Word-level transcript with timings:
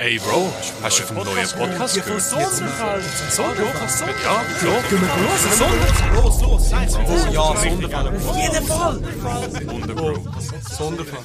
Ey 0.00 0.16
Bro, 0.20 0.52
hast 0.82 1.00
du 1.00 1.02
vom 1.02 1.16
neuen 1.16 1.48
Podcast 1.48 1.94
gehört? 1.96 2.22
So, 2.22 2.36
so, 2.38 3.42
Ja, 3.42 4.42
klar. 4.60 4.82
Los, 6.14 6.40
los, 6.40 6.70
nein, 6.70 6.88
Oh 6.94 7.32
ja, 7.32 7.56
Sonderfall. 7.56 8.08
Auf 8.08 8.36
jeden 8.36 8.64
Fall! 8.64 9.00
Bro. 9.96 10.24
Sonderfall. 10.70 11.24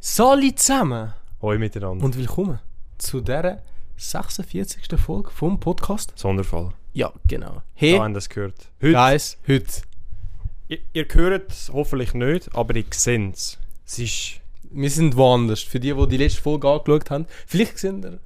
Salut 0.00 0.58
zusammen 0.58 1.14
Hoi 1.40 1.58
miteinander. 1.58 2.04
und 2.04 2.16
willkommen 2.16 2.58
zu 2.98 3.20
dieser 3.20 3.62
46. 3.96 4.98
Folge 4.98 5.30
vom 5.30 5.60
Podcast. 5.60 6.12
Sonderfall. 6.16 6.70
Ja, 6.92 7.12
genau. 7.24 7.62
Hey, 7.74 7.96
Da 7.96 8.02
haben 8.02 8.14
das 8.14 8.28
gehört. 8.28 8.68
Heute, 8.82 8.94
Guys, 8.94 9.38
heute. 9.46 9.82
ihr, 10.66 10.78
ihr 10.92 11.06
hört 11.12 11.52
es 11.52 11.70
hoffentlich 11.72 12.14
nicht, 12.14 12.52
aber 12.52 12.74
ihr 12.74 12.84
seht 12.90 13.34
es. 13.36 13.58
Es 13.86 13.98
ist... 14.00 14.39
Wir 14.72 14.90
sind 14.90 15.16
woanders. 15.16 15.60
Für 15.60 15.80
die, 15.80 15.92
die 15.92 16.08
die 16.08 16.16
letzte 16.16 16.40
Folge 16.42 16.68
angeschaut 16.68 17.10
haben. 17.10 17.26
Vielleicht 17.46 17.78
sind 17.78 18.02
wir 18.02 18.18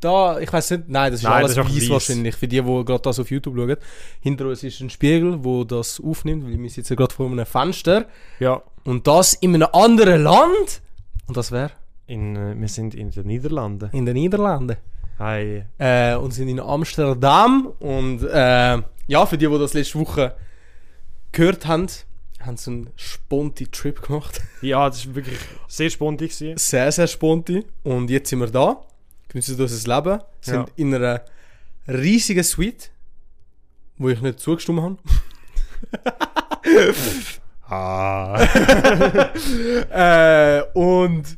da, 0.00 0.38
ich 0.38 0.52
weiß 0.52 0.72
nicht, 0.72 0.88
nein, 0.88 1.10
das 1.10 1.20
ist 1.20 1.24
Nein, 1.24 1.32
alles 1.44 1.54
das 1.54 1.66
ist 1.68 1.74
weiss. 1.82 1.90
wahrscheinlich. 1.90 2.34
Für 2.36 2.46
die, 2.46 2.60
die 2.60 2.84
gerade 2.84 3.00
das 3.02 3.18
auf 3.18 3.30
YouTube 3.30 3.56
schauen. 3.56 3.76
Hinter 4.20 4.46
uns 4.46 4.62
ist 4.62 4.80
ein 4.80 4.90
Spiegel, 4.90 5.42
wo 5.42 5.64
das 5.64 6.00
aufnimmt, 6.00 6.44
weil 6.46 6.58
wir 6.62 6.70
sitzen 6.70 6.96
gerade 6.96 7.14
vor 7.14 7.26
einem 7.30 7.46
Fenster. 7.46 8.06
Ja, 8.38 8.62
Und 8.84 9.06
das 9.06 9.32
in 9.34 9.54
einem 9.54 9.68
anderen 9.72 10.22
Land. 10.22 10.82
Und 11.26 11.36
das 11.36 11.50
wäre 11.50 11.70
in, 12.06 12.36
äh, 12.36 12.54
wir 12.56 12.68
sind 12.68 12.94
in 12.94 13.10
den 13.10 13.26
Niederlanden. 13.26 13.88
in 13.92 14.04
den 14.06 14.14
Niederlanden. 14.14 14.76
Hi. 15.18 15.64
äh, 15.78 16.14
und 16.16 16.32
sind 16.32 16.48
in 16.48 16.60
Amsterdam. 16.60 17.72
Und 17.80 18.22
äh, 18.22 18.78
ja, 19.06 19.26
für 19.26 19.38
die, 19.38 19.48
die 19.48 19.58
das 19.58 19.72
letzte 19.72 19.98
Woche 19.98 20.34
gehört 21.32 21.66
haben, 21.66 21.86
haben 22.46 22.56
sie 22.56 22.70
einen 22.70 22.90
sponti 22.96 23.66
Trip 23.66 24.00
gemacht. 24.02 24.40
Ja, 24.62 24.88
das 24.88 25.06
war 25.06 25.16
wirklich 25.16 25.38
sehr 25.68 25.90
spontan. 25.90 26.28
gewesen. 26.28 26.56
sehr, 26.56 26.90
sehr 26.92 27.06
sponti. 27.06 27.64
Und 27.82 28.08
jetzt 28.10 28.30
sind 28.30 28.38
wir 28.40 28.46
da, 28.48 28.80
genießen 29.28 29.60
unser 29.60 29.96
Leben, 29.96 30.20
sind 30.40 30.54
Ja. 30.56 30.66
in 30.76 30.94
einer 30.94 31.22
riesigen 31.88 32.42
Suite, 32.44 32.90
wo 33.98 34.08
ich 34.08 34.20
nicht 34.20 34.40
zugestimmt 34.40 34.80
habe. 34.82 34.96
Ah. 37.68 38.40
äh, 39.90 40.62
und 40.74 41.36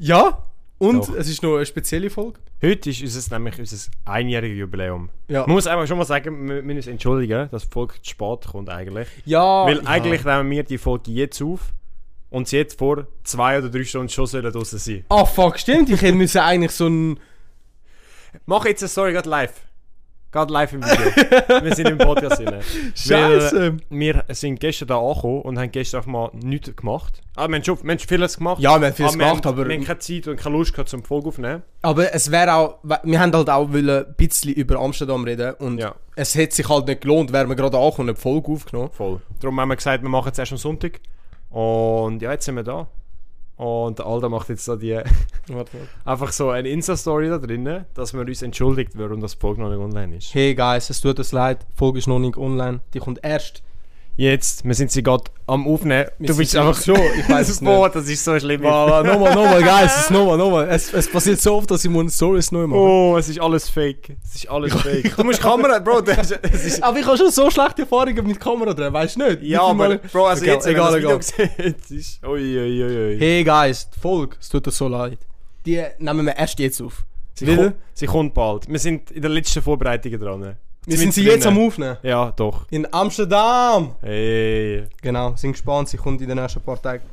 ja, 0.00 0.42
und 0.80 1.08
Doch. 1.08 1.14
es 1.14 1.28
ist 1.28 1.42
noch 1.42 1.56
eine 1.56 1.66
spezielle 1.66 2.08
Folge. 2.08 2.40
Heute 2.62 2.88
ist 2.88 3.02
unser, 3.02 3.38
nämlich 3.38 3.58
unser 3.58 3.90
einjähriges 4.06 4.58
Jubiläum. 4.58 5.10
Ja, 5.28 5.42
Man 5.42 5.50
muss 5.50 5.66
einfach 5.66 5.86
schon 5.86 5.98
mal 5.98 6.06
sagen, 6.06 6.48
wir, 6.48 6.62
müssen 6.62 6.78
uns 6.78 6.86
entschuldigen, 6.86 7.50
dass 7.50 7.64
die 7.68 7.70
Folge 7.70 7.94
zu 8.00 8.10
spät 8.10 8.46
kommt 8.50 8.70
eigentlich. 8.70 9.06
ja 9.26 9.66
Weil 9.66 9.76
ja. 9.76 9.82
eigentlich 9.84 10.24
nehmen 10.24 10.50
wir 10.50 10.62
die 10.62 10.78
Folge 10.78 11.10
jetzt 11.10 11.42
auf 11.42 11.74
und 12.30 12.48
sie 12.48 12.56
jetzt 12.56 12.78
vor 12.78 13.06
zwei 13.24 13.58
oder 13.58 13.68
drei 13.68 13.84
Stunden 13.84 14.08
schon 14.08 14.24
sollen 14.24 14.50
draussen 14.50 14.78
sein. 14.78 15.04
Ah, 15.10 15.26
fuck, 15.26 15.58
stimmt. 15.58 15.90
Ich 15.90 16.00
hätte 16.00 16.14
müssen 16.16 16.38
eigentlich 16.38 16.72
so 16.72 16.86
ein. 16.88 17.20
Mach 18.46 18.64
jetzt 18.64 18.82
eine 18.82 18.88
Story 18.88 19.12
gerade 19.12 19.28
live. 19.28 19.52
Gerade 20.32 20.52
live 20.52 20.72
im 20.74 20.82
Video. 20.84 21.64
wir 21.64 21.74
sind 21.74 21.88
im 21.88 21.98
Podcast 21.98 22.38
drin. 22.38 22.54
Scheiße! 22.94 23.76
Wir 23.88 24.24
sind 24.28 24.60
gestern 24.60 24.86
da 24.86 24.98
angekommen 25.00 25.42
und 25.42 25.58
haben 25.58 25.72
gestern 25.72 25.98
einfach 25.98 26.10
mal 26.10 26.30
nichts 26.34 26.74
gemacht. 26.76 27.20
Ah, 27.34 27.48
wir 27.48 27.56
haben 27.56 27.64
schon 27.64 27.82
wir 27.82 27.90
haben 27.90 27.98
vieles 27.98 28.36
gemacht. 28.36 28.60
Ja, 28.60 28.80
wir 28.80 28.86
haben 28.88 28.94
vieles 28.94 29.14
wir 29.14 29.18
gemacht, 29.26 29.44
haben, 29.44 29.58
aber- 29.58 29.68
Wir 29.68 29.76
haben 29.76 29.84
keine 29.84 29.98
Zeit 29.98 30.28
und 30.28 30.36
keine 30.36 30.56
Lust 30.56 30.72
gehabt, 30.72 30.88
zum 30.88 31.02
Folge 31.02 31.28
aufnehmen. 31.28 31.62
Aber 31.82 32.14
es 32.14 32.30
wäre 32.30 32.54
auch, 32.54 32.78
wir 32.84 33.18
haben 33.20 33.32
halt 33.32 33.50
auch 33.50 33.72
wollen 33.72 33.88
ein 34.06 34.14
bisschen 34.16 34.52
über 34.52 34.78
Amsterdam 34.78 35.24
reden 35.24 35.54
und 35.54 35.78
Ja. 35.78 35.96
es 36.14 36.34
hätte 36.36 36.54
sich 36.54 36.68
halt 36.68 36.86
nicht 36.86 37.00
gelohnt, 37.00 37.32
wären 37.32 37.48
wir 37.48 37.56
gerade 37.56 37.76
angekommen 37.76 38.10
und 38.10 38.14
eine 38.14 38.20
Folge 38.22 38.52
aufgenommen. 38.52 38.90
Voll. 38.92 39.20
Darum 39.40 39.58
haben 39.60 39.68
wir 39.68 39.76
gesagt, 39.76 40.02
wir 40.02 40.10
machen 40.10 40.30
es 40.30 40.38
erst 40.38 40.52
am 40.52 40.58
Sonntag. 40.58 41.00
Und 41.50 42.22
ja, 42.22 42.30
jetzt 42.30 42.44
sind 42.44 42.54
wir 42.54 42.62
da. 42.62 42.86
Und 43.60 43.98
der 43.98 44.06
Alda 44.06 44.30
macht 44.30 44.48
jetzt 44.48 44.66
da 44.68 44.74
die, 44.74 44.94
Warte, 44.94 45.10
warte. 45.48 45.78
einfach 46.06 46.32
so 46.32 46.48
eine 46.48 46.70
Insta-Story 46.70 47.28
da 47.28 47.36
drinnen, 47.36 47.84
dass 47.92 48.14
wir 48.14 48.22
uns 48.22 48.40
entschuldigt, 48.40 48.92
warum 48.94 49.20
das 49.20 49.34
Folge 49.34 49.60
noch 49.60 49.68
nicht 49.68 49.78
online 49.78 50.16
ist. 50.16 50.34
Hey 50.34 50.54
guys, 50.54 50.88
es 50.88 51.02
tut 51.02 51.18
uns 51.18 51.32
leid, 51.32 51.66
die 51.70 51.76
Folge 51.76 51.98
ist 51.98 52.06
noch 52.06 52.18
nicht 52.18 52.38
online, 52.38 52.80
die 52.94 53.00
kommt 53.00 53.20
erst. 53.22 53.62
Jetzt, 54.16 54.64
wir 54.66 54.74
sind 54.74 54.90
sie 54.90 55.02
gerade 55.02 55.24
am 55.46 55.66
Aufnehmen. 55.66 56.06
Wir 56.18 56.28
du 56.28 56.36
bist 56.36 56.54
einfach 56.54 56.82
schon, 56.82 57.00
ich 57.18 57.26
weiss 57.28 57.48
es 57.48 57.58
das 57.60 57.64
Boot, 57.64 57.94
das 57.94 58.06
ist 58.06 58.22
so 58.22 58.38
schlimm. 58.38 58.60
Nochmal, 58.60 59.02
nochmal, 59.04 59.62
guys, 59.62 59.96
es, 60.04 60.10
nochmal, 60.10 60.36
nochmal. 60.36 60.68
Es, 60.68 60.92
es 60.92 61.10
passiert 61.10 61.40
so 61.40 61.54
oft, 61.54 61.70
dass 61.70 61.84
ich 61.84 61.90
muss 61.90 62.14
Stories 62.14 62.52
neu 62.52 62.66
machen. 62.66 62.80
Oh, 62.80 63.16
es 63.16 63.28
ist 63.30 63.40
alles 63.40 63.70
fake. 63.70 64.16
Es 64.22 64.34
ist 64.36 64.50
alles 64.50 64.74
fake. 64.74 65.16
Du 65.16 65.24
musst 65.24 65.40
Kamera, 65.40 65.78
Bro. 65.78 66.02
Das 66.02 66.30
es 66.32 66.64
ist, 66.66 66.82
Aber 66.82 66.98
ich 66.98 67.06
habe 67.06 67.16
schon 67.16 67.30
so 67.30 67.50
schlechte 67.50 67.82
Erfahrungen 67.82 68.26
mit 68.26 68.38
Kamera 68.38 68.74
drin, 68.74 68.92
weißt 68.92 69.16
du 69.16 69.24
nicht? 69.26 69.42
ja, 69.42 69.62
aber 69.62 69.96
Bro, 69.96 70.26
also 70.26 70.42
Okay, 70.42 70.52
jetzt, 70.52 70.66
wenn 70.66 70.72
egal, 70.74 70.94
egal. 70.96 71.16
das 71.16 71.38
Video 71.38 71.74
es 71.74 71.90
ist... 71.90 72.20
Hey 73.20 73.42
guys, 73.44 73.88
die 73.88 73.98
Folge, 73.98 74.36
es 74.38 74.48
tut 74.50 74.66
uns 74.66 74.76
so 74.76 74.86
leid. 74.88 75.18
Die 75.64 75.82
nehmen 75.98 76.26
wir 76.26 76.36
erst 76.36 76.58
jetzt 76.58 76.80
auf. 76.82 77.04
sie, 77.34 77.46
kommt, 77.46 77.74
sie 77.94 78.06
kommt 78.06 78.34
bald. 78.34 78.68
Wir 78.68 78.78
sind 78.78 79.10
in 79.10 79.22
der 79.22 79.30
letzten 79.30 79.62
Vorbereitung 79.62 80.18
dran. 80.18 80.56
Wir 80.86 80.96
sind 80.96 81.12
sie 81.12 81.24
jetzt 81.24 81.46
am 81.46 81.58
Aufnehmen. 81.58 81.98
Ja, 82.02 82.32
doch. 82.32 82.66
In 82.70 82.92
Amsterdam! 82.92 83.96
Hey. 84.00 84.86
Genau, 85.02 85.36
sind 85.36 85.52
gespannt, 85.52 85.90
sie 85.90 85.98
kommt 85.98 86.20
in 86.22 86.28
den 86.28 86.38
nächsten 86.38 86.60
paar 86.62 86.80
Tagen. 86.80 87.04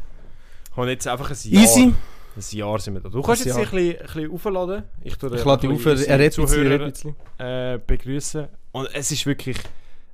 Und 0.76 0.88
jetzt 0.88 1.08
einfach 1.08 1.30
ein 1.30 1.38
Jahr. 1.44 1.64
Easy. 1.64 1.94
Ein 2.36 2.58
Jahr 2.58 2.80
sind 2.80 2.94
wir 2.94 3.02
da. 3.02 3.10
Du 3.10 3.22
kannst 3.22 3.42
Ein 3.42 3.48
jetzt 3.48 3.58
ein 3.58 3.64
bisschen, 3.64 4.00
ein 4.00 4.06
bisschen 4.06 4.32
aufladen. 4.32 4.84
Ich, 5.04 5.18
tue 5.18 5.36
Ich 5.36 5.44
lade 5.44 5.68
die 5.68 5.74
auf, 5.74 5.86
er 5.86 6.20
redet 6.20 6.38
ein 6.40 6.46
bisschen, 6.46 7.16
äh, 7.40 7.80
begrüßen. 7.86 8.48
Und 8.72 8.90
es 8.94 9.12
ist 9.12 9.26
wirklich 9.26 9.58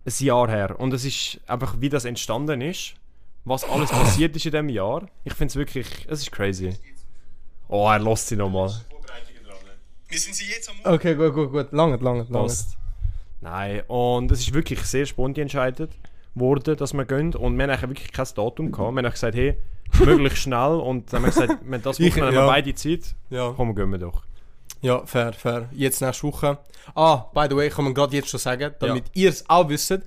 ein 0.06 0.14
Jahr 0.26 0.50
her. 0.50 0.80
Und 0.80 0.94
es 0.94 1.06
ist 1.06 1.40
einfach, 1.48 1.76
wie 1.80 1.90
das 1.90 2.06
entstanden 2.06 2.62
ist, 2.62 2.96
was 3.46 3.66
alles 3.66 3.90
passiert 3.92 4.36
ist 4.36 4.46
in 4.46 4.52
diesem 4.52 4.70
Jahr. 4.70 5.08
Ich 5.26 5.34
finde 5.34 5.52
es 5.52 5.56
wirklich, 5.58 5.88
es 6.08 6.22
ist 6.22 6.32
crazy. 6.32 6.74
Oh, 7.68 7.88
er 7.90 8.00
lässt 8.00 8.30
sie 8.30 8.36
nochmal. 8.36 8.72
Okay, 10.86 11.16
gut, 11.16 11.34
gut, 11.34 11.52
gut. 11.52 11.72
Lange, 11.72 11.98
lange, 11.98 12.26
lange. 12.30 12.48
Passt. 12.48 12.78
Nein, 13.44 13.82
und 13.88 14.32
es 14.32 14.40
ist 14.40 14.54
wirklich 14.54 14.80
sehr 14.82 15.06
spontan 15.06 15.44
entscheidet 15.44 15.92
worden, 16.34 16.76
dass 16.78 16.94
wir 16.94 17.06
gehen. 17.06 17.36
Und 17.36 17.58
wir 17.58 17.68
haben 17.68 17.90
wirklich 17.90 18.12
kein 18.12 18.28
Datum 18.36 18.72
gehabt. 18.72 18.96
Wir 18.96 19.04
haben 19.04 19.12
gesagt, 19.12 19.36
hey, 19.36 19.58
möglichst 20.06 20.40
schnell. 20.40 20.76
Und 20.80 21.12
dann 21.12 21.24
haben 21.24 21.34
wir 21.36 21.42
gesagt, 21.42 21.60
wenn 21.66 21.82
das 21.82 22.00
Ich- 22.00 22.12
Wochenende 22.14 22.36
ja. 22.36 22.42
wir 22.44 22.48
beide 22.48 22.74
Zeit, 22.74 23.16
Ja. 23.30 23.54
komm, 23.56 23.76
gehen 23.76 23.92
wir 23.92 24.00
doch. 24.00 24.24
ja, 24.82 25.06
fair, 25.06 25.34
fair. 25.34 25.70
Jetzt 25.72 26.02
nächste 26.02 26.24
Woche. 26.28 26.58
Ah, 26.96 27.26
by 27.34 27.48
the 27.50 27.56
way, 27.56 27.70
kann 27.70 27.86
man 27.86 27.94
gerade 27.94 28.16
jetzt 28.16 28.30
schon 28.30 28.40
sagen, 28.40 28.74
damit 28.80 29.06
ihr 29.14 29.30
es 29.30 29.48
auch 29.50 29.70
wisst. 29.70 30.00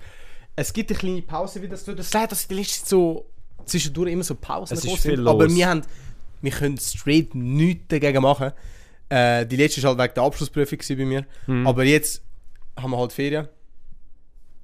Es 0.56 0.72
gibt 0.72 0.91
eine 0.91 0.98
kleine 0.98 1.22
Pause, 1.22 1.62
wie 1.62 1.68
das 1.68 1.84
tut. 1.84 1.98
Das 1.98 2.10
sagt, 2.10 2.32
dass 2.32 2.42
in 2.44 2.48
der 2.48 2.58
letzten 2.58 2.80
Zeit 2.84 2.88
so 2.88 3.26
zwischendurch 3.66 4.10
immer 4.12 4.24
so 4.24 4.34
Pausen 4.34 4.72
Es 4.74 4.80
ist 4.80 4.84
gekommen 4.84 5.00
sind. 5.03 5.10
viel 5.16 5.28
Aber 5.28 5.44
los. 5.44 5.54
wir 5.54 5.68
haben, 5.68 5.82
wir 6.42 6.50
können 6.50 6.78
straight 6.78 7.34
nichts 7.34 7.84
dagegen 7.88 8.22
machen. 8.22 8.53
Äh, 9.08 9.47
die 9.47 9.56
letzte 9.56 9.82
war 9.82 9.91
halt 9.91 10.00
wegen 10.00 10.14
der 10.14 10.22
Abschlussprüfung 10.24 10.78
bei 10.88 11.04
mir. 11.04 11.26
Mhm. 11.47 11.66
Aber 11.66 11.84
jetzt 11.84 12.22
haben 12.76 12.91
wir 12.91 12.98
halt 12.98 13.12
Ferien. 13.12 13.48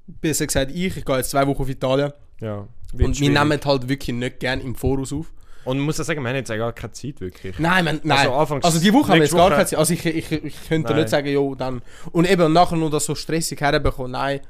Besser 0.06 0.46
gesagt 0.46 0.70
ich, 0.72 0.96
ich 0.96 1.04
gehe 1.04 1.16
jetzt 1.16 1.30
zwei 1.30 1.46
Wochen 1.46 1.62
auf 1.62 1.68
Italien. 1.68 2.12
Ja. 2.40 2.66
Und 2.92 3.20
wir 3.20 3.30
nehmen 3.30 3.60
halt 3.64 3.88
wirklich 3.88 4.14
nicht 4.14 4.40
gerne 4.40 4.62
im 4.62 4.74
Voraus 4.74 5.12
auf. 5.12 5.32
Und 5.64 5.76
man 5.78 5.86
muss 5.86 5.98
ja 5.98 6.04
sagen, 6.04 6.20
wir 6.22 6.28
haben 6.28 6.36
jetzt 6.36 6.50
auch 6.50 6.56
gar 6.56 6.72
keine 6.72 6.92
Zeit 6.92 7.20
wirklich. 7.20 7.56
Nein, 7.58 7.84
man, 7.84 8.00
nein. 8.02 8.28
Also 8.28 8.56
Also, 8.56 8.80
die 8.80 8.92
Woche 8.92 9.12
haben 9.12 9.18
wir 9.20 9.22
jetzt 9.24 9.34
gar 9.34 9.50
keine 9.50 9.64
Zeit. 9.64 9.78
Also 9.78 9.94
ich, 9.94 10.04
ich, 10.04 10.32
ich 10.32 10.68
könnte 10.68 10.90
Nein. 10.90 11.00
nicht 11.00 11.08
sagen, 11.08 11.28
jo, 11.28 11.54
dann. 11.54 11.82
Und 12.10 12.28
eben 12.28 12.52
nachher 12.52 12.76
noch 12.76 12.90
das 12.90 13.04
so 13.04 13.14
stressig 13.14 13.60
herbekommen. 13.60 14.10
Nein. 14.12 14.40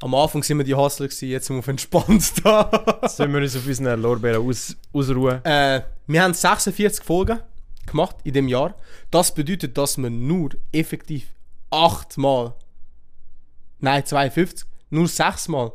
Am 0.00 0.14
Anfang 0.14 0.42
sind 0.42 0.58
wir 0.58 0.64
die 0.64 0.74
Hustler 0.74 1.06
gewesen, 1.08 1.28
jetzt 1.28 1.46
sind 1.46 1.56
wir 1.56 1.60
auf 1.60 1.68
entspannt 1.68 2.32
da. 2.44 2.98
Jetzt 3.02 3.16
sollen 3.18 3.32
wir 3.32 3.40
uns 3.40 3.56
auf 3.56 3.66
unseren 3.66 4.00
Lorbeeren 4.00 4.46
aus, 4.46 4.76
ausruhen. 4.92 5.42
äh, 5.44 5.82
wir 6.06 6.22
haben 6.22 6.34
46 6.34 7.04
Folgen 7.04 7.38
gemacht 7.86 8.16
in 8.24 8.32
dem 8.32 8.48
Jahr. 8.48 8.74
Das 9.10 9.32
bedeutet, 9.34 9.76
dass 9.78 9.96
wir 9.96 10.10
nur 10.10 10.50
effektiv 10.72 11.28
8 11.70 12.18
Mal, 12.18 12.54
nein 13.78 14.04
52, 14.04 14.66
nur 14.90 15.08
6 15.08 15.48
Mal, 15.48 15.72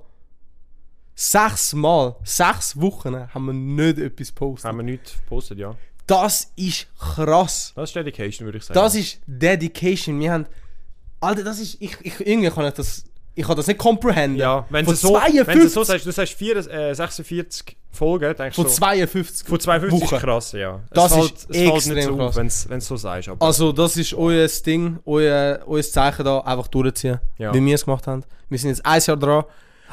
6 1.16 1.74
Mal, 1.74 2.16
6 2.24 2.80
Wochen 2.80 3.34
haben 3.34 3.46
wir 3.46 3.54
nicht 3.54 4.00
etwas 4.00 4.30
gepostet. 4.30 4.66
Haben 4.66 4.78
wir 4.78 4.84
nichts 4.84 5.18
gepostet, 5.18 5.60
ja. 5.60 5.76
Das 6.08 6.52
ist 6.56 6.88
krass. 6.98 7.74
Das 7.76 7.90
ist 7.90 7.96
Dedication, 7.96 8.46
würde 8.46 8.58
ich 8.58 8.66
sagen. 8.66 8.76
Das 8.76 8.96
ist 8.96 9.22
Dedication. 9.28 10.20
Wir 10.20 10.34
haben. 10.34 10.46
Alter, 11.20 11.44
das 11.44 11.60
ist. 11.60 11.78
Ich, 11.80 11.98
ich, 12.02 12.20
irgendwie 12.20 12.50
kann 12.50 12.66
ich 12.66 12.74
das. 12.74 13.06
Ich 13.34 13.46
kann 13.48 13.56
das 13.56 13.68
nicht 13.68 13.78
comprehenden. 13.78 14.40
ja, 14.40 14.66
wenn 14.70 14.84
von 14.86 14.94
du 14.94 15.00
so, 15.00 15.10
52, 15.14 15.48
wenn 15.48 15.60
du 15.60 15.70
so 15.70 15.84
sagst, 15.84 16.06
du 16.06 16.12
sagst 16.12 16.34
4, 16.34 16.58
äh, 16.58 16.94
46 16.94 17.78
Folgen, 17.90 18.36
denkst 18.36 18.56
du 18.56 18.62
von 18.64 18.70
so, 18.70 18.78
52. 18.78 19.48
von 19.48 19.60
52 19.60 20.02
Wochen. 20.02 20.16
ist 20.16 20.22
krass, 20.22 20.52
ja. 20.54 20.80
Das 20.92 21.12
es 21.12 21.18
ist 21.18 21.28
fällt, 21.28 21.56
fällt 21.56 21.76
extrem 21.76 21.96
nicht 21.96 22.06
so 22.08 22.18
krass. 22.18 22.36
wenn 22.36 22.48
du 22.48 22.76
es 22.76 22.88
so 22.88 22.98
sagst. 22.98 23.30
Aber 23.30 23.46
Also, 23.46 23.72
das 23.72 23.96
ist 23.98 24.14
euer 24.14 24.48
Ding, 24.66 25.00
euer, 25.06 25.60
euer 25.66 25.82
Zeichen 25.84 26.26
da, 26.26 26.40
einfach 26.40 26.68
durchziehen. 26.68 27.20
Ja. 27.38 27.54
Wie 27.54 27.66
wir 27.66 27.76
es 27.76 27.86
gemacht 27.86 28.06
haben. 28.08 28.24
Wir 28.50 28.60
sind 28.60 28.70
jetzt 28.72 28.86
ein 28.86 29.02
Jahr 29.02 29.18
dran. 29.18 29.44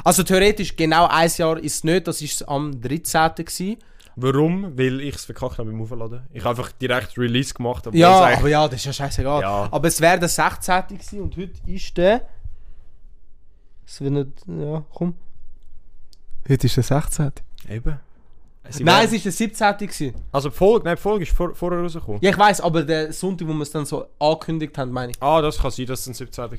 Also, 0.04 0.22
theoretisch 0.24 0.74
genau 0.76 1.06
ein 1.08 1.30
Jahr 1.36 1.58
ist 1.58 1.74
es 1.76 1.84
nicht, 1.84 2.06
das 2.08 2.20
ist 2.22 2.48
am 2.48 2.80
13. 2.80 3.34
Gewesen. 3.36 3.76
warum? 4.16 4.76
Weil 4.76 5.00
ich 5.00 5.14
es 5.14 5.24
verkackt 5.24 5.58
habe 5.58 5.70
beim 5.70 5.80
Aufladen. 5.80 6.22
Ich 6.32 6.44
habe 6.44 6.58
einfach 6.58 6.72
direkt 6.72 7.16
Release 7.16 7.54
gemacht. 7.54 7.88
Ja, 7.92 8.36
aber 8.36 8.48
ja, 8.48 8.66
das 8.66 8.80
ist 8.80 8.86
ja 8.86 8.92
scheißegal. 8.92 9.42
Ja. 9.42 9.68
Aber 9.70 9.86
es 9.88 10.00
wäre 10.00 10.18
der 10.18 10.28
16. 10.28 10.82
gewesen 10.88 11.20
und 11.20 11.36
heute 11.36 11.52
ist 11.66 11.96
der. 11.96 12.22
Es 13.90 14.00
wird 14.02 14.12
nicht. 14.12 14.28
Ja, 14.46 14.84
komm. 14.94 15.14
Heute 16.46 16.66
ist 16.66 16.76
der 16.76 16.84
16. 16.84 17.32
Eben. 17.70 17.98
Sie 18.70 18.84
Nein, 18.84 19.06
es 19.06 19.12
war 19.12 19.18
der 19.18 19.32
17. 19.32 19.76
Gewesen. 19.78 20.14
Also 20.30 20.50
die 20.50 20.54
Folge, 20.54 20.84
nein, 20.84 20.96
die 20.96 21.00
Folge 21.00 21.22
ist 21.24 21.32
vor, 21.34 21.54
vorher 21.54 21.80
rausgekommen. 21.80 22.20
Ja, 22.20 22.30
ich 22.30 22.36
weiß, 22.38 22.60
aber 22.60 22.82
der 22.82 23.14
Sonntag, 23.14 23.48
wo 23.48 23.54
wir 23.54 23.62
es 23.62 23.70
dann 23.70 23.86
so 23.86 24.04
angekündigt 24.18 24.76
haben, 24.76 24.90
meine 24.92 25.12
ich. 25.12 25.22
Ah, 25.22 25.40
das 25.40 25.56
kann 25.58 25.70
sein, 25.70 25.86
dass 25.86 26.00
es 26.00 26.08
ein 26.08 26.12
17. 26.14 26.44
war. 26.44 26.50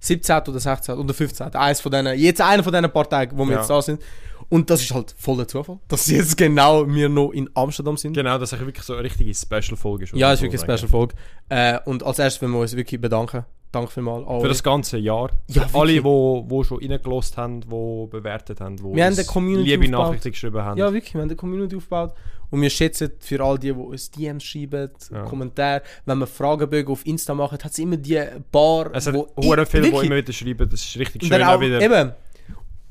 17. 0.00 0.36
oder 0.36 0.60
16. 0.60 0.94
oder 0.96 1.14
15. 1.14 1.54
Eins 1.54 1.80
von 1.80 1.90
denen, 1.90 2.18
jetzt 2.18 2.42
einer 2.42 2.62
von 2.62 2.70
diesen 2.72 2.90
paar 2.92 3.08
Tagen, 3.08 3.38
wo 3.38 3.46
wir 3.46 3.52
Ja. 3.54 3.58
jetzt 3.60 3.70
da 3.70 3.80
sind. 3.80 4.02
Und 4.50 4.68
das 4.68 4.82
ist 4.82 4.92
halt 4.92 5.14
voller 5.18 5.48
Zufall, 5.48 5.78
dass 5.88 6.06
jetzt 6.10 6.36
genau 6.36 6.86
wir 6.86 7.08
noch 7.08 7.30
in 7.30 7.48
Amsterdam 7.54 7.96
sind. 7.96 8.12
Genau, 8.12 8.36
dass 8.38 8.52
es 8.52 8.60
wirklich 8.60 8.84
so 8.84 8.92
eine 8.92 9.04
richtige 9.04 9.34
Special-Folge 9.34 10.04
ist. 10.04 10.12
Ja, 10.12 10.26
oder 10.28 10.34
ist 10.34 10.42
wirklich 10.42 10.62
eine. 10.62 10.76
Special-Folge. 10.76 11.14
Äh, 11.48 11.78
und 11.86 12.02
als 12.02 12.18
erstes 12.18 12.42
wollen 12.42 12.52
wir 12.52 12.60
uns 12.60 12.76
wirklich 12.76 13.00
bedanken. 13.00 13.46
Danke 13.70 13.90
vielmals. 13.92 14.26
alle. 14.26 14.40
Für 14.40 14.48
das 14.48 14.62
ganze 14.62 14.96
Jahr. 14.98 15.30
Ja, 15.48 15.68
Für 15.68 15.80
alle, 15.80 15.92
die 15.92 16.04
wo, 16.04 16.44
wo 16.48 16.64
schon 16.64 16.78
reingelost 16.78 17.36
haben, 17.36 17.60
die 17.60 18.06
bewertet 18.10 18.60
haben, 18.60 18.76
die 18.76 18.82
Wir 18.82 19.04
haben 19.04 19.14
eine 19.14 19.24
Community 19.24 19.70
liebe 19.70 19.82
aufgebaut. 19.84 20.06
Nachrichten 20.06 20.30
geschrieben 20.30 20.62
haben. 20.62 20.78
Ja, 20.78 20.92
wirklich, 20.92 21.12
wir 21.14 21.20
haben 21.20 21.28
eine 21.28 21.36
Community 21.36 21.76
aufgebaut. 21.76 22.14
Und 22.50 22.62
wir 22.62 22.70
schätzen 22.70 23.12
für 23.20 23.44
all 23.44 23.58
die, 23.58 23.72
die 23.74 23.78
uns 23.78 24.10
DMs 24.10 24.42
schreiben, 24.42 24.90
Ja. 25.12 25.24
Kommentare. 25.24 25.82
Wenn 26.06 26.18
wir 26.18 26.26
Fragebögen 26.26 26.90
auf 26.92 27.04
Insta 27.06 27.34
machen, 27.34 27.58
hat 27.62 27.70
es 27.70 27.78
immer 27.78 27.98
die 27.98 28.22
paar, 28.50 28.90
es 28.94 29.06
hat 29.06 29.14
wo 29.14 29.28
viele, 29.66 29.90
die 29.90 30.06
immer 30.06 30.16
wieder 30.16 30.32
schreiben, 30.32 30.68
das 30.70 30.80
ist 30.80 30.96
richtig 30.96 31.26
schön. 31.26 31.42
Auch 31.42 31.56
auch, 31.56 31.60
wieder, 31.60 31.80
eben, 31.82 32.12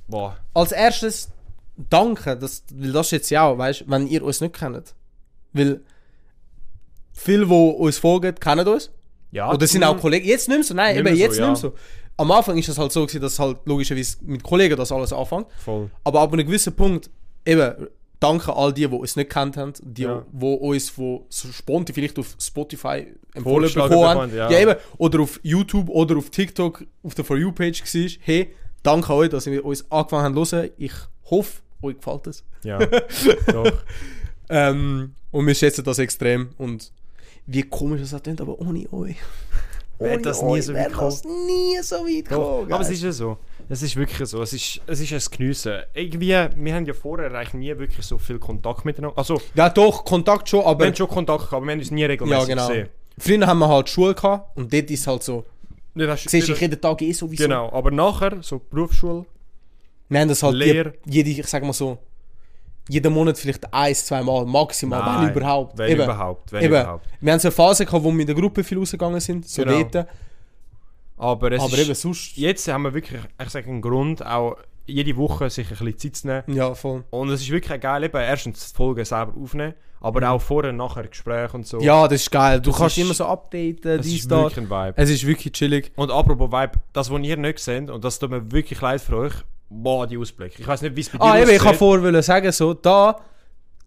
boah. 0.07 0.37
als 0.53 0.71
erstes 0.71 1.31
danke, 1.89 2.37
das, 2.37 2.63
weil 2.73 2.91
das 2.91 3.11
jetzt 3.11 3.29
ja 3.31 3.47
auch, 3.47 3.57
weißt, 3.57 3.85
wenn 3.87 4.05
ihr 4.07 4.23
uns 4.23 4.41
nicht 4.41 4.53
kennt. 4.53 4.93
Weil 5.53 5.81
viele, 7.13 7.47
die 7.47 7.51
uns 7.53 7.97
folgen, 7.97 8.35
kennen 8.35 8.67
uns. 8.67 8.91
Ja, 9.31 9.51
Oder 9.53 9.67
sind 9.67 9.83
auch 9.83 9.99
Kollegen. 9.99 10.25
Jetzt 10.25 10.47
mehr 10.47 10.63
so, 10.63 10.73
nein, 10.73 10.95
Nicht 10.95 11.05
eben 11.05 11.15
so, 11.15 11.21
jetzt 11.21 11.37
ja. 11.39 11.49
nicht 11.51 11.61
mehr 11.63 11.71
so. 11.71 11.77
Am 12.19 12.31
Anfang 12.31 12.57
ist 12.57 12.69
es 12.69 12.77
halt 12.77 12.91
so, 12.91 13.01
gewesen, 13.05 13.21
dass 13.21 13.37
halt 13.37 13.57
logischerweise 13.65 14.17
mit 14.21 14.41
Kollegen 14.41 14.75
das 14.75 14.91
alles 14.91 15.13
anfängt. 15.13 15.47
Voll. 15.63 15.89
Aber 16.03 16.21
ab 16.21 16.33
einem 16.33 16.45
gewissen 16.47 16.73
Punkt, 16.75 17.09
eben, 17.45 17.87
danke 18.19 18.55
all 18.55 18.73
die, 18.73 18.87
die 18.87 18.95
uns 18.95 19.15
nicht 19.15 19.29
kennt 19.29 19.55
haben, 19.57 19.73
die, 19.83 20.03
Ja. 20.03 20.25
die 20.31 20.45
uns 20.45 20.97
wo 20.97 21.25
so 21.29 21.49
spontan 21.49 21.93
vielleicht 21.93 22.17
auf 22.17 22.35
Spotify 22.41 23.05
empfohlen 23.35 23.71
bekommen 23.71 24.05
haben. 24.07 24.35
ja. 24.35 24.49
Ja. 24.49 24.59
eben. 24.59 24.75
Oder 24.97 25.19
auf 25.19 25.39
YouTube 25.43 25.89
oder 25.89 26.17
auf 26.17 26.29
TikTok 26.31 26.83
auf 27.03 27.13
der 27.13 27.23
For 27.25 27.37
You-Page 27.37 27.81
war. 27.83 28.09
Hey, 28.21 28.53
danke 28.81 29.13
euch, 29.13 29.29
dass 29.29 29.45
ihr 29.45 29.63
uns 29.63 29.85
angefangen 29.91 30.35
habt 30.35 30.47
zu 30.47 30.57
hören. 30.57 30.69
Ich 30.77 30.93
hoffe, 31.29 31.61
euch 31.83 31.97
gefällt 31.97 32.25
es. 32.27 32.43
Ja, 32.63 32.79
doch. 33.47 33.71
Ähm, 34.49 35.13
und 35.31 35.45
wir 35.45 35.53
schätzen 35.53 35.83
das 35.83 35.99
extrem. 35.99 36.49
Und 36.57 36.91
wie 37.47 37.63
komisch 37.63 38.01
das 38.09 38.21
klingt, 38.21 38.39
aber 38.41 38.59
ohne 38.59 38.91
euch. 38.93 39.15
Wäre 39.99 40.21
das 40.21 40.43
nie 40.43 40.61
so 40.61 40.73
weit 40.75 40.91
das 40.95 41.23
nie 41.23 41.79
so 41.81 41.95
weit 41.95 42.25
gekommen. 42.29 42.71
aber 42.71 42.81
es 42.81 42.89
ist 42.91 43.01
ja 43.03 43.11
so. 43.11 43.37
Es 43.69 43.81
ist 43.81 43.95
wirklich 43.95 44.29
so. 44.29 44.41
Es 44.43 44.53
ist, 44.53 44.79
es 44.85 44.99
ist 44.99 45.11
ein 45.11 45.37
Geniessen. 45.37 45.81
Irgendwie, 45.93 46.27
wir 46.55 46.75
haben 46.75 46.85
ja 46.85 46.93
vorher 46.93 47.33
eigentlich 47.33 47.53
nie 47.55 47.77
wirklich 47.77 48.05
so 48.05 48.17
viel 48.19 48.37
Kontakt 48.37 48.85
miteinander. 48.85 49.17
Also, 49.17 49.41
ja, 49.55 49.69
doch, 49.69 50.05
Kontakt 50.05 50.47
schon, 50.49 50.59
wir 50.59 50.67
aber. 50.67 50.85
haben 50.85 50.95
schon 50.95 51.07
Kontakt 51.07 51.39
gehabt, 51.39 51.53
aber 51.53 51.65
wir 51.65 51.71
haben 51.71 51.79
uns 51.79 51.89
nie 51.91 52.01
Ja, 52.01 52.07
regelmäßig 52.07 52.47
genau. 52.49 52.67
gesehen. 52.67 52.89
Früher 53.17 53.47
haben 53.47 53.59
wir 53.59 53.67
halt 53.67 53.89
Schule 53.89 54.13
gehabt 54.13 54.55
und 54.55 54.71
dort 54.71 54.91
ist 54.91 55.07
halt 55.07 55.23
so. 55.23 55.43
Hast, 55.99 56.29
Siehst 56.29 56.47
du, 56.47 56.53
ich 56.53 56.61
jeden 56.61 56.79
Tag 56.79 57.01
eh 57.01 57.11
sowieso. 57.11 57.43
Genau, 57.45 57.71
aber 57.71 57.89
nachher, 57.89 58.37
so 58.43 58.59
Berufsschule, 58.59 59.25
Wir 60.09 60.19
haben 60.19 60.29
das 60.29 60.43
halt 60.43 60.55
Lehr- 60.55 60.93
jede, 61.05 61.29
ich 61.31 61.47
sag 61.47 61.63
mal 61.63 61.73
so, 61.73 61.97
jeden 62.89 63.13
Monat 63.13 63.37
vielleicht 63.37 63.71
ein, 63.73 63.93
zwei 63.95 64.21
Mal 64.23 64.45
maximal, 64.45 64.99
wenn 65.05 65.25
Nein, 65.25 65.35
überhaupt. 65.35 65.77
wenn 65.77 65.91
Eben. 65.91 66.03
überhaupt, 66.03 66.51
wenn 66.51 66.63
Eben. 66.63 66.73
überhaupt. 66.73 67.05
Wir 67.19 67.31
haben 67.33 67.39
so 67.39 67.47
eine 67.47 67.51
Phase 67.55 67.85
gehabt, 67.85 68.03
wo 68.03 68.11
wir 68.11 68.19
in 68.21 68.27
der 68.27 68.35
Gruppe 68.35 68.63
viel 68.63 68.77
rausgegangen 68.77 69.19
sind, 69.19 69.47
so 69.47 69.63
Genau. 69.63 69.83
dort. 69.83 70.07
Aber 71.17 71.51
es 71.51 71.61
Aber 71.63 71.73
ist, 71.73 71.79
eben 71.85 71.95
sonst. 71.95 72.37
jetzt 72.37 72.67
haben 72.67 72.83
wir 72.83 72.93
wirklich, 72.93 73.19
ich 73.41 73.49
sage, 73.49 73.67
einen 73.69 73.81
Grund, 73.81 74.23
auch 74.25 74.55
jede 74.85 75.15
Woche 75.17 75.49
sich 75.49 75.65
ein 75.67 75.77
bisschen 75.85 75.97
Zeit 75.97 76.15
zu 76.15 76.27
nehmen. 76.27 76.43
Ja, 76.55 76.73
voll. 76.75 77.03
Und 77.09 77.29
es 77.29 77.41
ist 77.41 77.49
wirklich 77.49 77.81
geil, 77.81 78.03
eben 78.03 78.17
erstens 78.17 78.71
die 78.71 78.75
Folgen 78.77 79.03
selber 79.03 79.33
aufnehmen, 79.41 79.73
aber 79.99 80.29
auch 80.29 80.39
vorher 80.41 80.69
und 80.71 80.77
nachher 80.77 81.07
Gespräche 81.07 81.57
und 81.57 81.65
so. 81.65 81.77
Mhm. 81.77 81.83
Ja, 81.83 82.07
das 82.07 82.21
ist 82.21 82.31
geil. 82.31 82.61
Du 82.61 82.69
Das 82.69 82.79
kannst 82.79 82.97
ist- 82.97 83.03
immer 83.03 83.13
so 83.15 83.25
updaten, 83.25 83.99
es 83.99 84.05
dies, 84.05 84.19
ist 84.21 84.31
da. 84.31 84.43
wirklich 84.43 84.59
ein 84.65 84.69
Vibe. 84.69 84.93
Es 84.95 85.09
ist 85.09 85.25
wirklich 85.25 85.53
chillig. 85.53 85.91
Und 85.95 86.11
apropos 86.11 86.51
Vibe, 86.51 86.73
das, 86.93 87.09
was 87.11 87.21
ihr 87.21 87.35
nicht 87.37 87.59
seht, 87.59 87.89
und 87.89 88.03
das 88.05 88.19
tut 88.19 88.29
mir 88.29 88.51
wirklich 88.51 88.79
leid 88.79 89.01
für 89.01 89.17
euch, 89.17 89.33
boah, 89.69 90.07
die 90.07 90.17
Ausblicke. 90.17 90.61
Ich 90.61 90.67
weiß 90.67 90.81
nicht, 90.81 90.95
wie 90.95 91.01
es 91.01 91.09
bei 91.09 91.17
dir 91.17 91.23
Ah, 91.23 91.39
eben, 91.39 91.51
ich 91.51 91.59
kann 91.61 91.75
vorher 91.75 92.23
sagen, 92.23 92.51
so, 92.51 92.73
da, 92.73 93.19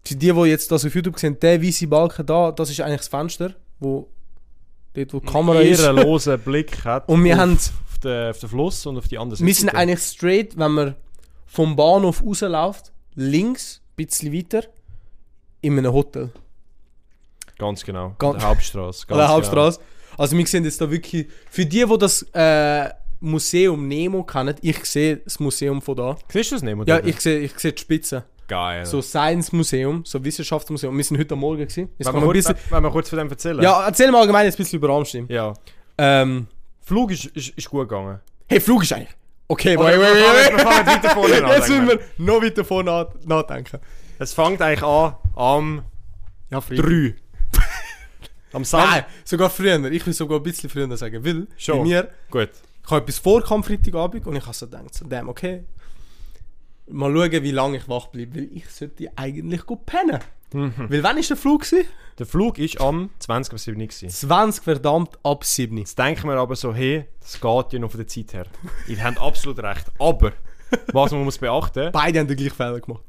für 0.03 0.15
die, 0.15 0.31
die 0.31 0.41
jetzt 0.49 0.71
das 0.71 0.85
auf 0.85 0.93
YouTube 0.95 1.19
sehen, 1.19 1.37
der 1.39 1.61
weiße 1.61 1.87
Balken 1.87 2.25
da, 2.25 2.51
das 2.51 2.69
ist 2.69 2.81
eigentlich 2.81 2.99
das 3.01 3.07
Fenster, 3.07 3.53
wo, 3.79 4.09
dort, 4.93 5.13
wo 5.13 5.19
die 5.19 5.25
Kamera 5.25 5.59
einen 5.59 5.69
ist. 5.71 5.81
ehrenlosen 5.81 6.39
Blick 6.45 6.83
hat 6.85 7.07
Und 7.07 7.23
wir 7.23 7.33
auf, 7.33 7.39
haben- 7.41 7.53
auf, 7.57 7.97
den, 8.03 8.29
auf 8.29 8.39
den 8.39 8.49
Fluss 8.49 8.85
und 8.85 8.97
auf 8.97 9.07
die 9.07 9.17
andere 9.17 9.37
Seite. 9.37 9.47
Wir 9.47 9.55
sind 9.55 9.69
eigentlich 9.69 9.99
straight, 10.01 10.57
wenn 10.57 10.71
man 10.71 10.95
vom 11.45 11.75
Bahnhof 11.75 12.23
rausläuft, 12.23 12.91
links, 13.15 13.81
ein 13.97 14.05
bisschen 14.05 14.33
weiter, 14.33 14.63
in 15.61 15.77
einem 15.77 15.93
Hotel. 15.93 16.31
Ganz 17.59 17.83
genau. 17.83 18.15
Ganz- 18.17 18.35
An 18.35 18.39
der 18.39 18.49
Hauptstraße. 18.49 19.05
An 19.09 19.17
der 19.17 19.27
Hauptstraße. 19.27 19.79
Also 20.17 20.37
wir 20.37 20.45
sehen 20.47 20.63
jetzt 20.63 20.81
da 20.81 20.89
wirklich, 20.89 21.27
für 21.49 21.65
die, 21.65 21.85
die 21.85 21.97
das 21.97 22.23
äh, 22.33 22.89
Museum 23.21 23.87
Nemo 23.87 24.23
kennen, 24.23 24.55
ich 24.61 24.83
sehe 24.85 25.17
das 25.17 25.39
Museum 25.39 25.81
von 25.81 25.95
da. 25.95 26.17
Siehst 26.27 26.51
du 26.51 26.55
das 26.55 26.63
nicht? 26.63 26.87
Ja, 26.87 26.99
ich 27.03 27.19
sehe 27.21 27.39
ich 27.39 27.57
sehe 27.57 27.71
die 27.71 27.81
Spitze. 27.81 28.25
Geil. 28.47 28.85
So 28.85 29.01
Science 29.01 29.53
Museum, 29.53 30.03
so 30.05 30.21
Wissenschaftsmuseum. 30.23 30.95
Wir 30.97 31.03
sind 31.05 31.17
heute 31.17 31.35
Morgen 31.37 31.59
gewesen. 31.61 31.89
Kann 32.03 32.15
wir 32.15 32.21
kurz, 32.21 32.47
bisschen, 32.47 32.83
wir 32.83 32.89
kurz 32.91 33.09
von 33.09 33.19
dem 33.19 33.29
erzählen. 33.29 33.61
ja, 33.61 33.85
erzähl 33.85 34.11
mal 34.11 34.19
allgemein 34.21 34.45
jetzt 34.45 34.55
ein 34.55 34.57
bisschen 34.63 34.77
über 34.79 34.89
Amstein. 34.89 35.25
ja. 35.29 35.53
Ähm, 35.97 36.47
Flug 36.83 37.11
ist, 37.11 37.25
ist, 37.27 37.49
ist 37.49 37.69
gut 37.69 37.87
gegangen. 37.87 38.19
hey, 38.49 38.59
Flug 38.59 38.83
ist 38.83 38.91
eigentlich. 38.91 39.15
Okay, 39.47 39.77
wait, 39.77 39.85
wait, 39.85 39.99
wir 39.99 40.01
wait, 40.01 40.23
fangen- 40.23 40.57
wir 40.57 40.59
fangen 40.59 40.87
weiter 40.87 41.09
vorne 41.11 41.43
an, 41.45 41.51
Jetzt 41.57 41.69
müssen 41.69 41.87
wir 41.87 41.99
noch 42.17 42.41
weiter 42.41 42.65
vorne 42.65 43.07
nachdenken. 43.25 43.79
Es 44.17 44.33
fängt 44.33 44.61
eigentlich 44.61 44.83
an 44.83 45.15
am 45.35 45.83
Ja, 46.49 46.59
frei. 46.59 46.75
3. 46.75 46.83
am 46.83 48.61
Nein, 48.61 48.63
Samstag. 48.65 49.05
sogar 49.23 49.49
früher. 49.49 49.91
Ich 49.91 50.05
will 50.05 50.13
sogar 50.13 50.39
ein 50.39 50.43
bisschen 50.43 50.69
früher 50.69 50.97
sagen, 50.97 51.23
weil 51.23 51.47
Schon. 51.57 51.79
bei 51.79 51.83
mir, 51.83 52.09
Gut. 52.29 52.49
Ich 52.83 52.91
habe 52.91 53.01
etwas 53.01 53.19
vor 53.19 53.49
am 53.51 53.63
Freitagabend 53.63 54.25
und 54.27 54.35
ich 54.35 54.43
habe 54.45 54.53
so 54.55 54.65
gedacht, 54.67 54.93
so, 54.93 55.05
damn, 55.07 55.29
okay, 55.29 55.63
mal 56.87 57.11
schauen, 57.13 57.43
wie 57.43 57.51
lange 57.51 57.77
ich 57.77 57.87
wach 57.87 58.07
bleibe, 58.07 58.35
weil 58.35 58.49
ich 58.53 58.69
sollte 58.69 59.09
eigentlich 59.15 59.65
gut 59.65 59.85
pennen. 59.85 60.19
Mhm. 60.53 60.73
Weil 60.89 61.03
wann 61.03 61.15
war 61.15 61.23
der 61.23 61.37
Flug? 61.37 61.61
Gewesen? 61.61 61.85
Der 62.19 62.25
Flug 62.25 62.57
ist 62.59 62.79
am 62.81 63.09
20. 63.19 63.53
bis 63.53 63.63
7. 63.63 63.79
gewesen. 63.79 64.09
20 64.09 64.63
verdammt 64.63 65.17
ab 65.23 65.45
7. 65.45 65.77
Jetzt 65.77 65.97
denken 65.97 66.27
wir 66.27 66.35
aber 66.35 66.55
so, 66.57 66.73
hey, 66.73 67.05
das 67.21 67.39
geht 67.39 67.73
ja 67.73 67.79
noch 67.79 67.89
von 67.91 67.99
der 67.99 68.07
Zeit 68.07 68.33
her. 68.33 68.45
Ihr 68.87 69.01
habt 69.01 69.17
absolut 69.19 69.59
recht. 69.63 69.85
Aber, 69.97 70.33
was 70.91 71.11
man 71.11 71.23
muss 71.23 71.37
beachten, 71.37 71.89
Beide 71.93 72.19
haben 72.19 72.27
den 72.27 72.35
gleichen 72.35 72.55
Fehler 72.55 72.79
gemacht. 72.81 73.03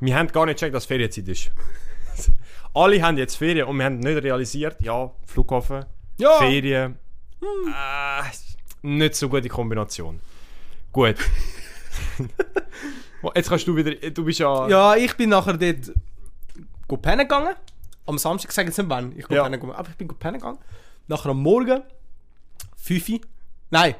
wir 0.00 0.16
haben 0.16 0.28
gar 0.28 0.46
nicht 0.46 0.56
gecheckt, 0.58 0.74
dass 0.74 0.84
Ferienzeit 0.86 1.28
ist. 1.28 1.52
Alle 2.74 3.00
haben 3.00 3.16
jetzt 3.18 3.36
Ferien 3.36 3.68
und 3.68 3.76
wir 3.78 3.84
haben 3.84 3.98
nicht 4.00 4.22
realisiert, 4.22 4.80
ja, 4.82 5.12
Flughafen, 5.26 5.84
Ja. 6.18 6.38
Ferien, 6.38 6.98
äh, 7.40 8.53
nicht 8.84 9.14
so 9.16 9.28
gute 9.28 9.48
Kombination. 9.48 10.20
Gut. 10.92 11.16
jetzt 13.34 13.48
kannst 13.48 13.66
du 13.66 13.74
wieder, 13.76 13.94
du 14.10 14.24
bist 14.24 14.38
ja... 14.38 14.68
Ja, 14.68 14.94
ich 14.96 15.14
bin 15.16 15.30
nachher 15.30 15.54
dort 15.56 15.92
go 16.86 16.96
pennen 16.96 17.20
gegangen. 17.26 17.54
Am 18.06 18.18
Samstag, 18.18 18.50
ich 18.50 18.54
sage 18.54 18.68
jetzt 18.68 18.76
nicht 18.78 18.90
wann, 18.90 19.12
ich 19.16 19.26
Ja. 19.30 19.42
pennen 19.44 19.58
gegangen, 19.60 19.74
aber 19.74 19.88
ich 19.88 19.96
bin 19.96 20.06
go 20.08 20.14
pennen 20.14 20.38
gegangen. 20.38 20.58
Nachher 21.08 21.30
am 21.30 21.42
Morgen, 21.42 21.82
5 22.76 23.08
Uhr. 23.08 23.20
Nein, 23.70 23.94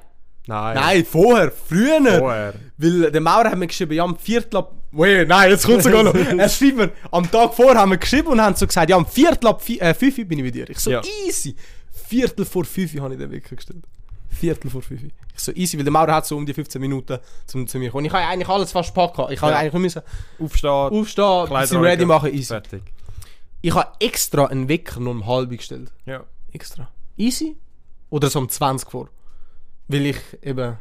Nein. 0.46 0.74
nein, 0.74 1.04
vorher, 1.06 1.50
früher. 1.50 2.18
Vorher. 2.18 2.54
Weil 2.76 3.10
der 3.10 3.20
Maurer 3.22 3.50
hat 3.50 3.58
mir 3.58 3.66
geschrieben, 3.66 3.94
ja, 3.94 4.04
am 4.04 4.16
Viertel 4.18 4.58
ab. 4.58 4.72
Wait, 4.92 5.26
nein, 5.26 5.50
jetzt 5.50 5.64
kommt 5.66 5.82
sogar 5.82 6.02
noch. 6.02 6.14
Er 6.38 6.48
schreibt 6.50 6.76
mir, 6.76 6.92
am 7.10 7.28
Tag 7.30 7.54
vorher 7.54 7.80
haben 7.80 7.90
wir 7.90 7.96
geschrieben 7.98 8.28
und 8.28 8.40
haben 8.40 8.54
so 8.54 8.66
gesagt, 8.66 8.90
ja, 8.90 8.96
am 8.96 9.06
Viertel 9.06 9.48
ab 9.48 9.62
vi- 9.66 9.80
äh, 9.80 9.94
5 9.94 10.18
Uhr 10.18 10.24
bin 10.26 10.38
ich 10.40 10.44
bei 10.44 10.50
dir. 10.50 10.68
Ich 10.70 10.78
so, 10.78 10.90
Ja. 10.90 11.00
easy. 11.26 11.56
Viertel 11.90 12.44
vor 12.44 12.64
5 12.64 12.94
Uhr 12.94 13.00
habe 13.02 13.14
ich 13.14 13.18
den 13.20 13.30
Wecker 13.32 13.56
gestellt. 13.56 13.82
Viertel 14.34 14.70
vor 14.70 14.82
5 14.82 15.02
Uhr. 15.02 15.08
Ich 15.34 15.42
so, 15.42 15.52
easy, 15.52 15.76
weil 15.76 15.84
der 15.84 15.92
Maurer 15.92 16.14
hat 16.14 16.26
so 16.26 16.36
um 16.36 16.46
die 16.46 16.54
15 16.54 16.80
Minuten 16.80 17.18
zum, 17.46 17.66
zu 17.66 17.78
mir 17.78 17.90
kommen. 17.90 18.04
Ich 18.04 18.12
habe 18.12 18.24
eigentlich 18.26 18.48
alles 18.48 18.72
fast 18.72 18.94
gehabt. 18.94 19.30
Ich 19.32 19.40
habe 19.40 19.52
Ja. 19.52 19.58
eigentlich 19.58 19.72
nur 19.72 19.82
müssen 19.82 20.02
Aufstehen, 20.38 20.70
aufstehen, 20.70 21.48
bisschen 21.48 21.80
ready 21.80 22.04
machen, 22.04 22.32
easy. 22.32 22.44
Fertig. 22.48 22.82
Ich 23.62 23.74
habe 23.74 23.90
extra 24.00 24.46
einen 24.46 24.68
Wecker 24.68 25.00
noch 25.00 25.10
um 25.12 25.26
halb 25.26 25.50
gestellt. 25.50 25.92
Ja. 26.06 26.24
Extra. 26.52 26.88
Easy? 27.16 27.56
Oder 28.10 28.28
so 28.30 28.38
um 28.38 28.48
20 28.48 28.90
vor. 28.90 29.08
Weil 29.88 30.06
ich 30.06 30.18
eben 30.42 30.76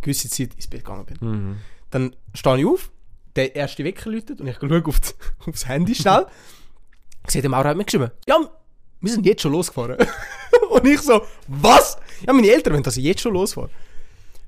gewisse 0.00 0.28
Zeit 0.28 0.54
ins 0.54 0.66
Bett 0.66 0.84
gegangen 0.84 1.06
bin. 1.06 1.16
Mhm. 1.20 1.56
Dann 1.90 2.16
stehe 2.34 2.58
ich 2.58 2.66
auf, 2.66 2.90
der 3.36 3.54
erste 3.56 3.84
Wecker 3.84 4.10
läutet 4.10 4.40
und 4.40 4.46
ich 4.48 4.56
schaue 4.58 4.84
auf 4.84 5.00
die, 5.00 5.10
aufs 5.50 5.66
Handy 5.68 5.94
schnell. 5.94 6.26
Ich 7.26 7.30
sehe, 7.32 7.40
der 7.40 7.50
Maurer 7.50 7.70
hat 7.70 7.76
mir 7.76 7.84
geschrieben, 7.84 8.10
ja, 8.26 8.36
wir 9.00 9.12
sind 9.12 9.24
jetzt 9.26 9.42
schon 9.42 9.52
losgefahren. 9.52 9.96
und 10.70 10.86
ich 10.86 11.00
so, 11.00 11.22
was? 11.48 11.96
Ja, 12.26 12.32
meine 12.32 12.48
Eltern 12.50 12.74
wollen, 12.74 12.82
dass 12.82 12.96
ich 12.96 13.04
jetzt 13.04 13.20
schon 13.22 13.34
losfahre. 13.34 13.70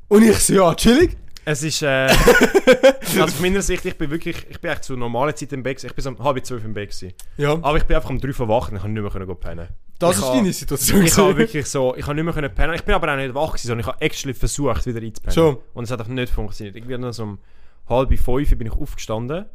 Und 0.09 0.23
ich 0.23 0.39
so, 0.39 0.55
ja, 0.55 0.75
chillig. 0.75 1.17
Es 1.45 1.63
ist, 1.63 1.83
äh, 1.83 2.09
also 3.01 3.27
von 3.29 3.43
meiner 3.43 3.63
Sicht, 3.63 3.85
ich 3.85 3.97
bin 3.97 4.11
wirklich, 4.11 4.37
ich 4.51 4.61
bin 4.61 4.71
echt 4.71 4.83
zu 4.83 4.97
normaler 4.97 5.35
Zeit 5.35 5.53
im 5.53 5.63
Bett 5.63 5.77
gewesen. 5.77 5.87
Ich 5.87 5.95
bin 5.95 6.03
so 6.03 6.11
um 6.11 6.19
halb 6.19 6.45
zwölf 6.45 6.65
im 6.65 6.75
Bett 6.75 6.91
gewesen. 6.91 7.13
Ja, 7.37 7.53
Aber 7.53 7.77
ich 7.77 7.85
bin 7.85 7.95
einfach 7.97 8.11
um 8.11 8.21
drei 8.21 8.33
verwacht 8.33 8.71
und 8.71 8.77
ich 8.77 8.83
konnte 8.83 9.01
nicht 9.01 9.15
mehr 9.15 9.35
pennen. 9.37 9.69
das 10.01 10.19
ich 10.19 10.25
ist 10.25 10.31
deine 10.33 10.53
Situation. 10.53 11.05
Ich 11.05 11.17
habe 11.17 11.37
wirklich 11.37 11.67
so, 11.67 11.95
ich 11.95 12.05
habe 12.05 12.21
nicht 12.21 12.35
mehr 12.35 12.49
pennen. 12.49 12.75
Ich 12.75 12.83
bin 12.83 12.95
aber 12.97 13.13
auch 13.13 13.17
nicht 13.17 13.33
wach 13.35 13.51
gewesen, 13.51 13.69
sondern 13.69 13.81
ich 13.81 13.87
habe 13.87 14.01
actually 14.03 14.35
versucht, 14.35 14.87
wieder 14.87 15.01
einzupennen. 15.01 15.35
Schon. 15.35 15.59
Und 15.75 15.85
es 15.85 15.91
hat 15.93 16.01
einfach 16.01 16.13
nicht 16.13 16.33
funktioniert. 16.33 16.75
Irgendwie 16.75 16.99
nur 16.99 17.13
so 17.13 17.23
um 17.23 17.39
halb 17.89 18.19
fünf 18.19 18.59
bin 18.59 18.67
ich 18.67 18.73
aufgestanden 18.73 19.47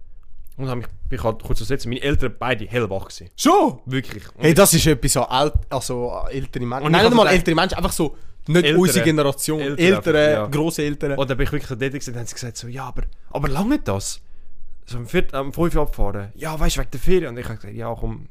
Und 0.62 0.70
hab 0.70 0.78
mich, 0.78 0.88
ich 1.10 1.24
halt 1.24 1.42
kurz 1.44 1.60
sitzen. 1.60 1.90
Meine 1.90 2.02
Eltern 2.02 2.36
beide 2.38 2.66
hellwach 2.66 3.06
gewesen. 3.08 3.30
Schon? 3.36 3.80
Wirklich. 3.86 4.24
Und 4.36 4.44
Hey, 4.44 4.54
das 4.54 4.74
ist 4.74 4.86
etwas 4.86 5.14
so 5.14 5.24
alt, 5.24 5.54
also 5.70 6.24
ältere 6.30 6.66
Menschen. 6.66 6.86
Und 6.86 6.92
Nein, 6.92 7.04
ich 7.06 7.10
nicht 7.10 7.18
mal 7.18 7.28
ältere 7.28 7.56
Menschen, 7.56 7.76
einfach 7.78 7.92
so 7.92 8.16
nicht 8.48 8.64
Ältere. 8.66 8.80
unsere 8.80 9.06
Generation. 9.06 9.60
Ältere 9.60 9.88
Ältere, 9.96 10.32
ja. 10.32 10.48
Grosseltern. 10.48 11.12
Und 11.18 11.30
dann 11.30 11.38
bin 11.38 11.46
ich 11.46 11.52
wirklich 11.52 11.68
dort 11.68 11.80
gewesen, 11.80 12.12
und 12.14 12.20
haben 12.20 12.26
sie 12.28 12.34
gesagt 12.34 12.58
so, 12.58 12.68
ja, 12.68 12.86
aber, 12.86 13.04
aber 13.32 13.48
lange 13.48 13.80
das? 13.80 14.22
So 14.86 14.98
am 14.98 15.08
5 15.08 15.58
Uhr 15.76 15.82
abfahren. 15.82 16.32
Ja, 16.36 16.60
weißt 16.60 16.76
du, 16.78 16.82
wegen 16.82 16.92
der 16.92 17.00
Ferien. 17.00 17.28
Und 17.30 17.38
ich 17.38 17.46
habe 17.46 17.56
gesagt, 17.56 17.74
ja, 17.74 17.96
komm. 17.98 18.28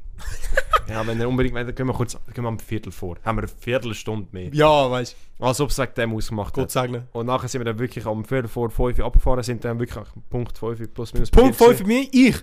Ja, 0.89 1.05
wenn 1.07 1.19
ihr 1.19 1.27
unbedingt 1.29 1.55
wollt, 1.55 1.67
dann 1.67 1.75
gehen 1.75 1.87
wir 1.87 1.93
kurz 1.93 2.13
gehen 2.33 2.43
wir 2.43 2.47
am 2.49 2.59
Viertel 2.59 2.91
vor. 2.91 3.17
Haben 3.23 3.37
wir 3.37 3.43
eine 3.43 3.51
Viertelstunde 3.59 4.27
mehr. 4.31 4.49
Ja, 4.53 4.89
weißt 4.89 5.15
du, 5.39 5.45
Als 5.45 5.59
ob 5.61 5.69
es 5.69 5.77
wegen 5.77 5.93
dem 5.95 6.13
ausgemacht 6.15 6.53
Gott 6.53 6.63
hat. 6.63 6.71
segnen. 6.71 7.07
Und 7.13 7.25
nachher 7.27 7.47
sind 7.47 7.61
wir 7.61 7.65
dann 7.65 7.79
wirklich 7.79 8.05
am 8.05 8.25
Viertel 8.25 8.47
vor 8.47 8.69
5 8.69 8.99
Uhr 8.99 9.05
abgefahren, 9.05 9.43
sind 9.43 9.63
dann 9.63 9.79
wirklich 9.79 10.03
Punkt 10.29 10.57
5 10.57 10.93
plus 10.93 11.13
minus. 11.13 11.31
Punkt 11.31 11.57
bei 11.57 11.65
dir 11.65 11.69
5 11.75 11.77
für 11.79 11.85
mich, 11.85 12.13
ich. 12.13 12.35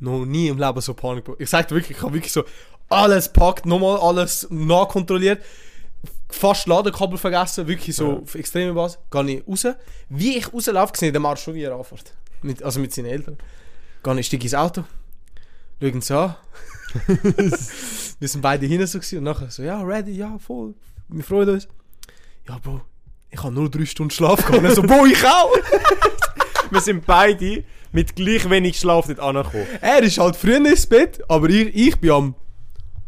Noch 0.00 0.24
nie 0.24 0.46
im 0.48 0.58
Leben 0.58 0.80
so 0.80 0.94
Panik. 0.94 1.24
Ich 1.38 1.50
sag 1.50 1.66
dir 1.68 1.74
wirklich, 1.74 1.96
ich 1.98 2.02
habe 2.04 2.14
wirklich 2.14 2.32
so 2.32 2.44
alles 2.88 3.32
packt, 3.32 3.66
nochmal 3.66 3.98
alles 3.98 4.46
nachkontrolliert. 4.50 5.42
Fast 6.30 6.66
Ladekabel 6.68 7.18
vergessen, 7.18 7.66
wirklich 7.66 7.96
so 7.96 8.22
Ja. 8.32 8.38
extreme 8.38 8.74
Basis. 8.74 8.98
Gehe 9.10 9.42
ich 9.44 9.48
raus. 9.48 9.74
Wie 10.08 10.36
ich 10.36 10.52
rauslaufe, 10.52 10.92
sehe 10.96 11.08
ich 11.08 11.12
den 11.12 11.22
Marsch 11.22 11.42
schon 11.42 11.54
wieder 11.54 11.74
anfährt. 11.74 12.14
Mit, 12.42 12.62
also 12.62 12.78
mit 12.80 12.92
seinen 12.94 13.06
Eltern. 13.06 13.38
Gehe 14.04 14.20
ich, 14.20 14.26
steige 14.26 14.44
ins 14.44 14.54
Auto. 14.54 14.84
Schauen 15.80 16.02
an. 16.18 16.36
Wir 18.20 18.28
sind 18.28 18.40
beide 18.40 18.66
hinten 18.66 18.86
so 18.86 18.98
und 19.16 19.22
nachher 19.24 19.50
so, 19.50 19.62
ja, 19.62 19.80
ready, 19.82 20.12
ja, 20.12 20.38
voll. 20.38 20.74
Wir 21.08 21.22
freuen 21.22 21.50
uns. 21.50 21.68
Ja, 22.48 22.58
Bro, 22.58 22.80
ich 23.30 23.42
habe 23.42 23.54
nur 23.54 23.70
drei 23.70 23.84
Stunden 23.84 24.10
Schlaf 24.10 24.44
gehabt. 24.44 24.64
Und 24.64 24.74
so, 24.74 24.82
Bro, 24.82 25.06
ich 25.06 25.24
auch. 25.24 25.52
Wir 26.70 26.80
sind 26.80 27.06
beide 27.06 27.64
mit 27.92 28.14
gleich 28.16 28.48
wenig 28.50 28.78
Schlaf 28.78 29.08
nicht 29.08 29.20
angekommen. 29.20 29.66
Er 29.80 30.02
ist 30.02 30.18
halt 30.18 30.36
früher 30.36 30.56
ins 30.56 30.86
Bett, 30.86 31.22
aber 31.28 31.48
ich, 31.48 31.74
ich 31.74 31.96
bin 31.96 32.10
am 32.10 32.34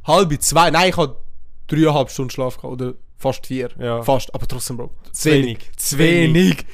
halb 0.04 0.40
zwei. 0.42 0.70
Nein, 0.70 0.90
ich 0.90 0.96
habe 0.96 1.16
dreieinhalb 1.66 2.10
Stunden 2.10 2.30
Schlaf 2.30 2.56
gehabt. 2.56 2.72
Oder 2.72 2.94
fast 3.18 3.46
vier. 3.46 3.68
Ja. 3.78 4.02
Fast, 4.02 4.34
aber 4.34 4.46
trotzdem, 4.46 4.78
Bro. 4.78 4.90
Zu 5.12 5.30
wenig. 5.30 5.58
Zu 5.76 5.98
wenig. 5.98 6.64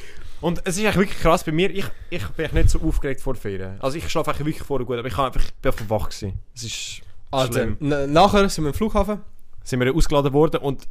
Und 0.40 0.61
es 0.64 0.76
ist 0.76 0.85
eigentlich 0.85 0.97
wirklich 0.97 1.19
krass 1.21 1.45
bei 1.45 1.52
mir. 1.52 1.71
Ich, 1.71 1.85
ich 2.11 2.26
bin 2.28 2.50
nicht 2.52 2.71
so 2.71 2.81
aufgeregt 2.81 3.21
vor 3.21 3.35
Ferien. 3.35 3.81
Also 3.81 3.97
ich 3.99 4.09
schlafe 4.09 4.31
eigentlich 4.31 4.47
wirklich 4.47 4.66
vorher 4.66 4.87
gut, 4.87 4.99
aber 4.99 5.09
ich, 5.09 5.16
hab 5.16 5.26
einfach, 5.26 5.40
ich 5.43 5.55
bin 5.55 5.73
einfach 5.73 5.90
wach 5.90 6.09
gewesen. 6.09 6.38
Es 6.55 6.62
ist 6.64 7.00
Also, 7.31 7.64
nachher 7.81 8.49
sind 8.49 8.64
wir 8.64 8.69
im 8.69 8.75
Flughafen. 8.75 9.21
Sind 9.64 9.81
wir 9.81 9.95
ausgeladen 9.95 10.33
worden 10.33 10.61
und 10.61 10.85
die 10.85 10.88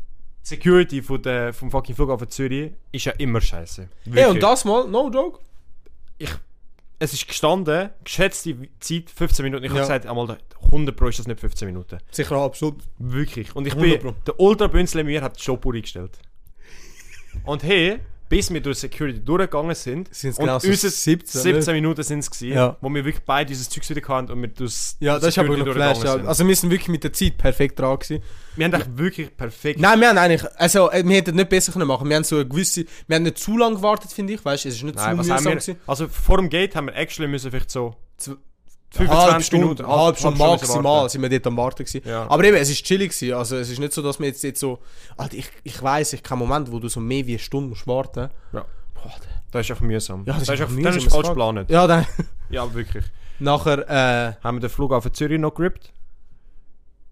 Security 0.49 1.01
von 1.01 1.21
der, 1.21 1.53
vom 1.53 1.71
fucking 1.71 1.95
Flughafen 1.95 2.29
Zürich 2.29 2.71
ist 2.91 3.05
ja 3.05 3.13
immer 3.13 3.41
scheiße. 3.41 3.87
Ey, 4.13 4.25
und 4.25 4.41
das 4.43 4.65
mal, 4.65 4.87
no 4.87 5.09
joke. 5.09 5.39
Ich, 6.17 6.29
es 6.99 7.13
ist 7.13 7.27
gestanden, 7.27 7.89
geschätzte 8.03 8.55
Zeit 8.79 9.09
15 9.09 9.43
Minuten. 9.43 9.63
Ich 9.63 9.69
habe 9.71 9.79
Ja. 9.79 9.85
gesagt, 9.85 10.05
einmal 10.05 10.37
100 10.65 10.95
Pro 10.95 11.07
ist 11.07 11.19
das 11.19 11.27
nicht 11.27 11.39
15 11.39 11.67
Minuten. 11.67 11.97
Sicher 12.11 12.51
Stunde. 12.53 12.83
Wirklich. 12.99 13.55
Und 13.55 13.67
ich 13.67 13.73
100 13.75 14.01
bin, 14.01 14.13
der 14.25 14.39
Ultra-Bünzle 14.39 15.03
mir 15.03 15.21
hat 15.21 15.37
die 15.39 15.43
Shop 15.43 15.65
eingestellt. 15.65 16.17
Und 17.43 17.63
hey, 17.63 17.99
bis 18.29 18.51
wir 18.51 18.59
durch 18.61 18.79
Security 18.79 19.19
durchgegangen 19.23 19.75
sind, 19.75 20.13
Sind's 20.13 20.37
und 20.39 20.45
genau 20.45 20.59
so 20.59 20.67
unser 20.67 20.89
17, 20.89 21.41
17 21.41 21.73
Minuten 21.73 22.03
sind 22.03 22.19
es 22.19 22.31
gewesen, 22.31 22.55
Ja. 22.55 22.77
wo 22.81 22.89
wir 22.89 23.05
wirklich 23.05 23.23
beide 23.25 23.47
dieses 23.49 23.69
Zeug 23.69 23.87
wieder 23.89 24.07
hatten 24.07 24.31
und 24.31 24.41
wir 24.41 24.47
durchs 24.49 24.97
Ja, 24.99 25.19
das 25.19 25.29
ist 25.29 25.37
aber 25.37 25.49
Security 25.55 25.73
Flash. 25.73 26.03
Ja. 26.03 26.15
Also 26.25 26.47
wir 26.47 26.55
sind 26.55 26.69
wirklich 26.71 26.87
mit 26.89 27.03
der 27.03 27.13
Zeit 27.13 27.37
perfekt 27.37 27.79
dran 27.79 27.99
gewesen. 27.99 28.23
wir 28.55 28.65
haben 28.65 28.73
eigentlich 28.73 28.97
wirklich 28.97 29.37
perfekt... 29.37 29.79
Nein, 29.79 29.99
wir 29.99 30.09
haben 30.09 30.17
eigentlich, 30.17 30.43
also 30.57 30.91
äh, 30.91 31.03
wir 31.07 31.15
hätten 31.17 31.35
nicht 31.35 31.49
besser 31.49 31.71
können 31.71 31.87
machen. 31.87 32.09
Wir 32.09 32.15
haben 32.15 32.23
so 32.23 32.35
eine 32.37 32.47
gewisse, 32.47 32.85
wir 33.07 33.15
haben 33.15 33.23
nicht 33.23 33.37
zu 33.37 33.57
lange 33.57 33.75
gewartet, 33.75 34.11
finde 34.11 34.33
ich. 34.33 34.43
Weißt, 34.43 34.65
du, 34.65 34.69
es 34.69 34.75
ist 34.75 34.83
nicht 34.83 34.95
Nein, 34.95 35.11
zu 35.11 35.23
mühsam 35.23 35.43
wir? 35.45 35.51
gewesen. 35.51 35.75
Also 35.85 36.07
vor 36.07 36.37
dem 36.37 36.49
Gate 36.49 36.75
haben 36.75 36.87
wir 36.87 36.95
actually 36.95 37.29
müssen 37.29 37.51
vielleicht 37.51 37.69
so 37.71 37.95
25 38.91 39.31
halbe 39.31 39.43
Stunde, 39.43 39.65
Minuten, 39.65 39.87
halbe 39.87 40.17
Stunde 40.17 40.37
maximal 40.39 41.09
sind 41.09 41.21
wir 41.21 41.29
dort 41.29 41.47
am 41.47 41.57
Warten 41.57 41.83
gewesen. 41.83 42.07
Ja. 42.07 42.29
Aber 42.29 42.43
eben, 42.43 42.55
es 42.55 42.69
ist 42.69 42.85
chillig 42.85 43.11
gewesen. 43.11 43.33
Also 43.33 43.57
es 43.57 43.69
ist 43.69 43.79
nicht 43.79 43.93
so, 43.93 44.01
dass 44.01 44.19
wir 44.19 44.27
jetzt, 44.27 44.43
jetzt 44.43 44.59
so... 44.59 44.79
Alter, 45.17 45.35
ich, 45.35 45.49
ich 45.63 45.81
weiss, 45.83 46.13
ich 46.13 46.23
keinen 46.23 46.39
Moment, 46.39 46.71
wo 46.71 46.79
du 46.79 46.87
so 46.87 46.99
mehr 46.99 47.25
wie 47.27 47.33
eine 47.33 47.39
Stunde 47.39 47.69
musst 47.69 47.87
warten. 47.87 48.29
Ja. 48.53 48.65
Boah, 48.93 49.11
Das 49.51 49.65
ist 49.65 49.71
einfach 49.71 49.85
mühsam. 49.85 50.23
Ja, 50.25 50.33
das 50.33 50.43
ist 50.43 50.49
einfach, 50.49 50.65
einfach 50.65 50.75
dann 50.75 50.83
mühsam, 50.93 51.07
ist 51.07 51.11
falsch 51.11 51.27
geplant. 51.27 51.69
Ja, 51.69 51.87
dann... 51.87 52.05
Ja, 52.49 52.73
wirklich. 52.73 53.03
Nachher, 53.39 53.89
äh... 53.89 54.33
Haben 54.43 54.57
wir 54.57 54.61
den 54.61 54.69
Flughafen 54.69 55.13
Zürich 55.13 55.39
noch 55.39 55.53
gerippt. 55.53 55.91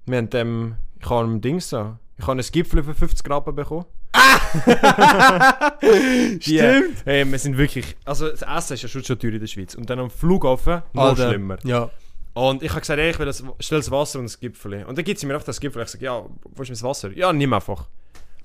Wir 0.06 0.18
haben 0.18 0.30
dem... 0.30 0.76
Ich 1.02 1.10
habe 1.10 1.28
ein 1.28 1.42
Ding 1.42 1.60
so... 1.60 1.98
Ich 2.24 2.28
habe 2.28 2.40
ein 2.40 2.46
Gipfel 2.54 2.82
für 2.82 2.94
50 2.94 3.30
Rappen 3.30 3.54
bekommen. 3.54 3.84
Die, 5.84 6.40
Stimmt. 6.40 7.04
Hey, 7.04 7.30
wir 7.30 7.38
sind 7.38 7.58
wirklich... 7.58 7.98
Also 8.06 8.30
das 8.30 8.44
Essen 8.44 8.76
ist 8.76 8.84
ja 8.84 8.88
schon 8.88 9.04
teuer 9.04 9.34
in 9.34 9.42
der 9.42 9.48
Schweiz. 9.48 9.76
Und 9.76 9.90
dann 9.90 10.00
am 10.00 10.10
Flughafen 10.10 10.84
noch 10.94 11.04
Alter, 11.04 11.28
schlimmer. 11.28 11.58
Ja. 11.66 11.90
Und 12.34 12.64
ich 12.64 12.70
habe 12.70 12.80
gesagt, 12.80 12.98
ey, 12.98 13.10
ich 13.10 13.20
will 13.20 13.28
ein 13.28 13.36
schnelles 13.60 13.92
Wasser 13.92 14.20
und 14.20 14.32
ein 14.32 14.40
Gipfel. 14.40 14.86
Und 14.86 14.98
dann 14.98 15.04
gibt 15.04 15.20
sie 15.20 15.26
mir 15.26 15.36
auch 15.36 15.44
das 15.44 15.60
Gipfel. 15.60 15.84
Ich 15.84 15.90
sage, 15.90 16.06
ja, 16.06 16.24
wo 16.44 16.64
ist 16.64 16.70
mein 16.70 16.82
Wasser? 16.82 17.12
Ja, 17.12 17.34
nimm 17.34 17.52
einfach. 17.52 17.88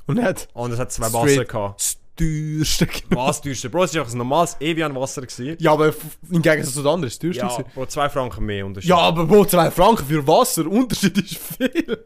Und 0.07 0.17
nicht 0.17 0.49
Und 0.55 0.73
es 0.73 0.81
hat 0.81 0.91
zwei. 0.91 1.13
Wasser 1.13 1.45
gehabt. 1.45 1.99
Das 2.19 2.79
teuerste... 2.79 2.89
Was 3.11 3.41
teuerste? 3.41 3.71
Bro, 3.71 3.85
es 3.85 3.95
war 3.95 4.03
einfach 4.03 4.15
ein 4.15 4.19
normales 4.19 4.57
Evian-Wasser. 4.61 5.23
Ja, 5.59 5.73
aber 5.73 5.95
im 6.31 6.43
Gegensatz 6.43 6.75
zu 6.75 6.83
den 6.83 6.89
anderen 6.89 7.09
ist 7.09 7.23
das 7.23 7.37
teuerste. 7.37 7.43
Ja, 7.43 7.49
gewesen. 7.49 7.75
Bro, 7.75 7.87
zwei 7.87 8.09
Franken 8.09 8.45
mehr 8.45 8.67
Unterschied. 8.67 8.91
Ja, 8.91 8.99
aber 8.99 9.27
Bro, 9.27 9.45
2 9.45 9.71
Franken 9.71 10.07
für 10.07 10.27
Wasser, 10.27 10.67
Unterschied 10.67 11.17
ist 11.19 11.39
viel. 11.39 12.05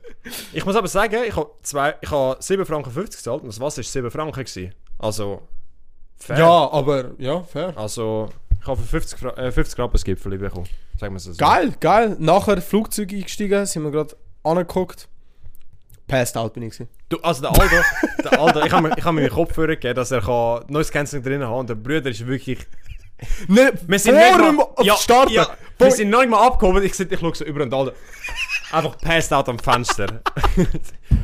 Ich 0.52 0.64
muss 0.64 0.76
aber 0.76 0.88
sagen, 0.88 1.16
ich 1.26 1.34
habe 1.34 1.50
zwei, 1.62 1.94
ich 2.00 2.10
habe 2.10 2.36
7 2.40 2.66
Franken 2.66 2.90
50 2.90 3.18
gezahlt 3.18 3.42
und 3.42 3.48
das 3.48 3.60
Wasser 3.60 3.78
war 3.78 3.84
7 3.84 4.10
Franken. 4.10 4.44
Gewesen. 4.44 4.74
Also, 4.98 5.42
fair. 6.16 6.38
Ja, 6.38 6.70
aber, 6.70 7.10
ja, 7.18 7.42
fair. 7.42 7.72
Also, 7.76 8.28
ich 8.60 8.66
habe 8.66 8.80
für 8.80 8.86
50, 8.86 9.18
Fra 9.18 9.36
äh, 9.36 9.50
50 9.50 9.78
Rappen 9.78 9.98
ein 9.98 10.04
Gipfel 10.04 10.38
bekommen. 10.38 10.66
Sagen 10.98 11.14
wir 11.14 11.16
es 11.16 11.24
so. 11.24 11.34
Geil, 11.36 11.72
geil. 11.80 12.16
Nachher 12.18 12.60
Flugzeug 12.62 13.12
eingestiegen, 13.12 13.66
sind 13.66 13.82
wir 13.82 13.90
gerade 13.90 14.16
angeguckt. 14.42 15.08
Passed 16.12 16.36
out 16.36 16.52
bin 16.52 16.64
ich 16.64 16.72
gewesen. 16.74 16.90
Du, 17.08 17.16
also 17.22 17.40
der 17.40 17.52
Aldo, 17.52 17.76
der 18.22 18.38
Aldo 18.38 18.60
ich 18.66 18.70
habe 18.70 18.86
mir, 18.86 18.98
ich 18.98 19.02
hab 19.02 19.14
mir 19.14 19.22
den 19.22 19.30
Kopfhörer 19.30 19.68
gegeben, 19.68 19.94
dass 19.94 20.10
er 20.10 20.20
kann 20.20 20.62
neues 20.68 20.90
Canceling 20.90 21.24
drin 21.24 21.42
haben 21.42 21.60
und 21.60 21.70
der 21.70 21.74
Bruder 21.74 22.10
ist 22.10 22.26
wirklich... 22.26 22.58
Ne, 23.48 23.72
Wir 23.86 23.98
sind 23.98 24.18
vor 24.18 24.74
dem 24.78 24.84
ja, 24.84 24.96
Starten. 24.96 25.32
Ja, 25.32 25.48
wir 25.78 25.90
sind 25.90 26.10
noch 26.10 26.20
nicht 26.20 26.28
mal 26.28 26.46
abgehoben, 26.46 26.82
ich, 26.82 27.00
ich 27.00 27.18
schaue 27.18 27.34
so 27.34 27.46
über 27.46 27.62
und 27.62 27.72
Aldo 27.72 27.92
einfach 28.72 28.98
passed 28.98 29.32
out 29.32 29.48
am 29.48 29.58
Fenster. 29.58 30.20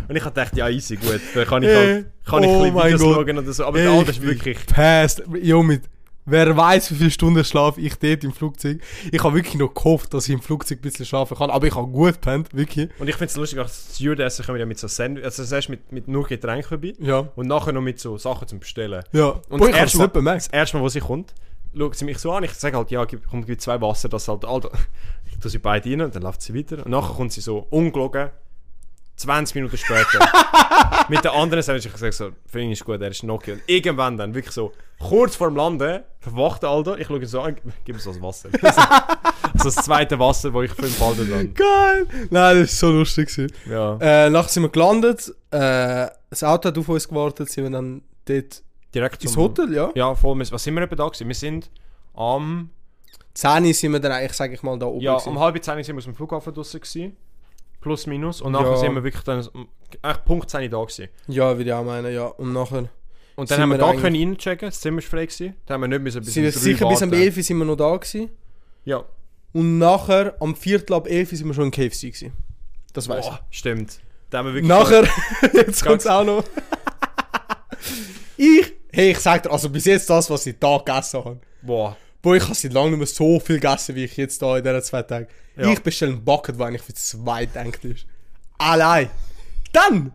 und 0.08 0.16
ich 0.16 0.24
gedacht, 0.24 0.56
ja 0.56 0.70
easy, 0.70 0.96
gut, 0.96 1.20
dann 1.34 1.46
kann 1.46 1.62
ich 1.62 1.68
halt, 1.68 2.06
kann 2.24 2.44
ich 2.44 2.48
Oh 2.48 2.62
ein 2.62 2.72
bisschen 2.72 2.84
Videos 2.86 3.00
Gott. 3.02 3.26
schauen 3.26 3.38
oder 3.38 3.52
so, 3.52 3.64
aber 3.66 3.78
der 3.78 3.90
Aldo 3.90 4.10
ist 4.10 4.22
wirklich... 4.22 4.64
Passed. 4.66 5.22
Jo, 5.42 5.62
mit... 5.62 5.82
Wer 6.30 6.56
weiß, 6.56 6.90
wie 6.90 6.94
viele 6.96 7.10
Stunden 7.10 7.44
schlafe 7.44 7.80
ich 7.80 7.94
dort 7.96 8.22
im 8.22 8.32
Flugzeug. 8.32 8.80
Ich 9.10 9.22
habe 9.24 9.34
wirklich 9.34 9.54
noch 9.56 9.72
gehofft, 9.72 10.12
dass 10.12 10.28
ich 10.28 10.34
im 10.34 10.42
Flugzeug 10.42 10.78
ein 10.78 10.82
bisschen 10.82 11.06
schlafen 11.06 11.36
kann. 11.36 11.50
Aber 11.50 11.66
ich 11.66 11.74
habe 11.74 11.86
gut 11.88 12.14
gepennt, 12.14 12.54
wirklich. 12.54 12.90
Und 12.98 13.08
ich 13.08 13.14
finde 13.16 13.30
es 13.30 13.36
lustig, 13.36 13.58
als 13.58 13.94
Stewardessen 13.96 14.44
kommen 14.44 14.58
ja 14.58 14.66
mit 14.66 14.78
so 14.78 14.88
Sandwich, 14.88 15.24
also 15.24 15.42
zuerst 15.44 15.68
mit, 15.68 15.90
mit 15.90 16.06
nur 16.08 16.26
Getränk 16.26 16.66
vorbei 16.66 16.94
Ja. 16.98 17.28
und 17.34 17.46
nachher 17.46 17.72
noch 17.72 17.80
mit 17.80 17.98
so 17.98 18.18
Sachen 18.18 18.46
zum 18.46 18.58
Bestellen. 18.60 19.02
Ja. 19.12 19.40
Und 19.48 19.58
Boah, 19.60 19.68
das 19.70 19.76
erste, 19.94 19.98
Mal, 20.22 20.34
das 20.34 20.48
erste 20.48 20.76
Mal, 20.76 20.82
wo 20.82 20.88
sie 20.88 21.00
kommt, 21.00 21.32
schaut 21.76 21.96
sie 21.96 22.04
mich 22.04 22.18
so 22.18 22.32
an. 22.32 22.44
Ich 22.44 22.52
sage 22.52 22.76
halt, 22.76 22.90
ja, 22.90 23.04
gib, 23.04 23.26
komm, 23.28 23.44
gib 23.46 23.60
zwei 23.60 23.80
Wasser, 23.80 24.08
das 24.08 24.28
halt, 24.28 24.44
Alter. 24.44 24.70
Ich 25.30 25.38
tue 25.42 25.50
sie 25.52 25.58
beide 25.58 25.88
rein 25.88 26.00
und 26.00 26.14
dann 26.14 26.22
läuft 26.22 26.42
sie 26.42 26.52
weiter. 26.52 26.84
Und 26.84 26.90
nachher 26.90 27.14
kommt 27.14 27.32
sie 27.32 27.40
so 27.40 27.58
ungelogen, 27.70 28.30
20 29.18 29.54
Minuten 29.56 29.76
später. 29.76 30.26
mit 31.08 31.24
der 31.24 31.34
anderen 31.34 31.62
Sandwich, 31.62 31.86
ich 31.86 31.92
gesagt 31.92 32.14
so, 32.14 32.30
für 32.46 32.60
ihn 32.60 32.72
ist 32.72 32.84
gut, 32.84 33.00
er 33.00 33.10
ist 33.10 33.22
Nokia. 33.22 33.54
Und 33.54 33.62
irgendwann 33.66 34.16
dann, 34.16 34.34
wirklich 34.34 34.54
so, 34.54 34.72
kurz 34.98 35.36
vor 35.36 35.48
dem 35.48 35.56
Landen, 35.56 36.02
verwacht 36.20 36.64
Alter, 36.64 36.98
ich 36.98 37.06
schaue 37.06 37.18
ihn 37.18 37.26
so 37.26 37.40
an, 37.40 37.56
gib 37.84 37.96
mir 37.96 38.00
so 38.00 38.12
das 38.12 38.22
Wasser. 38.22 38.48
so 39.56 39.64
das 39.64 39.74
zweite 39.76 40.18
Wasser, 40.18 40.52
wo 40.52 40.62
ich 40.62 40.72
für 40.72 40.86
ihn 40.86 40.94
behalten 40.94 41.30
dann. 41.30 41.54
Geil. 41.54 42.06
Nein, 42.30 42.60
das 42.60 42.82
war 42.82 42.90
so 42.90 42.90
lustig. 42.90 43.28
gewesen. 43.28 43.52
Ja. 43.68 43.98
Äh, 44.00 44.30
nachher 44.30 44.48
sind 44.48 44.62
wir 44.62 44.70
gelandet. 44.70 45.34
Äh, 45.50 46.08
das 46.30 46.44
Auto 46.44 46.68
hat 46.68 46.78
auf 46.78 46.88
uns 46.88 47.08
gewartet. 47.08 47.50
Sind 47.50 47.64
wir 47.64 47.70
dann 47.70 48.02
dort 48.24 48.62
Direkt 48.94 49.22
ins 49.22 49.36
Hotel, 49.36 49.72
ja. 49.74 49.90
Ja, 49.94 50.14
voll. 50.14 50.38
Was 50.38 50.62
sind 50.62 50.74
wir 50.74 50.82
etwa 50.82 50.96
da 50.96 51.06
gewesen? 51.06 51.28
Wir 51.28 51.34
sind 51.34 51.70
am... 52.14 52.70
10 53.34 53.66
Uhr 53.66 53.74
sind 53.74 53.92
wir 53.92 54.00
dann 54.00 54.10
eigentlich, 54.10 54.32
sage 54.32 54.54
ich 54.54 54.62
mal, 54.64 54.76
da 54.78 54.86
oben. 54.86 55.00
Ja, 55.00 55.12
gewesen. 55.12 55.28
um 55.28 55.38
halb 55.38 55.62
zehn 55.62 55.84
sind 55.84 55.94
wir 55.94 55.98
aus 55.98 56.04
dem 56.04 56.14
Flughafen 56.14 56.52
draussen 56.52 56.80
gewesen. 56.80 57.16
Plus, 57.80 58.06
minus. 58.06 58.40
Und 58.40 58.54
Ja. 58.54 58.60
nachher 58.62 58.76
sind 58.78 58.94
wir 58.94 59.04
wirklich 59.04 59.22
dann... 59.24 59.46
Echt 60.02 60.24
Punkt 60.24 60.50
10 60.50 60.62
Uhr 60.64 60.68
da 60.68 60.82
gewesen. 60.84 61.08
ja, 61.28 61.56
würde 61.56 61.70
ich 61.70 61.72
auch 61.72 61.84
meinen, 61.84 62.12
ja. 62.12 62.26
Und 62.26 62.52
nachher 62.52 62.88
Und 63.36 63.50
dann 63.50 63.60
haben 63.60 63.68
wir 63.70 63.74
wir 63.76 63.78
da 63.78 63.86
eigentlich- 63.90 64.02
können 64.02 64.16
reinchecken, 64.28 64.68
das 64.68 64.80
Zimmer 64.80 64.96
war 64.98 65.02
frei 65.02 65.26
gewesen. 65.26 65.54
Dann 65.66 65.74
haben 65.74 65.80
wir 65.82 65.88
nicht 65.88 66.02
müssen 66.02 66.20
bis 66.22 66.34
sind 66.34 66.42
wir 66.44 66.54
um 66.54 66.58
sicher 66.60 66.88
bis 66.88 67.02
am 67.02 67.10
warten. 67.10 67.22
11 67.22 67.36
Uhr 67.36 67.42
sind 67.42 67.58
wir 67.58 67.64
noch 67.64 67.76
da 67.76 67.96
gewesen. 67.96 68.30
Ja. 68.84 69.04
Und 69.52 69.78
nachher, 69.78 70.34
am 70.40 70.54
Viertel 70.56 70.94
ab 70.94 71.06
11 71.08 71.32
Uhr 71.32 71.38
sind 71.38 71.46
wir 71.46 71.54
schon 71.54 71.64
im 71.64 71.70
KFC 71.70 72.00
gewesen. 72.12 72.32
Das 72.92 73.08
weiß 73.08 73.24
Boah, 73.26 73.40
stimmt. 73.50 74.00
Da 74.30 74.38
haben 74.38 74.46
wir 74.46 74.60
ich. 74.60 74.68
wirklich... 74.68 74.68
Nachher, 74.68 75.08
jetzt 75.54 75.84
kommt 75.84 76.00
es 76.00 76.06
auch 76.06 76.24
noch. 76.24 76.44
ich, 78.36 78.72
hey, 78.92 79.10
ich 79.12 79.18
sag 79.18 79.42
dir, 79.42 79.50
also 79.50 79.68
bis 79.70 79.84
jetzt 79.86 80.08
das, 80.10 80.28
was 80.30 80.46
ich 80.46 80.56
da 80.58 80.78
gegessen 80.78 81.24
habe. 81.24 81.40
Boah. 81.62 81.96
Boah, 82.20 82.36
ich 82.36 82.42
habe 82.42 82.54
seit 82.54 82.72
langem 82.72 82.90
nicht 82.90 82.98
mehr 82.98 83.06
so 83.06 83.38
viel 83.40 83.60
gegessen, 83.60 83.94
wie 83.94 84.04
ich 84.04 84.16
jetzt 84.16 84.42
da 84.42 84.58
in 84.58 84.64
diesen 84.64 84.82
zwei 84.82 85.02
Tagen. 85.02 85.28
Ja. 85.58 85.72
Ich 85.72 85.80
bestelle 85.82 86.12
einen 86.12 86.24
Bucket, 86.24 86.58
der 86.58 86.66
eigentlich 86.66 86.82
für 86.82 86.94
zwei 86.94 87.46
denkt 87.46 87.84
ist. 87.84 88.06
Allein. 88.58 89.10
Dann, 89.72 90.12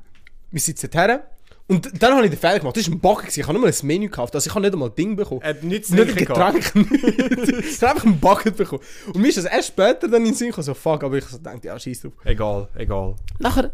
wir 0.51 0.59
sitzen 0.61 0.89
her 0.93 1.23
Und 1.67 2.01
dann 2.01 2.13
habe 2.15 2.25
ich 2.25 2.31
den 2.31 2.39
Fehler 2.39 2.59
gemacht. 2.59 2.75
Das 2.75 2.87
war 2.87 2.93
ein 2.95 2.99
Backen. 2.99 3.21
gewesen. 3.21 3.39
Ich 3.39 3.47
habe 3.47 3.57
nur 3.59 3.67
ein 3.67 3.73
Menü 3.83 4.05
gekauft. 4.07 4.35
Also 4.35 4.47
ich 4.49 4.53
habe 4.53 4.61
nicht 4.65 4.73
einmal 4.73 4.89
Ding 4.89 5.15
bekommen. 5.15 5.41
Er 5.41 5.49
hat 5.51 5.63
nichts 5.63 5.89
nicht 5.89 6.09
ein. 6.09 6.15
Getränk. 6.15 6.71
ich 6.75 7.81
habe 7.81 7.91
einfach 7.91 8.03
ein 8.05 8.19
Bucket 8.19 8.57
bekommen. 8.57 8.81
Und 9.13 9.17
mir 9.21 9.27
ist 9.29 9.37
das 9.37 9.45
erst 9.45 9.69
später 9.69 10.07
dann 10.07 10.21
in 10.21 10.25
den 10.25 10.33
Sinn 10.33 10.47
gekommen, 10.49 10.65
so 10.65 10.73
fuck, 10.73 11.03
aber 11.03 11.17
ich 11.17 11.25
so 11.25 11.37
dachte, 11.37 11.67
ja, 11.67 11.79
scheiß 11.79 12.01
drauf. 12.01 12.13
Egal, 12.25 12.67
egal. 12.75 13.15
Nachher 13.39 13.71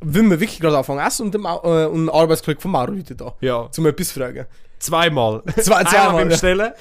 will 0.00 0.24
wir 0.24 0.38
wirklich 0.40 0.60
gerade 0.60 0.76
anfangen 0.76 1.00
zu 1.00 1.06
essen 1.06 1.22
und, 1.26 1.32
der 1.32 1.40
Mau- 1.40 1.62
äh, 1.64 1.86
und 1.86 2.04
ein 2.06 2.10
Arbeitskollege 2.10 2.60
von 2.60 2.70
Mauro 2.70 2.92
heute 2.92 3.14
da. 3.14 3.34
Ja. 3.40 3.68
Zum 3.70 3.86
etwas 3.86 4.08
zu 4.08 4.20
fragen. 4.20 4.46
Zweimal. 4.78 5.42
Zwei- 5.56 5.84
zweimal, 5.84 6.08
Einmal 6.08 6.26
beim. 6.26 6.36
Stellen 6.36 6.72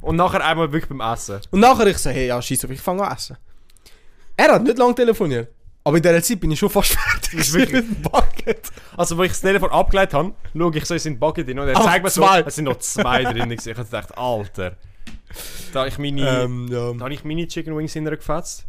und 0.00 0.16
nachher 0.16 0.44
einmal 0.44 0.70
wirklich 0.72 0.88
beim 0.96 1.00
Essen. 1.12 1.40
Und 1.50 1.58
nachher 1.60 1.86
ich 1.88 1.98
so, 1.98 2.10
hey, 2.10 2.28
ja, 2.28 2.40
scheiß 2.40 2.60
drauf, 2.60 2.70
ich 2.70 2.80
fange 2.80 3.02
an 3.02 3.18
zu 3.18 3.32
essen. 3.34 3.36
Er 4.46 4.54
hat 4.54 4.62
nicht 4.62 4.78
lange 4.78 4.94
telefoniert. 4.94 5.48
Aber 5.84 5.96
in 5.96 6.02
dieser 6.02 6.22
Zeit 6.22 6.40
bin 6.40 6.50
ich 6.52 6.58
schon 6.58 6.70
fast 6.70 6.92
fertig. 6.98 7.34
ist 7.40 7.52
wirklich- 7.52 7.84
mit 7.88 7.96
dem 7.96 8.02
Bucket. 8.02 8.70
Also, 8.96 9.16
wo 9.18 9.22
ich 9.24 9.30
das 9.32 9.40
Telefon 9.40 9.70
abgelegt 9.70 10.14
habe, 10.14 10.32
schaue 10.56 10.76
ich 10.76 10.84
so 10.84 10.94
in 10.94 11.00
sein 11.00 11.18
Bucket 11.18 11.48
rein 11.48 11.58
und 11.58 11.68
er 11.68 11.76
Ach, 11.76 11.84
zeigt 11.84 12.04
mir 12.04 12.10
so, 12.10 12.24
es 12.46 12.54
sind 12.54 12.64
noch 12.64 12.78
zwei 12.78 13.24
drin. 13.24 13.50
Ich 13.50 13.60
habe 13.66 13.84
gedacht, 13.84 14.16
Alter. 14.16 14.76
Da 15.72 15.80
habe 15.80 15.88
ich 15.88 15.98
meine, 15.98 16.42
Ähm, 16.42 16.68
ja. 16.70 16.92
da 16.92 17.00
habe 17.04 17.14
ich 17.14 17.24
meine 17.24 17.46
Chicken 17.48 17.76
Wings 17.76 17.92
hintergefetzt. 17.94 18.64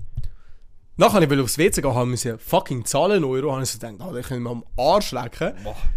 Nachher 0.96 1.22
wollte 1.22 1.34
ich 1.36 1.42
aufs 1.42 1.58
WC 1.58 1.82
gehen, 1.82 1.96
haben 1.96 2.12
wir 2.24 2.38
fucking 2.38 2.86
zahlen 2.86 3.24
Euro. 3.24 3.52
Habe 3.52 3.64
ich 3.64 3.70
so 3.72 3.80
gedacht, 3.80 4.00
Alter, 4.00 4.20
ich 4.20 4.28
kann 4.28 4.44
mir 4.44 4.52
am 4.52 4.64
Arsch 4.78 5.12
lecken. 5.12 5.54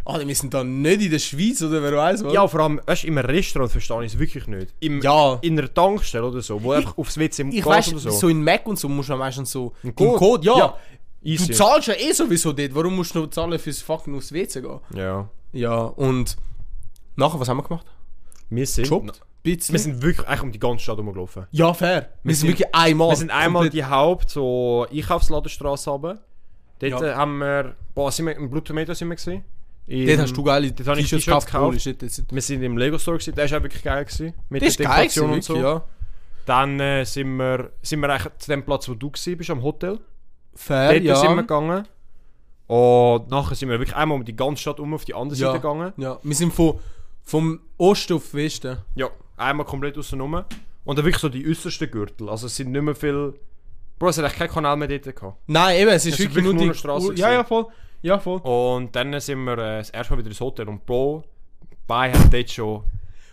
Alter, 0.06 0.26
wir 0.26 0.34
sind 0.34 0.54
da 0.54 0.64
nicht 0.64 1.02
in 1.02 1.10
der 1.10 1.18
Schweiz 1.18 1.60
oder 1.62 1.82
wer 1.82 1.92
weiß 1.94 2.24
was. 2.24 2.32
Ja, 2.32 2.48
vor 2.48 2.60
allem, 2.60 2.80
weißt 2.86 3.02
du, 3.02 3.06
im 3.08 3.18
Restaurant 3.18 3.70
verstehe 3.70 4.04
ich 4.04 4.14
es 4.14 4.18
wirklich 4.18 4.46
nicht. 4.46 4.72
Im, 4.80 5.02
Ja. 5.02 5.38
In 5.42 5.58
einer 5.58 5.72
Tankstelle 5.72 6.24
oder 6.26 6.40
so, 6.40 6.62
wo 6.62 6.72
Ich- 6.72 6.78
einfach 6.78 6.96
aufs 6.96 7.18
WC 7.18 7.42
ich 7.42 7.50
gehst 7.56 7.66
weiß, 7.66 7.88
oder 7.92 7.98
so. 8.00 8.10
so. 8.10 8.28
in 8.28 8.42
Mac 8.42 8.66
und 8.66 8.78
so 8.78 8.88
musst 8.88 9.10
du 9.10 9.16
meistens 9.16 9.50
so 9.50 9.74
einen 9.82 9.94
Code. 9.94 10.18
Code. 10.18 10.46
Ja, 10.46 10.56
Ja, 10.58 10.68
du 11.22 11.28
Easy. 11.28 11.52
zahlst 11.52 11.88
ja 11.88 11.94
eh 11.94 12.12
sowieso 12.12 12.52
dort. 12.54 12.74
Warum 12.74 12.96
musst 12.96 13.14
du 13.14 13.18
noch 13.20 13.28
zahlen 13.30 13.58
fürs 13.58 13.82
fucking 13.82 14.16
aufs 14.16 14.32
WC 14.32 14.62
gehen? 14.62 14.80
Ja. 14.94 15.28
Ja, 15.52 15.76
und 15.82 16.36
nachher, 17.16 17.38
was 17.38 17.48
haben 17.50 17.58
wir 17.58 17.64
gemacht? 17.64 17.86
Wir 18.48 18.66
sind? 18.66 18.88
Bisschen. 19.56 19.72
wir 19.72 19.78
sind 19.78 20.02
wirklich 20.02 20.26
eigentlich 20.26 20.42
um 20.42 20.52
die 20.52 20.58
ganze 20.58 20.82
Stadt 20.84 20.98
rumgelaufen. 20.98 21.46
ja, 21.50 21.72
fair. 21.72 22.10
Wir, 22.22 22.34
sind, 22.34 22.40
sind- 22.48 22.48
wirklich 22.58 22.74
einmal. 22.74 23.10
Wir 23.10 23.16
sind 23.16 23.30
einmal 23.30 23.68
die 23.70 23.84
Haupt, 23.84 24.30
so 24.30 24.86
Einkaufsladenstraße 24.92 25.90
runter. 25.90 26.18
Dort 26.78 26.92
Ja. 27.00 27.02
äh, 27.04 27.14
haben 27.14 27.38
wir, 27.38 27.74
boah, 27.94 28.12
sind 28.12 28.26
wir, 28.26 28.36
im 28.36 28.50
Blue 28.50 28.62
Tomato 28.62 28.92
sind 28.94 29.08
wir 29.08 29.16
gewesen. 29.16 29.44
Im- 29.86 30.06
Dort 30.06 30.18
hast 30.18 30.36
du 30.36 30.42
geile 30.42 30.72
Dort 30.72 30.88
habe 30.88 31.00
ich 31.00 31.08
T-Shirts 31.08 31.46
gekauft. 31.46 31.82
Gekauft. 31.82 32.32
Wir 32.32 32.42
sind 32.42 32.62
im 32.62 32.76
Lego 32.76 32.98
Store 32.98 33.16
gewesen, 33.18 33.34
der 33.34 33.44
ist 33.44 33.54
auch 33.54 33.62
wirklich 33.62 33.82
geil 33.82 34.04
gewesen. 34.04 34.34
Mit 34.50 34.62
der 34.62 34.70
Dekoration 34.70 35.30
und 35.32 35.44
so. 35.44 35.54
wirklich, 35.54 35.72
ja. 35.72 35.82
Dann 36.44 36.78
äh, 36.80 37.04
sind 37.04 37.36
wir, 37.36 37.70
sind 37.82 38.00
wir 38.00 38.08
eigentlich 38.10 38.32
zu 38.38 38.50
dem 38.50 38.64
Platz, 38.64 38.88
wo 38.88 38.94
du 38.94 39.10
gewesen 39.10 39.36
bist, 39.36 39.50
am 39.50 39.62
Hotel. 39.62 39.98
Fair, 40.54 40.92
Dort 40.94 41.02
ja. 41.04 41.16
sind 41.16 41.30
wir 41.34 41.42
gegangen. 41.42 41.86
Und 42.66 43.30
nachher 43.30 43.54
sind 43.54 43.68
wir 43.68 43.78
wirklich 43.78 43.94
einmal 43.96 44.16
um 44.18 44.24
die 44.24 44.34
ganze 44.34 44.60
Stadt 44.62 44.80
um 44.80 44.92
auf 44.94 45.04
die 45.04 45.14
andere 45.14 45.38
ja. 45.38 45.46
Seite 45.48 45.60
gegangen. 45.60 45.92
Ja, 45.96 46.18
wir 46.22 46.34
sind 46.34 46.52
von, 46.52 46.78
vom 47.26 47.60
Osten 47.76 48.14
auf 48.14 48.32
Westen. 48.32 48.78
Ja, 48.94 49.10
einmal 49.36 49.66
komplett 49.66 49.98
außen 49.98 50.18
rum. 50.20 50.44
Und 50.84 50.96
dann 50.96 51.04
wirklich 51.04 51.20
so 51.20 51.28
die 51.28 51.46
äußersten 51.46 51.90
Gürtel. 51.90 52.28
Also 52.28 52.46
es 52.46 52.56
sind 52.56 52.70
nicht 52.70 52.80
mehr 52.80 52.94
viel... 52.94 53.34
Bro, 53.98 54.08
es 54.10 54.18
hat 54.18 54.24
eigentlich 54.24 54.38
keinen 54.38 54.50
Kanal 54.50 54.76
mehr 54.76 54.88
dort 54.88 55.16
gehabt. 55.16 55.36
Nein, 55.48 55.80
eben, 55.80 55.90
es 55.90 56.06
ist 56.06 56.14
Es 56.14 56.18
wirklich, 56.20 56.44
wirklich 56.44 56.64
nur 56.64 56.72
die 56.72 56.78
Straße 56.78 57.14
Ja, 57.14 57.32
ja, 57.32 57.42
voll. 57.42 57.66
Ja, 58.02 58.20
voll. 58.20 58.38
Und 58.40 58.94
dann 58.94 59.18
sind 59.20 59.44
wir 59.44 59.54
äh, 59.54 59.78
das 59.78 59.90
erste 59.90 60.12
Mal 60.12 60.20
wieder 60.20 60.28
ins 60.28 60.40
Hotel. 60.40 60.68
Und 60.68 60.86
Bro, 60.86 61.24
bei 61.88 62.12
haben 62.12 62.30
dort 62.30 62.50
schon... 62.50 62.84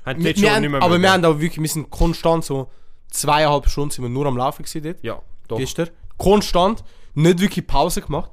Haben 0.06 0.24
Wir, 0.24 0.34
dort 0.34 0.38
schon 0.38 0.44
wir 0.44 0.56
haben, 0.56 0.62
nicht 0.62 0.72
mehr 0.72 0.82
aber 0.82 0.90
mögen. 0.90 1.04
wir 1.04 1.12
haben 1.12 1.26
auch 1.26 1.40
wirklich, 1.40 1.62
wir 1.62 1.70
sind 1.70 1.90
konstant 1.92 2.44
so 2.44 2.72
zweieinhalb 3.10 3.70
Stunden 3.70 3.92
sind 3.92 4.04
wir 4.04 4.10
nur 4.10 4.26
am 4.26 4.38
Laufen 4.38 4.64
gewesen 4.64 4.84
dort. 4.84 5.04
Ja, 5.04 5.22
doch. 5.48 5.58
Gestern. 5.58 5.90
Konstant. 6.18 6.84
Nicht 7.14 7.40
wirklich 7.40 7.68
Pause 7.68 8.02
gemacht. 8.02 8.32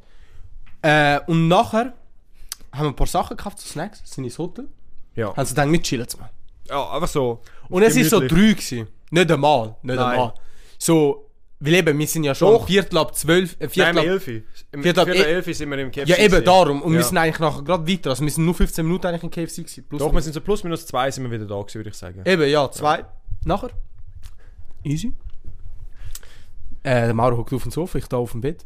Äh, 0.80 1.20
und 1.26 1.48
nachher 1.48 1.92
haben 2.72 2.84
wir 2.84 2.88
ein 2.88 2.96
paar 2.96 3.06
Sachen 3.06 3.36
gekauft, 3.36 3.58
so 3.58 3.68
Snacks, 3.68 4.00
sind 4.04 4.24
ins 4.24 4.38
Hotel. 4.38 4.66
Ja. 5.14 5.34
Haben 5.36 5.44
sie 5.46 5.54
dann 5.54 5.70
mit 5.70 5.82
chillen 5.82 6.06
zu 6.08 6.18
machen. 6.18 6.30
ja, 6.68 6.90
einfach 6.92 7.08
so... 7.08 7.40
Und 7.68 7.82
es 7.82 7.96
ist 7.96 8.10
so 8.10 8.20
drei 8.20 8.26
gewesen. 8.28 8.88
Nicht 9.10 9.30
einmal. 9.30 9.76
Nicht 9.82 9.96
Nein. 9.96 9.98
einmal. 9.98 10.34
So, 10.78 11.30
weil 11.60 11.74
eben, 11.74 11.98
wir 11.98 12.06
sind 12.06 12.24
ja 12.24 12.34
schon 12.34 12.52
Doch. 12.52 12.66
Viertel 12.66 12.98
ab 12.98 13.14
zwölf, 13.14 13.52
äh, 13.60 13.64
Nein, 13.64 13.70
Viertel 13.70 13.90
um 13.92 13.98
ab, 13.98 14.04
11 14.06 14.28
Uhr. 14.28 14.42
Im 14.72 14.82
Viertel 14.82 15.00
ab 15.00 15.08
e- 15.08 15.22
11 15.22 15.46
Uhr 15.46 15.54
sind 15.54 15.70
wir 15.70 15.78
im 15.78 15.90
KFC. 15.90 16.08
Ja, 16.08 16.16
eben 16.18 16.44
darum. 16.44 16.82
Und 16.82 16.92
Ja. 16.94 16.98
wir 16.98 17.04
sind 17.04 17.18
eigentlich 17.18 17.38
nachher 17.38 17.62
gerade 17.62 17.86
weiter. 17.86 18.10
Also 18.10 18.22
wir 18.24 18.30
sind 18.30 18.44
nur 18.44 18.54
15 18.54 18.84
Minuten 18.86 19.06
eigentlich 19.06 19.22
in 19.24 19.30
KFC 19.30 19.56
gewesen. 19.58 19.84
Plus 19.88 19.98
Doch, 20.00 20.12
wir 20.12 20.22
sind 20.22 20.32
so 20.32 20.40
plus 20.40 20.64
minus 20.64 20.86
zwei 20.86 21.10
sind 21.10 21.24
wir 21.24 21.30
wieder 21.30 21.46
da 21.46 21.60
gewesen, 21.60 21.74
würde 21.74 21.90
ich 21.90 21.96
sagen. 21.96 22.22
Eben, 22.24 22.48
ja, 22.48 22.70
zwei. 22.70 23.04
Nachher. 23.44 23.70
Easy. 24.82 25.12
Äh, 26.82 27.04
der 27.06 27.14
Mauro 27.14 27.36
hockt 27.36 27.52
auf 27.52 27.62
dem 27.62 27.70
Sofa, 27.72 27.98
ich 27.98 28.06
da 28.06 28.16
auf 28.16 28.32
dem 28.32 28.40
Bett. 28.40 28.64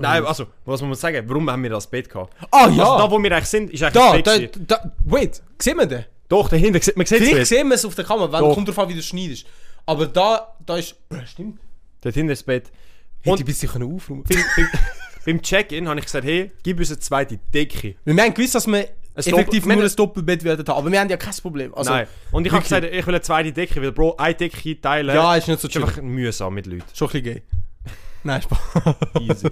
Nein, 0.00 0.24
also, 0.24 0.46
was 0.64 0.80
muss 0.80 0.88
man 0.88 0.94
sagen? 0.94 1.28
Warum 1.28 1.50
haben 1.50 1.62
wir 1.62 1.70
das 1.70 1.86
Bett 1.86 2.08
gehabt? 2.08 2.34
Ah 2.50 2.68
ja! 2.68 2.82
Also 2.84 2.98
da, 2.98 3.10
wo 3.10 3.22
wir 3.22 3.32
eigentlich 3.32 3.44
sind, 3.46 3.70
ist 3.70 3.82
eigentlich 3.82 3.92
da, 3.94 4.12
das 4.16 4.22
da, 4.22 4.38
Bett 4.38 4.52
gewesen. 4.52 4.66
da, 4.66 4.92
wait, 5.04 5.42
sehen 5.58 5.76
wir 5.76 5.86
den? 5.86 6.04
Doch, 6.28 6.48
dahinter, 6.48 6.80
man 6.94 7.06
sieht 7.06 7.22
Vielleicht 7.22 7.46
sehen 7.46 7.68
wir 7.68 7.74
es 7.74 7.84
auf 7.84 7.94
der 7.94 8.04
Kamera, 8.04 8.32
wenn 8.32 8.40
Doch. 8.40 8.54
kommt 8.54 8.68
drauf 8.68 8.78
an, 8.78 8.88
wie 8.88 8.94
du 8.94 9.02
schneidest. 9.02 9.46
Aber 9.84 10.06
da, 10.06 10.54
da 10.64 10.76
ist... 10.76 10.96
Bro, 11.08 11.18
stimmt. 11.26 11.58
Dort 12.02 12.14
hinten 12.14 12.30
ist 12.30 12.40
das 12.42 12.46
Bett. 12.46 12.70
Hätte 13.22 13.34
ich 13.34 13.40
ein 13.40 13.44
bisschen 13.44 13.82
aufräumen 13.82 14.24
beim, 14.28 14.44
beim, 14.56 14.68
beim 15.26 15.42
Check-In 15.42 15.88
habe 15.88 15.98
ich 15.98 16.06
gesagt, 16.06 16.24
hey, 16.24 16.52
gib 16.62 16.78
uns 16.78 16.90
eine 16.90 17.00
zweite 17.00 17.38
Decke. 17.52 17.96
Weil 18.04 18.16
Wir 18.16 18.22
haben 18.22 18.32
gewusst, 18.34 18.54
dass 18.54 18.66
wir 18.66 18.88
effektiv 19.16 19.64
Doppel- 19.64 19.76
nur 19.76 19.84
ein 19.84 19.96
Doppelbett 19.96 20.44
werden 20.44 20.66
haben. 20.66 20.78
Aber 20.78 20.92
wir 20.92 21.00
haben 21.00 21.10
ja 21.10 21.16
kein 21.16 21.34
Problem. 21.34 21.74
Also, 21.74 21.90
Nein. 21.90 22.06
Und 22.30 22.46
ich 22.46 22.52
habe 22.52 22.62
gesagt, 22.62 22.84
ich 22.84 23.06
will 23.06 23.14
eine 23.14 23.22
zweite 23.22 23.52
Decke, 23.52 23.82
weil 23.82 23.92
Bro, 23.92 24.14
eine 24.16 24.34
Decke 24.34 24.80
teilen 24.80 25.14
Ja, 25.14 25.34
ist 25.36 25.48
nicht 25.48 25.60
so 25.60 25.68
ist 25.68 25.76
einfach 25.76 26.00
mühsam 26.00 26.54
mit 26.54 26.66
Leuten. 26.66 26.84
Schon 26.94 27.08
ein 27.08 27.12
bisschen 27.12 27.34
gay. 27.34 27.42
Nein, 28.22 28.42
Spaß. 28.42 28.58
Easy. 29.20 29.48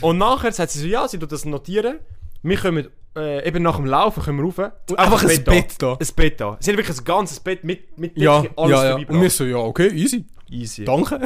Und 0.00 0.18
nachher 0.18 0.52
sagt 0.52 0.70
sie 0.70 0.80
so, 0.80 0.86
ja, 0.86 1.08
sie 1.08 1.18
tut 1.18 1.32
das 1.32 1.44
notieren. 1.44 1.98
Wir 2.42 2.56
können 2.56 2.88
äh, 3.16 3.46
eben 3.46 3.62
nach 3.62 3.76
dem 3.76 3.86
Laufen 3.86 4.22
können 4.22 4.38
wir 4.38 4.44
rauf. 4.44 4.72
Und 4.90 4.98
einfach 4.98 5.24
ein 5.24 5.44
Bett 5.44 5.74
da. 5.78 5.92
Ein 5.94 6.08
Bett 6.14 6.40
da. 6.40 6.56
Sie 6.60 6.70
haben 6.70 6.78
wirklich 6.78 6.98
ein 6.98 7.04
ganzes 7.04 7.40
Bett 7.40 7.64
mit, 7.64 7.98
mit 7.98 8.16
ja, 8.16 8.44
alles 8.56 8.70
ja, 8.70 8.84
ja. 8.84 8.90
dabei 8.98 9.06
Und 9.06 9.20
wir 9.20 9.30
so, 9.30 9.44
ja, 9.44 9.56
okay, 9.56 9.88
easy. 9.88 10.24
Easy. 10.50 10.84
Danke. 10.84 11.20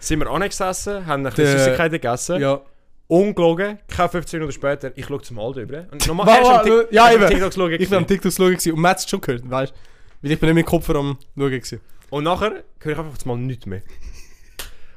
Sind 0.00 0.20
wir 0.20 0.28
angesessen, 0.28 1.06
haben 1.06 1.26
ein 1.26 1.32
bisschen 1.32 1.58
Süßigkeiten 1.58 1.92
gegessen. 1.92 2.40
Ja. 2.40 2.60
Ungelogen, 3.08 3.78
keine 3.86 4.08
15 4.08 4.40
Minuten 4.40 4.52
später, 4.52 4.90
ich 4.96 5.06
schaue 5.06 5.22
zum 5.22 5.38
Aldo 5.38 5.60
über. 5.60 5.86
Und 5.92 6.04
nochmal, 6.08 6.28
er 6.28 6.42
ist 6.42 6.48
am 6.48 6.86
ja, 6.90 7.12
eben. 7.12 7.28
TikTok 7.28 7.54
schauen 7.54 7.72
Ich 7.72 7.90
war 7.90 7.98
am 7.98 8.06
gewesen. 8.06 8.20
TikTok 8.20 8.32
schauen 8.32 8.74
und 8.74 8.80
man 8.80 8.90
hat 8.90 8.98
es 8.98 9.08
schon 9.08 9.20
gehört, 9.20 9.48
weißt 9.48 9.72
du? 9.72 9.76
Weil 10.22 10.32
ich 10.32 10.40
bin 10.40 10.48
nicht 10.48 10.54
mit 10.56 10.66
dem 10.66 10.68
Kopf 10.68 10.90
am 10.90 11.16
schauen 11.36 11.50
gewesen. 11.50 11.80
Und 12.10 12.24
nachher 12.24 12.64
höre 12.80 12.92
ich 12.92 12.98
einfach 12.98 13.24
mal 13.24 13.36
nichts 13.36 13.66
mehr. 13.66 13.82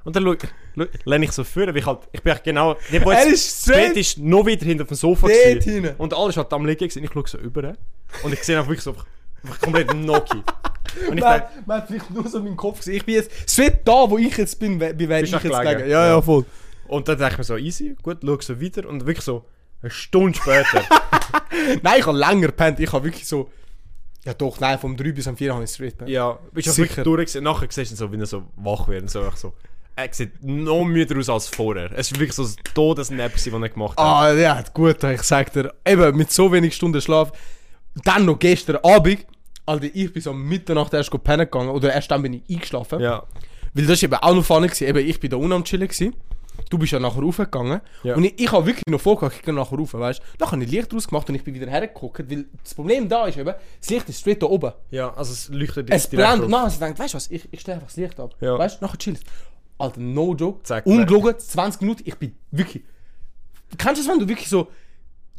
Und 0.03 0.15
dann 0.15 0.37
lehne 1.05 1.25
ich 1.25 1.31
so 1.31 1.43
vor, 1.43 1.67
weil 1.67 1.77
ich 1.77 1.85
halt, 1.85 1.99
ich 2.11 2.21
bin 2.23 2.33
echt 2.33 2.43
genau, 2.43 2.75
der 2.91 3.01
Er 3.05 3.25
jetzt- 3.25 3.33
ist 3.33 3.61
straight 3.63 3.97
ist 3.97 4.17
noch 4.17 4.45
wieder 4.45 4.65
hinter 4.65 4.85
dem 4.85 4.95
Sofa 4.95 5.27
gewesen. 5.27 5.93
Und 5.97 6.13
alles 6.13 6.37
halt 6.37 6.51
am 6.53 6.65
liegen 6.65 6.79
gewesen. 6.79 7.03
ich 7.03 7.11
schaue 7.11 7.27
so 7.27 7.37
über 7.37 7.73
und 8.23 8.33
ich 8.33 8.43
sehe 8.43 8.57
einfach 8.57 8.69
wirklich 8.69 8.83
so, 8.83 8.95
einfach, 9.43 9.59
komplett 9.61 9.93
Noki. 9.93 10.41
Und 11.09 11.17
ich 11.17 11.23
Man, 11.23 11.39
denke, 11.39 11.47
man 11.65 11.77
hat 11.77 11.87
vielleicht 11.87 12.09
nur 12.11 12.27
so 12.27 12.41
meinen 12.41 12.55
Kopf 12.57 12.77
gesehen. 12.79 12.95
Ich 12.95 13.05
bin 13.05 13.15
jetzt, 13.15 13.31
straight 13.49 13.81
da, 13.85 14.09
wo 14.09 14.17
ich 14.17 14.35
jetzt 14.37 14.57
bin, 14.59 14.79
wär- 14.79 14.97
wäre 14.97 15.21
ich 15.23 15.31
jetzt 15.31 15.41
gelegen? 15.43 15.89
Ja, 15.89 16.07
ja, 16.07 16.21
voll. 16.21 16.45
und 16.87 17.07
dann 17.07 17.17
denke 17.17 17.33
ich 17.33 17.37
mir 17.39 17.43
so, 17.43 17.57
easy, 17.57 17.95
gut, 18.01 18.23
schaue 18.23 18.41
so 18.41 18.59
weiter 18.61 18.87
und 18.87 19.05
wirklich 19.05 19.23
so, 19.25 19.45
eine 19.81 19.91
Stunde 19.91 20.37
später, 20.37 20.83
Nein, 21.83 21.99
ich 21.99 22.05
habe 22.05 22.17
länger 22.17 22.47
gepennt. 22.47 22.79
Ich 22.79 22.91
habe 22.91 23.03
wirklich 23.05 23.27
so... 23.27 23.49
Ja 24.25 24.33
doch, 24.33 24.59
nein, 24.59 24.77
vom 24.77 24.97
3 24.97 25.11
bis 25.13 25.27
am 25.27 25.37
4 25.37 25.53
habe 25.53 25.63
ich 25.63 25.69
straight 25.69 25.91
gepennt. 25.93 26.09
ja, 26.09 26.37
bist 26.51 26.67
du 26.67 26.71
Sicher. 26.71 26.89
wirklich 26.89 27.03
durchgesehen. 27.05 27.43
Nachher 27.43 27.67
siehst 27.69 27.91
du 27.91 27.95
so, 27.95 28.11
wie 28.11 28.17
er 28.17 28.25
so 28.25 28.43
wach 28.57 28.87
wird 28.87 29.03
und 29.03 29.09
so, 29.11 29.23
so. 29.35 29.53
Er 30.01 30.13
sieht 30.13 30.41
noch 30.43 30.85
müder 30.85 31.17
aus 31.19 31.29
als 31.29 31.47
vorher. 31.49 31.91
Es 31.93 32.11
war 32.13 32.19
wirklich 32.21 32.33
so 32.35 32.43
ein 32.43 32.53
Todesnap, 32.73 33.33
den 33.35 33.63
er 33.63 33.69
gemacht 33.69 33.97
hat. 33.97 34.05
Ah, 34.05 34.33
ja, 34.33 34.63
gut, 34.73 35.03
ich 35.03 35.23
sag 35.23 35.51
dir. 35.51 35.73
Eben, 35.85 36.15
mit 36.15 36.31
so 36.31 36.51
wenig 36.51 36.73
Stunden 36.73 37.01
Schlaf. 37.01 37.31
Dann 38.05 38.25
noch 38.25 38.39
gestern 38.39 38.77
Abend. 38.77 39.25
Alter, 39.65 39.87
ich 39.93 40.13
bin 40.13 40.21
so 40.21 40.31
um 40.31 40.41
Mitternacht 40.47 40.93
erst 40.93 41.11
pennen 41.23 41.39
gegangen. 41.45 41.69
Oder 41.69 41.93
erst 41.93 42.09
dann 42.11 42.21
bin 42.21 42.33
ich 42.33 42.43
eingeschlafen. 42.49 43.01
Ja. 43.01 43.23
Weil 43.73 43.85
das 43.85 43.95
ist 43.95 44.03
eben 44.03 44.13
auch 44.15 44.33
noch 44.33 44.45
funny. 44.45 44.69
Eben, 44.79 45.05
ich 45.05 45.19
bin 45.19 45.29
da 45.31 45.37
unten 45.37 45.51
am 45.51 45.63
chillen 45.65 45.87
gewesen. 45.87 46.15
Du 46.69 46.77
bist 46.77 46.91
ja 46.93 46.99
nachher 46.99 47.21
raufgegangen. 47.21 47.81
Ja. 48.03 48.15
Und 48.15 48.23
ich, 48.23 48.39
ich 48.39 48.51
habe 48.51 48.65
wirklich 48.65 48.83
noch 48.87 49.01
vorgehabt, 49.01 49.35
ich 49.35 49.41
gehe 49.41 49.53
nachher 49.53 49.77
rauf, 49.77 49.93
weißt 49.93 50.19
du. 50.19 50.23
Dann 50.37 50.51
habe 50.51 50.63
ich 50.63 50.71
Licht 50.71 50.93
rausgemacht 50.93 51.27
und 51.29 51.35
ich 51.35 51.43
bin 51.43 51.53
wieder 51.55 51.69
hergeguckt. 51.69 52.29
Weil 52.29 52.45
das 52.63 52.73
Problem 52.73 53.07
da 53.09 53.25
ist 53.27 53.37
eben, 53.37 53.53
das 53.81 53.89
Licht 53.89 54.07
ist 54.09 54.19
straight 54.19 54.41
da 54.43 54.47
oben. 54.47 54.71
Ja, 54.91 55.13
also 55.15 55.33
es 55.33 55.49
leuchtet 55.49 55.89
Es 55.89 56.07
brennt. 56.07 56.43
auf. 56.43 56.49
Nachher 56.49 56.67
ich 56.67 56.79
denkt, 56.79 56.99
weißt 56.99 57.13
du 57.13 57.17
was, 57.17 57.31
ich, 57.31 57.47
ich 57.51 57.59
stelle 57.61 57.75
einfach 57.75 57.87
das 57.87 57.97
Licht 57.97 58.19
ab. 58.19 58.35
Ja. 58.41 58.57
Weißt 58.57 58.79
du, 58.81 58.85
nachher 58.85 58.97
chillt. 58.97 59.21
Alter, 59.79 60.01
no 60.01 60.35
joke. 60.35 60.63
Zack, 60.63 60.85
Ungelogen, 60.85 61.39
20 61.39 61.81
Minuten, 61.81 62.03
ich 62.05 62.15
bin 62.15 62.35
wirklich. 62.51 62.83
Kennst 63.77 64.01
du 64.01 64.05
das, 64.05 64.11
wenn 64.11 64.19
du 64.19 64.27
wirklich 64.27 64.49
so. 64.49 64.69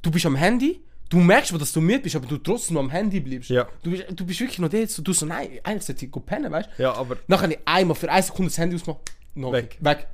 Du 0.02 0.10
bist 0.10 0.24
am 0.24 0.34
Handy, 0.34 0.80
du 1.10 1.18
merkst, 1.18 1.52
dass 1.60 1.72
du 1.72 1.80
müde 1.80 2.00
bist, 2.00 2.16
aber 2.16 2.26
du 2.26 2.38
trotzdem 2.38 2.74
noch 2.74 2.80
am 2.82 2.90
Handy 2.90 3.20
bleibst. 3.20 3.50
Ja. 3.50 3.68
Du 3.82 3.90
bist, 3.90 4.06
du 4.08 4.24
bist 4.24 4.40
wirklich 4.40 4.58
noch 4.58 4.70
da, 4.70 4.86
so, 4.86 5.02
du 5.02 5.12
so, 5.12 5.26
nein, 5.26 5.58
eigentlich 5.62 5.84
sollte 5.84 6.06
ich 6.06 6.12
pennen, 6.24 6.50
weißt 6.50 6.70
du? 6.78 6.82
Ja, 6.82 6.94
aber 6.94 7.18
Nachher 7.26 7.42
habe 7.44 7.52
ich 7.52 7.60
einmal 7.66 7.94
für 7.94 8.10
eine 8.10 8.22
Sekunde 8.22 8.50
das 8.50 8.58
Handy 8.58 8.76
ausgemacht. 8.76 9.12
No, 9.34 9.52
Weg. 9.52 9.76
Weg. 9.80 10.06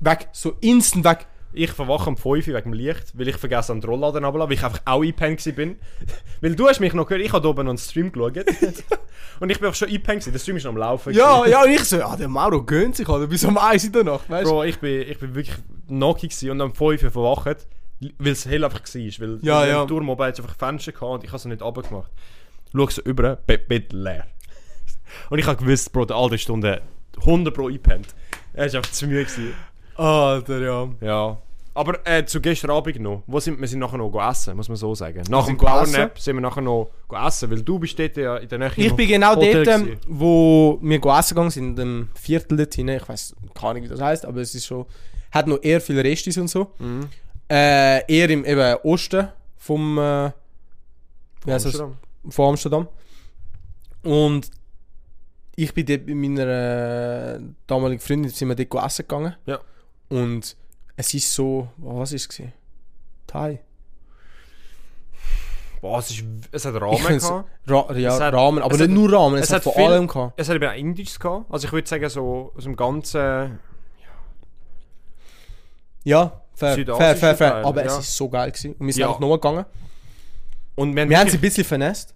Weg. 0.00 0.28
So 0.32 0.56
instant 0.60 1.04
weg. 1.04 1.26
Ich 1.54 1.70
verwache 1.70 2.10
um 2.10 2.16
5 2.16 2.26
Uhr 2.26 2.54
wegen 2.54 2.70
dem 2.70 2.72
Licht, 2.72 3.16
weil 3.18 3.28
ich 3.28 3.36
vergesse 3.36 3.72
an 3.72 3.80
den 3.80 3.88
Rollladen 3.88 4.24
runterzuladen, 4.24 4.48
weil 4.50 4.56
ich 4.56 4.64
einfach 4.64 4.82
auch 4.84 5.02
eingepennt 5.02 5.56
bin. 5.56 5.76
weil 6.40 6.54
du 6.54 6.68
hast 6.68 6.80
mich 6.80 6.92
noch 6.94 7.06
gehört, 7.06 7.24
ich 7.24 7.32
habe 7.32 7.48
oben 7.48 7.64
noch 7.64 7.70
einen 7.70 7.78
Stream 7.78 8.12
geschaut. 8.12 8.36
und 9.40 9.50
ich 9.50 9.60
bin 9.60 9.68
auch 9.68 9.74
schon 9.74 9.88
eingepennt 9.88 10.26
der 10.26 10.38
Stream 10.38 10.56
ist 10.56 10.64
noch 10.64 10.72
am 10.72 10.76
Laufen. 10.76 11.12
Ja, 11.12 11.38
gewesen. 11.38 11.52
ja, 11.52 11.62
und 11.62 11.70
ich 11.70 11.84
so, 11.84 11.96
ja, 11.96 12.16
der 12.16 12.28
Mauro 12.28 12.62
gönnt 12.62 12.96
sich, 12.96 13.08
Alter, 13.08 13.26
bis 13.26 13.44
um 13.44 13.56
1 13.56 13.84
in 13.84 13.92
der 13.92 14.04
Nacht, 14.04 14.28
weißt 14.28 14.46
du? 14.46 14.50
Bro, 14.50 14.64
ich 14.64 14.78
bin, 14.78 15.02
ich 15.02 15.18
bin 15.18 15.34
wirklich 15.34 15.56
knockig 15.88 16.50
und 16.50 16.60
am 16.60 16.74
5 16.74 17.02
Uhr 17.02 17.10
verwacht. 17.10 17.66
weil 18.18 18.32
es 18.32 18.46
hell 18.46 18.64
einfach 18.64 18.80
war. 18.80 19.02
Weil 19.18 19.38
Ja, 19.42 19.66
ja. 19.66 19.82
oben 19.82 20.18
hat's 20.18 20.40
einfach 20.40 20.56
Fenster 20.56 20.92
gehabt 20.92 21.12
und 21.12 21.24
ich 21.24 21.30
habe 21.30 21.36
es 21.36 21.44
nicht 21.44 21.62
runtergemacht. 21.62 22.10
Schau 22.74 22.88
so 22.88 23.02
über, 23.02 23.36
Bett, 23.36 23.68
Bett 23.68 23.92
leer. 23.92 24.26
Und 25.30 25.38
ich 25.38 25.46
habe 25.46 25.62
gewusst, 25.62 25.92
Bro, 25.92 26.06
der 26.06 26.16
alte 26.16 26.38
Stunde 26.38 26.82
100 27.18 27.54
Pro 27.54 27.68
eingepennt. 27.68 28.08
Er 28.52 28.66
war 28.66 28.78
einfach 28.78 28.90
zu 28.90 29.06
müde. 29.06 29.24
Gewesen. 29.24 29.54
Alter, 29.96 30.60
ja. 30.60 30.88
Ja. 31.00 31.38
Aber 31.76 31.98
äh, 32.06 32.24
zu 32.24 32.40
gestern 32.40 32.70
Abend 32.70 33.00
noch. 33.00 33.24
Wo 33.26 33.40
sind, 33.40 33.60
wir 33.60 33.66
sind 33.66 33.80
nachher 33.80 33.98
noch 33.98 34.30
essen, 34.30 34.56
muss 34.56 34.68
man 34.68 34.76
so 34.76 34.94
sagen. 34.94 35.24
Nach 35.28 35.44
dem 35.46 35.56
Powernap 35.56 36.18
sind 36.20 36.36
wir 36.36 36.40
nachher 36.40 36.60
noch 36.60 36.90
essen, 37.26 37.50
weil 37.50 37.62
du 37.62 37.80
bist 37.80 37.98
dort 37.98 38.16
ja 38.16 38.36
in 38.36 38.48
der 38.48 38.58
Nähe 38.60 38.70
Ich 38.76 38.92
bin 38.94 39.08
genau 39.08 39.34
Hotel 39.34 39.64
dort, 39.64 39.76
ähm, 39.76 39.84
gewesen. 39.86 40.00
wo 40.06 40.78
wir 40.80 41.04
essen 41.04 41.34
gegangen 41.34 41.50
sind, 41.50 41.64
in 41.70 41.76
dem 41.76 42.08
Viertel 42.14 42.56
dort 42.58 42.74
hinten. 42.74 42.94
Ich 42.96 43.08
weiß 43.08 43.34
keine 43.54 43.70
Ahnung, 43.70 43.82
wie 43.82 43.88
das 43.88 44.00
heißt, 44.00 44.24
aber 44.24 44.40
es 44.40 44.54
ist 44.54 44.66
schon. 44.66 44.86
Hat 45.32 45.48
noch 45.48 45.58
eher 45.62 45.80
viele 45.80 46.04
Restis 46.04 46.38
und 46.38 46.46
so. 46.48 46.70
Mhm. 46.78 47.08
Äh, 47.50 48.06
eher 48.06 48.30
im 48.30 48.44
eben 48.44 48.76
Osten 48.84 49.28
vom. 49.56 49.98
Äh, 49.98 50.30
wie 51.44 51.52
heißt 51.52 51.66
das? 51.66 51.80
Amsterdam. 51.80 51.96
Von 52.30 52.48
Amsterdam. 52.50 52.88
Und 54.04 54.48
ich 55.56 55.74
bin 55.74 55.86
dort 55.86 56.06
mit 56.06 56.16
meiner 56.16 57.34
äh, 57.36 57.40
damaligen 57.66 58.00
Freundin 58.00 58.30
sind 58.30 58.48
wir 58.48 58.54
dort 58.54 58.86
essen 58.86 59.02
gegangen. 59.02 59.34
Ja. 59.46 59.58
Und 60.08 60.56
es 60.96 61.14
ist 61.14 61.32
so. 61.32 61.68
Oh, 61.82 61.98
was 62.00 62.12
ist 62.12 62.38
es? 62.38 62.46
Thai. 63.26 63.60
Boah, 65.80 65.98
es, 65.98 66.10
ist, 66.10 66.24
es 66.50 66.64
hat 66.64 66.74
Rahmen 66.80 66.96
gehabt. 67.18 67.48
Ra 67.66 67.92
ja, 67.96 68.14
Es 68.14 68.20
hat- 68.20 68.32
Rahmen, 68.34 68.62
aber 68.62 68.72
nicht 68.74 68.82
hat- 68.84 68.90
nur 68.90 69.12
Rahmen, 69.12 69.36
es, 69.36 69.44
es 69.44 69.50
hat 69.50 69.56
hat 69.56 69.62
von 69.64 69.72
viel- 69.74 69.84
allem 69.84 70.06
gehabt. 70.06 70.32
Es 70.40 70.48
hat 70.48 70.56
eben 70.56 70.66
auch 70.66 70.74
Indisch 70.74 71.18
gehabt. 71.18 71.46
Also 71.50 71.66
ich 71.66 71.72
würde 71.72 71.88
sagen, 71.88 72.08
so 72.08 72.52
aus 72.56 72.64
dem 72.64 72.74
ganzen... 72.76 73.58
Ja, 76.04 76.40
fair, 76.54 76.74
fair, 76.74 77.16
fair, 77.16 77.16
fair. 77.36 77.36
Teil, 77.36 77.64
Aber 77.64 77.84
ja. 77.84 77.86
es 77.98 77.98
ist 77.98 78.16
so 78.16 78.28
geil 78.28 78.50
gewesen. 78.50 78.74
Und 78.74 78.86
wir 78.86 78.92
sind 78.92 79.00
Ja. 79.00 79.08
einfach 79.08 79.20
nochmal 79.20 79.38
gegangen. 79.38 79.64
Und 80.74 80.94
wir 80.94 81.02
haben, 81.02 81.10
Wir 81.10 81.18
haben 81.18 81.30
sie 81.30 81.38
ein 81.38 81.40
bisschen 81.40 81.64
vernässt. 81.64 82.14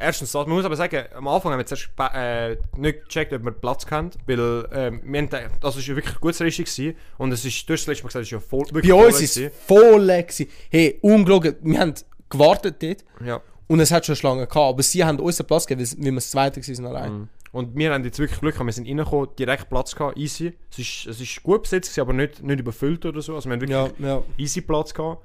Erstens 0.00 0.32
das, 0.32 0.46
man 0.46 0.56
muss 0.56 0.64
aber 0.64 0.76
sagen, 0.76 1.04
am 1.14 1.28
Anfang 1.28 1.52
haben 1.52 1.58
wir 1.58 1.66
zuerst 1.66 1.88
äh, 2.14 2.56
nicht 2.76 3.04
gecheckt, 3.04 3.32
ob 3.32 3.44
wir 3.44 3.50
Platz 3.52 3.86
kennt, 3.86 4.16
weil 4.26 4.68
ähm, 4.72 5.00
wir 5.04 5.20
haben, 5.20 5.30
das 5.60 5.86
ja 5.86 5.96
wirklich 5.96 6.14
ein 6.14 6.20
gutes 6.20 6.40
Richtig 6.40 6.66
gewesen 6.66 6.96
und 7.18 7.32
es 7.32 7.44
ist, 7.44 7.68
du 7.68 7.72
hast 7.72 7.82
das 7.82 7.86
letzte 7.88 8.04
Mal 8.04 8.08
gesagt, 8.08 8.22
es 8.22 8.28
ist 8.28 8.32
ja 8.32 8.40
voll, 8.40 8.64
wirklich 8.70 8.92
Bei 8.92 9.06
uns 9.06 9.20
ist 9.20 9.34
gewesen. 9.34 9.52
es 9.56 9.64
voll 9.66 10.06
gewesen. 10.06 10.46
Hey, 10.70 10.98
ungelogen. 11.02 11.56
Wir 11.62 11.80
haben 11.80 11.94
gewartet 12.28 12.76
dort 12.82 13.04
Ja. 13.26 13.40
und 13.68 13.80
es 13.80 13.90
hat 13.90 14.04
schon 14.06 14.16
Schlangen 14.16 14.40
gehabt. 14.48 14.56
Aber 14.56 14.82
sie 14.82 15.04
haben 15.04 15.18
uns 15.20 15.36
den 15.36 15.46
Platz 15.46 15.66
gegeben, 15.66 15.88
weil 15.98 16.04
wir 16.04 16.14
das 16.14 16.30
zweite 16.30 16.60
waren 16.60 16.86
allein. 16.86 17.12
Mhm. 17.12 17.28
Und 17.52 17.74
wir 17.76 17.92
haben 17.92 18.04
jetzt 18.04 18.18
wirklich 18.18 18.38
Glück 18.40 18.52
gehabt, 18.54 18.66
wir 18.66 18.72
sind 18.72 18.86
reingekommen, 18.86 19.28
direkt 19.38 19.68
Platz 19.70 19.94
gehabt, 19.94 20.18
easy. 20.18 20.52
Es 20.70 20.78
ist, 20.78 21.06
es 21.06 21.20
ist 21.20 21.42
gut 21.42 21.62
besetzt, 21.62 21.88
gewesen, 21.90 22.00
aber 22.02 22.12
nicht, 22.12 22.42
nicht 22.42 22.60
überfüllt 22.60 23.06
oder 23.06 23.22
so, 23.22 23.34
also 23.34 23.48
wir 23.48 23.54
haben 23.54 23.60
wirklich 23.62 23.98
Ja, 24.00 24.06
ja. 24.16 24.22
easy 24.36 24.60
Platz 24.60 24.92
gehabt. 24.92 25.22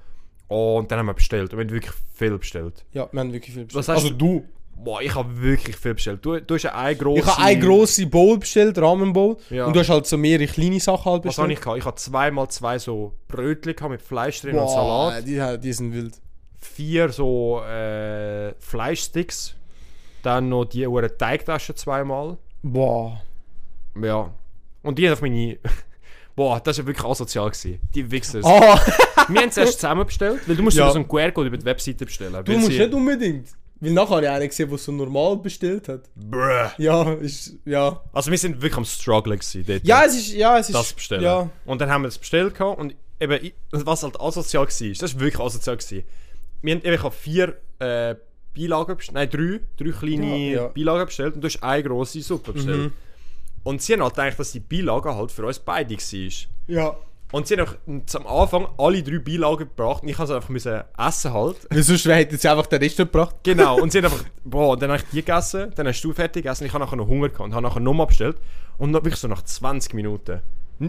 Und 0.47 0.91
dann 0.91 0.99
haben 0.99 1.05
wir 1.05 1.13
bestellt 1.13 1.51
und 1.53 1.59
wir 1.59 1.65
haben 1.65 1.71
wirklich 1.73 1.93
viel 2.13 2.37
bestellt. 2.37 2.85
Ja, 2.93 3.07
wir 3.11 3.19
haben 3.21 3.33
wirklich 3.33 3.53
viel 3.53 3.65
bestellt. 3.65 3.89
Also 3.89 4.09
du? 4.09 4.45
Boah, 4.75 4.99
ich 5.01 5.13
habe 5.13 5.39
wirklich 5.41 5.75
viel 5.77 5.93
bestellt. 5.93 6.25
Du, 6.25 6.39
du 6.39 6.55
hast 6.55 6.63
ja 6.63 6.73
eine 6.73 6.95
grosse... 6.95 7.19
Ich 7.21 7.27
habe 7.27 7.41
eine 7.43 7.59
grosse 7.59 8.05
Bowl 8.07 8.39
bestellt, 8.39 8.79
Ramen 8.79 9.13
Bowl. 9.13 9.37
Ja. 9.51 9.65
Und 9.65 9.75
du 9.75 9.79
hast 9.79 9.89
halt 9.89 10.07
so 10.07 10.17
mehrere 10.17 10.47
kleine 10.47 10.79
Sachen 10.79 11.05
halt 11.11 11.23
Was 11.25 11.37
habe 11.37 11.49
bestellt. 11.49 11.51
ich 11.51 11.61
gehabt? 11.63 11.77
Ich 11.77 11.85
habe 11.85 11.95
zweimal 11.97 12.47
zwei 12.49 12.79
so 12.79 13.13
Brötchen 13.27 13.75
gehabt 13.75 13.91
mit 13.91 14.01
Fleisch 14.01 14.41
drin 14.41 14.57
und 14.57 14.67
Salat. 14.69 15.27
Die, 15.27 15.39
die 15.61 15.73
sind 15.73 15.93
wild. 15.93 16.15
vier 16.59 17.09
so 17.09 17.61
äh, 17.61 18.53
Fleischsticks. 18.59 19.55
Dann 20.23 20.49
noch 20.49 20.65
die 20.65 20.85
hure 20.87 21.15
Teigtaschen 21.15 21.75
zweimal. 21.75 22.37
Boah. 22.63 23.21
Ja. 24.01 24.31
Und 24.83 24.97
die 24.97 25.09
auf 25.09 25.21
meine. 25.21 25.57
Boah, 26.35 26.59
das 26.59 26.77
war 26.79 26.87
wirklich 26.87 27.05
asozial. 27.05 27.49
Gewesen. 27.51 27.79
Die 27.93 28.09
Wichsers. 28.09 28.45
Ah, 28.45 28.79
Wir 29.27 29.41
haben 29.41 29.49
es 29.49 29.57
erst 29.57 29.79
zusammen 29.79 30.05
bestellt, 30.05 30.41
weil 30.47 30.55
du 30.55 30.63
musst 30.63 30.77
Ja. 30.77 30.89
so 30.89 30.95
einen 30.95 31.07
QR-Code 31.07 31.47
über 31.47 31.57
die 31.57 31.65
Webseite 31.65 32.05
bestellen. 32.05 32.43
du 32.43 32.51
musst 32.53 32.67
sie- 32.71 32.79
nicht 32.79 32.93
unbedingt. 32.93 33.49
Weil 33.81 33.91
nachher 33.93 34.17
habe 34.17 34.25
ich 34.25 34.29
einen 34.29 34.47
gesehen, 34.47 34.69
der 34.69 34.77
so 34.77 34.91
normal 34.91 35.37
bestellt 35.37 35.89
hat. 35.89 36.03
Bruh. 36.15 36.69
Ja, 36.77 37.13
ist. 37.13 37.55
Ja. 37.65 37.99
Also 38.13 38.29
wir 38.29 38.37
sind 38.37 38.61
wirklich 38.61 38.77
am 38.77 38.85
struggle 38.85 39.35
gewesen 39.35 39.65
dort. 39.65 39.83
Ja, 39.83 40.05
es 40.05 40.15
ist. 40.15 40.33
Ja, 40.33 40.59
es 40.59 40.69
ist. 40.69 40.75
das 40.75 40.93
bestellen. 40.93 41.23
Ja. 41.23 41.49
Und 41.65 41.81
dann 41.81 41.89
haben 41.89 42.03
wir 42.03 42.07
das 42.07 42.19
bestellt 42.19 42.53
gehabt 42.53 42.79
und 42.79 42.95
eben, 43.19 43.51
was 43.71 44.03
halt 44.03 44.21
asozial 44.21 44.67
war, 44.67 44.93
das 44.99 45.13
war 45.15 45.21
wirklich 45.21 45.41
asozial. 45.41 45.77
Gewesen. 45.77 46.03
Wir 46.61 46.75
haben 46.75 46.83
eben 46.83 46.93
ich 46.93 47.03
habe 47.03 47.15
vier 47.15 47.57
äh, 47.79 48.15
Beilagen 48.55 48.97
bestellt, 48.97 49.15
nein, 49.15 49.29
drei, 49.31 49.59
drei 49.77 49.97
kleine 49.97 50.37
Ja, 50.37 50.61
ja. 50.61 50.67
Beilagen 50.67 51.05
bestellt 51.07 51.35
und 51.35 51.41
du 51.41 51.47
hast 51.47 51.63
eine 51.63 51.83
grosse 51.83 52.21
Suppe 52.21 52.53
bestellt. 52.53 52.77
Mhm. 52.77 52.93
Und 53.63 53.81
sie 53.81 53.93
haben 53.93 54.03
halt 54.03 54.13
gedacht, 54.13 54.39
dass 54.39 54.51
die 54.51 54.59
Beilage 54.59 55.15
halt 55.15 55.31
für 55.31 55.45
uns 55.45 55.57
beide 55.57 55.95
war. 55.95 56.31
Ja. 56.67 56.95
Und 57.31 57.47
sie 57.47 57.55
haben 57.55 57.65
auch 57.65 58.15
am 58.15 58.27
Anfang 58.27 58.67
alle 58.77 59.01
drei 59.01 59.19
Beilagen 59.19 59.59
gebracht 59.59 60.03
und 60.03 60.09
ich 60.09 60.17
musste 60.17 60.35
einfach 60.35 60.49
müssen 60.49 60.81
essen 60.97 61.33
halt. 61.33 61.57
Weil 61.69 61.83
sonst 61.83 62.05
hätten 62.05 62.37
sie 62.37 62.47
einfach 62.47 62.65
den 62.67 62.79
Rest 62.81 62.97
gebracht. 62.97 63.35
Genau, 63.43 63.79
und 63.81 63.91
sie 63.91 63.99
haben 63.99 64.05
einfach, 64.11 64.23
boah, 64.43 64.77
dann 64.77 64.91
habe 64.91 65.01
ich 65.01 65.09
die 65.09 65.17
gegessen, 65.17 65.71
dann 65.75 65.87
hast 65.87 66.01
du 66.01 66.11
fertig 66.13 66.43
gegessen, 66.43 66.65
ich 66.65 66.73
habe 66.73 66.83
nachher 66.83 66.97
noch 66.97 67.07
Hunger 67.07 67.29
gehabt 67.29 67.45
und 67.45 67.53
habe 67.53 67.63
nachher 67.63 67.79
nochmal 67.79 68.07
bestellt. 68.07 68.37
Und 68.77 68.93
dann 68.93 69.03
wirklich 69.03 69.19
so 69.19 69.27
nach 69.27 69.43
20 69.43 69.93
Minuten. 69.93 70.41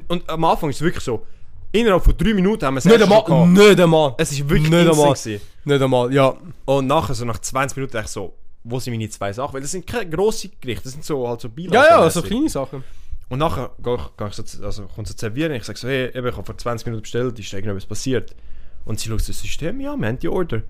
Und 0.09 0.29
am 0.29 0.45
Anfang 0.45 0.71
ist 0.71 0.77
es 0.77 0.83
wirklich 0.83 1.05
so, 1.05 1.27
innerhalb 1.71 2.03
von 2.03 2.17
3 2.17 2.35
Minuten 2.35 2.65
haben 2.65 2.75
wir 2.75 2.79
es 2.79 2.85
Nicht 2.87 3.03
einmal. 3.03 3.47
Nicht 3.49 3.81
einmal. 3.81 4.15
Es 4.19 4.33
ist 4.33 4.49
wirklich 4.49 4.71
Nicht 4.71 4.89
einmal. 4.89 5.13
gewesen. 5.13 5.41
Nicht 5.65 5.83
einmal, 5.83 6.13
ja. 6.13 6.35
Und 6.65 6.87
nachher 6.87 7.15
so 7.15 7.25
nach 7.25 7.39
20 7.39 7.77
Minuten 7.77 7.93
dachte 7.93 8.07
ich 8.07 8.13
so, 8.13 8.35
wo 8.65 8.79
sind 8.79 8.95
meine 8.95 9.09
zwei 9.09 9.33
Sachen? 9.33 9.55
Weil 9.55 9.61
das 9.63 9.73
sind 9.73 9.87
keine 9.87 10.09
grosse 10.09 10.49
Gerichte, 10.61 10.85
das 10.85 10.93
sind 10.93 11.05
so 11.05 11.27
halt 11.29 11.41
so 11.41 11.49
Beilagen. 11.49 11.75
Ja, 11.75 12.05
ja, 12.05 12.11
so 12.11 12.23
kleine 12.23 12.49
Sachen. 12.49 12.85
Und 13.33 13.39
nachher 13.39 13.71
gehe 13.83 13.95
ich, 13.95 14.17
gehe 14.19 14.29
ich 14.29 14.35
so, 14.35 14.63
also 14.63 14.83
kommt 14.89 15.09
sie 15.09 15.17
zu 15.17 15.21
servieren, 15.25 15.53
ich 15.55 15.65
sage 15.65 15.79
so, 15.79 15.89
hey, 15.89 16.09
eben, 16.15 16.27
ich 16.27 16.37
habe 16.37 16.45
vor 16.45 16.59
20 16.59 16.85
Minuten 16.87 17.01
bestellt, 17.01 17.39
ist 17.39 17.51
da 17.51 17.57
irgendetwas 17.57 17.87
passiert? 17.87 18.37
Und 18.85 19.01
sie 19.01 19.09
schaut 19.09 19.23
so 19.23 19.29
das 19.33 19.41
System, 19.41 19.81
ja, 19.81 19.97
wir 19.97 20.07
haben 20.07 20.19
die 20.19 20.29
Order. 20.29 20.61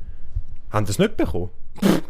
Haben 0.71 0.87
das 0.87 0.97
nicht 1.01 1.17
bekommen? 1.17 1.51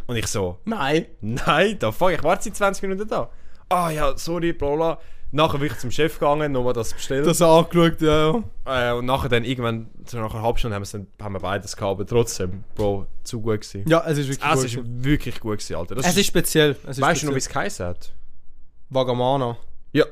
Und 0.07 0.17
ich 0.17 0.27
so, 0.27 0.59
Nein. 0.67 1.07
nein, 1.23 1.79
da 1.79 1.91
fuck, 1.91 2.11
ich 2.13 2.23
warte 2.23 2.45
seit 2.45 2.57
20 2.57 2.83
Minuten 2.83 3.09
da. 3.09 3.31
Ah 3.71 3.89
ja, 3.89 4.15
sorry, 4.19 4.53
bla 4.53 4.75
bla. 4.77 4.99
Nachher 5.31 5.57
bin 5.59 5.69
ich 5.69 5.79
zum 5.79 5.91
Chef 5.91 6.19
gegangen, 6.19 6.53
nochmal 6.53 6.75
das 6.75 6.93
bestellt. 6.93 7.25
Das 7.27 7.41
angeschaut, 7.41 8.03
ja, 8.03 8.33
ja. 8.67 8.91
äh, 8.91 8.99
und 8.99 9.07
nachher 9.07 9.31
dann 9.31 9.45
irgendwann, 9.45 9.89
so 10.05 10.19
nach 10.19 10.35
einer 10.35 10.43
halben 10.43 10.59
Stunde 10.59 10.75
haben, 10.77 10.85
dann, 10.93 11.07
haben 11.23 11.33
wir 11.33 11.41
beides 11.41 11.75
gehabt, 11.75 11.93
aber 11.93 12.05
trotzdem, 12.07 12.65
Bro, 12.75 13.07
zu 13.25 13.41
gut 13.41 13.63
gewesen. 13.63 13.85
Ja, 13.89 14.05
es 14.07 14.19
ist 14.19 14.29
wirklich 14.29 14.47
Das 14.47 14.57
gut. 14.57 14.65
ist 14.67 14.75
gewesen. 14.77 15.05
wirklich 15.05 15.41
gut 15.41 15.53
gewesen, 15.61 15.77
Alter. 15.77 15.95
Das 15.95 16.05
Es 16.09 16.17
ist 16.19 16.27
speziell. 16.27 16.77
Es 16.87 16.99
ist 16.99 17.01
weißt 17.01 17.23
du 17.23 17.27
noch, 17.29 17.35
wie 17.35 17.41
speziell. 17.41 17.67
es 17.67 17.79
geheißen 17.79 17.87
hat? 17.87 18.13
Vagamana. 18.91 19.57
Ja. 19.93 20.05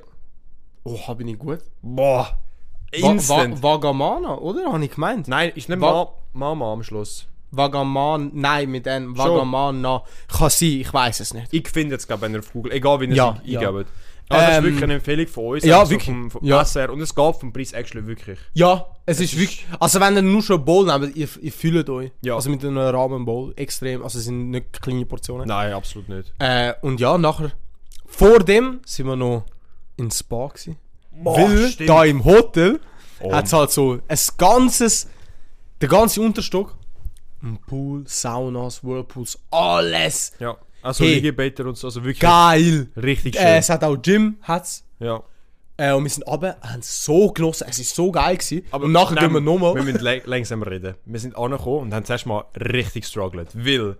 Oh, 0.84 1.14
bin 1.14 1.28
ich 1.28 1.38
gut? 1.38 1.60
Boah. 1.82 2.38
Va 2.98 3.10
Instant. 3.12 3.62
Va 3.62 3.74
Vagamana, 3.74 4.38
oder? 4.38 4.72
Habe 4.72 4.84
ich 4.84 4.90
gemeint? 4.92 5.28
Nein, 5.28 5.52
ist 5.54 5.68
nicht 5.68 5.80
Va- 5.80 6.12
Ma 6.32 6.54
Mama 6.54 6.72
am 6.72 6.82
Schluss. 6.82 7.26
Vagaman, 7.52 8.30
nein, 8.34 8.70
mit 8.70 8.86
dem 8.86 9.16
Vagamana. 9.18 10.02
Kann 10.28 10.50
sein, 10.50 10.68
ich 10.68 10.92
weiß 10.92 11.20
es 11.20 11.34
nicht. 11.34 11.48
Ich 11.52 11.68
finde 11.68 11.94
jetzt, 11.96 12.08
wenn 12.20 12.32
ihr 12.32 12.38
auf 12.38 12.52
Google, 12.52 12.72
egal 12.72 13.00
wie 13.00 13.06
ihr 13.06 13.14
Ja, 13.14 13.36
es 13.44 13.50
ja. 13.50 13.60
eingebt. 13.60 13.88
Also, 14.28 14.42
das 14.46 14.50
ist 14.52 14.58
Ähm, 14.58 14.64
wirklich 14.64 14.82
eine 14.84 14.94
Empfehlung 14.94 15.26
von 15.26 15.44
uns. 15.46 15.64
ja, 15.64 15.80
also 15.80 15.90
wirklich. 15.90 16.06
Vom, 16.14 16.30
vom 16.30 16.44
Ja. 16.44 16.60
SR. 16.62 16.90
Und 16.90 17.00
es 17.00 17.12
geht 17.12 17.36
vom 17.36 17.52
Preis 17.52 17.72
actually 17.72 18.06
wirklich. 18.06 18.38
Ja, 18.54 18.86
es, 19.04 19.18
ist, 19.18 19.32
ist- 19.32 19.40
wirklich. 19.40 19.66
Also, 19.80 19.98
wenn 20.00 20.14
ihr 20.14 20.22
nur 20.22 20.40
schon 20.42 20.64
Bowl 20.64 20.86
nehmt, 20.86 21.16
ihr, 21.16 21.28
ihr 21.40 21.52
fühlt 21.52 21.90
euch. 21.90 22.12
Ja. 22.22 22.36
Also 22.36 22.48
mit 22.50 22.64
einem 22.64 22.78
Ramen 22.78 23.24
Bowl. 23.24 23.52
Extrem. 23.56 24.04
Also, 24.04 24.18
es 24.20 24.26
sind 24.26 24.50
nicht 24.50 24.80
kleine 24.80 25.04
Portionen. 25.04 25.48
Nein, 25.48 25.72
absolut 25.72 26.08
nicht. 26.08 26.32
Äh, 26.38 26.74
und 26.82 27.00
ja, 27.00 27.18
nachher. 27.18 27.50
Vor 28.06 28.38
dem 28.40 28.80
sind 28.86 29.06
wir 29.06 29.16
noch 29.16 29.44
ins 30.00 30.18
Spa 30.20 30.48
gewesen. 30.48 30.76
Weil 31.12 31.68
stimmt. 31.68 31.88
da 31.90 32.04
im 32.04 32.24
Hotel 32.24 32.80
Oh. 33.22 33.32
hat 33.32 33.44
es 33.46 33.52
halt 33.52 33.70
so 33.70 33.98
ein 34.08 34.18
ganzes. 34.38 35.06
Der 35.80 35.88
ganze 35.88 36.20
Unterstock. 36.22 36.74
Ein 37.42 37.58
Pool, 37.66 38.04
Saunas, 38.06 38.82
Whirlpools, 38.82 39.38
alles. 39.50 40.32
Ja. 40.38 40.56
Also 40.82 41.04
Hey. 41.04 41.14
Liegebetter 41.14 41.66
und 41.66 41.76
so, 41.76 41.86
also 41.88 42.00
wirklich 42.02 42.20
Geil. 42.20 42.88
richtig 42.96 43.36
schön. 43.36 43.44
Äh, 43.44 43.58
es 43.58 43.68
hat 43.68 43.84
auch 43.84 43.96
Gym, 43.96 44.36
hat's. 44.42 44.84
ja. 44.98 45.22
Äh, 45.76 45.92
und 45.94 46.02
wir 46.04 46.10
sind 46.10 46.26
runter, 46.26 46.56
haben 46.62 46.82
so 46.82 47.30
genossen, 47.32 47.66
es 47.68 47.78
ist 47.78 47.94
so 47.94 48.10
geil 48.12 48.36
gewesen. 48.36 48.66
Aber 48.70 48.84
und 48.84 48.92
nachher 48.92 49.14
nein, 49.14 49.24
gehen 49.24 49.32
wir 49.34 49.40
nochmal. 49.40 49.74
Wir 49.74 49.82
müssen 49.82 50.20
langsam 50.26 50.62
reden. 50.62 50.94
Wir 51.06 51.20
sind 51.20 51.36
angekommen 51.36 51.78
und 51.86 51.94
haben 51.94 52.04
zuerst 52.04 52.26
mal 52.26 52.44
richtig 52.54 53.06
struggelt. 53.06 53.48
Weil 53.54 53.96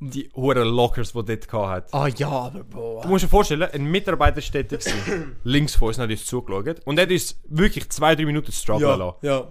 die 0.00 0.30
hohen 0.36 0.58
Lockers, 0.68 1.12
die 1.12 1.24
dort 1.24 1.52
hatten. 1.52 1.88
Ah 1.96 2.06
ja, 2.08 2.28
aber 2.28 2.62
boah. 2.64 3.02
Du 3.02 3.08
musst 3.08 3.24
dir 3.24 3.28
vorstellen, 3.28 3.68
ein 3.72 3.84
Mitarbeiter 3.84 4.40
steht 4.40 4.70
da 4.70 4.76
gewesen, 4.76 5.36
links 5.44 5.74
von 5.74 5.88
uns, 5.88 5.98
hat 5.98 6.08
uns 6.10 6.24
zugeschaut. 6.24 6.80
Und 6.84 6.98
er 6.98 7.02
hat 7.04 7.10
uns 7.10 7.40
wirklich 7.48 7.88
zwei, 7.90 8.14
drei 8.14 8.24
Minuten 8.24 8.52
strugglen 8.52 8.88
Ja, 8.88 8.94
lassen. 8.94 9.16
ja. 9.22 9.48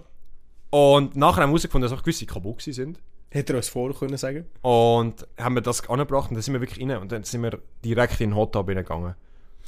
Und 0.70 1.16
nachher 1.16 1.42
haben 1.42 1.50
wir 1.50 1.54
herausgefunden, 1.54 1.88
dass 1.90 1.98
auch 1.98 2.02
gewisse 2.02 2.26
kaputt 2.26 2.62
sind. 2.62 3.00
Hätte 3.30 3.52
er 3.52 3.56
uns 3.58 3.68
vorher 3.68 3.98
können 3.98 4.16
sagen 4.16 4.46
Und 4.62 5.26
haben 5.38 5.54
wir 5.54 5.60
das 5.60 5.86
angebracht 5.88 6.30
und 6.30 6.34
dann 6.36 6.42
sind 6.42 6.54
wir 6.54 6.60
wirklich 6.62 6.80
rein. 6.88 6.96
Und 6.98 7.12
dann 7.12 7.24
sind 7.24 7.42
wir 7.42 7.58
direkt 7.84 8.20
in 8.20 8.30
den 8.30 8.36
Hot 8.36 8.52
Tub 8.52 8.68
reingegangen. 8.68 9.14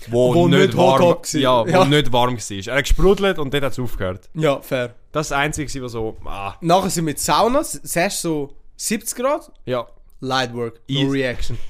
Wo, 0.08 0.34
Wo 0.34 0.48
nicht 0.48 0.58
nicht 0.60 0.76
warm, 0.78 1.02
war. 1.02 1.20
ja, 1.34 1.62
wo 1.66 1.68
Ja. 1.68 1.84
nicht 1.84 2.10
warm 2.10 2.36
war. 2.38 2.66
Er 2.72 2.76
hat 2.78 2.84
gesprudelt 2.84 3.38
und 3.38 3.52
dort 3.52 3.64
hat 3.64 3.72
es 3.72 3.78
aufgehört. 3.78 4.30
Ja, 4.34 4.60
fair. 4.62 4.94
Das 5.12 5.26
ist 5.26 5.30
das 5.32 5.38
Einzige, 5.38 5.82
was 5.82 5.92
so, 5.92 6.16
ah, 6.24 6.54
Nachher 6.62 6.88
sind 6.88 7.04
wir 7.04 7.10
mit 7.12 7.18
Sauna, 7.18 7.62
zuerst 7.62 8.22
so 8.22 8.54
70 8.76 9.18
Grad, 9.18 9.52
ja. 9.66 9.86
Lightwork, 10.20 10.80
no 10.88 11.00
Easy. 11.00 11.10
reaction. 11.10 11.58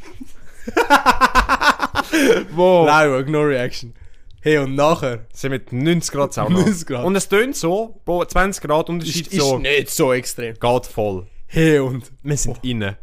Wow. 2.54 2.86
Lightwork, 2.86 3.28
no 3.28 3.42
reaction. 3.42 3.94
Hey, 4.42 4.58
und 4.58 4.74
nachher 4.74 5.26
Sind 5.32 5.50
mit 5.50 5.72
90 5.72 6.12
Grad 6.12 6.32
Sauna. 6.32 6.60
90 6.60 6.86
Grad. 6.86 7.04
Und 7.04 7.14
es 7.14 7.28
tönt 7.28 7.56
so, 7.56 8.00
Bro, 8.04 8.24
20 8.24 8.62
Grad 8.62 8.88
Unterschied 8.88 9.26
ist, 9.28 9.34
ist 9.34 9.40
so, 9.40 9.58
nicht 9.58 9.90
so 9.90 10.12
extrem. 10.12 10.54
geht 10.58 10.86
voll. 10.86 11.26
Hey, 11.46 11.78
und 11.78 12.10
Wir 12.22 12.36
sind 12.36 12.58
innen. 12.62 12.96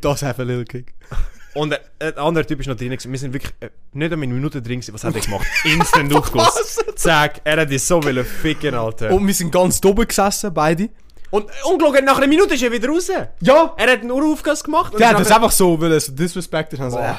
das 0.00 0.22
have 0.22 0.40
a 0.40 0.44
little 0.44 0.64
kick. 0.64 0.94
Und 1.54 1.72
äh, 1.72 1.78
ein 2.00 2.16
anderer 2.16 2.46
Typ 2.46 2.60
ist 2.60 2.66
noch 2.66 2.76
drin. 2.76 2.90
Wir 2.90 3.18
sind 3.18 3.34
wirklich 3.34 3.52
äh, 3.60 3.68
nicht 3.92 4.10
einmal 4.10 4.24
eine 4.24 4.32
Minute 4.34 4.62
drin. 4.62 4.82
Was 4.90 5.04
hat 5.04 5.14
er 5.14 5.20
gemacht? 5.20 5.46
Instant 5.64 6.14
Aufguss. 6.14 6.82
Zack, 6.96 7.42
er 7.44 7.60
hat 7.60 7.70
dich 7.70 7.82
so 7.82 8.02
wollen 8.02 8.24
ficken, 8.24 8.74
Alter. 8.74 9.12
Und, 9.12 9.26
wir 9.26 9.34
sind 9.34 9.52
ganz 9.52 9.78
doben 9.78 10.08
gesessen, 10.08 10.54
beide. 10.54 10.88
Und 11.32 11.46
ungelogen, 11.64 12.04
nach 12.04 12.18
einer 12.18 12.28
Minute 12.28 12.54
ist 12.54 12.62
er 12.62 12.70
wieder 12.70 12.88
raus. 12.88 13.10
Ja! 13.40 13.74
Er 13.76 13.92
hat 13.92 14.04
nur 14.04 14.22
Aufguss 14.24 14.62
gemacht. 14.62 14.92
Der 14.94 15.00
ist 15.00 15.14
hat 15.14 15.20
das 15.20 15.30
einfach 15.32 15.50
so, 15.50 15.80
weil 15.80 15.92
er 15.92 16.00
so 16.00 16.12
disrespect 16.12 16.74
ist. 16.74 16.80
Also, 16.80 16.98
äh. 16.98 17.14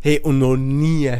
Hey, 0.00 0.20
und 0.20 0.38
noch 0.38 0.56
nie, 0.56 1.10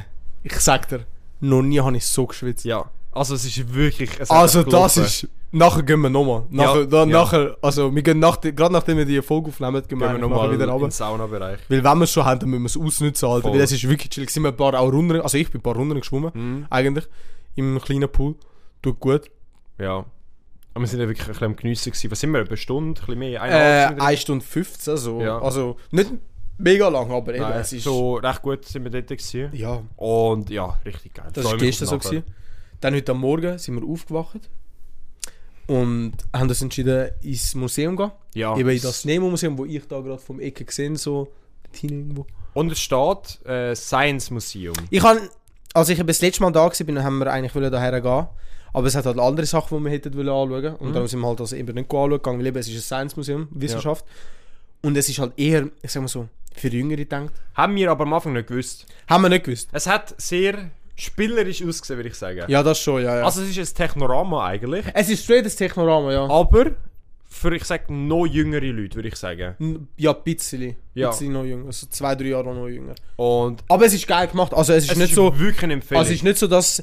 ich 0.43 0.61
sag 0.61 0.89
dir, 0.89 1.07
noch 1.41 1.63
nie 1.63 1.81
habe 1.81 1.97
ich 1.97 2.05
so 2.07 2.27
geschwitzt. 2.27 2.65
Ja, 2.65 2.91
also 3.13 3.35
es 3.35 3.45
ist 3.47 3.73
wirklich... 3.75 4.11
Es 4.21 4.29
hat 4.31 4.37
Also 4.37 4.63
das 4.63 4.97
ist... 4.99 5.29
Nachher 5.51 5.83
gehen 5.83 6.01
wir 6.03 6.11
nochmal. 6.11 6.43
Nachher, 6.51 6.81
Ja, 6.81 6.85
da, 6.87 6.99
ja. 7.01 7.07
nachher, 7.07 7.57
also 7.63 7.95
wir 7.95 8.03
gehen 8.03 8.19
nach, 8.19 8.39
gerade 8.39 8.71
nachdem 8.71 8.99
wir 8.99 9.07
die 9.07 9.23
Folge 9.23 9.49
aufnehmen, 9.49 9.83
gehen 9.89 9.99
Gehen 9.99 10.01
wir 10.13 10.19
nochmal 10.19 10.53
wieder 10.53 10.69
runter. 10.69 10.91
Saunabereich. 10.91 11.61
Weil 11.71 11.83
wenn 11.83 11.99
wir 11.99 12.05
es 12.05 12.13
schon 12.13 12.25
haben, 12.27 12.39
dann 12.41 12.51
müssen 12.51 12.83
wir 12.83 12.87
es 12.89 12.93
ausnutzen, 12.95 13.27
Alter. 13.29 13.43
Voll. 13.49 13.53
Weil 13.55 13.61
es 13.63 13.73
ist 13.73 13.89
wirklich 13.89 14.11
chill. 14.11 14.29
Sind 14.29 14.43
wir 14.43 14.51
ein 14.51 14.57
paar 14.57 14.75
auch 14.79 14.93
Runden, 14.93 15.19
also 15.23 15.39
ich 15.39 15.51
bin 15.51 15.61
ein 15.61 15.63
paar 15.63 15.75
Runden 15.75 15.99
geschwommen, 15.99 16.31
Mhm. 16.35 16.67
eigentlich, 16.69 17.07
im 17.55 17.81
kleinen 17.81 18.11
Pool. 18.11 18.35
Tut 18.83 19.01
gut. 19.01 19.31
Ja. 19.79 20.05
Aber 20.79 20.85
wir 20.85 20.89
sind 20.91 21.01
ja 21.01 21.09
wirklich 21.09 21.27
ein 21.27 21.33
bisschen 21.33 21.47
am 21.47 21.57
Geniessen 21.57 21.91
gewesen. 21.91 22.11
Was 22.13 22.21
sind 22.21 22.31
wir? 22.31 22.47
Eine 22.47 22.57
Stunde? 22.57 23.01
Ein 23.01 23.07
bisschen 23.07 23.19
mehr? 23.19 23.41
Äh, 23.41 23.43
Eineinhalb 23.43 23.89
sind 23.89 23.97
wir 23.99 24.07
1 24.07 24.21
Stunde 24.21 24.45
15, 24.45 24.97
so. 24.97 25.21
Ja. 25.21 25.39
Also 25.41 25.77
nicht 25.91 26.13
mega 26.57 26.87
lang, 26.87 27.11
aber 27.11 27.35
eben, 27.35 27.43
Nein, 27.43 27.61
es 27.61 27.73
ist... 27.73 27.83
so 27.83 28.15
recht 28.15 28.43
gut 28.43 28.65
sind 28.65 28.85
wir 28.85 28.91
dort 28.93 29.09
gewesen. 29.09 29.51
Ja, 29.55 29.83
Und 29.97 30.51
ja, 30.51 30.79
richtig 30.85 31.15
geil. 31.15 31.27
das 31.33 31.45
war 31.45 31.57
gestern 31.57 31.89
so. 31.89 31.99
Gewesen. 31.99 32.23
Dann 32.81 32.95
heute 32.95 33.11
am 33.11 33.19
Morgen 33.19 33.59
sind 33.59 33.75
wir 33.75 33.89
aufgewacht 33.89 34.49
und 35.67 36.13
haben 36.33 36.49
uns 36.49 36.63
entschieden, 36.63 37.11
ins 37.23 37.57
Museum 37.57 37.97
zu 37.97 38.05
gehen. 38.05 38.13
Ja. 38.35 38.57
Eben 38.57 38.69
in 38.69 38.81
das 38.81 39.05
Nemo-Museum, 39.05 39.59
wo 39.59 39.65
ich 39.65 39.85
da 39.89 40.01
gerade 40.01 40.19
vom 40.19 40.39
Ecke 40.39 40.65
gesehen 40.65 40.95
so 40.95 41.33
dort 41.65 41.77
hinten 41.77 41.97
irgendwo. 41.97 42.27
Und 42.55 42.71
es 42.71 42.79
steht 42.79 43.45
äh, 43.45 43.75
Science 43.75 44.31
Museum. 44.31 44.77
Ich 44.91 45.03
kann, 45.03 45.29
als 45.75 45.89
ich 45.89 46.01
das 46.01 46.21
letzte 46.21 46.43
Mal 46.43 46.53
da 46.53 46.67
war, 46.67 46.87
bin, 46.87 47.03
haben 47.03 47.19
wir 47.19 47.33
eigentlich 47.33 47.57
wollen 47.57 47.73
daher 47.73 48.01
gehen. 48.01 48.29
Aber 48.73 48.87
es 48.87 48.95
hat 48.95 49.07
halt 49.07 49.19
andere 49.19 49.47
Sachen, 49.47 49.79
die 49.79 49.85
wir 49.85 49.91
hätten 49.91 50.15
wollen 50.17 50.29
anschauen. 50.29 50.77
Und 50.77 50.95
darum 50.95 51.09
sind 51.09 51.21
wir 51.21 51.27
halt 51.27 51.41
das 51.41 51.53
eben 51.53 51.75
nicht 51.75 51.91
anschauen 51.91 52.11
gegangen, 52.11 52.39
weil 52.41 52.47
eben 52.47 52.59
es 52.59 52.69
ist 52.69 52.77
ein 52.77 52.83
Science-Museum, 52.83 53.49
Wissenschaft. 53.51 54.05
Und 54.83 54.97
es 54.97 55.09
ist 55.09 55.19
halt 55.19 55.33
eher, 55.37 55.69
ich 55.83 55.91
sag 55.91 56.03
mal 56.03 56.09
so, 56.09 56.29
für 56.55 56.69
Jüngere 56.69 56.97
gedacht. 56.97 57.33
Haben 57.55 57.75
wir 57.77 57.91
aber 57.91 58.05
am 58.05 58.13
Anfang 58.13 58.33
nicht 58.33 58.49
gewusst. 58.49 58.87
Haben 59.09 59.23
wir 59.23 59.29
nicht 59.29 59.45
gewusst. 59.45 59.69
Es 59.73 59.87
hat 59.87 60.15
sehr 60.21 60.71
spielerisch 60.97 61.65
ausgesehen, 61.65 61.99
würde 61.99 62.09
ich 62.09 62.15
sagen. 62.15 62.45
Ja, 62.49 62.63
das 62.63 62.81
schon, 62.81 63.03
ja, 63.03 63.19
ja. 63.19 63.25
Also 63.25 63.43
es 63.43 63.57
ist 63.57 63.59
ein 63.59 63.77
Technorama 63.77 64.47
eigentlich. 64.47 64.85
es 64.95 65.09
ist 65.09 65.25
straight 65.25 65.47
das 65.47 65.57
Technorama, 65.57 66.13
ja. 66.13 66.29
Aber 66.29 66.73
für, 67.29 67.55
ich 67.55 67.65
sag, 67.65 67.89
noch 67.91 68.27
jüngere 68.27 68.73
Leute, 68.73 68.97
würde 68.97 69.09
ich 69.09 69.17
sagen. 69.17 69.89
Ja, 69.97 70.13
ein 70.13 70.23
bisschen. 70.25 70.77
Ja. 70.95 71.11
bisschen 71.11 71.33
noch 71.33 71.45
jünger. 71.45 71.67
Also 71.67 71.87
zwei, 71.89 72.15
drei 72.15 72.29
Jahre 72.29 72.55
noch 72.55 72.69
jünger. 72.69 72.95
Und 73.17 73.63
Aber 73.69 73.85
es 73.87 73.95
ist 73.95 74.07
geil 74.07 74.27
gemacht. 74.29 74.55
Also 74.55 74.73
es 74.73 74.85
ist 74.85 74.93
es 74.93 74.97
nicht 74.97 75.11
ist 75.11 75.15
so... 75.15 75.39
wirklich 75.39 75.63
eine 75.63 75.75
Empfehlung. 75.75 76.01
Also 76.01 76.11
es 76.11 76.17
ist 76.17 76.25
nicht 76.25 76.39
so, 76.39 76.47
dass... 76.47 76.83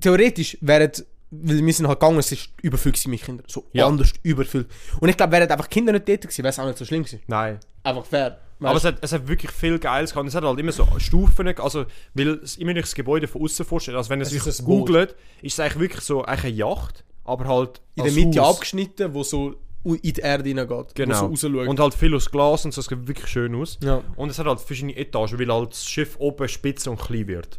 Theoretisch 0.00 0.58
wären... 0.60 0.90
Weil 1.30 1.64
wir 1.64 1.72
sind 1.72 1.88
halt 1.88 1.98
gegangen, 1.98 2.18
es 2.18 2.30
ist 2.32 2.48
überfüllt 2.62 3.06
mit 3.08 3.22
Kindern. 3.22 3.46
So 3.48 3.64
Ja. 3.72 3.86
anders 3.86 4.12
überfüllt. 4.22 4.68
Und 5.00 5.08
ich 5.08 5.16
glaube, 5.16 5.32
wären 5.32 5.50
einfach 5.50 5.68
Kinder 5.68 5.92
nicht 5.92 6.08
dort 6.08 6.20
gewesen, 6.22 6.38
wäre 6.44 6.50
es 6.50 6.58
auch 6.58 6.66
nicht 6.66 6.78
so 6.78 6.84
schlimm 6.84 7.02
gewesen. 7.02 7.20
Nein. 7.26 7.58
Einfach 7.82 8.04
fair. 8.06 8.38
Aber 8.60 8.74
Weißt 8.74 8.84
es 8.84 8.92
hat, 8.92 8.98
es 9.02 9.12
hat 9.12 9.26
wirklich 9.28 9.50
viel 9.50 9.78
Geiles 9.78 10.12
gehabt. 10.12 10.28
Es 10.28 10.34
hat 10.34 10.44
halt 10.44 10.58
immer 10.58 10.72
so 10.72 10.86
Stufen, 10.98 11.48
also, 11.58 11.86
weil 12.14 12.28
es 12.42 12.56
immer 12.56 12.72
nicht 12.72 12.84
das 12.84 12.94
Gebäude 12.94 13.26
von 13.26 13.42
außen 13.42 13.66
vorstellt. 13.66 13.96
Also 13.96 14.10
wenn 14.10 14.20
ihr 14.20 14.26
es 14.26 14.30
sich 14.30 14.64
googelt, 14.64 15.14
ist 15.42 15.54
es 15.54 15.60
eigentlich 15.60 15.80
wirklich 15.80 16.00
so 16.02 16.24
eigentlich 16.24 16.44
eine 16.44 16.54
Yacht, 16.54 17.04
aber 17.24 17.46
halt 17.46 17.80
in 17.96 18.04
der 18.04 18.12
Mitte 18.12 18.40
Haus. 18.40 18.54
abgeschnitten, 18.56 19.12
wo 19.12 19.22
so 19.22 19.56
in 19.84 20.00
die 20.00 20.20
Erde 20.20 20.48
hineingeht. 20.48 20.94
Genau. 20.94 21.34
So. 21.34 21.48
Und 21.48 21.78
halt 21.80 21.94
viel 21.94 22.14
aus 22.14 22.30
Glas 22.30 22.64
und 22.64 22.72
so, 22.72 22.80
es 22.80 22.86
sieht 22.86 23.06
wirklich 23.06 23.28
schön 23.28 23.54
aus. 23.54 23.78
Ja. 23.82 24.02
Und 24.16 24.30
es 24.30 24.38
hat 24.38 24.46
halt 24.46 24.60
verschiedene 24.60 24.96
Etagen, 24.96 25.38
weil 25.38 25.52
halt 25.52 25.72
das 25.72 25.84
Schiff 25.86 26.16
oben 26.18 26.48
spitz 26.48 26.86
und 26.86 26.98
klein 26.98 27.26
wird. 27.26 27.58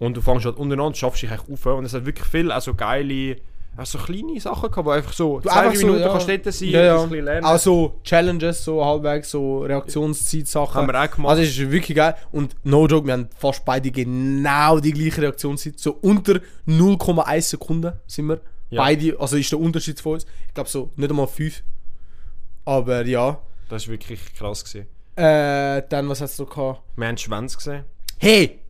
Und 0.00 0.16
du 0.16 0.22
fängst 0.22 0.46
halt 0.46 0.56
untereinander, 0.56 0.96
schaffst 0.96 1.22
dich 1.22 1.30
eigentlich 1.30 1.52
auf 1.52 1.66
und 1.66 1.84
es 1.84 1.92
hat 1.92 2.06
wirklich 2.06 2.26
viel, 2.26 2.50
also 2.50 2.74
geile, 2.74 3.36
also 3.76 3.98
kleine 3.98 4.40
Sachen 4.40 4.70
gehabt, 4.70 4.86
wo 4.86 4.90
einfach 4.90 5.12
so 5.12 5.42
zwei, 5.42 5.50
einfach 5.50 5.72
drei 5.72 5.76
so, 5.76 5.86
Minuten 5.86 6.02
ja. 6.02 6.08
kannst 6.08 6.28
du 6.28 6.38
dort 6.38 6.54
sein, 6.54 6.68
ja, 6.70 6.82
ja. 6.82 7.02
ein 7.02 7.08
bisschen 7.10 7.24
lernen. 7.26 7.44
Auch 7.44 7.58
so 7.58 8.00
Challenges, 8.02 8.64
so 8.64 8.82
halbwegs, 8.82 9.30
so 9.30 9.60
Reaktionszeit-Sachen. 9.60 10.74
Haben 10.74 10.86
wir 10.88 11.02
auch 11.02 11.10
gemacht. 11.10 11.30
Also 11.30 11.42
es 11.42 11.50
ist 11.50 11.70
wirklich 11.70 11.94
geil. 11.94 12.16
Und 12.32 12.56
no 12.64 12.86
joke, 12.86 13.06
wir 13.06 13.12
haben 13.12 13.28
fast 13.36 13.62
beide 13.66 13.90
genau 13.90 14.80
die 14.80 14.92
gleiche 14.92 15.20
Reaktionszeit. 15.20 15.78
So 15.78 15.98
unter 16.00 16.40
0,1 16.66 17.42
Sekunden 17.42 17.92
sind 18.06 18.26
wir. 18.26 18.40
Ja. 18.70 18.82
Beide, 18.82 19.20
also 19.20 19.36
ist 19.36 19.52
der 19.52 19.60
Unterschied 19.60 20.00
von 20.00 20.14
uns. 20.14 20.26
Ich 20.48 20.54
glaube 20.54 20.70
so 20.70 20.90
nicht 20.96 21.10
einmal 21.10 21.26
5. 21.26 21.62
Aber 22.64 23.04
ja. 23.04 23.38
Das 23.68 23.86
war 23.86 23.92
wirklich 23.92 24.32
krass. 24.34 24.64
Gewesen. 24.64 24.86
Äh, 25.16 25.82
dann, 25.90 26.08
was 26.08 26.22
hast 26.22 26.38
du 26.38 26.44
noch 26.44 26.50
gehabt? 26.50 26.82
Wir 26.96 27.06
haben 27.06 27.18
Schwänze 27.18 27.56
gesehen. 27.58 27.84
Hey! 28.18 28.60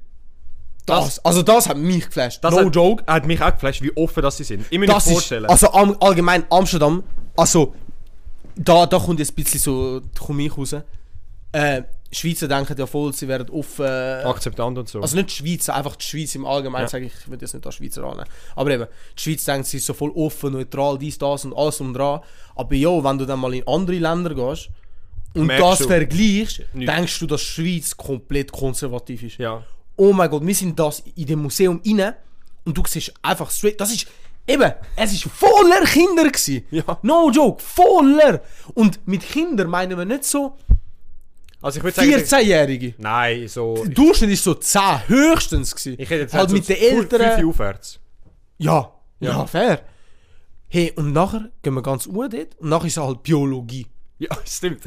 Das, 0.91 1.25
also 1.25 1.43
das 1.43 1.69
hat 1.69 1.77
mich 1.77 2.07
geflasht. 2.07 2.43
Das 2.45 2.55
no 2.55 2.67
hat, 2.67 2.75
joke. 2.75 3.05
hat 3.07 3.27
mich 3.27 3.41
auch 3.43 3.53
geflasht, 3.53 3.83
wie 3.83 3.97
offen 3.97 4.23
das 4.23 4.37
sie 4.37 4.45
sind. 4.45 4.67
Ich 4.71 4.79
mir 4.79 4.87
nicht 4.87 4.93
Das 4.95 5.07
ist, 5.07 5.13
vorstellen. 5.13 5.47
also 5.47 5.69
allgemein 5.71 6.45
Amsterdam, 6.51 7.03
also 7.37 7.75
da, 8.57 8.87
da 8.87 8.99
kommt 8.99 9.19
jetzt 9.21 9.33
ein 9.33 9.35
bisschen 9.43 9.61
so 9.61 10.01
die 10.01 10.19
Komik 10.19 10.57
raus. 10.59 10.75
Äh, 11.53 11.83
Schweizer 12.13 12.49
denken 12.49 12.75
ja 12.77 12.87
voll, 12.87 13.13
sie 13.13 13.29
werden 13.29 13.49
offen. 13.51 13.85
Äh, 13.87 14.23
Akzeptant 14.25 14.77
und 14.79 14.89
so. 14.89 15.01
also 15.01 15.17
nicht 15.17 15.31
die 15.31 15.35
Schweiz, 15.35 15.69
einfach 15.69 15.95
die 15.95 16.05
Schweiz 16.05 16.35
im 16.35 16.45
Allgemeinen, 16.45 16.85
Ja. 16.85 16.89
sage 16.89 17.07
ich, 17.07 17.13
ich 17.15 17.29
würde 17.31 17.45
jetzt 17.45 17.55
nicht 17.55 17.65
als 17.65 17.77
Schweizer 17.77 18.03
annehmen. 18.03 18.27
Aber 18.57 18.71
eben, 18.73 18.87
die 19.17 19.23
Schweiz 19.23 19.45
denkt, 19.45 19.67
sie 19.69 19.77
ist 19.77 19.87
so 19.87 19.95
voll 19.95 20.11
offen, 20.17 20.53
neutral, 20.53 20.99
dies, 20.99 21.19
das 21.19 21.45
und 21.45 21.55
alles 21.57 21.81
und 21.81 21.95
dran. 21.95 22.21
Aber 22.57 22.75
ja, 22.75 23.03
wenn 23.05 23.17
du 23.19 23.27
dann 23.27 23.39
mal 23.39 23.55
in 23.55 23.67
andere 23.69 23.97
Länder 23.99 24.35
gehst 24.35 24.71
und 25.35 25.47
Merkst 25.47 25.65
das 25.65 25.79
du- 25.79 25.87
vergleichst, 25.87 26.63
denkst 26.75 27.19
du, 27.21 27.27
dass 27.29 27.41
die 27.43 27.47
Schweiz 27.47 27.97
komplett 27.97 28.51
konservativ 28.51 29.23
ist. 29.23 29.39
ja. 29.39 29.63
Oh 30.01 30.13
mein 30.15 30.31
Gott, 30.31 30.47
wir 30.47 30.55
sind 30.55 30.79
das 30.79 31.01
in 31.15 31.27
dem 31.27 31.43
Museum 31.43 31.79
inne 31.85 32.17
und 32.65 32.77
du 32.77 32.83
siehst 32.87 33.13
einfach 33.21 33.51
straight, 33.51 33.79
das 33.79 33.93
ist 33.93 34.07
eben, 34.47 34.73
es 34.97 35.13
ist 35.13 35.25
voller 35.25 35.85
Kinder 35.85 36.29
gsi. 36.31 36.65
Ja. 36.71 36.99
No 37.03 37.31
joke, 37.31 37.63
voller. 37.63 38.41
Und 38.75 39.07
mit 39.07 39.23
Kindern 39.23 39.69
meinen 39.69 39.99
wir 39.99 40.07
nicht 40.07 40.25
so 40.25 40.57
Also 41.61 41.79
ich 41.79 41.85
würde 41.85 41.97
sagen... 41.97 42.11
14-Jährige. 42.13 42.95
Nein, 42.97 43.47
so... 43.47 43.75
Der 43.85 43.93
Durchschnitt 43.93 44.31
ist 44.31 44.45
so 44.45 44.55
10 44.55 45.09
höchstens 45.09 45.75
gsi. 45.77 45.91
Ich 45.99 46.09
hätte 46.09 46.23
jetzt 46.23 46.35
halt 46.35 46.49
so 46.49 46.57
mit 46.57 46.67
den 46.67 46.77
Eltern. 46.79 47.37
fünf 47.37 47.49
aufwärts. 47.51 48.01
Ja, 48.57 48.93
ja, 49.21 49.31
Ja. 49.31 49.47
fair. 49.47 49.83
Hey, 50.69 50.93
und 50.97 51.13
nachher 51.13 51.51
gehen 51.63 51.75
wir 51.75 51.83
ganz 51.83 52.07
uhr 52.07 52.29
dort 52.29 52.57
und 52.59 52.71
nachher 52.71 52.87
ist 52.87 52.97
es 52.97 53.03
halt 53.03 53.23
Biologie. 53.23 53.87
Ja, 54.19 54.31
stimmt. 54.47 54.85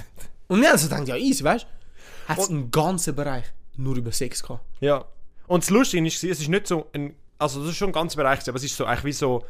Und 0.47 0.65
haben 0.65 0.77
so 0.77 0.87
gedacht, 0.87 1.07
ja 1.07 1.17
easy, 1.17 1.43
weißt 1.43 1.65
du? 1.65 2.33
Hat 2.33 2.49
einen 2.49 2.71
ganzen 2.71 3.13
Bereich 3.15 3.43
nur 3.77 3.95
über 3.95 4.11
Sex 4.11 4.41
gehabt. 4.43 4.63
Ja. 4.79 5.05
Und 5.47 5.63
das 5.63 5.69
Lustige 5.69 6.05
ist, 6.07 6.23
es 6.23 6.39
ist 6.39 6.49
nicht 6.49 6.67
so 6.67 6.87
ein... 6.93 7.15
Also 7.37 7.59
das 7.61 7.71
ist 7.71 7.77
schon 7.77 7.89
ein 7.89 7.93
ganzer 7.93 8.17
Bereich, 8.17 8.47
aber 8.47 8.55
es 8.55 8.63
ist 8.63 8.77
so 8.77 8.85
eigentlich 8.85 9.03
wie 9.05 9.11
so 9.13 9.43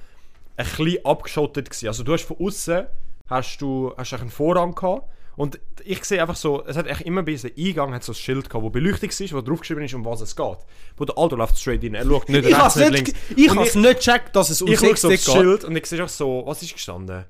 ein 0.56 0.66
bisschen 0.66 1.06
abgeschottet 1.06 1.70
gewesen. 1.70 1.88
Also 1.88 2.04
du 2.04 2.14
hast 2.14 2.24
von 2.24 2.38
außen 2.40 2.86
hast 3.30 3.58
du 3.62 3.94
hast 3.98 4.14
einen 4.14 4.30
Vorrang 4.30 4.74
gehabt 4.76 5.08
und 5.36 5.60
ich 5.84 6.04
sehe 6.04 6.22
einfach 6.22 6.36
so, 6.36 6.64
es 6.66 6.78
hat 6.78 6.88
eigentlich 6.88 7.06
immer 7.08 7.24
bei 7.24 7.32
diesem 7.32 7.52
Eingang 7.58 7.94
hat 7.94 8.04
so 8.04 8.12
ein 8.12 8.16
Schild 8.16 8.50
gehabt, 8.50 8.64
wo 8.64 8.70
beleuchtet 8.70 9.20
ist, 9.20 9.34
wo 9.34 9.42
draufgeschrieben 9.42 9.84
ist, 9.84 9.94
um 9.94 10.06
was 10.06 10.22
es 10.22 10.36
geht. 10.36 10.58
Wo 10.98 11.06
der 11.06 11.18
Alter 11.18 11.38
läuft 11.38 11.58
straight 11.58 11.84
rein, 11.84 11.96
er 11.96 12.06
schaut 12.06 12.30
nicht 12.30 12.46
Ich 12.46 12.56
rechts, 12.56 12.76
habe 12.76 12.92
nicht 12.92 12.94
links. 12.94 13.14
ich 13.36 13.52
Und 13.52 13.60
has 13.60 13.76
nicht 13.76 13.96
gecheckt, 13.98 14.36
dass 14.36 14.50
es 14.50 14.62
um 14.62 14.68
ich 14.68 14.80
schaue 14.80 14.96
Sex 14.96 15.02
so 15.02 15.10
geht. 15.10 15.22
Schild 15.22 15.64
und 15.64 15.76
ich 15.76 15.86
sehe 15.86 16.04
auch 16.04 16.10
so, 16.10 16.44
was 16.46 16.62
ist 16.62 16.74
gestanden? 16.74 17.26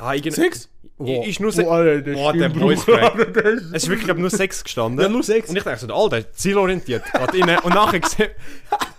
Ah, 0.00 0.14
irgend... 0.14 0.34
Sex? 0.34 0.68
I- 1.02 1.30
Ist 1.30 1.40
nur 1.40 1.48
Oh, 1.48 1.52
se 1.52 1.66
Alter, 1.66 2.12
oh, 2.14 2.32
der. 2.32 2.50
Voice 2.50 2.84
Crack. 2.84 3.14
Es 3.72 3.84
ist 3.84 3.88
wirklich 3.88 4.04
glaub, 4.04 4.18
nur 4.18 4.28
Sex 4.28 4.62
gestanden. 4.62 5.00
Ja, 5.00 5.08
nur 5.08 5.22
Sex. 5.22 5.48
Und 5.48 5.56
ich 5.56 5.62
dachte 5.62 5.80
so, 5.80 5.86
der 5.86 5.96
Alter, 5.96 6.32
zielorientiert, 6.32 7.02
geht 7.04 7.48
rein. 7.48 7.58
Und 7.60 7.74
nachher 7.74 8.00
geht 8.00 8.10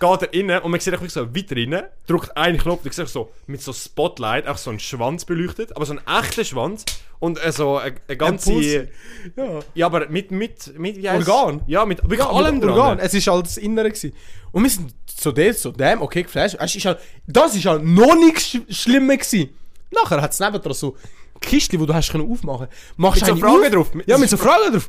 er 0.00 0.10
rein 0.10 0.62
und 0.62 0.70
man 0.72 0.80
sieht 0.80 0.92
einfach 0.94 1.08
so 1.08 1.32
weiter 1.34 1.56
rein, 1.56 1.84
drückt 2.08 2.36
einen 2.36 2.58
Knopf 2.58 2.80
und 2.82 2.86
ich 2.88 2.92
sehe 2.94 3.06
so 3.06 3.30
mit 3.46 3.62
so 3.62 3.72
Spotlight 3.72 4.48
auch 4.48 4.58
so 4.58 4.70
einen 4.70 4.80
Schwanz 4.80 5.24
beleuchtet, 5.24 5.76
aber 5.76 5.86
so 5.86 5.92
einen 5.92 6.00
echten 6.24 6.44
Schwanz 6.44 6.84
und 7.20 7.44
äh, 7.44 7.52
so 7.52 7.78
eine, 7.78 7.94
eine 8.08 8.16
ganze... 8.16 8.52
Pussy. 8.52 8.88
Ja. 9.36 9.60
ja, 9.74 9.86
aber 9.86 10.08
mit, 10.08 10.32
mit, 10.32 10.76
mit 10.76 10.96
wie 10.96 11.08
heisst's? 11.08 11.28
Organ? 11.28 11.60
Ja, 11.68 11.84
mit 11.86 12.02
wirklich 12.02 12.18
Ja, 12.18 12.30
allem 12.30 12.56
mit 12.56 12.64
dran. 12.64 12.70
Organ. 12.72 12.98
Es 12.98 13.14
ist 13.14 13.28
halt 13.28 13.46
das 13.46 13.58
Innere 13.58 13.90
gewesen. 13.90 14.12
Und 14.50 14.64
wir 14.64 14.70
sind 14.70 14.92
so 15.06 15.30
das, 15.30 15.62
so 15.62 15.70
dem, 15.70 16.02
okay, 16.02 16.24
geflasht. 16.24 16.58
Halt, 16.58 16.98
das 17.28 17.54
ist 17.54 17.64
halt 17.64 17.84
noch 17.84 18.16
nichts 18.16 18.42
sch 18.48 18.58
Schlimmes 18.70 19.30
gewesen. 19.30 19.50
Nachher 19.92 20.20
hat 20.20 20.32
es 20.32 20.40
nebendran 20.40 20.74
so 20.74 20.96
Kistchen, 21.40 21.80
wo 21.80 21.86
du 21.86 21.94
hast 21.94 22.10
können 22.10 22.30
aufmachen. 22.30 22.68
Machst 22.96 23.20
Mit 23.22 23.26
so 23.26 23.32
eine 23.32 23.40
Fragen 23.40 23.76
auf. 23.78 23.90
drauf. 23.90 24.02
Ja, 24.06 24.18
mit 24.18 24.30
so 24.30 24.36
Fragen 24.36 24.72
drauf. 24.72 24.88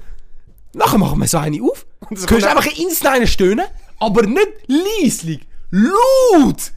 Nachher 0.73 0.97
machen 0.97 1.19
wir 1.19 1.27
so 1.27 1.37
eine 1.37 1.61
auf. 1.61 1.85
Und 2.09 2.21
Du 2.21 2.25
kannst 2.25 2.47
einfach 2.47 2.65
instant 2.77 3.15
eine 3.15 3.27
stöhnen, 3.27 3.65
aber 3.99 4.23
nicht 4.23 4.49
leislich. 4.67 5.41
Laut! 5.71 6.71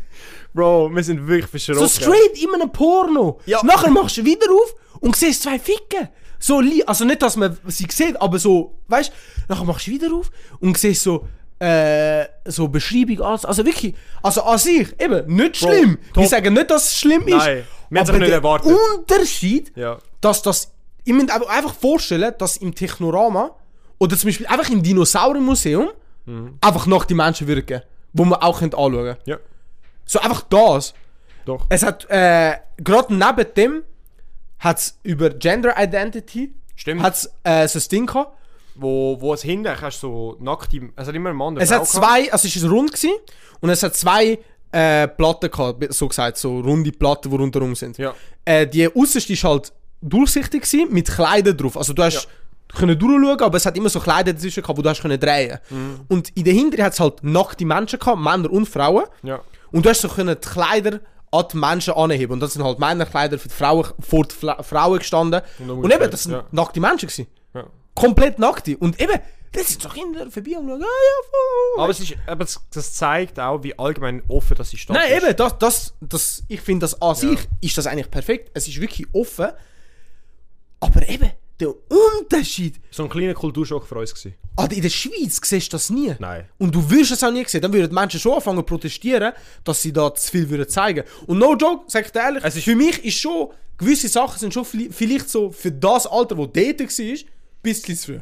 Bro, 0.55 0.91
wir 0.95 1.05
sind 1.05 1.27
wirklich 1.27 1.51
verschrocken. 1.51 1.87
So 1.87 1.89
straight 1.89 2.43
in 2.43 2.55
einem 2.55 2.71
Porno. 2.73 3.41
Ja. 3.45 3.61
Nachher 3.63 3.91
machst 3.91 4.17
du 4.17 4.25
wieder 4.25 4.47
auf 4.51 4.75
und 5.01 5.15
siehst 5.15 5.43
zwei 5.43 5.59
Ficken. 5.59 6.09
So 6.39 6.61
li 6.61 6.83
also 6.87 7.05
nicht, 7.05 7.21
dass 7.23 7.37
man 7.37 7.57
sie 7.67 7.87
sieht, 7.91 8.21
aber 8.21 8.39
so, 8.39 8.79
weißt 8.89 9.11
du, 9.11 9.15
nachher 9.53 9.65
machst 9.65 9.87
du 9.87 9.91
wieder 9.91 10.13
auf 10.15 10.31
und 10.61 10.77
siehst 10.79 11.03
so 11.03 11.27
äh, 11.59 12.27
so 12.45 12.69
Beschreibung, 12.69 13.21
alles. 13.23 13.45
Also 13.45 13.65
wirklich, 13.65 13.95
also 14.23 14.43
an 14.43 14.59
sich, 14.59 14.89
eben, 15.01 15.35
nicht 15.35 15.59
Bro, 15.61 15.69
schlimm. 15.69 15.99
top. 16.13 16.25
Wir 16.25 16.29
sagen 16.29 16.55
nicht, 16.55 16.71
dass 16.71 16.93
es 16.93 16.99
schlimm 16.99 17.27
ist. 17.29 17.47
Wir 17.91 18.01
haben 18.01 18.05
es 18.05 18.11
aber 18.11 18.19
nicht 18.19 18.31
erwartet. 18.31 18.73
Unterschied, 18.97 19.73
Ja. 19.77 19.99
dass 20.21 20.43
das, 20.43 20.73
ich 21.05 21.13
muss 21.13 21.29
einfach- 21.29 21.49
einfach 21.49 21.75
vorstellen, 21.75 22.35
dass 22.39 22.57
im 22.57 22.75
Technorama 22.75 23.51
oder 23.99 24.17
zum 24.17 24.29
Beispiel 24.29 24.47
einfach 24.47 24.69
im 24.71 24.83
Dinosauriermuseum 24.83 25.91
Mhm. 26.27 26.59
einfach 26.61 26.87
noch 26.87 27.05
die 27.05 27.15
Menschen 27.15 27.47
geben, 27.47 27.83
wo 28.13 28.25
man 28.25 28.41
auch 28.41 28.61
anschauen 28.61 28.93
könnte. 28.93 29.19
Ja. 29.27 29.39
So 30.05 30.19
einfach 30.21 30.43
das. 30.43 30.95
Doch. 31.45 31.67
Es 31.69 31.83
hat, 31.85 32.05
äh, 32.11 32.57
gerade 32.79 33.15
neben 33.15 33.55
dem, 33.57 33.83
hat 34.59 34.79
es 34.79 34.99
über 35.05 35.31
Gender 35.31 35.75
Identity, 35.79 36.53
Stimmt. 36.75 37.03
hat's, 37.03 37.31
äh, 37.45 37.69
so 37.69 37.79
ein 37.79 37.85
Ding 37.91 38.07
gehabt. 38.07 38.33
Wo, 38.75 39.19
wo 39.21 39.33
es 39.33 39.41
hinten 39.43 39.73
du 39.81 39.91
so 39.91 40.37
nackte. 40.41 40.91
Es 40.97 41.09
hat 41.09 41.15
immer 41.15 41.31
einen 41.31 41.39
Mann. 41.39 41.57
Es 41.57 41.71
hat 41.71 41.87
zwei, 41.87 42.31
also 42.31 42.47
es 42.47 42.57
ist 42.57 42.65
rund 42.69 42.93
gewesen, 42.93 43.13
und 43.61 43.71
es 43.71 43.83
hat 43.83 43.95
zwei 43.97 44.39
äh, 44.73 45.09
Platten 45.09 45.51
gehabt, 45.51 45.95
so 45.95 46.09
gesagt, 46.09 46.37
so 46.37 46.61
runde 46.61 46.93
Platten, 46.93 47.31
die 47.31 47.37
rundherum 47.37 47.75
sind. 47.75 47.99
Ja. 47.99 48.15
Äh, 48.45 48.67
die 48.67 48.95
äußerste 48.95 49.33
ist 49.33 49.45
halt 49.45 49.73
durchsichtig 50.03 50.63
gewesen, 50.63 50.93
mit 50.93 51.09
Kleidern 51.09 51.57
drauf. 51.57 51.77
Also 51.77 51.93
du 51.93 52.03
hast 52.03 52.29
können 52.75 52.99
durchschauen, 52.99 53.41
aber 53.41 53.57
es 53.57 53.67
hat 53.67 53.77
immer 53.77 53.89
so 53.89 54.01
Kleider 54.01 54.33
dazwischen 54.33 54.63
gehabt, 54.63 54.79
wo 54.79 54.83
du 54.83 54.89
hast 54.89 55.01
können 55.01 55.19
drehen. 55.19 55.59
Mhm. 55.71 56.01
Und 56.09 56.31
in 56.31 56.45
der 56.45 56.53
Hinteren 56.53 56.85
hat 56.85 56.93
es 56.93 57.01
halt 57.01 57.23
nackte 57.23 57.65
Menschen 57.65 57.99
gehabt, 57.99 58.21
Männer 58.21 58.51
und 58.51 58.69
Frauen. 58.69 59.05
Ja. 59.23 59.41
Und 59.71 59.85
du 59.85 59.91
hast 59.91 60.01
so 60.01 60.09
können 60.09 60.37
die 60.41 60.49
Kleider 60.49 61.01
an 61.31 61.45
die 61.53 61.57
Menschen 61.57 61.95
anheben. 61.95 62.35
Und 62.35 62.41
das 62.41 62.53
sind 62.53 62.65
halt 62.65 62.79
Männerkleider 62.79 63.39
für 63.39 63.49
die 63.49 63.55
Frauen, 63.55 63.87
vor 64.01 64.25
die 64.25 64.35
Fla 64.35 64.63
Frauen 64.63 64.99
gestanden. 64.99 65.43
Und 65.59 65.71
Und, 65.71 65.93
eben, 65.93 66.11
das 66.11 66.25
sind 66.25 66.33
ja. 66.33 66.45
nackte 66.51 66.81
Menschen 66.81 67.09
gewesen. 67.09 67.27
Ja. 67.55 67.65
Komplett 67.95 68.39
nackte. 68.39 68.77
Und 68.77 69.01
eben, 69.01 69.19
das 69.53 69.69
sind 69.69 69.83
so 69.83 69.89
Kinder 69.89 70.31
vorbei 70.31 70.59
und 70.59 70.69
schauen, 70.69 70.83
ah 70.83 70.87
ja. 70.87 71.83
Aber, 71.83 71.91
es 71.91 72.01
ist, 72.01 72.15
aber 72.27 72.45
das, 72.45 72.61
das 72.73 72.93
zeigt 72.95 73.39
auch, 73.41 73.63
wie 73.63 73.79
allgemein 73.79 74.23
offen 74.29 74.57
das 74.57 74.73
Stadt 74.73 74.97
Nein, 74.97 75.13
ist. 75.13 75.23
eben, 75.25 75.37
das, 75.37 75.59
das, 75.59 75.95
das, 76.01 76.43
ich 76.49 76.61
finde 76.61 76.85
das 76.85 77.01
an 77.01 77.15
sich 77.15 77.39
ist 77.61 77.77
das 77.79 77.87
eigentlich 77.87 78.11
perfekt. 78.11 78.51
Es 78.55 78.69
ist 78.69 78.81
wirklich 78.81 79.07
offen. 79.13 79.49
Aber 80.81 81.09
eben, 81.09 81.31
der 81.59 81.73
Unterschied. 82.19 82.81
So 82.91 83.05
ein 83.05 83.09
kleiner 83.09 83.33
Kulturschock 83.35 83.87
für 83.87 83.95
uns 83.97 84.13
gewesen. 84.15 84.35
Alter, 84.57 84.75
in 84.77 84.83
der 84.83 84.91
Schweiz 84.91 85.41
siehst 85.43 85.73
du 85.73 85.77
das 85.77 85.89
nie. 85.91 86.15
Nein. 86.19 86.47
Und 86.59 86.75
du 86.75 86.91
wirst 86.91 87.13
es 87.13 87.25
auch 87.25 87.31
nie 87.31 87.45
sehen. 87.47 87.63
Dann 87.63 87.73
würden 87.73 87.89
die 87.89 87.95
Menschen 87.95 88.21
schon 88.21 88.35
anfangen 88.35 88.59
zu 88.59 88.63
protestieren, 88.65 89.33
dass 89.65 89.81
sie 89.83 89.93
da 89.93 90.15
zu 90.15 90.31
viel 90.31 90.49
würden 90.51 90.69
zeigen. 90.69 91.05
Und 91.27 91.39
no 91.39 91.55
joke, 91.57 91.85
sag 91.89 92.05
ich 92.07 92.13
dir 92.13 92.21
ehrlich, 92.21 92.45
Es 92.45 92.57
ist- 92.57 92.65
für 92.65 92.77
mich 92.77 93.03
ist 93.05 93.17
schon, 93.19 93.51
gewisse 93.79 94.09
Sachen 94.09 94.39
sind 94.39 94.53
schon 94.53 94.65
vielleicht- 94.67 94.95
vielleicht 94.95 95.29
so 95.31 95.51
für 95.51 95.73
das 95.73 96.07
Alter, 96.07 96.37
wo 96.37 96.47
dort 96.47 96.57
war, 96.59 96.67
ein 97.07 97.19
bisschen 97.63 97.97
zu 97.97 98.07
früh. 98.07 98.21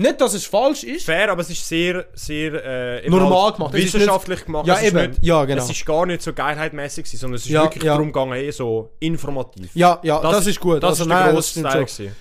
Nicht, 0.00 0.20
dass 0.20 0.34
es 0.34 0.46
falsch 0.46 0.82
ist. 0.82 1.04
Fair, 1.04 1.30
aber 1.30 1.42
es 1.42 1.50
ist 1.50 1.66
sehr, 1.68 2.06
sehr 2.14 3.02
äh, 3.02 3.08
Normal 3.08 3.52
gemacht. 3.52 3.74
Wissenschaftlich 3.74 4.44
gemacht. 4.44 4.66
Ja, 4.66 4.74
es 4.76 4.82
eben. 4.84 5.10
Nicht, 5.10 5.22
Ja, 5.22 5.44
genau. 5.44 5.62
Es 5.62 5.70
ist 5.70 5.84
gar 5.84 6.06
nicht 6.06 6.22
so 6.22 6.32
geilheitmäßig, 6.32 7.06
sondern 7.18 7.36
es 7.36 7.44
ist 7.44 7.50
Ja, 7.50 7.64
wirklich 7.64 7.84
ja. 7.84 7.92
darum 7.92 8.08
gegangen, 8.08 8.32
eh 8.32 8.50
so 8.50 8.92
informativ. 9.00 9.70
Ja, 9.74 10.00
ja, 10.02 10.20
das, 10.20 10.46
ist 10.46 10.58
gut. 10.58 10.82
Das 10.82 10.90
Also, 10.90 11.02
ist 11.04 11.08
nein, 11.08 11.24
der 11.26 11.34
das 11.34 11.54
grosse 11.54 11.62
Teil. 11.62 12.12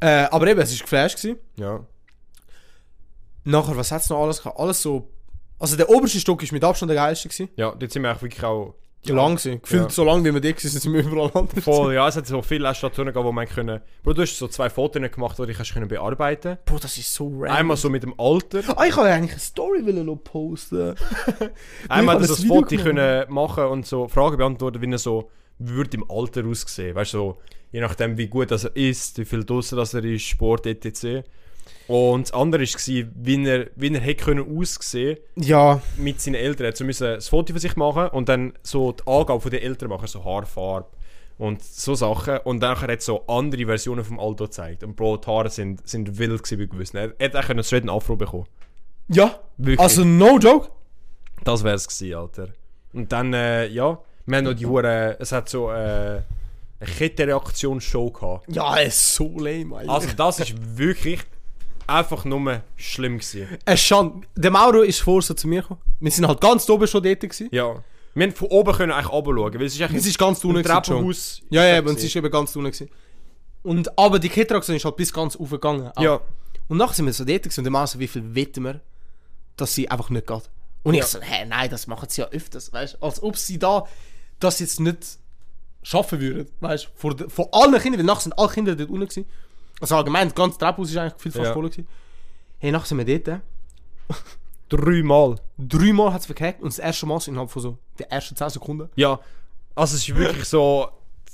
Äh, 0.00 0.28
aber 0.30 0.46
eben, 0.48 0.60
es 0.60 0.72
war 0.72 0.80
geflasht. 0.82 1.18
Gewesen. 1.18 1.38
Ja. 1.56 1.84
Nachher, 3.44 3.76
was 3.76 3.92
hat 3.92 4.02
es 4.02 4.10
noch 4.10 4.22
alles 4.22 4.38
gehabt? 4.42 4.58
Alles 4.58 4.82
so. 4.82 5.08
Also 5.58 5.76
der 5.76 5.88
oberste 5.90 6.18
Stock 6.18 6.42
ist 6.42 6.52
mit 6.52 6.64
Abstand 6.64 6.90
der 6.90 6.96
geilste. 6.96 7.28
Gewesen. 7.28 7.48
ja, 7.56 7.74
dort 7.78 7.92
sind 7.92 8.02
wir 8.02 8.12
auch 8.16 8.22
wirklich 8.22 8.42
auch 8.42 8.74
Ja. 9.02 9.14
Lang 9.14 9.36
gewesen. 9.36 9.62
Gefühlt 9.62 9.82
Ja. 9.84 9.88
so 9.90 10.04
lange, 10.04 10.24
wie 10.24 10.34
wir 10.34 10.40
da 10.40 10.48
waren, 10.50 10.58
sind 10.58 10.92
wir 10.92 11.00
überall 11.00 11.30
anders. 11.32 11.64
voll, 11.64 11.94
ja, 11.94 12.06
es 12.06 12.16
hat 12.16 12.26
so 12.26 12.42
viele 12.42 12.74
Stationen 12.74 13.08
gegeben, 13.12 13.24
wo 13.26 13.32
man 13.32 13.46
können... 13.46 13.80
Bro, 14.02 14.12
du 14.12 14.22
hast 14.22 14.36
so 14.36 14.46
zwei 14.48 14.68
Fotos 14.68 15.02
gemacht, 15.10 15.38
die 15.38 15.46
du 15.46 15.54
kannst 15.54 15.72
können 15.72 15.88
bearbeiten 15.88 16.58
Bro, 16.66 16.78
das 16.80 16.98
ist 16.98 17.12
so 17.14 17.28
random. 17.28 17.56
Einmal 17.56 17.76
so 17.78 17.88
mit 17.88 18.02
dem 18.02 18.14
Alter, 18.18 18.62
Ah, 18.76 18.84
ich 18.84 18.96
wollte 18.96 19.10
eigentlich 19.12 19.32
eine 19.32 19.40
Story 19.40 19.86
wollen 19.86 20.04
noch 20.04 20.16
posten. 20.16 20.94
einmal 21.88 22.16
habe 22.16 22.26
so 22.26 22.42
ein 22.42 22.48
Foto 22.48 22.76
können 22.76 23.32
machen 23.32 23.64
und 23.64 23.86
so 23.86 24.06
Fragen 24.06 24.36
beantworten, 24.36 24.82
wie 24.82 24.90
er 24.90 24.98
so 24.98 25.30
würde 25.58 25.96
im 25.96 26.10
Alter 26.10 26.44
aussehen. 26.46 26.94
Weißt 26.94 27.14
du, 27.14 27.18
so, 27.18 27.38
je 27.72 27.80
nachdem, 27.80 28.18
wie 28.18 28.28
gut 28.28 28.50
das 28.50 28.64
er 28.64 28.76
ist, 28.76 29.18
wie 29.18 29.24
viel 29.24 29.44
draussen 29.44 29.76
das 29.76 29.94
er 29.94 30.04
ist, 30.04 30.22
Sport, 30.24 30.66
etc. 30.66 31.24
Und 31.86 32.28
das 32.28 32.32
andere 32.32 32.62
war, 32.62 33.06
wie 33.16 33.46
er, 33.46 33.66
wie 33.74 33.92
er 33.92 34.00
hätte 34.00 34.24
können 34.24 34.58
aussehen 34.58 35.18
Ja, 35.34 35.80
mit 35.96 36.20
seinen 36.20 36.36
Eltern. 36.36 36.72
Er 36.78 36.86
müssen 36.86 37.06
ein 37.06 37.20
Foto 37.20 37.52
von 37.52 37.60
sich 37.60 37.74
machen 37.76 38.08
und 38.08 38.28
dann 38.28 38.52
so 38.62 38.92
die 38.92 39.06
Angabe 39.06 39.50
den 39.50 39.62
Eltern 39.62 39.88
machen, 39.88 40.06
so 40.06 40.24
Haarfarbe 40.24 40.86
und 41.38 41.64
so 41.64 41.94
Sachen. 41.96 42.38
Und 42.44 42.60
dann 42.60 42.80
hat 42.80 42.88
er 42.90 43.00
so 43.00 43.26
andere 43.26 43.66
Versionen 43.66 44.04
vom 44.04 44.20
Alto 44.20 44.44
gezeigt. 44.44 44.84
Und 44.84 44.94
Bro, 44.94 45.16
die 45.16 45.26
Haare 45.26 45.50
sind, 45.50 45.88
sind 45.88 46.16
wild 46.18 46.42
gewesen 46.44 46.58
bei 46.58 46.66
gewissen. 46.66 46.96
Er 46.96 47.12
er 47.18 47.26
hätte 47.26 47.40
auch 47.40 47.48
einen 47.48 47.64
straight 47.64 47.88
Afro 47.88 48.14
bekommen. 48.14 48.46
ja. 49.08 49.40
Wirklich. 49.56 49.80
Also 49.80 50.04
no 50.04 50.38
joke. 50.38 50.68
Das 51.44 51.64
wär's 51.64 51.88
gewesen, 51.88 52.14
Alter. 52.14 52.48
Und 52.92 53.10
dann, 53.12 53.34
äh, 53.34 53.66
ja, 53.66 53.98
wir 54.26 54.36
haben 54.38 54.44
noch 54.44 54.54
die 54.54 54.66
Hure, 54.66 55.16
es 55.18 55.32
hat 55.32 55.48
so 55.48 55.70
äh, 55.70 55.74
eine 55.74 56.22
Kettenreaktionsshow 56.98 58.10
gehabt. 58.10 58.46
Ja, 58.54 58.78
es 58.78 58.94
ist 58.96 59.14
so 59.16 59.28
lame, 59.38 59.76
Alter. 59.76 59.90
Also 59.90 60.08
das 60.16 60.40
ist 60.40 60.78
wirklich 60.78 61.20
einfach 61.90 62.24
nur 62.24 62.62
schlimm 62.76 63.18
gewesen. 63.18 63.58
es 63.64 63.80
schon. 63.80 64.24
Der 64.36 64.50
Mauro 64.50 64.82
ist 64.82 65.00
vor 65.00 65.20
so 65.22 65.34
zu 65.34 65.48
mir 65.48 65.62
gekommen. 65.62 65.80
Wir 66.00 66.10
sind 66.10 66.26
halt 66.26 66.40
ganz 66.40 66.68
oben 66.70 66.86
schon 66.86 67.02
dort 67.02 67.20
gewesen. 67.20 67.48
Ja. 67.52 67.82
Wir 68.14 68.26
haben 68.26 68.34
von 68.34 68.48
oben 68.48 68.72
können 68.74 68.92
eigentlich 68.92 69.12
runterschauen, 69.12 69.54
weil 69.54 69.66
es 69.66 69.74
ist 69.74 69.82
eigentlich 69.82 70.02
Es 70.02 70.06
ist 70.06 70.18
ganz 70.18 70.44
unten. 70.44 70.62
Treppenhaus. 70.62 71.42
Ja, 71.50 71.64
ja, 71.64 71.78
aber 71.78 71.90
es 71.92 72.02
ist 72.02 72.16
eben 72.16 72.30
ganz 72.30 72.54
unten 72.56 72.70
gewesen. 72.70 72.90
Und, 73.62 73.98
aber 73.98 74.18
die 74.18 74.28
Kettenreaktion 74.28 74.76
ist 74.76 74.84
halt 74.84 74.96
bis 74.96 75.12
ganz 75.12 75.36
oben 75.36 75.50
gegangen. 75.50 75.90
Ja. 75.98 76.20
Und 76.68 76.78
nachher 76.78 76.94
sind 76.94 77.06
wir 77.06 77.12
so 77.12 77.24
dort 77.24 77.42
gewesen 77.42 77.60
und 77.60 77.64
der 77.64 77.70
Mann 77.72 77.86
so, 77.86 77.98
wie 77.98 78.08
viel 78.08 78.34
wetten 78.34 78.64
wir, 78.64 78.80
dass 79.56 79.74
sie 79.74 79.90
einfach 79.90 80.08
nicht 80.10 80.26
geht. 80.26 80.50
Und 80.82 80.94
Ja. 80.94 81.00
ich 81.00 81.06
so, 81.06 81.20
hä, 81.20 81.44
nein, 81.46 81.68
das 81.68 81.86
machen 81.86 82.08
sie 82.08 82.22
ja 82.22 82.28
öfters, 82.28 82.72
weißt 82.72 82.94
du? 82.94 83.04
Als 83.06 83.22
ob 83.22 83.36
sie 83.36 83.58
da 83.58 83.84
das 84.38 84.60
jetzt 84.60 84.80
nicht 84.80 85.18
schaffen 85.82 86.20
würden, 86.20 86.48
weißt 86.60 86.86
du? 86.86 86.88
Vor, 86.94 87.16
vor 87.28 87.48
allen 87.52 87.78
Kindern, 87.80 87.98
weil 88.00 88.06
nachher 88.06 88.22
sind 88.22 88.38
alle 88.38 88.48
Kinder 88.48 88.74
dort 88.74 88.88
unten 88.90 89.06
gewesen. 89.08 89.26
Also 89.80 89.96
allgemein, 89.96 90.28
das 90.28 90.34
ganze 90.34 90.58
Treppenhaus 90.58 90.90
ist 90.90 90.96
eigentlich 90.96 91.14
gefühlt 91.14 91.34
fast 91.34 91.46
Ja. 91.46 91.52
voll 91.52 91.68
gewesen. 91.68 91.86
Hey, 92.58 92.70
nachher 92.70 92.86
sind 92.86 93.06
wir 93.06 93.18
dort. 93.18 93.40
Dreimal. 94.68 95.36
Dreimal 95.58 96.12
hat 96.12 96.20
es 96.20 96.26
verkackt 96.26 96.62
und 96.62 96.68
das 96.72 96.78
erste 96.78 97.06
Mal 97.06 97.18
innerhalb 97.26 97.50
von 97.50 97.62
so 97.62 97.78
den 97.98 98.08
ersten 98.10 98.36
10 98.36 98.50
Sekunden. 98.50 98.88
Ja. 98.96 99.18
Also 99.74 99.96
es 99.96 100.08
ist 100.08 100.14
wirklich 100.16 100.44
so... 100.44 100.88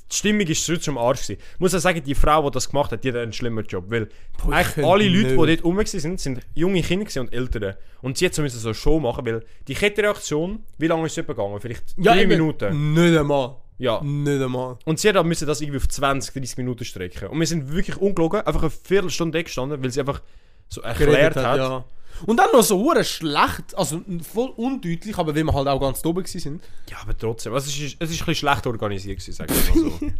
Die 0.08 0.14
Stimmung 0.14 0.46
ist 0.46 0.64
schon 0.64 0.78
am 0.96 0.98
Arsch 0.98 1.22
gewesen. 1.26 1.40
Ich 1.54 1.58
muss 1.58 1.74
auch 1.74 1.80
sagen, 1.80 2.00
die 2.00 2.14
Frau, 2.14 2.48
die 2.48 2.52
das 2.54 2.70
gemacht 2.70 2.92
hat, 2.92 3.02
die 3.02 3.08
hat 3.08 3.16
einen 3.16 3.32
schlimmen 3.32 3.66
Job, 3.66 3.86
weil 3.88 4.08
ich 4.38 4.44
eigentlich 4.52 4.86
alle 4.86 5.08
Leute, 5.08 5.34
die 5.34 5.36
nicht. 5.36 5.36
dort 5.36 5.64
rum 5.64 5.76
waren, 5.78 6.16
sind 6.18 6.40
junge 6.54 6.80
Kinder 6.82 7.20
und 7.20 7.32
Ältere. 7.32 7.76
Und 8.02 8.16
sie 8.16 8.26
hat 8.26 8.34
so 8.34 8.40
müssen 8.42 8.60
so 8.60 8.68
eine 8.68 8.74
Show 8.76 9.00
machen, 9.00 9.26
weil 9.26 9.44
die 9.66 9.74
Kettenreaktion, 9.74 10.62
wie 10.78 10.86
lange 10.86 11.06
ist 11.06 11.18
es 11.18 11.26
gegangen? 11.26 11.60
Vielleicht 11.60 11.82
drei 11.98 12.20
eben, 12.22 12.28
Minuten. 12.28 12.94
Nicht 12.94 13.18
einmal. 13.18 13.56
Ja. 13.78 14.00
Nicht 14.02 14.42
einmal. 14.42 14.78
Und 14.84 14.98
sie 14.98 15.08
hat 15.08 15.24
müssen 15.26 15.46
das 15.46 15.60
irgendwie 15.60 15.78
auf 15.78 15.88
20, 15.88 16.32
30 16.32 16.56
Minuten 16.58 16.84
strecken. 16.84 17.28
Und 17.28 17.38
wir 17.38 17.46
sind 17.46 17.70
wirklich 17.70 17.96
ungelogen, 17.98 18.40
einfach 18.40 18.62
eine 18.62 18.70
Viertelstunde 18.70 19.42
gestanden, 19.44 19.82
weil 19.82 19.90
sie 19.90 20.00
einfach 20.00 20.22
so 20.68 20.80
erklärt 20.80 21.34
geredet 21.34 21.36
hat. 21.36 21.58
Ja. 21.58 21.84
Und 22.24 22.38
dann 22.38 22.48
noch 22.52 22.62
so 22.62 22.78
hure 22.78 23.04
schlecht, 23.04 23.76
also 23.76 24.00
voll 24.22 24.50
undeutlich, 24.56 25.18
aber 25.18 25.34
weil 25.34 25.44
wir 25.44 25.52
halt 25.52 25.68
auch 25.68 25.80
ganz 25.80 26.04
oben 26.04 26.24
sind. 26.24 26.62
Ja, 26.88 26.98
aber 27.02 27.16
trotzdem. 27.16 27.52
Also 27.52 27.68
es, 27.68 27.76
ist, 27.76 27.96
es 27.98 28.10
ist 28.10 28.22
ein 28.22 28.26
bisschen 28.26 28.34
schlecht 28.34 28.66
organisiert, 28.66 29.18
gewesen, 29.18 29.32
sag 29.32 29.50
ich 29.50 29.74
mal 29.74 29.90
so. 29.90 30.06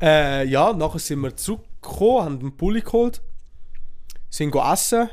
Äh, 0.00 0.46
ja, 0.46 0.72
nachher 0.72 1.00
sind 1.00 1.20
wir 1.22 1.36
zurückgekommen, 1.36 2.24
haben 2.24 2.38
einen 2.38 2.56
Pulli 2.56 2.82
geholt, 2.82 3.20
sind 4.30 4.52
go 4.52 4.62
essen 4.62 5.10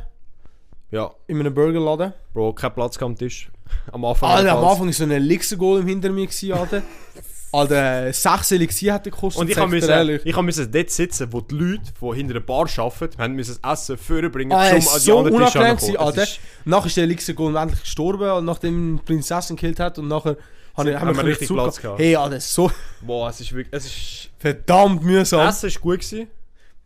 ja, 0.91 1.11
in 1.25 1.39
einem 1.39 1.53
Burgerladen. 1.53 2.13
Bro, 2.33 2.53
kein 2.53 2.73
Platz 2.73 3.01
am 3.01 3.15
Tisch. 3.15 3.49
Am 3.91 4.05
Anfang. 4.05 4.29
Alter, 4.29 4.51
am. 4.51 4.63
Anfang 4.63 4.85
war 4.85 4.93
so 4.93 5.03
ein 5.03 5.11
Elixir-Goal 5.11 5.79
im 5.81 5.87
hinter 5.87 6.11
mir, 6.11 6.27
gewesen, 6.27 6.53
Alter. 6.53 6.83
Alter, 7.55 8.11
6 8.13 8.51
Elixir 8.51 8.93
hat 8.93 9.03
gekostet, 9.05 9.41
Und 9.41 9.49
ich 9.49 9.57
ehrlich. 9.57 10.21
ich 10.25 10.41
müssen 10.41 10.71
dort 10.71 10.89
sitzen, 10.89 11.27
wo 11.31 11.41
die 11.41 11.55
Leute, 11.55 11.91
die 12.01 12.15
hinter 12.15 12.33
der 12.33 12.39
Bar 12.41 12.67
arbeiten, 12.77 13.17
haben 13.17 13.33
müssen 13.33 13.57
das 13.61 13.81
Essen 13.81 13.97
vorbringen, 13.97 14.51
Ah, 14.51 14.71
um 14.71 14.77
es 14.77 14.87
an 14.87 14.93
die 14.99 15.05
so 15.05 15.17
anderen 15.19 15.45
Tische 15.45 15.59
ranzukommen. 15.59 15.97
Alter. 16.01 16.21
Es 16.23 16.29
ist- 16.31 16.39
Nachher 16.65 16.85
ist 16.87 16.97
der 16.97 17.03
Elixir-Goal 17.05 17.55
endlich 17.55 17.81
gestorben, 17.81 18.29
und 18.31 18.45
nachdem 18.45 18.97
die 18.97 19.03
Prinzessin 19.03 19.55
gekillt 19.55 19.79
hat 19.79 19.97
und 19.99 20.07
nachher 20.07 20.37
haben 20.75 20.87
wir, 20.89 20.99
haben 20.99 21.15
wir 21.15 21.23
richtig 21.23 21.47
zurückgehen. 21.47 21.63
Platz 21.71 21.81
gehabt. 21.81 21.99
Hey, 21.99 22.15
Alter, 22.15 22.39
so 22.41 22.71
Boah, 23.01 23.29
es 23.29 23.39
ist 23.41 23.53
wirklich... 23.53 23.73
Es 23.73 23.85
ist... 23.85 24.29
verdammt 24.39 25.03
mühsam. 25.03 25.47
Essen 25.47 25.67
ist 25.67 25.79
gut 25.81 25.99
gewesen. 25.99 26.27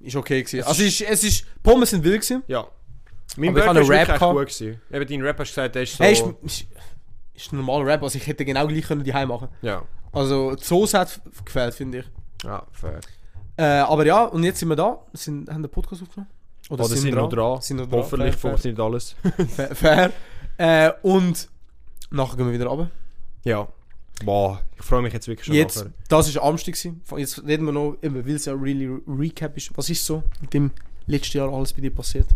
Ist 0.02 0.16
okay 0.16 0.44
gewesen. 0.44 0.64
Also 0.68 0.84
es 0.84 1.02
ist, 1.02 1.10
es 1.10 1.24
ist, 1.24 1.46
Pommes 1.64 1.90
sind 1.90 2.04
wild 2.04 2.22
gewesen. 2.22 2.44
Ja. 2.48 2.66
Mein 3.38 3.54
Burger 3.54 3.70
einen 3.72 3.88
wirklich 3.88 4.20
gut 4.20 4.38
gewesen. 4.48 4.82
Eben, 4.92 5.08
dein 5.08 5.22
Rap 5.22 5.40
hast 5.40 5.50
gesagt, 5.50 5.76
der 5.76 5.84
ist 5.84 5.98
so... 5.98 6.04
Hey, 6.04 6.14
ist, 6.44 6.65
ist, 7.42 7.54
ein 7.54 7.58
normaler 7.58 7.85
Rap, 7.85 8.04
also 8.04 8.17
ich 8.17 8.27
hätte 8.27 8.46
genau 8.46 8.67
gleich 8.67 8.85
können 8.85 9.04
die 9.04 9.12
machen. 9.12 9.50
ja. 9.62 9.83
Also 10.12 10.56
die 10.56 10.63
Soße 10.63 10.98
hat 10.98 11.21
gefällt, 11.46 11.75
finde 11.75 12.00
ich. 12.00 12.06
Ja, 12.44 12.65
fair. 12.71 13.00
Äh, 13.58 13.63
aber 13.81 14.06
ja, 14.06 14.25
und 14.25 14.44
jetzt 14.44 14.60
sind 14.60 14.69
wir 14.69 14.75
da, 14.75 15.00
sind, 15.13 15.50
haben 15.50 15.62
den 15.62 15.69
Podcast 15.69 16.02
aufgenommen. 16.02 16.31
Oder 16.69 16.85
sind, 16.85 17.13
noch 17.13 17.29
dran. 17.29 17.62
Sind 17.62 17.77
noch 17.77 17.87
dran. 17.87 18.00
Hoffentlich 18.00 18.35
fair, 18.35 18.52
funktioniert 18.52 18.79
alles. 18.79 19.15
fair. 19.54 19.75
fair. 19.75 20.13
Äh, 20.58 20.92
und 21.04 21.48
nachher 22.12 22.37
gehen 22.37 22.48
wir 22.48 22.54
wieder 22.54 22.67
runter. 22.67 22.90
Ja. 23.44 23.67
Boah, 24.23 24.62
ich 24.77 24.83
freue 24.83 25.02
mich 25.02 25.13
jetzt 25.13 25.27
wirklich 25.27 25.46
schon 25.46 25.56
Jetzt, 25.56 25.77
nachher. 25.77 25.92
das 26.10 26.35
war 26.35 26.44
Amstag. 26.44 26.75
Jetzt 27.17 27.46
reden 27.46 27.65
wir 27.65 27.71
noch, 27.71 27.98
weil 28.02 28.35
es 28.35 28.46
ja 28.46 28.54
really 28.54 28.90
Recap 29.08 29.56
ist. 29.58 29.75
Was 29.77 29.90
ist 29.90 30.06
so 30.06 30.23
mit 30.42 30.54
dem 30.54 30.71
letzten 31.06 31.37
Jahr 31.37 31.54
alles 31.54 31.73
bei 31.73 31.81
dir 31.81 31.94
passiert? 31.94 32.27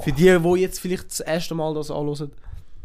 Für 0.00 0.12
die, 0.12 0.38
die 0.38 0.60
jetzt 0.60 0.80
vielleicht 0.80 1.10
das 1.10 1.20
erste 1.20 1.54
Mal 1.54 1.74
das 1.74 1.90
anhören. 1.90 2.30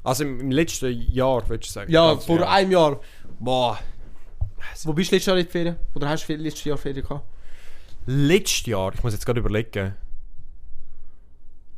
Also 0.05 0.23
im, 0.23 0.39
im 0.39 0.51
letzten 0.51 0.91
Jahr, 1.11 1.47
würdest 1.49 1.71
du 1.71 1.73
sagen? 1.73 1.91
Ja, 1.91 2.15
vor 2.17 2.37
genau. 2.37 2.49
einem 2.49 2.71
Jahr. 2.71 2.99
Boah. 3.39 3.79
Wo 4.83 4.93
bist 4.93 5.11
du 5.11 5.15
letztes 5.15 5.25
Jahr 5.25 5.37
in 5.37 5.45
die 5.45 5.51
Ferien? 5.51 5.77
Oder 5.95 6.09
hast 6.09 6.27
du 6.27 6.35
letztes 6.35 6.63
Jahr 6.63 6.77
Ferien 6.77 7.03
gehabt? 7.03 7.25
Letztes 8.05 8.67
Jahr, 8.67 8.93
ich 8.93 9.03
muss 9.03 9.13
jetzt 9.13 9.25
gerade 9.25 9.39
überlegen. 9.39 9.95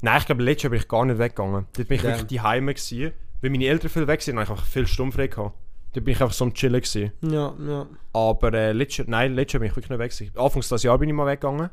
Nein, 0.01 0.19
ich 0.19 0.25
glaube, 0.25 0.43
letztes 0.43 0.63
Jahr 0.63 0.71
bin 0.71 0.79
ich 0.79 0.87
gar 0.87 1.05
nicht 1.05 1.17
weggegangen. 1.19 1.65
Dort 1.73 1.87
bin 1.87 1.95
ich 1.95 2.01
Damn. 2.01 2.11
wirklich 2.11 2.27
die 2.27 2.41
Heime 2.41 2.73
gewesen. 2.73 3.13
Weil 3.41 3.49
meine 3.49 3.65
Eltern 3.65 3.89
viel 3.89 4.07
weg 4.07 4.21
sind, 4.21 4.35
habe 4.35 4.43
ich 4.43 4.49
einfach 4.49 4.65
viel 4.65 4.87
Stumm 4.87 5.11
frei 5.11 5.27
gehabt. 5.27 5.55
Dort 5.93 6.05
bin 6.05 6.13
ich 6.13 6.21
einfach 6.21 6.33
so 6.33 6.43
am 6.45 6.53
Chillen 6.53 6.81
gewesen. 6.81 7.11
Ja, 7.21 7.55
ja. 7.65 7.87
Aber 8.13 8.53
äh, 8.53 8.73
letztes 8.73 8.97
Jahr, 8.97 9.07
nein, 9.09 9.35
letztes 9.35 9.53
Jahr 9.53 9.59
bin 9.61 9.69
ich 9.69 9.75
wirklich 9.75 9.89
nicht 9.89 9.99
weg 9.99 10.11
gewesen. 10.11 10.37
Anfangs 10.37 10.69
des 10.69 10.83
Jahres 10.83 10.99
bin 10.99 11.09
ich 11.09 11.15
mal 11.15 11.27
weggegangen. 11.27 11.69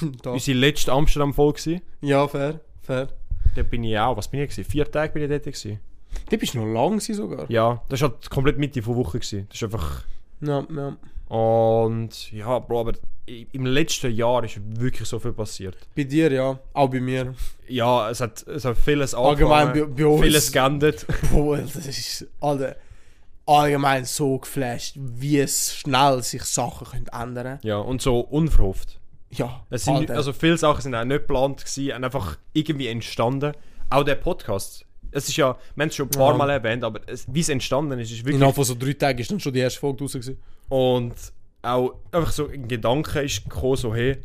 Da. 0.22 0.30
Unsere 0.30 0.58
letzte 0.58 0.92
Amsterdam-Folge 0.92 1.60
gewesen. 1.60 1.82
Ja, 2.02 2.28
fair, 2.28 2.60
fair. 2.82 3.08
Dort 3.56 3.70
bin 3.70 3.82
ich 3.82 3.98
auch, 3.98 4.16
was 4.16 4.28
bin 4.28 4.40
ich 4.40 4.50
gewesen? 4.50 4.70
Vier 4.70 4.88
Tage 4.88 5.12
bin 5.12 5.22
ich 5.22 5.28
dort 5.28 5.42
gewesen. 5.42 5.80
Du 6.30 6.36
bist 6.38 6.54
noch 6.54 6.66
lang 6.66 7.00
sogar. 7.00 7.50
Ja, 7.50 7.82
das 7.88 8.00
war 8.02 8.10
halt 8.10 8.30
komplett 8.30 8.58
Mitte 8.58 8.82
von 8.82 8.96
Woche 8.96 9.18
gewesen. 9.18 9.46
Das 9.48 9.56
ist 9.56 9.64
einfach... 9.64 10.04
Ja, 10.40 10.64
ja. 10.74 10.96
Und 11.34 12.32
ja, 12.32 12.58
Bro, 12.58 12.80
aber 12.80 12.92
im 13.26 13.66
letzten 13.66 14.14
Jahr 14.14 14.44
ist 14.44 14.58
wirklich 14.80 15.06
so 15.08 15.18
viel 15.18 15.32
passiert. 15.32 15.76
Bei 15.94 16.04
dir, 16.04 16.32
ja. 16.32 16.58
Auch 16.72 16.88
bei 16.88 17.00
mir. 17.00 17.34
Ja, 17.66 18.08
es 18.08 18.20
hat, 18.20 18.46
es 18.46 18.64
hat 18.64 18.78
vieles 18.78 19.14
Allgemein 19.14 19.72
bei, 19.72 19.84
bei 19.84 20.06
uns. 20.06 20.22
vieles 20.22 20.52
geändert. 20.52 21.06
Boah, 21.32 21.58
das 21.58 21.76
ist 21.86 22.26
Alter, 22.40 22.76
allgemein 23.46 24.04
so 24.06 24.38
geflasht, 24.38 24.94
wie 24.96 25.38
es 25.40 25.74
schnell 25.76 26.22
sich 26.22 26.44
Sachen 26.44 26.86
können 26.86 27.06
ändern 27.08 27.58
Ja, 27.62 27.78
und 27.78 28.00
so 28.00 28.20
unverhofft. 28.20 28.98
Ja, 29.30 29.66
Es 29.68 29.84
sind, 29.84 29.96
Alter. 29.96 30.14
also 30.16 30.32
viele 30.32 30.56
Sachen 30.56 30.80
sind 30.80 30.94
auch 30.94 31.04
nicht 31.04 31.20
geplant 31.20 31.62
gewesen, 31.64 31.94
und 31.96 32.04
einfach 32.04 32.38
irgendwie 32.54 32.86
entstanden. 32.88 33.52
Auch 33.90 34.04
der 34.04 34.14
Podcast. 34.14 34.86
Es 35.10 35.28
ist 35.28 35.36
ja, 35.36 35.56
wir 35.74 35.82
haben 35.82 35.88
es 35.88 35.94
schon 35.96 36.06
ein 36.06 36.10
paar 36.10 36.32
Ja. 36.32 36.36
Mal 36.36 36.50
erwähnt, 36.50 36.84
aber 36.84 37.00
wie 37.28 37.40
es 37.40 37.48
entstanden 37.48 37.98
ist, 37.98 38.10
ist 38.10 38.18
wirklich... 38.18 38.36
Innerhalb 38.36 38.54
von 38.54 38.64
so 38.64 38.74
drei 38.74 38.92
Tagen 38.92 39.18
ist 39.18 39.30
dann 39.30 39.40
schon 39.40 39.52
die 39.52 39.60
erste 39.60 39.80
Folge 39.80 40.04
raus 40.04 40.12
gewesen. 40.12 40.38
Und 40.68 41.14
auch 41.62 41.94
einfach 42.12 42.30
so 42.32 42.48
ein 42.48 42.68
Gedanke 42.68 43.20
ist 43.22 43.44
gekommen, 43.44 43.76
so 43.76 43.94
hey, 43.94 44.18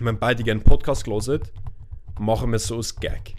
wir 0.00 0.08
haben 0.08 0.18
beide 0.18 0.42
gerne 0.42 0.60
einen 0.60 0.68
Podcast 0.68 1.04
gelesen, 1.04 1.40
machen 2.18 2.50
wir 2.50 2.56
es 2.56 2.66
so 2.66 2.76
als 2.76 2.96
Gag. 2.96 3.34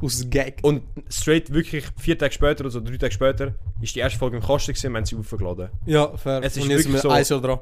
Aus 0.00 0.24
Gag. 0.30 0.58
Und 0.62 0.82
straight 1.10 1.52
wirklich 1.52 1.84
vier 1.96 2.18
Tage 2.18 2.32
später 2.32 2.60
oder 2.62 2.70
so, 2.70 2.80
drei 2.80 2.96
Tage 2.96 3.12
später, 3.12 3.54
ist 3.80 3.94
die 3.94 4.00
erste 4.00 4.18
Folge 4.18 4.36
im 4.36 4.42
Kasten 4.42 4.72
gewesen, 4.72 4.92
wir 4.92 4.98
haben 4.98 5.04
sie 5.06 5.16
aufgeladen. 5.16 5.68
Ja, 5.86 6.16
fair. 6.16 6.40
Es 6.42 6.56
ist 6.56 6.62
Und 6.64 6.68
wirklich 6.70 7.00
so- 7.00 7.08
ein 7.10 7.24
Jahr 7.24 7.40
dran. 7.40 7.58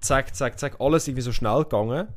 Zack, 0.00 0.34
zack, 0.34 0.58
zack, 0.58 0.80
alles 0.80 1.06
irgendwie 1.06 1.22
so 1.22 1.32
schnell 1.32 1.62
gegangen 1.62 2.08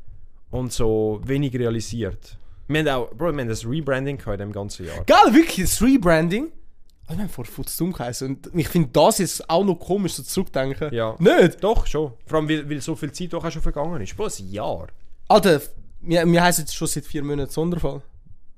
und 0.49 0.73
so 0.73 1.21
wenig 1.23 1.53
realisiert. 1.53 2.37
Wir 2.67 2.79
haben 2.79 2.87
auch, 2.87 3.09
Bro, 3.11 3.33
wir 3.33 3.41
haben 3.41 3.49
das 3.49 3.65
Rebranding 3.65 4.17
gehabt 4.17 4.39
in 4.39 4.47
dem 4.47 4.51
ganzen 4.51 4.85
Jahr. 4.85 5.03
Geil, 5.05 5.33
wirklich, 5.33 5.67
das 5.67 5.81
Rebranding. 5.81 6.51
Wir 7.07 7.17
haben 7.19 7.29
vor 7.29 7.45
Futzdumm 7.45 7.93
geheißen. 7.93 8.27
Und 8.27 8.59
ich 8.59 8.67
finde 8.67 8.89
das 8.91 9.19
jetzt 9.19 9.47
auch 9.49 9.63
noch 9.63 9.75
komisch, 9.75 10.13
so 10.13 10.23
zurückdenken. 10.23 10.91
Ja. 10.91 11.15
Nicht? 11.19 11.63
Doch, 11.63 11.85
schon. 11.85 12.13
Vor 12.25 12.39
allem, 12.39 12.49
weil, 12.49 12.67
weil 12.67 12.81
so 12.81 12.95
viel 12.95 13.11
Zeit 13.11 13.33
doch 13.33 13.45
auch 13.45 13.51
schon 13.51 13.61
vergangen 13.61 14.01
ist. 14.01 14.17
Bro, 14.17 14.25
ein 14.25 14.51
Jahr. 14.51 14.87
Alter, 15.27 15.61
wir, 16.01 16.25
wir 16.25 16.43
heißen 16.43 16.63
jetzt 16.63 16.75
schon 16.75 16.87
seit 16.87 17.05
vier 17.05 17.23
Monaten 17.23 17.51
Sonderfall. 17.51 18.01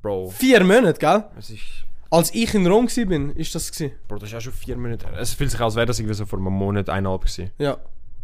Bro, 0.01 0.29
Vier 0.29 0.63
Monate, 0.63 0.99
gell? 0.99 1.25
es 1.37 1.49
ist... 1.49 1.61
Als 2.09 2.33
ich 2.33 2.53
in 2.53 2.65
Rom 2.65 2.87
war, 2.87 3.05
bin, 3.05 3.31
ist 3.31 3.53
das 3.53 3.69
gewesen. 3.69 3.91
Bro, 4.07 4.19
das 4.19 4.29
ist 4.29 4.35
auch 4.35 4.41
schon 4.41 4.53
vier 4.53 4.77
Monate 4.77 5.09
her. 5.09 5.19
Es 5.19 5.33
fühlt 5.33 5.51
sich 5.51 5.59
als 5.59 5.75
wäre 5.75 5.85
das 5.85 5.99
irgendwie 5.99 6.15
so 6.15 6.25
vor 6.25 6.39
einem 6.39 6.53
Monat, 6.53 6.87
eineinhalb 6.89 7.23
gewesen. 7.23 7.51
Ja. 7.57 7.77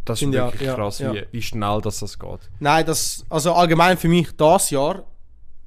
Das 0.06 0.22
ist 0.22 0.28
ich 0.28 0.32
wirklich 0.32 0.62
ja, 0.62 0.74
krass, 0.74 0.98
ja. 1.00 1.12
Wie, 1.12 1.26
wie 1.32 1.42
schnell 1.42 1.80
das, 1.82 2.00
das 2.00 2.18
geht. 2.18 2.40
Nein, 2.60 2.86
das, 2.86 3.26
also 3.28 3.52
allgemein 3.52 3.98
für 3.98 4.08
mich 4.08 4.34
das 4.36 4.70
Jahr, 4.70 5.04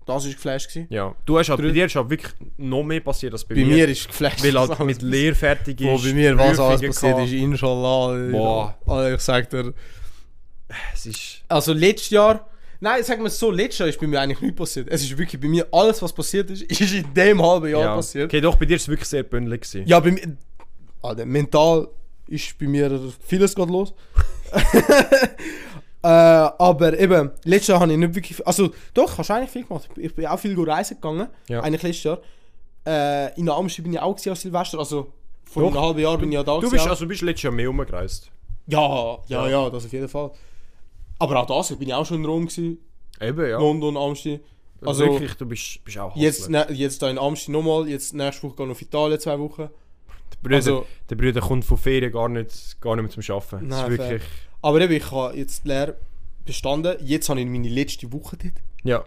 das 0.07 0.25
ist 0.25 0.35
geflasht 0.35 0.69
gewesen. 0.69 0.87
Ja. 0.89 1.13
Du 1.25 1.37
hast 1.37 1.49
halt, 1.49 1.61
bei 1.61 1.69
dir 1.69 1.85
ist 1.85 1.95
halt 1.95 2.09
wirklich 2.09 2.33
noch 2.57 2.83
mehr 2.83 3.01
passiert 3.01 3.33
als 3.33 3.43
bei, 3.45 3.55
Bei 3.55 3.61
mir. 3.61 3.75
mir 3.75 3.87
ist 3.89 4.07
geflasht. 4.07 4.43
Weil 4.43 4.57
halt 4.57 4.79
mit 4.79 5.01
Lehr 5.13 5.35
fertig 5.35 5.79
ist. 5.81 5.87
Wo 5.87 5.97
bei 5.97 6.13
mir 6.13 6.37
was 6.37 6.59
alles 6.59 6.81
passiert 6.81 7.13
gehabt. 7.15 7.27
ist, 7.27 7.33
inshallah. 7.33 8.31
Boah. 8.31 8.77
Also 8.87 9.15
ich 9.15 9.21
sag 9.21 9.49
dir. 9.49 9.73
Es 10.93 11.05
ist... 11.05 11.43
Also 11.47 11.73
letztes 11.73 12.09
Jahr, 12.09 12.47
nein, 12.79 13.03
sagen 13.03 13.21
wir 13.21 13.27
es 13.27 13.37
so, 13.39 13.51
letztes 13.51 13.79
Jahr 13.79 13.89
ist 13.89 13.99
bei 13.99 14.07
mir 14.07 14.19
eigentlich 14.21 14.41
nichts 14.41 14.57
passiert. 14.57 14.87
Es 14.89 15.01
ist 15.03 15.17
wirklich 15.17 15.39
bei 15.41 15.47
mir 15.47 15.65
alles, 15.71 16.01
was 16.01 16.11
passiert 16.13 16.49
ist, 16.49 16.61
ist 16.81 16.93
in 16.93 17.13
dem 17.13 17.41
halben 17.41 17.69
Jahr 17.69 17.81
Ja. 17.81 17.95
passiert. 17.95 18.25
Okay, 18.25 18.41
doch, 18.41 18.55
bei 18.55 18.65
dir 18.65 18.75
ist 18.75 18.83
es 18.83 18.87
wirklich 18.89 19.07
sehr 19.07 19.23
bündelig 19.23 19.61
gewesen. 19.61 19.87
Ja, 19.87 19.99
bei 19.99 20.11
mir, 20.11 20.35
Alter, 21.01 21.25
mental 21.25 21.87
ist 22.27 22.57
bei 22.59 22.67
mir 22.67 22.99
vieles 23.25 23.55
gerade 23.55 23.71
los. 23.71 23.93
äh, 26.03 26.07
aber 26.07 26.97
eben, 26.99 27.31
letztes 27.43 27.67
Jahr 27.67 27.79
habe 27.79 27.91
ich 27.91 27.97
nicht 27.97 28.15
wirklich, 28.15 28.45
also 28.47 28.69
doch, 28.93 29.17
hast 29.17 29.29
du 29.29 29.33
eigentlich 29.33 29.49
viel 29.51 29.65
gemacht. 29.65 29.89
Ich 29.97 30.13
bin 30.15 30.25
auch 30.27 30.39
viel 30.39 30.57
reisen 30.59 30.95
gegangen, 30.95 31.27
Ja. 31.49 31.61
eigentlich 31.61 31.83
letztes 31.83 32.03
Jahr. 32.03 32.19
Äh, 32.85 33.37
in 33.37 33.45
der 33.45 33.55
Amsterdam 33.55 33.83
bin 33.91 33.93
ich 33.93 33.99
auch 33.99 34.15
gewesen 34.15 34.29
als 34.29 34.41
Silvester, 34.41 34.79
also 34.79 35.11
vor 35.45 35.63
Doch. 35.63 35.71
einem 35.71 35.81
halben 35.81 35.99
Jahr 35.99 36.17
bin 36.17 36.29
ich 36.29 36.35
ja 36.35 36.43
da 36.43 36.53
Du 36.55 36.59
gewesen 36.61 36.71
bist, 36.73 36.85
auch. 36.85 36.89
also, 36.91 37.05
du 37.05 37.09
bist 37.09 37.21
letztes 37.21 37.43
Jahr 37.43 37.53
mehr 37.53 37.67
rumgereist. 37.67 38.31
Ja, 38.67 39.17
ja, 39.27 39.47
ja, 39.49 39.69
das 39.69 39.85
auf 39.85 39.91
jeden 39.93 40.07
Fall. 40.09 40.31
Aber 41.19 41.41
auch 41.41 41.45
das, 41.47 41.75
bin 41.77 41.87
ich 41.87 41.93
auch 41.93 42.05
schon 42.05 42.17
in 42.17 42.25
Rom 42.25 42.45
gewesen, 42.47 42.77
Eben, 43.19 43.49
ja. 43.49 43.57
London, 43.59 43.97
Amsterdam. 43.97 44.39
Also, 44.81 45.03
Also 45.03 45.13
wirklich, 45.13 45.33
du 45.33 45.45
bist, 45.47 45.83
bist 45.83 45.97
auch 45.97 46.15
jetzt, 46.15 46.41
Hustler. 46.41 46.65
ne, 46.69 46.73
jetzt 46.73 47.01
da 47.01 47.09
in 47.09 47.17
Amsterdam 47.17 47.63
nochmal, 47.63 47.89
jetzt 47.89 48.13
nächste 48.13 48.43
Woche 48.43 48.55
gehe 48.57 48.65
ich 48.67 48.71
auf 48.71 48.81
Italien 48.83 49.19
zwei 49.19 49.39
Wochen. 49.39 49.69
Der 50.33 50.37
Brüder, 50.43 50.55
also- 50.57 50.85
der 51.09 51.15
Brüder 51.15 51.41
kommt 51.41 51.65
von 51.65 51.77
Ferien 51.77 52.11
gar 52.11 52.29
nicht, 52.29 52.79
gar 52.79 52.95
nicht 52.95 53.17
mehr 53.17 53.23
zum 53.25 53.35
Arbeiten. 53.35 53.69
Das 53.69 53.81
Nein, 53.81 53.91
ist 53.93 53.97
wirklich... 53.97 54.21
Aber 54.61 54.81
eben, 54.81 54.93
ich 54.93 55.11
habe 55.11 55.35
jetzt 55.37 55.63
die 55.63 55.69
Lehre 55.69 55.95
bestanden. 56.45 56.95
Jetzt 57.01 57.29
habe 57.29 57.39
ich 57.39 57.45
meine 57.47 57.69
letzte 57.69 58.11
Woche 58.11 58.37
dort. 58.37 58.53
Ja. 58.83 59.03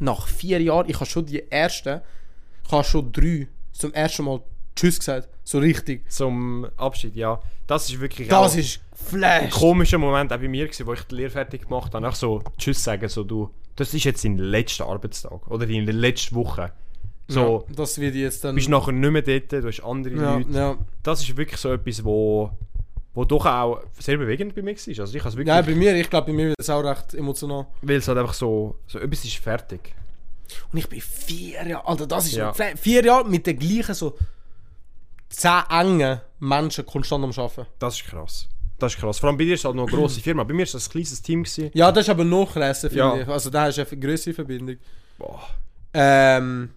Nach 0.00 0.26
vier 0.26 0.60
Jahren, 0.60 0.88
ich 0.88 0.96
habe 0.96 1.06
schon 1.06 1.26
die 1.26 1.42
erste, 1.50 2.02
ich 2.66 2.72
habe 2.72 2.84
schon 2.84 3.12
drei 3.12 3.46
zum 3.72 3.92
ersten 3.94 4.24
Mal 4.24 4.40
Tschüss 4.74 4.98
gesagt. 4.98 5.28
So 5.44 5.58
richtig. 5.58 6.10
Zum 6.10 6.66
Abschied, 6.76 7.14
ja. 7.14 7.40
Das 7.66 7.88
ist 7.88 8.00
wirklich 8.00 8.28
Das 8.28 8.56
ist 8.56 8.80
ein 8.80 8.96
Flash. 9.20 9.50
komischer 9.50 9.98
Moment 9.98 10.32
auch 10.32 10.38
bei 10.38 10.48
mir, 10.48 10.66
gewesen, 10.66 10.86
wo 10.86 10.92
ich 10.94 11.02
die 11.04 11.14
Lehre 11.16 11.30
fertig 11.30 11.62
gemacht 11.62 11.94
habe. 11.94 12.08
Auch 12.08 12.14
so 12.14 12.42
Tschüss 12.58 12.82
sagen, 12.82 13.08
so 13.08 13.22
du, 13.24 13.50
das 13.76 13.92
ist 13.94 14.04
jetzt 14.04 14.24
dein 14.24 14.38
letzter 14.38 14.86
Arbeitstag 14.86 15.46
oder 15.50 15.66
deine 15.66 15.90
letzte 15.92 16.34
Woche. 16.34 16.72
So, 17.28 17.64
Ja, 17.68 17.74
das 17.76 17.98
wird 18.00 18.14
jetzt 18.14 18.44
dann. 18.44 18.54
bist 18.54 18.68
nachher 18.68 18.92
nicht 18.92 19.10
mehr 19.10 19.22
dort, 19.22 19.52
du 19.52 19.66
hast 19.66 19.80
andere 19.80 20.14
ja, 20.16 20.34
Leute. 20.36 20.50
ja. 20.52 20.76
Das 21.02 21.20
ist 21.22 21.36
wirklich 21.36 21.58
so 21.60 21.72
etwas, 21.72 22.04
wo, 22.04 22.50
wo 23.14 23.24
doch 23.24 23.44
auch 23.46 23.82
sehr 23.98 24.16
bewegend 24.16 24.54
bei 24.54 24.62
mir 24.62 24.72
war. 24.74 24.78
Also 25.00 25.16
ich 25.16 25.24
es 25.24 25.36
wirklich, 25.36 25.46
Nein, 25.46 25.66
bei 25.66 25.74
mir, 25.74 25.94
ich 25.96 26.08
glaube, 26.08 26.28
bei 26.28 26.32
mir 26.32 26.48
wird 26.48 26.60
es 26.60 26.70
auch 26.70 26.82
recht 26.82 27.14
emotional. 27.14 27.66
weil 27.82 27.96
es 27.96 28.08
halt 28.08 28.18
einfach 28.18 28.34
so, 28.34 28.76
so 28.86 28.98
etwas 28.98 29.24
ist 29.24 29.36
fertig. 29.36 29.94
Und 30.72 30.78
ich 30.78 30.88
bin 30.88 31.00
vier 31.00 31.66
Jahre, 31.66 31.86
Alter, 31.86 32.06
das 32.06 32.26
ist 32.26 32.32
Ja. 32.34 32.52
Vier 32.52 33.04
Jahre 33.04 33.28
mit 33.28 33.46
den 33.46 33.58
gleichen 33.58 33.94
so 33.94 34.16
zehn 35.28 35.62
engen 35.70 36.20
Menschen 36.40 36.84
konstant 36.86 37.24
am 37.24 37.30
Arbeiten. 37.30 37.66
Das 37.78 37.94
ist 38.00 38.04
krass. 38.06 38.48
Das 38.78 38.94
ist 38.94 39.00
krass. 39.00 39.18
Vor 39.18 39.28
allem 39.28 39.38
bei 39.38 39.44
dir 39.44 39.54
ist 39.54 39.60
es 39.60 39.64
halt 39.64 39.76
noch 39.76 39.86
eine 39.86 39.96
grosse 39.96 40.20
Firma. 40.22 40.44
Bei 40.44 40.52
mir 40.54 40.64
ist 40.64 40.74
das 40.74 40.88
ein 40.88 40.92
kleines 40.92 41.22
Team. 41.22 41.42
Gewesen. 41.44 41.70
Ja, 41.74 41.92
das 41.92 42.04
ist 42.04 42.10
aber 42.10 42.24
noch 42.24 42.52
krasser, 42.52 42.88
finde 42.90 43.04
Ja. 43.04 43.16
ich. 43.22 43.28
Also 43.28 43.48
da 43.50 43.62
hast 43.64 43.78
du 43.78 43.86
eine 43.86 44.00
größere 44.00 44.34
Verbindung. 44.34 44.76
Boah. 45.18 45.40
Ähm, 45.94 46.70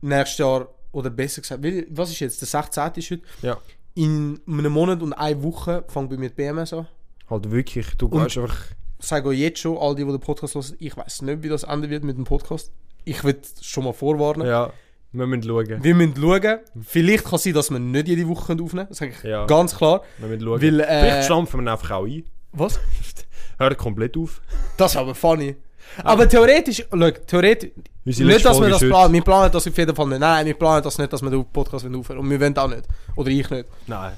nächstes 0.00 0.38
Jahr, 0.38 0.68
oder 0.92 1.10
besser 1.10 1.40
gesagt, 1.40 1.64
was 1.90 2.10
ist 2.10 2.20
jetzt? 2.20 2.40
Der 2.40 2.46
16. 2.48 2.92
ist 2.96 3.10
heute. 3.10 3.22
Ja. 3.42 3.58
In 3.94 4.40
einem 4.48 4.72
Monat 4.72 5.02
und 5.02 5.12
einer 5.12 5.42
Woche 5.42 5.84
fängt 5.88 6.10
bei 6.10 6.16
mir 6.16 6.28
die 6.28 6.34
BMS 6.34 6.72
an. 6.72 6.86
Halt 7.30 7.50
wirklich, 7.50 7.86
du 7.96 8.08
gehst 8.08 8.36
einfach... 8.38 8.56
Sage 8.98 9.32
jetzt 9.32 9.58
schon, 9.60 9.76
all 9.76 9.94
die, 9.94 10.04
die 10.04 10.10
den 10.10 10.20
Podcast 10.20 10.54
hören, 10.54 10.74
ich 10.78 10.96
weiß 10.96 11.22
nicht, 11.22 11.42
wie 11.42 11.48
das 11.48 11.62
enden 11.64 11.90
wird 11.90 12.04
mit 12.04 12.16
dem 12.16 12.24
Podcast. 12.24 12.72
Ich 13.04 13.22
will 13.22 13.36
schon 13.60 13.84
mal 13.84 13.92
vorwarnen. 13.92 14.46
Ja, 14.46 14.72
wir 15.12 15.26
müssen 15.26 15.42
schauen. 15.44 15.84
Wir 15.84 15.94
müssen 15.94 16.16
schauen. 16.16 16.58
Vielleicht 16.82 17.24
kann 17.24 17.34
es 17.36 17.42
sein, 17.44 17.52
dass 17.52 17.70
wir 17.70 17.78
nicht 17.78 18.08
jede 18.08 18.26
Woche 18.26 18.52
aufnehmen 18.54 18.68
können. 18.68 18.86
Das 18.88 18.98
sage 18.98 19.12
ich 19.16 19.22
Ja. 19.22 19.44
ganz 19.46 19.76
klar. 19.76 20.02
Wir 20.18 20.28
müssen 20.28 20.42
schauen. 20.44 20.62
Weil, 20.62 20.80
äh, 20.80 20.84
Vielleicht 21.00 21.24
stampfen 21.26 21.64
wir 21.64 21.72
einfach 21.72 21.90
auch 21.90 22.06
ein. 22.06 22.24
Was? 22.52 22.80
Hört 23.58 23.78
komplett 23.78 24.16
auf. 24.16 24.40
Das 24.76 24.92
ist 24.92 24.96
aber 24.96 25.14
funny. 25.14 25.56
Aber 26.02 26.28
theoretisch, 26.28 26.84
schau, 26.90 27.10
theoretisch, 27.26 27.70
nicht, 28.04 28.44
dass 28.44 28.60
wir 28.60 28.68
das 28.68 28.80
planen. 28.80 29.14
Wir 29.14 29.22
planen 29.22 29.50
das 29.52 29.66
auf 29.66 29.76
jeden 29.78 29.94
Fall 29.96 30.06
nicht. 30.08 30.18
Nein, 30.20 30.46
wir 30.46 30.54
planen 30.54 30.82
das 30.82 30.98
nicht, 30.98 31.12
dass 31.12 31.22
wir 31.22 31.30
den 31.30 31.44
Podcast 31.46 31.86
aufhören. 31.86 32.18
Und 32.18 32.30
wir 32.30 32.40
wollen 32.40 32.56
auch 32.58 32.68
nicht. 32.68 32.82
Oder 33.16 33.30
ich 33.30 33.48
nicht. 33.50 33.66
Nein. 33.86 34.12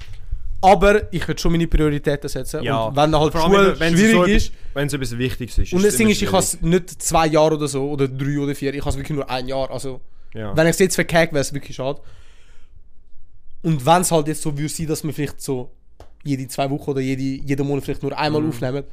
Aber 0.63 1.13
ich 1.13 1.29
würde 1.29 1.41
schon 1.41 1.53
meine 1.53 1.67
Prioritäten 1.69 2.29
setzen. 2.29 2.63
Ja. 2.65 2.85
Und 2.87 2.97
wenn 2.97 3.15
halt 3.17 3.33
Schule 3.35 3.79
wenn 3.79 3.95
schwierig 3.95 4.13
so 4.15 4.25
ist. 4.25 4.53
Wenn 4.75 4.87
es 4.89 4.93
etwas 4.95 5.17
Wichtiges 5.19 5.59
ist. 5.59 5.73
Und 5.75 5.85
das 5.85 5.97
Ding 5.97 6.09
ist, 6.09 6.21
ich 6.23 6.29
habe 6.33 6.39
es 6.43 6.61
nicht 6.63 7.01
zwei 7.03 7.27
Jahre 7.27 7.55
oder 7.57 7.69
so, 7.69 7.89
oder 7.91 8.09
drei 8.09 8.39
oder 8.39 8.55
vier. 8.55 8.73
Ich 8.75 8.81
habe 8.81 8.91
es 8.91 8.97
wirklich 8.97 9.15
nur 9.17 9.29
ein 9.31 9.47
Jahr. 9.47 9.71
Also, 9.71 10.01
Ja. 10.35 10.57
wenn 10.57 10.67
ich 10.67 10.71
es 10.73 10.79
jetzt 10.79 10.95
verkacke, 10.95 11.33
wäre 11.35 11.43
es 11.43 11.53
wirklich 11.53 11.77
schade. 11.77 12.01
Und 13.63 13.85
wenn 13.85 14.03
es 14.03 14.11
halt 14.11 14.29
jetzt 14.29 14.43
so 14.43 14.57
würde 14.57 14.69
sein, 14.69 14.87
dass 14.87 15.05
wir 15.05 15.13
vielleicht 15.13 15.41
so 15.41 15.71
jede 16.25 16.49
zwei 16.49 16.69
Wochen 16.71 16.91
oder 16.91 17.01
jede, 17.01 17.23
jeden 17.23 17.67
Monat 17.67 17.85
vielleicht 17.85 18.03
nur 18.03 18.17
einmal 18.19 18.43
Mhm. 18.43 18.49
aufnehmen, 18.49 18.85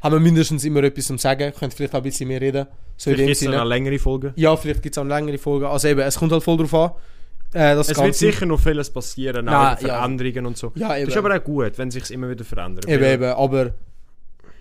haben 0.00 0.12
wir 0.14 0.20
mindestens 0.20 0.64
immer 0.64 0.82
etwas 0.84 1.06
zum 1.06 1.18
Sagen. 1.18 1.52
Könnt 1.58 1.74
vielleicht 1.74 1.94
auch 1.94 1.98
ein 1.98 2.02
bisschen 2.04 2.28
mehr 2.28 2.40
reden. 2.40 2.66
So 2.96 3.10
Vielleicht 3.10 3.26
gibt 3.40 3.42
es 3.42 3.46
eine 3.60 3.64
längere 3.68 3.98
Folge. 3.98 4.32
Ja, 4.36 4.56
vielleicht 4.56 4.82
gibt 4.82 4.94
es 4.94 4.98
auch 4.98 5.02
eine 5.04 5.14
längere 5.14 5.38
Folge. 5.38 5.68
Also 5.68 5.88
eben, 5.88 6.00
es 6.00 6.16
kommt 6.18 6.32
halt 6.32 6.42
voll 6.42 6.56
drauf 6.58 6.74
an. 6.74 6.90
Äh, 7.54 7.72
Es 7.74 7.88
wird 7.88 7.98
Ganze. 7.98 8.18
sicher 8.18 8.44
noch 8.46 8.60
vieles 8.60 8.90
passieren, 8.90 9.48
auch 9.48 9.52
Nein, 9.52 9.76
ja. 9.80 9.88
Veränderungen 9.88 10.46
und 10.46 10.56
so. 10.58 10.72
Ja, 10.74 10.88
Das 10.98 11.08
ist 11.08 11.16
aber 11.16 11.34
auch 11.36 11.42
gut, 11.44 11.78
wenn 11.78 11.88
es 11.88 11.94
sich 11.94 12.10
immer 12.10 12.28
wieder 12.28 12.44
verändert. 12.44 12.86
Eben, 12.88 13.04
eben, 13.04 13.24
aber 13.32 13.72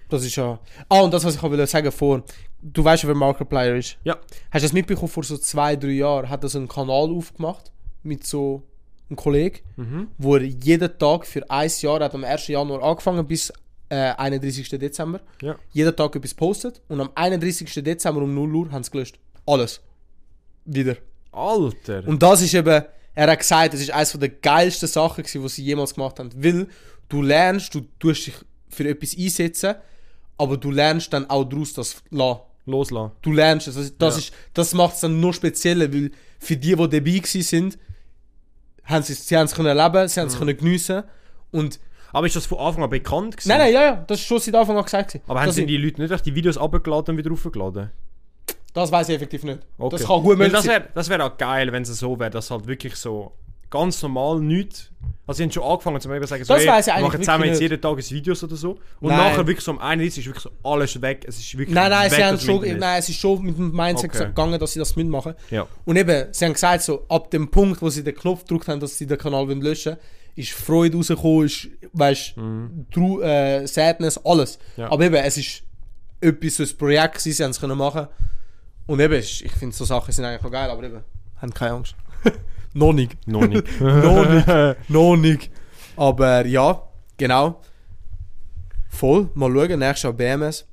Das 0.09 0.23
ist 0.23 0.35
ja. 0.35 0.59
Ah, 0.87 1.01
und 1.01 1.13
das, 1.13 1.25
was 1.25 1.35
ich 1.35 1.39
auch 1.43 1.49
wollte 1.49 1.65
sagen 1.67 1.91
vor. 1.91 2.23
Du 2.61 2.83
weißt 2.83 3.03
ja, 3.03 3.09
wer 3.09 3.15
Markiplier 3.15 3.75
ist. 3.75 3.97
Ja. 4.03 4.13
Hast 4.51 4.61
du 4.63 4.67
das 4.67 4.73
mitbekommen? 4.73 5.07
Vor 5.09 5.23
so 5.23 5.37
zwei, 5.37 5.75
drei 5.75 5.89
Jahren 5.89 6.29
hat 6.29 6.43
er 6.43 6.49
so 6.49 6.57
einen 6.59 6.67
Kanal 6.67 7.09
aufgemacht 7.11 7.71
mit 8.03 8.25
so 8.25 8.63
einem 9.09 9.17
Kollegen, 9.17 9.59
Mhm. 9.77 10.07
wo 10.17 10.35
er 10.35 10.43
jeden 10.43 10.97
Tag 10.97 11.25
für 11.25 11.47
ein 11.49 11.69
Jahr, 11.79 11.99
er 11.99 12.05
hat 12.05 12.15
am 12.15 12.23
1. 12.23 12.47
Januar 12.47 12.83
angefangen 12.83 13.25
bis 13.27 13.51
äh, 13.95 14.13
31. 14.17 14.69
Dezember, 14.79 15.21
Ja. 15.41 15.55
jeden 15.71 15.95
Tag 15.95 16.15
etwas 16.15 16.33
postet 16.33 16.81
und 16.89 16.99
am 17.01 17.09
31. 17.15 17.83
Dezember 17.83 18.21
um 18.21 18.33
0 18.33 18.55
Uhr 18.55 18.71
haben 18.71 18.83
sie 18.83 18.91
gelöscht. 18.91 19.17
Alles. 19.45 19.81
Wieder. 20.65 20.97
Alter. 21.31 22.03
Und 22.07 22.21
das 22.23 22.41
ist 22.41 22.53
eben, 22.53 22.83
er 23.13 23.31
hat 23.31 23.39
gesagt, 23.39 23.73
das 23.73 23.81
ist 23.81 23.91
eines 23.91 24.11
der 24.13 24.29
geilsten 24.29 24.87
Sachen, 24.87 25.23
gewesen, 25.23 25.41
die 25.41 25.49
sie 25.49 25.63
jemals 25.63 25.93
gemacht 25.93 26.19
haben. 26.19 26.31
Weil 26.35 26.67
du 27.09 27.21
lernst, 27.21 27.73
du 27.75 27.81
tust 27.99 28.27
dich 28.27 28.35
für 28.69 28.87
etwas 28.89 29.15
einsetzen, 29.17 29.75
aber 30.37 30.57
du 30.57 30.71
lernst 30.71 31.13
dann 31.13 31.29
auch 31.29 31.43
daraus 31.45 31.73
das 31.73 32.01
lassen. 32.09 32.41
Loslassen. 32.67 33.11
Du 33.21 33.31
lernst 33.31 33.67
es. 33.67 33.75
Das, 33.75 33.97
das, 33.97 34.13
Ja. 34.15 34.19
ist, 34.21 34.33
das 34.55 34.73
macht 34.73 34.95
es 34.95 35.01
dann 35.01 35.19
noch 35.19 35.33
spezieller, 35.33 35.93
weil 35.93 36.09
für 36.39 36.57
die, 36.57 36.75
die 36.75 36.89
dabei 36.89 37.21
sind, 37.23 37.77
haben 38.85 39.03
sie, 39.03 39.13
sie 39.13 39.37
haben 39.37 39.45
es 39.45 39.53
können 39.53 39.77
erleben, 39.77 40.07
sie 40.07 40.19
haben 40.19 40.27
Mhm. 40.27 40.33
es 40.33 40.39
können 40.39 40.57
geniessen 40.57 41.03
und 41.51 41.79
Aber 42.15 42.27
ist 42.27 42.35
das 42.35 42.45
von 42.45 42.59
Anfang 42.59 42.83
an 42.83 42.89
bekannt 42.89 43.35
gewesen? 43.35 43.49
Nein, 43.49 43.57
nein, 43.59 43.73
ja, 43.73 43.81
ja, 43.83 44.03
das 44.07 44.19
ist 44.19 44.25
schon 44.25 44.39
seit 44.39 44.55
Anfang 44.55 44.77
an 44.77 44.85
gesagt. 44.85 45.09
gewesen. 45.11 45.23
Aber 45.27 45.41
haben 45.41 45.51
sie 45.51 45.65
die 45.65 45.75
Leute 45.75 46.01
nicht 46.01 46.11
echt 46.11 46.25
die 46.25 46.33
Videos 46.33 46.57
abgeladen 46.57 47.11
und 47.13 47.17
wieder 47.17 47.29
hochgeladen? 47.29 47.91
das 48.73 48.91
weiß 48.91 49.09
ich 49.09 49.15
effektiv 49.15 49.43
nicht. 49.43 49.59
Okay. 49.77 49.97
Das 49.97 50.07
kann 50.07 50.21
gut 50.21 50.37
möglich 50.37 50.53
das 50.53 50.63
sein. 50.63 50.81
wäre 50.81 50.89
das 50.93 51.09
wär 51.09 51.25
auch 51.25 51.37
geil, 51.37 51.71
wenn 51.71 51.83
es 51.83 51.89
so 51.97 52.17
wäre, 52.19 52.29
dass 52.29 52.51
halt 52.51 52.67
wirklich 52.67 52.95
so 52.95 53.33
ganz 53.69 54.01
normal 54.01 54.39
nichts. 54.39 54.91
Also 55.27 55.37
sie 55.37 55.43
haben 55.43 55.51
schon 55.51 55.63
angefangen 55.63 55.99
zu 55.99 56.07
sagen, 56.07 56.43
so, 56.45 56.53
Das 56.53 56.65
hey, 56.65 56.95
wir 56.95 57.01
machen 57.03 57.19
zusammen 57.21 57.45
jetzt 57.45 57.59
jeden 57.59 57.81
Tag 57.81 57.97
ein 57.97 58.09
Videos 58.09 58.43
oder 58.43 58.55
so. 58.55 58.71
Und 59.01 59.09
Nein. 59.09 59.17
nachher 59.17 59.47
wirklich 59.47 59.65
so 59.65 59.71
am 59.71 59.79
31 59.79 60.19
ist 60.19 60.25
wirklich 60.27 60.43
so 60.43 60.51
alles 60.69 61.01
weg. 61.01 61.25
Es 61.27 61.37
ist 61.39 61.57
wirklich 61.57 61.73
Nein, 61.75 61.89
nein, 61.89 62.11
weg 62.11 62.17
sie 62.17 62.23
haben 62.23 62.39
schon, 62.39 62.55
Internet. 62.57 62.79
nein, 62.79 62.99
es 62.99 63.09
ist 63.09 63.19
schon 63.19 63.41
mit 63.41 63.57
dem 63.57 63.71
Mindset 63.71 64.15
Okay. 64.15 64.25
gegangen, 64.27 64.59
dass 64.59 64.71
sie 64.73 64.79
das 64.79 64.95
mitmachen. 64.95 65.33
Ja. 65.49 65.67
Und 65.83 65.95
eben, 65.97 66.27
sie 66.31 66.45
haben 66.45 66.53
gesagt, 66.53 66.83
so, 66.83 67.05
ab 67.09 67.31
dem 67.31 67.49
Punkt, 67.49 67.81
wo 67.81 67.89
sie 67.89 68.03
den 68.03 68.15
Knopf 68.15 68.41
gedrückt 68.41 68.67
haben, 68.67 68.79
dass 68.79 68.97
sie 68.97 69.07
den 69.07 69.17
Kanal 69.17 69.45
löschen 69.47 69.93
wollen, 69.93 69.99
ist 70.35 70.51
Freude 70.51 70.97
rausgekommen, 70.97 71.45
ist, 71.45 71.69
weißt 71.93 72.35
du, 72.91 73.21
äh, 73.21 73.65
Sadness, 73.67 74.17
alles. 74.23 74.59
Mhm. 74.75 74.81
Ja. 74.81 74.91
Aber 74.91 75.03
eben, 75.05 75.15
es 75.15 75.37
ist 75.37 75.63
etwas, 76.21 76.55
so 76.55 76.63
ein 76.63 76.77
Projekt 76.77 77.15
gewesen, 77.15 77.31
sie 77.33 77.43
haben 77.43 77.51
es 77.51 77.59
können 77.59 77.77
machen. 77.77 78.07
Und 78.87 78.99
eben, 78.99 79.13
ich 79.15 79.51
finde, 79.57 79.75
so 79.75 79.85
Sachen 79.85 80.11
sind 80.11 80.25
eigentlich 80.25 80.43
noch 80.43 80.51
geil, 80.51 80.69
aber 80.69 80.83
eben, 80.83 81.01
haben 81.37 81.53
keine 81.53 81.73
Angst. 81.75 81.95
noch 82.73 82.93
nicht. 82.93 83.15
Noch 83.27 83.47
nicht. 83.47 83.63
noch 83.81 84.29
nicht. 84.29 84.89
noch 84.89 85.15
nicht. 85.15 85.51
Aber 85.95 86.45
ja, 86.45 86.81
genau. 87.17 87.61
Voll. 88.89 89.29
Mal 89.33 89.51
schauen, 89.51 89.79
nächstes 89.79 90.03
Jahr 90.03 90.13
BMS. 90.13 90.65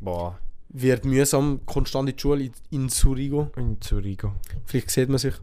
Boah, 0.00 0.38
Wird 0.70 1.04
mühsam, 1.04 1.60
konstant 1.66 2.08
in 2.08 2.16
die 2.16 2.20
Schule 2.20 2.44
in, 2.44 2.52
in 2.70 2.88
Zurigo. 2.88 3.50
in 3.56 3.80
Zurigo. 3.80 4.32
Vielleicht 4.64 4.90
sieht 4.90 5.08
man 5.08 5.18
sich. 5.18 5.34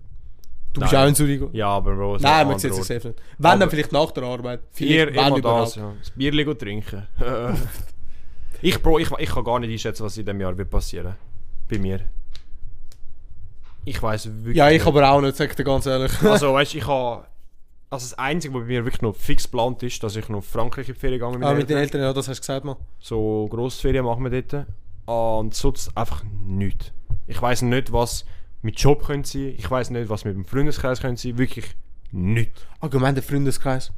Du 0.78 0.82
bist 0.82 0.94
Nein. 0.94 1.04
auch 1.04 1.08
in 1.10 1.16
Zurigo. 1.16 1.50
Ja, 1.54 1.70
aber 1.70 1.96
Bro, 1.96 2.18
so 2.20 2.24
Nein, 2.24 2.34
ein 2.42 2.48
man 2.50 2.60
sieht 2.60 2.74
sich 2.74 2.84
safe 2.84 3.08
nicht. 3.08 3.20
Wenn, 3.38 3.52
Aber- 3.52 3.60
dann 3.60 3.70
vielleicht 3.70 3.92
nach 3.92 4.12
der 4.12 4.24
Arbeit. 4.24 4.60
Vielleicht, 4.72 5.16
wenn 5.16 5.28
immer 5.28 5.38
überhaupt. 5.38 5.68
das, 5.70 5.76
ja. 5.76 5.94
Das 6.00 6.12
Bierli 6.12 6.44
go 6.46 6.54
trinken. 6.54 7.08
ich, 8.62 8.82
Bro, 8.82 9.00
ich, 9.00 9.10
ich 9.18 9.30
kann 9.30 9.44
gar 9.44 9.60
nicht 9.60 9.72
einschätzen, 9.72 10.04
was 10.06 10.18
in 10.18 10.26
diesem 10.26 10.40
Jahr 10.42 10.58
wird 10.58 10.70
passieren. 10.70 11.16
Bei 11.70 11.80
mir. 11.80 12.02
Ich 13.86 14.02
weiß 14.02 14.26
wirklich 14.28 14.58
Ja, 14.58 14.68
ich 14.70 14.80
nicht. 14.80 14.88
aber 14.88 15.10
auch 15.10 15.22
nicht, 15.22 15.36
sag 15.36 15.50
ich 15.50 15.56
dir 15.56 15.64
ganz 15.64 15.86
ehrlich. 15.86 16.12
Also, 16.24 16.54
weißt 16.54 16.74
du, 16.74 16.78
ich 16.78 16.88
habe. 16.88 17.26
Also, 17.90 18.04
das 18.10 18.20
Einzige, 18.20 18.54
was 18.54 18.62
bei 18.62 18.68
mir 18.68 18.84
wirklich 18.84 19.02
noch 19.02 19.16
fix 19.16 19.44
geplant 19.46 19.82
ist, 19.84 20.04
dass 20.04 20.16
ich 20.18 20.28
noch 20.28 20.44
Frankreich 20.44 20.90
in 20.90 20.94
die 20.94 21.00
Ferien 21.00 21.20
gegangen 21.20 21.40
bin. 21.40 21.48
ah, 21.48 21.54
mit 21.54 21.70
den 21.70 21.78
Eltern, 21.78 22.02
ja, 22.02 22.12
das 22.12 22.28
hast 22.28 22.38
du 22.40 22.42
gesagt, 22.42 22.66
mal. 22.66 22.76
So 23.00 23.48
Grossferien 23.50 24.04
machen 24.04 24.30
wir 24.30 24.42
dort. 24.42 24.68
Und 25.06 25.56
sonst 25.56 25.96
einfach 25.96 26.22
nichts. 26.46 26.92
Ich 27.28 27.42
weiß 27.42 27.62
nicht, 27.62 27.94
was 27.94 28.26
mit 28.62 28.80
Job 28.80 29.06
könnte 29.06 29.30
sein. 29.30 29.54
Ich 29.58 29.70
weiß 29.70 29.90
nicht, 29.92 30.10
was 30.10 30.26
mit 30.26 30.36
dem 30.36 30.46
Freundeskreis 30.46 31.00
könnte 31.02 31.22
sein. 31.22 31.38
Wirklich 31.38 31.66
nichts. 32.12 32.62
Allgemein 32.80 33.16
der 33.16 33.24
Freundeskreis. 33.24 33.92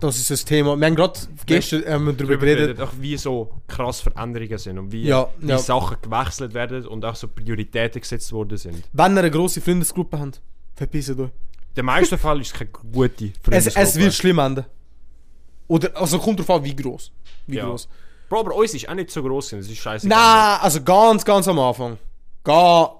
Das 0.00 0.16
ist 0.16 0.30
das 0.30 0.44
Thema. 0.44 0.76
Wir 0.78 0.86
haben 0.86 0.94
gerade 0.94 1.18
gestern 1.46 1.82
ähm, 1.86 2.04
darüber 2.16 2.36
Darüber 2.36 2.36
geredet. 2.46 2.80
auch 2.80 2.92
wie 3.00 3.16
so 3.16 3.50
krass 3.66 4.00
Veränderungen 4.00 4.56
sind 4.58 4.78
und 4.78 4.92
wie 4.92 5.02
Ja, 5.02 5.28
die 5.42 5.48
ja. 5.48 5.58
Sachen 5.58 5.96
gewechselt 6.00 6.54
werden 6.54 6.86
und 6.86 7.04
auch 7.04 7.16
so 7.16 7.26
Prioritäten 7.26 8.00
gesetzt 8.00 8.30
worden 8.32 8.56
sind. 8.58 8.84
Wenn 8.92 9.14
ihr 9.16 9.18
eine 9.20 9.30
grosse 9.30 9.60
Freundesgruppe 9.60 10.20
habt, 10.20 10.40
verpisst 10.76 11.10
euch. 11.10 11.18
In 11.18 11.30
den 11.76 11.84
meisten 11.84 12.16
Fällen 12.18 12.40
ist 12.40 12.52
es 12.52 12.52
keine 12.54 12.70
gute 12.70 13.24
Es, 13.26 13.32
Freundesgruppe. 13.42 13.80
es 13.88 13.96
wird 13.98 14.14
schlimm 14.14 14.38
enden. 14.38 14.64
Oder, 15.66 15.96
also 15.96 16.18
kommt 16.20 16.38
drauf 16.38 16.50
an, 16.50 16.64
wie 16.64 16.76
groß. 16.76 17.10
Wie 17.48 17.56
Ja. 17.56 17.64
groß. 17.66 17.88
Bro, 18.28 18.40
aber 18.40 18.54
uns 18.54 18.74
ist 18.74 18.88
auch 18.88 18.94
nicht 18.94 19.10
so 19.10 19.22
groß, 19.22 19.54
es 19.54 19.68
ist 19.68 19.78
scheiße. 19.78 20.06
Nein, 20.06 20.58
also 20.60 20.80
ganz, 20.82 21.24
ganz 21.24 21.48
am 21.48 21.58
Anfang. 21.58 21.98
Ga 22.44 22.90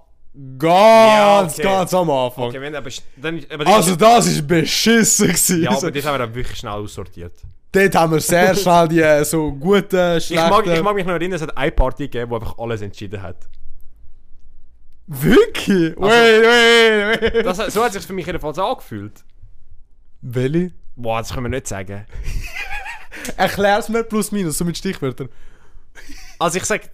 ganz, 0.58 1.54
okay. 1.54 1.62
ganz 1.62 1.94
am 1.94 2.10
Anfang. 2.10 2.44
Okay, 2.44 2.60
wenn, 2.60 2.74
aber, 2.74 2.90
dann, 3.16 3.44
aber 3.50 3.66
Also 3.66 3.96
das 3.96 4.26
ist 4.26 4.46
beschissen 4.46 5.28
gewesen. 5.28 5.62
ja, 5.62 5.70
Also, 5.70 5.86
aber 5.86 5.96
das 5.96 6.04
haben 6.04 6.14
wir 6.14 6.18
dann 6.18 6.34
wirklich 6.34 6.58
schnell 6.58 6.72
aussortiert. 6.72 7.32
dort 7.72 7.94
haben 7.94 8.12
wir 8.12 8.20
sehr 8.20 8.54
schnell 8.56 8.88
die 8.88 9.00
äh, 9.00 9.24
so 9.24 9.52
guten, 9.52 10.16
Ich 10.18 10.26
schlechten... 10.26 10.50
mag, 10.50 10.66
ich 10.66 10.82
mag 10.82 10.94
mich 10.94 11.04
noch 11.06 11.14
erinnern, 11.14 11.36
es 11.36 11.42
hat 11.42 11.56
eine 11.56 11.72
Party 11.72 12.04
gegeben, 12.04 12.30
wo 12.30 12.36
einfach 12.36 12.56
alles 12.58 12.80
entschieden 12.82 13.20
hat. 13.22 13.36
Wirklich? 15.06 15.96
wait, 15.96 16.42
wait, 16.42 17.32
wait. 17.34 17.46
Das, 17.46 17.56
so 17.72 17.82
hat 17.82 17.88
es 17.88 17.94
sich 17.94 18.06
für 18.06 18.12
mich 18.12 18.26
jedenfalls 18.26 18.58
angefühlt. 18.58 19.24
Welche? 20.20 20.72
Boah, 20.96 21.20
das 21.20 21.32
können 21.32 21.44
wir 21.46 21.50
nicht 21.50 21.66
sagen. 21.66 22.04
Erklär's 23.36 23.88
mir 23.88 24.04
plus 24.04 24.30
minus, 24.32 24.58
so 24.58 24.64
mit 24.64 24.76
Stichwörtern. 24.76 25.28
Also 26.38 26.58
ich 26.58 26.64
sag... 26.64 26.90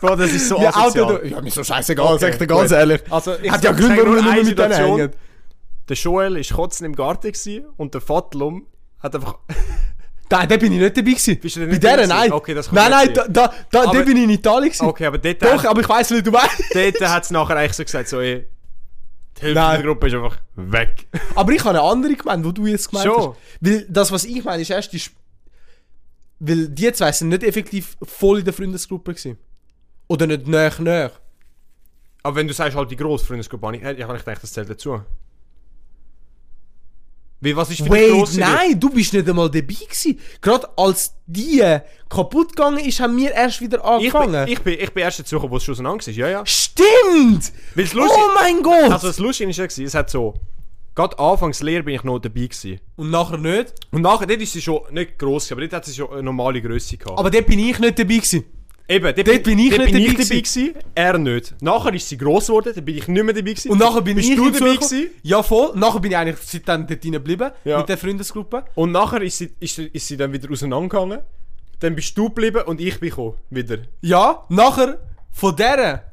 Bro, 0.00 0.16
das 0.16 0.32
ist 0.32 0.48
so 0.48 0.60
Ja, 0.60 0.74
asozial. 0.74 1.20
Ja, 1.26 1.40
mir 1.40 1.50
so 1.50 1.62
scheißegal, 1.64 2.06
Okay, 2.14 2.18
sag 2.20 2.32
ich 2.32 2.38
dir 2.38 2.46
ganz 2.46 2.62
gut. 2.70 2.72
ehrlich. 2.78 3.00
Also 3.10 3.34
ich 3.42 3.50
Hat 3.50 3.64
ja 3.64 3.72
Gründe, 3.72 3.96
warum 3.98 4.14
wir 4.16 4.22
nur 4.22 4.34
nicht 4.34 4.44
mit 4.46 4.58
denen 4.58 4.72
hängen. 4.72 5.12
Der 5.88 5.96
Joel 5.96 6.36
ist 6.36 6.52
kotzen 6.52 6.86
im 6.86 6.94
Garten 6.94 7.32
und 7.76 7.94
der 7.94 8.00
Fatlum 8.00 8.66
hat 9.00 9.14
einfach... 9.14 9.38
Da, 10.30 10.44
da 10.44 10.58
bin 10.58 10.70
ich 10.74 10.78
nicht 10.78 10.94
dabei 10.94 11.12
gewesen. 11.12 11.40
Bist 11.40 11.56
du 11.56 11.60
denn 11.60 11.68
Bei 11.70 11.72
nicht 11.76 11.82
der, 11.82 11.96
dabei 11.96 12.06
nein. 12.06 12.32
Okay, 12.32 12.52
das 12.52 12.70
nein, 12.70 12.90
nicht 12.90 13.16
nein, 13.16 13.32
da, 13.32 13.46
da, 13.48 13.54
da, 13.70 13.82
da 13.84 13.88
Aber- 13.88 14.02
bin 14.04 14.14
ich 14.18 14.24
in 14.24 14.28
Italien 14.28 14.64
gewesen. 14.68 14.84
Okay, 14.84 15.06
aber 15.06 15.16
dort, 15.16 15.42
Doch, 15.42 15.64
aber 15.64 15.80
ich 15.80 15.88
weiss, 15.88 16.10
wie 16.10 16.22
du 16.22 16.30
meinst. 16.30 16.62
dort 16.74 17.00
hat 17.08 17.22
es 17.24 17.30
nachher 17.30 17.56
eigentlich 17.56 17.72
so 17.72 17.82
gesagt, 17.82 18.08
so 18.10 18.20
ey, 18.20 18.46
die 19.38 19.40
Hälfte 19.40 19.54
Nein. 19.58 19.76
der 19.80 19.86
Gruppe 19.90 20.06
ist 20.08 20.12
einfach 20.14 20.36
weg. 20.56 21.06
Aber 21.34 21.50
ich 21.52 21.60
habe 21.64 21.70
eine 21.78 21.80
andere 21.88 22.14
gemeint, 22.14 22.44
wo 22.44 22.52
du 22.52 22.66
jetzt 22.66 22.90
gemeint 22.90 23.06
Schon. 23.06 23.28
hast. 23.30 23.36
Weil 23.62 23.86
das, 23.88 24.12
was 24.12 24.24
ich 24.26 24.44
meine, 24.44 24.60
ist 24.60 24.68
erst 24.70 24.92
die... 24.92 24.98
Sp- 25.00 25.16
Weil 26.40 26.68
die 26.68 26.92
zwei 26.92 27.10
sind 27.12 27.28
nicht 27.30 27.42
effektiv 27.44 27.96
voll 28.02 28.40
in 28.40 28.44
der 28.44 28.52
Freundesgruppe 28.52 29.14
gewesen. 29.14 29.38
Oder 30.08 30.26
nicht 30.26 30.46
näher, 30.46 30.72
näher. 30.78 31.12
Aber 32.22 32.36
wenn 32.36 32.48
du 32.48 32.54
sagst 32.54 32.76
halt 32.76 32.90
die 32.90 32.96
grosse 32.96 33.24
Freundesgruppe, 33.24 33.66
habe 33.66 33.76
ich, 33.76 33.82
ich, 33.82 33.90
ich 33.90 34.06
gedacht, 34.06 34.42
das 34.42 34.52
zählt 34.52 34.68
dazu. 34.68 35.00
Wie, 37.40 37.54
was 37.54 37.70
ist 37.70 37.82
für 37.82 37.90
Wait, 37.90 38.10
gross 38.10 38.32
in 38.32 38.38
dir? 38.38 38.46
nein, 38.46 38.80
du 38.80 38.90
bist 38.90 39.12
nicht 39.12 39.28
einmal 39.28 39.48
dabei 39.48 39.62
gewesen. 39.74 40.18
Gerade 40.40 40.68
als 40.76 41.14
die 41.26 41.62
kaputt 42.08 42.56
gegangen 42.56 42.78
ist, 42.84 42.98
haben 42.98 43.16
wir 43.16 43.32
erst 43.32 43.60
wieder 43.60 43.78
Ich 43.78 43.84
angefangen. 43.84 44.44
bin, 44.46 44.52
ich, 44.52 44.60
bin, 44.60 44.74
ich 44.80 44.92
bin 44.92 45.04
erst 45.04 45.20
dazu 45.20 45.36
gekommen, 45.36 45.52
wo 45.52 45.56
es 45.58 45.62
schon 45.64 45.74
auseinander 45.74 46.04
war. 46.04 46.12
Ja, 46.14 46.28
ja. 46.28 46.44
Stimmt! 46.44 47.52
Weil 47.76 47.84
das 47.84 47.92
Lustige, 47.94 48.20
Oh 48.26 48.34
mein 48.34 48.60
Gott! 48.62 48.90
also 48.90 49.06
das 49.06 49.18
Lustige 49.20 49.48
war, 49.56 49.56
ja, 49.56 49.84
es 49.84 49.94
hat 49.94 50.10
so... 50.10 50.34
Gerade 50.96 51.16
anfangs 51.20 51.62
Lehre 51.62 51.84
bin 51.84 51.94
ich 51.94 52.02
noch 52.02 52.18
dabei 52.18 52.40
gewesen. 52.40 52.80
Und 52.96 53.10
nachher 53.10 53.38
nicht. 53.38 53.72
Und 53.92 54.02
nachher, 54.02 54.26
dort 54.26 54.40
ist 54.40 54.52
sie 54.52 54.60
schon 54.60 54.80
nicht 54.90 55.16
gross, 55.16 55.52
aber 55.52 55.60
dort 55.60 55.74
hat 55.74 55.84
sie 55.84 55.94
schon 55.94 56.10
eine 56.10 56.24
normale 56.24 56.60
Größe 56.60 56.96
gehabt. 56.96 57.16
Aber 57.20 57.30
dort 57.30 57.46
bin 57.46 57.60
ich 57.60 57.78
nicht 57.78 57.96
dabei 58.00 58.16
gewesen. 58.16 58.44
Eben, 58.90 59.14
dort, 59.14 59.28
dort 59.28 59.42
bin 59.42 59.58
ich 59.58 59.70
dort 59.70 59.80
nicht 59.80 59.92
bin 59.92 60.02
dabei 60.02 60.22
ich 60.22 60.28
dabei 60.28 60.40
gewesen, 60.40 60.74
er 60.94 61.18
nicht. 61.18 61.54
Nachher 61.60 61.92
ist 61.92 62.08
sie 62.08 62.16
gross 62.16 62.46
geworden, 62.46 62.72
dann 62.74 62.84
bin 62.84 62.96
ich 62.96 63.06
nicht 63.06 63.22
mehr 63.22 63.34
dabei 63.34 63.50
gewesen. 63.52 63.70
Und 63.70 63.78
nachher 63.78 64.00
bin 64.00 64.16
Bist 64.16 64.30
ich 64.30 64.36
du 64.36 64.50
dabei 64.50 64.76
gewesen? 64.76 65.10
Ja, 65.22 65.42
voll. 65.42 65.72
Nachher 65.74 66.00
bin 66.00 66.10
ich 66.10 66.16
eigentlich 66.16 66.38
seitdem 66.42 66.86
dort 66.86 67.04
drin 67.04 67.12
geblieben. 67.12 67.50
Ja. 67.64 67.78
Mit 67.78 67.88
der 67.90 67.98
Freundesgruppe. 67.98 68.64
Und 68.74 68.92
nachher 68.92 69.20
ist 69.20 69.36
sie, 69.38 69.50
ist, 69.60 69.78
ist 69.78 70.08
sie 70.08 70.16
dann 70.16 70.32
wieder 70.32 70.50
auseinandergegangen. 70.50 71.20
Dann 71.80 71.94
bist 71.94 72.16
du 72.16 72.28
geblieben 72.28 72.62
und 72.64 72.80
ich 72.80 72.98
bin 72.98 73.10
gekommen, 73.10 73.34
wieder. 73.50 73.78
Ja, 74.00 74.44
nachher 74.48 74.98
von 75.32 75.54
der 75.54 76.04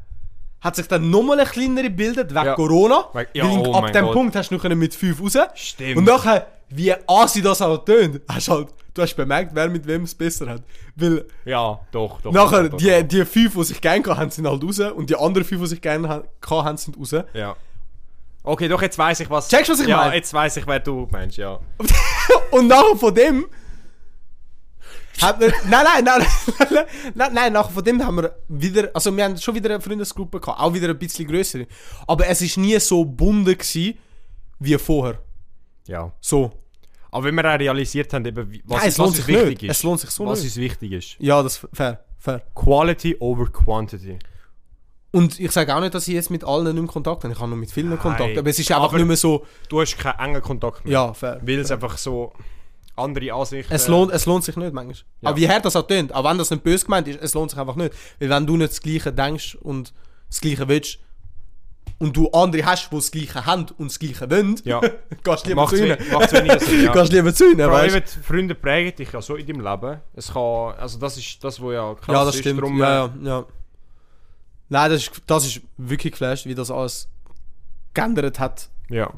hat 0.59 0.76
sich 0.76 0.88
dann 0.88 1.09
nochmal 1.09 1.39
eine 1.39 1.49
kleinere 1.49 1.86
gebildet, 1.86 2.32
wegen 2.32 2.45
Ja. 2.45 2.55
Corona. 2.55 3.05
Ja, 3.34 3.45
weil 3.45 3.67
oh 3.67 3.73
ab 3.73 3.93
dem 3.93 4.05
Gott. 4.05 4.13
Punkt 4.13 4.36
hast 4.36 4.51
du 4.51 4.55
noch 4.55 4.76
mit 4.76 4.93
5 4.93 5.21
raus. 5.21 5.38
Stimmt. 5.55 5.97
Und 5.97 6.03
nachher, 6.05 6.47
wie 6.69 6.93
assi 7.07 7.41
das 7.41 7.61
auch 7.61 7.78
tönt, 7.86 8.21
hast 8.28 8.49
halt, 8.49 8.67
du 8.95 9.01
hast 9.01 9.15
bemerkt, 9.15 9.53
wer 9.53 9.69
mit 9.69 9.85
wem 9.85 10.03
es 10.03 10.15
besser 10.15 10.49
hat. 10.49 10.63
Weil 10.95 11.25
Ja, 11.43 11.79
doch, 11.91 12.21
doch. 12.21 12.31
nachher, 12.31 12.63
doch, 12.63 12.71
doch, 12.71 12.77
die, 12.77 12.89
doch. 12.89 13.07
die 13.07 13.25
fünf, 13.25 13.53
die 13.53 13.63
sich 13.63 13.81
gerne 13.81 14.05
hatten, 14.05 14.31
sind 14.31 14.47
halt 14.47 14.63
raus. 14.63 14.79
Und 14.79 15.09
die 15.09 15.15
anderen 15.15 15.45
fünf, 15.45 15.61
die 15.61 15.67
sich 15.67 15.81
gerne 15.81 16.09
haben, 16.09 16.77
sind 16.77 16.97
raus. 16.97 17.15
Ja. 17.33 17.55
Okay, 18.43 18.67
doch, 18.67 18.81
jetzt 18.81 18.97
weiß 18.97 19.19
ich 19.21 19.29
was. 19.29 19.49
Checkst 19.49 19.69
du, 19.69 19.73
was 19.73 19.79
ich 19.79 19.87
ja, 19.87 19.97
meine? 19.97 20.15
jetzt 20.15 20.33
weiß 20.33 20.57
ich, 20.57 20.67
wer 20.67 20.79
du 20.79 21.07
meinst, 21.11 21.37
ja. 21.37 21.59
Und 22.51 22.67
nachher 22.67 22.95
von 22.95 23.13
dem. 23.13 23.47
Hat 25.21 25.39
wir, 25.39 25.51
nein, 25.69 25.85
nein, 25.85 26.03
nein, 26.03 26.27
nein, 26.69 26.85
nein, 27.15 27.33
nein, 27.33 27.53
nachher 27.53 27.71
von 27.71 27.83
dem 27.83 28.05
haben 28.05 28.17
wir 28.17 28.35
wieder, 28.49 28.89
also 28.93 29.15
wir 29.15 29.23
haben 29.23 29.37
schon 29.37 29.55
wieder 29.55 29.69
eine 29.69 29.81
Freundesgruppe 29.81 30.39
gehabt, 30.39 30.59
auch 30.59 30.73
wieder 30.73 30.89
ein 30.89 30.97
bisschen 30.97 31.27
größere. 31.27 31.67
Aber 32.05 32.27
es 32.27 32.41
ist 32.41 32.57
nie 32.57 32.77
so 32.79 33.03
bunden 33.03 33.57
gewesen, 33.57 33.97
wie 34.59 34.77
vorher. 34.77 35.19
Ja. 35.87 36.11
So. 36.19 36.51
Aber 37.16 37.24
wenn 37.24 37.36
wir 37.36 37.45
auch 37.53 37.57
realisiert 37.57 38.11
haben, 38.13 38.26
eben, 38.26 38.61
was, 38.66 38.80
Nein, 38.80 38.89
es 38.89 38.99
was 38.99 39.07
uns 39.07 39.26
wichtig 39.28 39.61
nicht. 39.61 39.63
ist. 39.63 39.72
Es 39.78 39.84
lohnt 39.84 40.01
sich 40.01 40.09
so 40.09 40.26
was 40.26 40.39
nicht. 40.39 40.49
uns 40.49 40.57
wichtig 40.57 40.91
ist. 40.91 41.16
Ja, 41.20 41.41
das 41.41 41.66
fair, 41.72 42.03
fair. 42.18 42.41
Quality 42.53 43.16
over 43.22 43.45
Quantity. 43.49 44.20
Und 45.11 45.39
ich 45.39 45.49
sage 45.51 45.74
auch 45.74 45.80
nicht, 45.80 45.93
dass 45.93 46.09
ich 46.09 46.13
jetzt 46.13 46.30
mit 46.30 46.43
allen 46.43 46.66
nicht 46.66 46.76
mehr 46.76 46.91
Kontakt 46.91 47.24
habe. 47.24 47.32
Ich 47.32 47.39
habe 47.39 47.49
noch 47.49 47.55
mit 47.55 47.72
vielen 47.72 47.97
Kontakt. 47.97 48.38
Aber 48.38 48.49
es 48.49 48.59
ist 48.59 48.70
einfach 48.70 48.89
aber- 48.89 48.97
nicht 48.97 49.07
mehr 49.07 49.16
so. 49.16 49.45
Du 49.70 49.80
hast 49.80 49.97
keinen 49.97 50.20
engen 50.20 50.41
Kontakt 50.41 50.84
mehr. 50.84 50.91
Ja, 50.91 51.13
fair. 51.13 51.39
Weil 51.41 51.59
es 51.59 51.72
einfach 51.72 51.97
so 51.97 52.34
andere 52.97 53.32
Ansichten... 53.32 53.74
Es 53.74 53.88
lohnt, 53.88 54.11
es 54.11 54.26
lohnt 54.26 54.43
sich 54.43 54.57
nicht 54.57 54.74
manchmal. 54.74 54.95
Ja. 55.22 55.30
Aber 55.30 55.38
wie 55.38 55.47
hart 55.47 55.63
das 55.63 55.78
auch 55.78 55.88
tönt, 55.88 56.13
auch 56.13 56.30
wenn 56.30 56.38
das 56.38 56.51
nicht 56.51 56.63
böse 56.63 56.84
gemeint 56.84 57.07
ist, 57.07 57.22
es 57.22 57.34
lohnt 57.34 57.49
sich 57.51 57.57
einfach 57.59 57.78
nicht. 57.78 57.93
Weil 58.20 58.30
wenn 58.30 58.45
du 58.45 58.57
nicht 58.57 58.72
das 58.72 58.82
Gleiche 58.82 59.13
denkst 59.13 59.55
und 59.61 59.93
das 60.28 60.41
Gleiche 60.41 60.68
willst 60.68 60.99
und 61.97 62.15
du 62.17 62.29
andere 62.31 62.65
hast, 62.65 62.89
die 62.91 62.95
das 62.95 63.09
Gleiche 63.11 63.45
haben 63.45 63.65
und 63.77 63.89
das 63.89 63.99
Gleiche 63.99 64.29
wollen, 64.29 64.59
Ja. 64.65 64.79
gehst 65.23 65.45
du 65.45 65.49
lieber 65.49 65.67
zu 65.67 65.77
ihnen. 65.85 65.97
macht 66.11 66.31
weniger 66.33 66.59
Sinn, 66.59 66.83
ja. 66.83 66.91
Gehst 66.93 67.11
du 67.11 67.15
lieber 67.15 67.33
zu 67.33 67.51
ihnen, 67.51 67.71
weißt 67.71 67.95
die 67.95 68.19
Freunde 68.23 68.55
prägen 68.55 68.95
dich 68.95 69.11
ja 69.11 69.21
so 69.21 69.35
in 69.35 69.45
deinem 69.47 69.61
Leben. 69.61 70.01
Es 70.13 70.33
kann... 70.33 70.73
Also 70.77 70.99
das 70.99 71.17
ist 71.17 71.43
das, 71.43 71.61
was 71.61 71.73
ja 71.73 71.93
krass 71.95 72.07
Ja, 72.13 72.25
das 72.25 72.35
ist. 72.35 72.41
stimmt. 72.41 72.59
Darum, 72.61 72.79
ja, 72.79 73.05
ja, 73.05 73.13
ja. 73.23 73.45
Nein, 74.67 74.91
das 74.91 75.03
ist, 75.03 75.11
das 75.27 75.45
ist 75.45 75.61
wirklich 75.77 76.13
geflasht, 76.13 76.45
wie 76.45 76.55
das 76.55 76.71
alles 76.71 77.07
geändert 77.93 78.39
hat. 78.39 78.69
äh, 78.89 78.95
ja. 78.97 79.13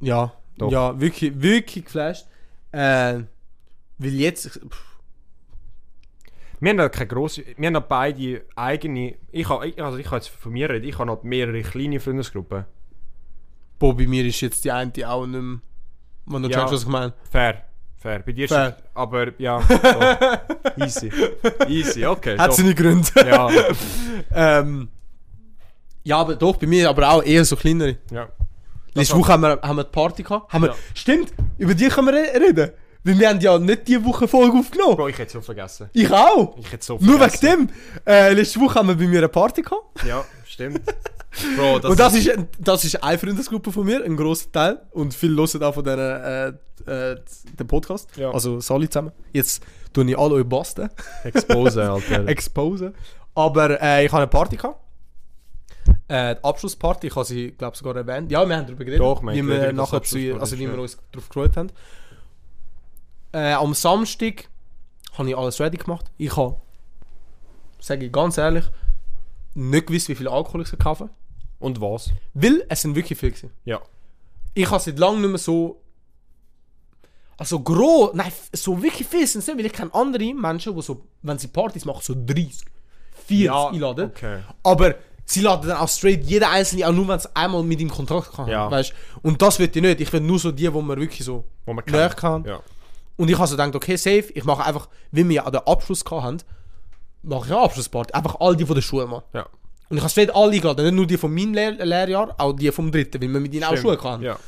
Ja, 0.00 0.32
Doch. 0.58 0.70
ja, 0.72 1.00
wirklich, 1.00 1.40
wirklich 1.40 1.84
geflasht. 1.84 2.26
Äh, 2.72 3.20
weil 3.98 4.14
jetzt, 4.14 4.48
pff, 4.48 4.91
Wir 6.62 6.70
haben 6.70 6.78
ja 6.78 6.88
keine 6.88 7.08
grosse... 7.08 7.42
Wir 7.56 7.66
haben 7.66 7.74
ja 7.74 7.80
beide 7.80 8.42
eigene... 8.54 9.16
Ich 9.32 9.48
habe 9.48 9.72
also 9.82 9.98
ich 9.98 10.06
kann 10.06 10.18
jetzt 10.20 10.28
von 10.28 10.52
mir 10.52 10.70
reden. 10.70 10.86
Ich 10.88 10.94
habe 10.96 11.06
noch 11.06 11.24
mehrere 11.24 11.60
kleine 11.62 11.98
Freundesgruppen. 11.98 12.64
boah, 13.80 13.96
bei 13.96 14.06
mir 14.06 14.24
ist 14.24 14.40
jetzt 14.42 14.64
die 14.64 14.70
eine 14.70 14.92
auch 15.08 15.26
nicht 15.26 15.40
mehr, 15.42 15.58
wenn 16.26 16.42
du 16.44 16.48
Ja. 16.48 16.58
checkst, 16.60 16.72
was 16.74 16.82
ich 16.82 16.88
meine. 16.88 17.12
Fair. 17.30 17.64
Fair. 17.96 18.20
Bei 18.20 18.30
dir 18.32 18.48
Fair. 18.48 18.68
ist 18.68 18.76
es... 18.78 18.84
Aber 18.94 19.40
ja. 19.40 19.60
So. 20.78 20.82
Easy. 20.84 21.12
Easy, 21.68 22.06
okay. 22.06 22.38
Hat 22.38 22.50
doch. 22.50 22.54
seine 22.56 22.74
Gründe. 22.76 23.08
Ja. 23.16 23.50
ähm, 24.60 24.88
ja, 26.04 26.16
aber 26.18 26.36
doch, 26.36 26.56
bei 26.56 26.66
mir 26.68 26.88
aber 26.88 27.10
auch 27.10 27.24
eher 27.24 27.44
so 27.44 27.56
kleinere. 27.56 27.96
ja. 28.12 28.28
Letzte 28.94 29.16
Woche 29.16 29.32
haben 29.32 29.40
wir, 29.42 29.58
haben 29.62 29.76
wir 29.76 29.84
die 29.84 29.90
Party 29.90 30.22
gehabt. 30.22 30.52
Haben 30.52 30.62
wir, 30.64 30.68
Ja. 30.70 30.76
Stimmt, 30.94 31.32
über 31.58 31.74
die 31.74 31.88
können 31.88 32.08
wir 32.08 32.14
re- 32.14 32.40
reden. 32.40 32.70
Weil 33.04 33.18
wir 33.18 33.28
haben 33.28 33.40
ja 33.40 33.58
nicht 33.58 33.88
die 33.88 34.04
Woche 34.04 34.28
Folge 34.28 34.56
aufgenommen. 34.58 34.96
Bro, 34.96 35.08
ich 35.08 35.18
hätte 35.18 35.26
es 35.26 35.32
so 35.32 35.40
vergessen. 35.40 35.90
Ich 35.92 36.10
auch. 36.10 36.56
Ich 36.58 36.70
hätte 36.70 36.84
so 36.84 36.98
Nur 37.00 37.20
wegen 37.20 37.30
vergessen. 37.30 37.66
dem. 37.66 37.70
Äh, 38.06 38.32
letzte 38.32 38.60
Woche 38.60 38.76
haben 38.76 38.88
wir 38.88 38.94
bei 38.94 39.08
mir 39.08 39.18
eine 39.18 39.28
Party 39.28 39.62
gehabt. 39.62 40.04
Ja, 40.06 40.24
stimmt. 40.46 40.82
Bro, 41.56 41.80
das, 41.80 41.90
und 41.90 41.98
das 41.98 42.14
ist, 42.14 42.30
das 42.60 42.84
ist 42.84 43.02
eine 43.02 43.18
Freundesgruppe 43.18 43.72
von 43.72 43.86
mir, 43.86 44.04
ein 44.04 44.16
grosser 44.16 44.52
Teil. 44.52 44.82
Und 44.92 45.14
viele 45.14 45.36
hören 45.36 45.62
auch 45.64 45.74
von 45.74 45.82
der, 45.82 46.56
äh, 46.86 47.12
äh, 47.12 47.16
den 47.58 47.66
Podcast. 47.66 48.08
Ja. 48.16 48.30
Also, 48.30 48.60
alle 48.72 48.88
zusammen. 48.88 49.12
Jetzt 49.32 49.64
tue 49.92 50.08
ich 50.08 50.16
alle 50.16 50.34
euch 50.34 50.44
basten. 50.46 50.88
Expose, 51.24 51.90
Alter. 51.90 52.26
Exposen. 52.28 52.94
Aber 53.34 53.80
äh, 53.82 54.04
ich 54.04 54.12
habe 54.12 54.22
eine 54.22 54.28
Party 54.28 54.56
gehabt. 54.56 54.78
Äh, 56.06 56.36
die 56.36 56.44
Abschlussparty, 56.44 57.08
ich 57.08 57.16
habe 57.16 57.24
sie, 57.24 57.50
glaube 57.52 57.76
sogar 57.76 57.96
erwähnt. 57.96 58.30
Ja, 58.30 58.46
wir 58.46 58.56
haben 58.56 58.66
darüber 58.66 58.84
geredet, 58.84 59.00
Doch, 59.00 59.22
wie 59.24 59.46
wir 59.46 59.72
nachher 59.72 60.02
zu, 60.02 60.18
also 60.38 60.58
wie 60.58 60.70
wir 60.70 60.78
uns 60.78 60.98
darauf 61.10 61.28
gefreut 61.28 61.56
haben. 61.56 61.70
Äh, 63.32 63.52
am 63.52 63.74
Samstag 63.74 64.48
habe 65.16 65.28
ich 65.30 65.36
alles 65.36 65.60
ready 65.60 65.76
gemacht. 65.76 66.10
Ich 66.18 66.36
habe, 66.36 66.56
sage 67.80 68.06
ich 68.06 68.12
ganz 68.12 68.38
ehrlich, 68.38 68.64
nicht 69.54 69.86
gewusst, 69.86 70.08
wie 70.08 70.14
viel 70.14 70.28
Alkohol 70.28 70.62
ich 70.62 70.78
kaufen 70.78 71.10
Und 71.58 71.80
was? 71.80 72.10
Weil 72.34 72.64
es 72.68 72.82
sind 72.82 72.94
wirklich 72.94 73.18
viele 73.18 73.32
gewesen. 73.32 73.50
Ja. 73.64 73.80
Ich 74.54 74.70
habe 74.70 74.80
seit 74.82 74.98
langem 74.98 75.22
nicht 75.22 75.30
mehr 75.30 75.38
so. 75.38 75.80
Also 77.38 77.58
groß, 77.58 78.10
nein, 78.14 78.30
so 78.52 78.80
wirklich 78.82 79.08
viel 79.08 79.26
sind 79.26 79.40
es 79.40 79.46
nicht, 79.48 79.58
weil 79.58 79.66
ich 79.66 79.72
kenne 79.72 79.92
andere 79.94 80.32
Menschen, 80.34 80.76
die 80.76 80.82
so, 80.82 81.02
wenn 81.22 81.38
sie 81.38 81.48
Partys 81.48 81.84
machen, 81.84 82.00
so 82.02 82.14
30, 82.14 82.64
40 83.26 83.50
einladen. 83.50 84.10
okay. 84.10 84.40
Aber 84.62 84.94
sie 85.24 85.40
laden 85.40 85.68
dann 85.68 85.78
auch 85.78 85.88
straight 85.88 86.24
jeder 86.24 86.50
einzelne, 86.50 86.86
auch 86.86 86.92
nur 86.92 87.08
wenn 87.08 87.16
es 87.16 87.34
einmal 87.34 87.62
mit 87.64 87.80
ihm 87.80 87.90
Kontakt 87.90 88.32
kann. 88.34 88.48
Ja. 88.48 88.70
Weißt? 88.70 88.92
Und 89.22 89.40
das 89.42 89.58
will 89.58 89.70
ich 89.74 89.82
nicht. 89.82 90.00
Ich 90.00 90.12
will 90.12 90.20
nur 90.20 90.38
so 90.38 90.52
die, 90.52 90.72
wo 90.72 90.82
man 90.82 91.00
wirklich 91.00 91.24
so 91.24 91.44
Wo 91.64 91.72
man 91.72 91.84
kennt. 91.84 92.16
kann. 92.16 92.44
Ja. 92.44 92.60
Und 93.16 93.28
ich 93.30 93.36
habe 93.38 93.46
so 93.46 93.56
gedacht, 93.56 93.74
okay, 93.74 93.96
safe, 93.96 94.32
ich 94.34 94.44
mache 94.44 94.64
einfach, 94.64 94.88
wie 95.10 95.26
wir 95.28 95.34
ja 95.36 95.44
an 95.44 95.52
den 95.52 95.62
Abschluss 95.66 96.04
haben, 96.10 96.38
mache 97.22 97.46
ich 97.46 97.52
eine 97.52 97.60
Abschlussparty. 97.60 98.14
Einfach 98.14 98.36
all 98.40 98.56
die 98.56 98.64
von 98.66 98.74
der 98.74 98.82
Schule 98.82 99.06
mal. 99.06 99.22
Ja. 99.32 99.46
Und 99.88 99.98
ich 99.98 100.02
habe 100.02 100.10
straight 100.10 100.34
alle 100.34 100.52
eingeladen, 100.52 100.84
nicht 100.86 100.94
nur 100.94 101.06
die 101.06 101.18
von 101.18 101.32
meinem 101.34 101.52
Lehr 101.52 101.72
Lehrjahr, 101.72 102.34
auch 102.38 102.52
die 102.54 102.72
vom 102.72 102.90
dritten, 102.90 103.20
weil 103.20 103.28
wir 103.28 103.40
mit 103.40 103.52
ihnen 103.54 103.64
auch. 103.64 103.76
Schule 103.76 104.02
hatten. 104.02 104.22
Ja. 104.22 104.38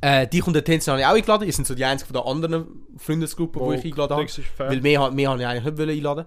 Äh, 0.00 0.28
die 0.28 0.42
und 0.42 0.52
der 0.52 0.62
Tänzer 0.62 0.92
habe 0.92 1.00
ich 1.00 1.06
auch 1.06 1.14
eingeladen. 1.14 1.46
Ihr 1.46 1.52
sind 1.52 1.66
so 1.66 1.74
die 1.74 1.84
einzigen 1.84 2.12
von 2.12 2.22
der 2.22 2.30
anderen 2.30 2.66
Freundesgruppe, 2.98 3.58
Oh, 3.60 3.72
die 3.72 3.78
ich 3.78 3.84
eingeladen 3.86 4.16
habe. 4.16 4.26
das 4.26 4.34
fair. 4.56 4.68
Weil 4.70 4.80
mehr, 4.80 5.10
mehr 5.10 5.30
habe 5.30 5.40
ich 5.40 5.46
eigentlich 5.46 5.74
nicht 5.74 5.88
einladen. 5.96 6.26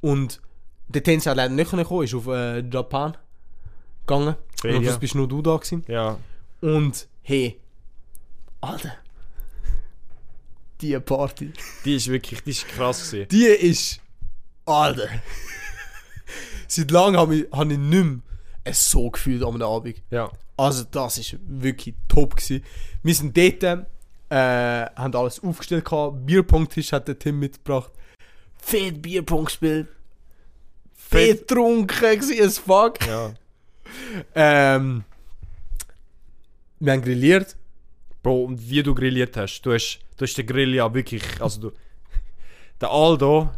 Und 0.00 0.40
der 0.88 1.02
Tänzer 1.02 1.30
hat 1.30 1.36
leider 1.36 1.54
nicht 1.54 1.70
können 1.70 1.84
kommen, 1.84 2.04
ist 2.04 2.14
auf 2.14 2.26
äh, 2.28 2.60
Japan 2.60 3.16
gegangen. 4.06 4.34
Ferien. 4.60 4.78
Und 4.78 4.84
sonst 4.86 4.98
bist 5.00 5.14
nur 5.14 5.28
du 5.28 5.42
da 5.42 5.56
gewesen. 5.56 5.84
Ja. 5.86 6.16
Und 6.60 7.06
hey, 7.22 7.60
Alter, 8.60 8.92
die 10.80 10.98
Party, 11.00 11.52
Die 11.84 11.96
ist 11.96 12.08
wirklich, 12.08 12.42
die 12.42 12.50
ist 12.50 12.68
krass 12.68 13.10
gewesen. 13.10 13.28
die 13.28 13.44
ist, 13.44 14.00
Alter. 14.64 15.08
Seit 16.68 16.90
langem 16.90 17.18
habe 17.20 17.36
ich, 17.36 17.46
hab 17.52 17.70
ich 17.70 17.78
nicht 17.78 18.04
mehr 18.04 18.18
es 18.64 18.90
so 18.90 19.10
gefühlt 19.10 19.42
am 19.42 19.60
Abend. 19.62 20.02
Ja. 20.10 20.30
Also 20.56 20.84
das 20.84 21.18
ist 21.18 21.36
wirklich 21.46 21.94
top 22.08 22.36
gewesen. 22.36 22.62
Wir 23.02 23.14
sind 23.14 23.36
dort, 23.36 23.62
äh, 24.30 24.90
haben 24.96 25.14
alles 25.14 25.42
aufgestellt 25.42 25.84
gehabt. 25.84 26.26
Bierpong-Tisch 26.26 26.92
hat 26.92 27.08
der 27.08 27.18
Tim 27.18 27.38
mitgebracht. 27.38 27.90
Fett 28.58 29.00
Bierpong 29.00 29.46
gespielt. 29.46 29.88
Fett 30.94 31.48
getrunken 31.48 31.86
gewesen 31.86 32.44
as 32.44 32.58
fuck. 32.58 32.98
Ja. 33.06 33.32
Ähm, 34.34 35.04
wir 36.80 36.92
haben 36.92 37.02
grilliert. 37.02 37.56
Bro, 38.28 38.44
und 38.44 38.68
wie 38.68 38.82
du 38.82 38.94
grilliert 38.94 39.36
hast, 39.38 39.62
du 39.62 39.72
hast, 39.72 40.00
du 40.18 40.24
hast 40.26 40.34
den 40.36 40.46
Grill 40.46 40.74
ja 40.74 40.92
wirklich, 40.92 41.22
also 41.40 41.60
du, 41.60 41.72
der 42.80 42.90
Aldo, 42.90 43.48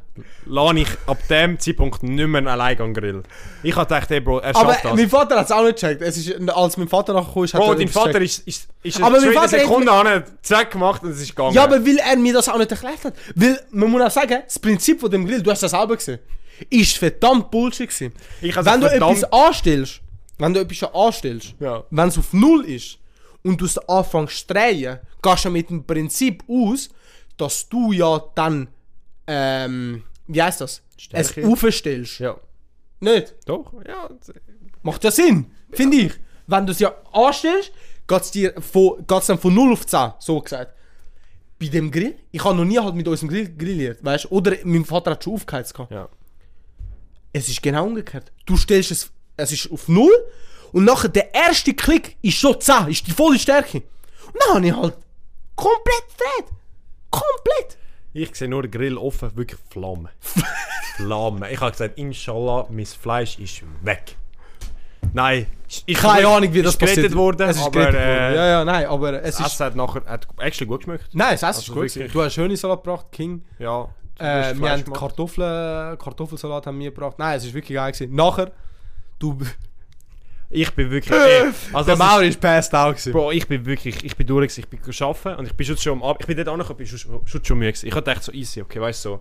lass 0.46 0.76
ich 0.76 0.86
ab 1.06 1.18
dem 1.28 1.58
Zeitpunkt 1.58 2.04
nicht 2.04 2.26
mehr 2.28 2.46
allein 2.46 2.78
an 2.80 2.92
den 2.92 2.94
Grill. 2.94 3.22
Ich 3.64 3.74
hab 3.74 3.88
gedacht, 3.88 4.08
hey 4.10 4.20
Bro, 4.20 4.38
er 4.38 4.54
Aber 4.54 4.72
schafft 4.72 4.84
das. 4.84 4.94
mein 4.94 5.08
Vater 5.08 5.36
hat 5.40 5.46
es 5.46 5.50
auch 5.50 5.64
nicht 5.64 5.74
gecheckt. 5.80 6.02
Es 6.02 6.16
ist, 6.16 6.48
als 6.50 6.76
mein 6.76 6.86
Vater 6.86 7.14
nachgekommen 7.14 7.46
ist, 7.46 7.54
hat 7.54 7.60
Bro, 7.62 7.72
er 7.72 7.78
dein 7.78 7.88
Vater 7.88 8.20
gecheckt. 8.20 8.46
ist, 8.46 8.46
ist, 8.46 8.68
ist 8.84 9.02
Aber 9.02 9.10
mein 9.16 9.22
eine 9.24 9.32
Vater 9.32 9.56
hat 9.56 9.60
Sekunde 9.60 9.90
an 9.92 10.24
zack 10.42 10.70
gemacht 10.70 11.02
und 11.02 11.10
es 11.10 11.20
ist 11.20 11.30
gegangen. 11.30 11.52
Ja, 11.54 11.64
aber 11.64 11.84
weil 11.84 11.98
er 11.98 12.16
mir 12.16 12.32
das 12.32 12.48
auch 12.48 12.58
nicht 12.58 12.70
erklärt 12.70 13.04
hat. 13.04 13.14
Weil, 13.34 13.60
man 13.72 13.90
muss 13.90 14.02
auch 14.02 14.10
sagen, 14.12 14.38
das 14.44 14.58
Prinzip 14.60 15.00
von 15.00 15.10
dem 15.10 15.26
Grill, 15.26 15.42
du 15.42 15.50
hast 15.50 15.64
das 15.64 15.72
selber 15.72 15.96
gesehen, 15.96 16.20
ist 16.68 16.96
verdammt 16.96 17.50
Bullshit 17.50 17.88
gewesen. 17.90 18.12
Wenn 18.40 18.80
du 18.80 18.86
etwas 18.86 19.24
anstellst, 19.32 20.00
wenn 20.38 20.54
du 20.54 20.60
etwas 20.60 20.94
anstellst, 20.94 21.54
Ja. 21.58 21.82
wenn 21.90 22.08
es 22.08 22.16
auf 22.18 22.32
Null 22.32 22.64
ist 22.66 22.99
und 23.42 23.60
du 23.60 23.64
es 23.64 23.78
anfängst 23.78 24.48
zu 24.48 24.54
drehen, 24.54 24.98
gehst 25.22 25.44
du 25.44 25.50
mit 25.50 25.70
dem 25.70 25.84
Prinzip 25.84 26.42
aus, 26.48 26.90
dass 27.36 27.68
du 27.68 27.92
ja 27.92 28.22
dann, 28.34 28.68
ähm, 29.26 30.04
wie 30.26 30.42
heißt 30.42 30.60
das? 30.60 30.82
Stärke. 30.96 31.40
Es 31.40 31.46
aufstellst. 31.46 32.18
Ja. 32.18 32.36
Nicht? 33.00 33.34
Doch, 33.46 33.72
ja. 33.86 34.10
Macht 34.82 35.04
ja 35.04 35.10
Sinn, 35.10 35.50
finde 35.72 35.96
ich. 35.96 36.12
Wenn 36.46 36.66
du 36.66 36.72
es 36.72 36.80
ja 36.80 36.94
anstellst, 37.12 37.72
geht 38.06 38.22
es 38.22 38.30
dir 38.30 38.54
von, 38.60 39.04
geht's 39.06 39.26
dann 39.26 39.38
von 39.38 39.54
0 39.54 39.72
auf 39.72 39.86
10, 39.86 40.12
so 40.18 40.40
gesagt. 40.40 40.74
Bei 41.58 41.68
dem 41.68 41.90
Grill, 41.90 42.16
ich 42.30 42.42
habe 42.44 42.56
noch 42.56 42.64
nie 42.64 42.78
halt 42.78 42.94
mit 42.94 43.06
unserem 43.06 43.28
Grill 43.28 43.54
grilliert, 43.56 44.02
weißt 44.04 44.24
du? 44.24 44.28
Oder 44.30 44.56
mein 44.64 44.84
Vater 44.84 45.12
hat 45.12 45.24
schon 45.24 45.34
aufgeheizt. 45.34 45.74
Ja. 45.90 46.08
Es 47.32 47.48
ist 47.48 47.62
genau 47.62 47.86
umgekehrt. 47.86 48.32
Du 48.46 48.56
stellst 48.56 48.90
es, 48.90 49.10
es 49.36 49.52
ist 49.52 49.70
auf 49.70 49.88
0 49.88 50.10
und 50.72 50.84
nachher 50.84 51.08
der 51.08 51.34
erste 51.34 51.74
Klick 51.74 52.16
ist 52.22 52.38
schon 52.38 52.60
10, 52.60 52.88
ist 52.88 53.06
die 53.06 53.12
volle 53.12 53.38
Stärke. 53.38 53.78
Und 53.78 54.36
dann 54.46 54.56
habe 54.56 54.66
ich 54.66 54.74
halt 54.74 54.96
komplett 55.56 56.04
gedreht. 56.08 56.56
Komplett. 57.10 57.78
Ich 58.12 58.34
sehe 58.34 58.48
nur 58.48 58.62
den 58.62 58.70
Grill 58.70 58.96
offen, 58.96 59.36
wirklich 59.36 59.60
Flamme. 59.70 60.10
Flamme. 60.96 61.50
Ich 61.50 61.60
habe 61.60 61.70
gesagt, 61.70 61.98
Inshallah, 61.98 62.66
mein 62.70 62.86
Fleisch 62.86 63.38
ist 63.38 63.62
weg. 63.82 64.16
Nein, 65.12 65.46
ich, 65.86 65.96
Keine 65.96 66.26
Ahnung, 66.28 66.52
wie 66.52 66.62
das 66.62 66.74
ist 66.74 66.78
passiert 66.78 67.14
worden, 67.14 67.48
Es 67.48 67.56
ist 67.56 67.62
aber 67.62 67.80
gerettet 67.80 68.00
äh, 68.00 68.06
worden. 68.06 68.34
Ja, 68.34 68.46
ja, 68.46 68.64
nein, 68.64 68.86
aber 68.86 69.22
es 69.22 69.36
das 69.36 69.46
ist... 69.46 69.52
Essen 69.54 69.66
hat 69.66 69.76
nachher 69.76 70.04
hat 70.04 70.26
actually 70.38 70.66
gut 70.68 70.80
geschmeckt. 70.80 71.08
Nein, 71.12 71.32
das 71.32 71.42
Essen 71.42 71.50
ist 71.50 71.56
Also 71.70 71.74
gut. 71.74 71.82
wirklich. 71.82 72.12
Du 72.12 72.22
hast 72.22 72.34
schöne 72.34 72.56
Salat 72.56 72.84
gebracht, 72.84 73.06
King. 73.10 73.42
Ja. 73.58 73.88
Äh, 74.18 74.54
wir 74.56 74.70
haben. 74.70 74.92
Kartoffeln, 74.92 75.98
Kartoffelsalat 75.98 76.66
haben 76.66 76.78
wir 76.78 76.90
gebracht. 76.90 77.18
Nein, 77.18 77.38
es 77.38 77.44
ist 77.44 77.54
wirklich 77.54 77.76
geil 77.76 77.92
gewesen. 77.92 78.14
Nachher, 78.14 78.52
du, 79.18 79.38
Ich 80.52 80.72
bin 80.74 80.90
wirklich. 80.90 81.16
Ey, 81.16 81.50
also 81.72 81.86
der 81.86 81.96
Mauer 81.96 82.22
ist, 82.22 82.40
passed 82.40 82.74
out 82.74 82.96
gewesen. 82.96 83.12
Bro, 83.12 83.30
ich 83.30 83.46
bin 83.46 83.64
wirklich, 83.64 84.04
ich 84.04 84.16
bin 84.16 84.26
durch, 84.26 84.58
ich 84.58 84.66
bin 84.68 84.80
arbeiten 85.00 85.38
und 85.38 85.46
ich 85.46 85.54
bin 85.54 85.76
schon 85.76 86.02
am 86.02 86.16
ich 86.18 86.26
bin 86.26 86.36
dort 86.36 86.48
angekommen, 86.48 86.80
ich 86.82 86.90
bin 86.90 86.98
schon, 86.98 87.26
schon, 87.26 87.44
schon 87.44 87.58
müde 87.58 87.72
gewesen. 87.72 87.86
Ich 87.86 87.94
hab 87.94 88.04
gedacht 88.04 88.24
so 88.24 88.32
easy, 88.32 88.60
okay, 88.60 88.80
weißt 88.80 89.04
du 89.04 89.08
so. 89.10 89.20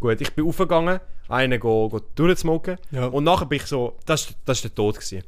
Gut, 0.00 0.20
ich 0.20 0.32
bin 0.34 0.46
aufgegangen, 0.46 1.00
einen 1.28 1.58
go, 1.58 1.88
go 1.88 2.00
durchzusmoken 2.14 2.76
Ja. 2.90 3.06
und 3.06 3.24
nachher 3.24 3.46
bin 3.46 3.56
ich 3.56 3.66
so, 3.66 3.96
das, 4.04 4.34
das 4.44 4.58
ist 4.58 4.64
der 4.64 4.74
Tod 4.74 4.96
gewesen. 4.96 5.24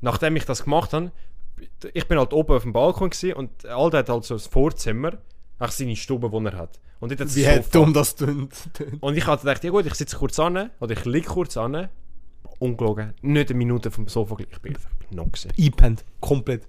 Nachdem 0.00 0.36
ich 0.36 0.44
das 0.44 0.62
gemacht 0.62 0.92
habe, 0.92 1.10
ich 1.92 2.06
bin 2.06 2.18
halt 2.18 2.32
oben 2.32 2.54
auf 2.54 2.62
dem 2.62 2.72
Balkon 2.72 3.10
gewesen, 3.10 3.32
und 3.34 3.66
Alter 3.66 3.98
hat 3.98 4.08
halt 4.08 4.24
so 4.24 4.34
ein 4.34 4.40
Vorzimmer, 4.40 5.18
auch 5.58 5.70
seine 5.70 5.96
Stube, 5.96 6.30
die 6.30 6.46
er 6.46 6.56
hat. 6.56 6.78
Und 7.00 7.10
dort 7.10 7.20
hat 7.22 7.34
Wie 7.34 7.46
hat 7.46 7.74
dumm 7.74 7.92
das 7.92 8.14
tönt. 8.14 8.54
Und 9.00 9.16
ich 9.16 9.26
hatte 9.26 9.42
gedacht, 9.42 9.64
ja 9.64 9.70
gut, 9.70 9.84
ich 9.86 9.94
sitze 9.94 10.16
kurz 10.16 10.38
an, 10.38 10.70
oder 10.80 10.92
ich 10.92 11.04
liege 11.04 11.26
kurz 11.26 11.56
an. 11.56 11.88
Ungelogen. 12.58 13.14
Nicht 13.22 13.50
eine 13.50 13.58
Minute 13.58 13.90
vom 13.90 14.06
Sofa 14.08 14.34
gelegen. 14.34 14.52
Ich 14.54 14.60
bin 14.60 14.74
einfach 14.76 14.90
noch 15.10 15.26
gewesen. 15.26 15.52
Einpennt. 15.58 16.04
Komplett. 16.20 16.66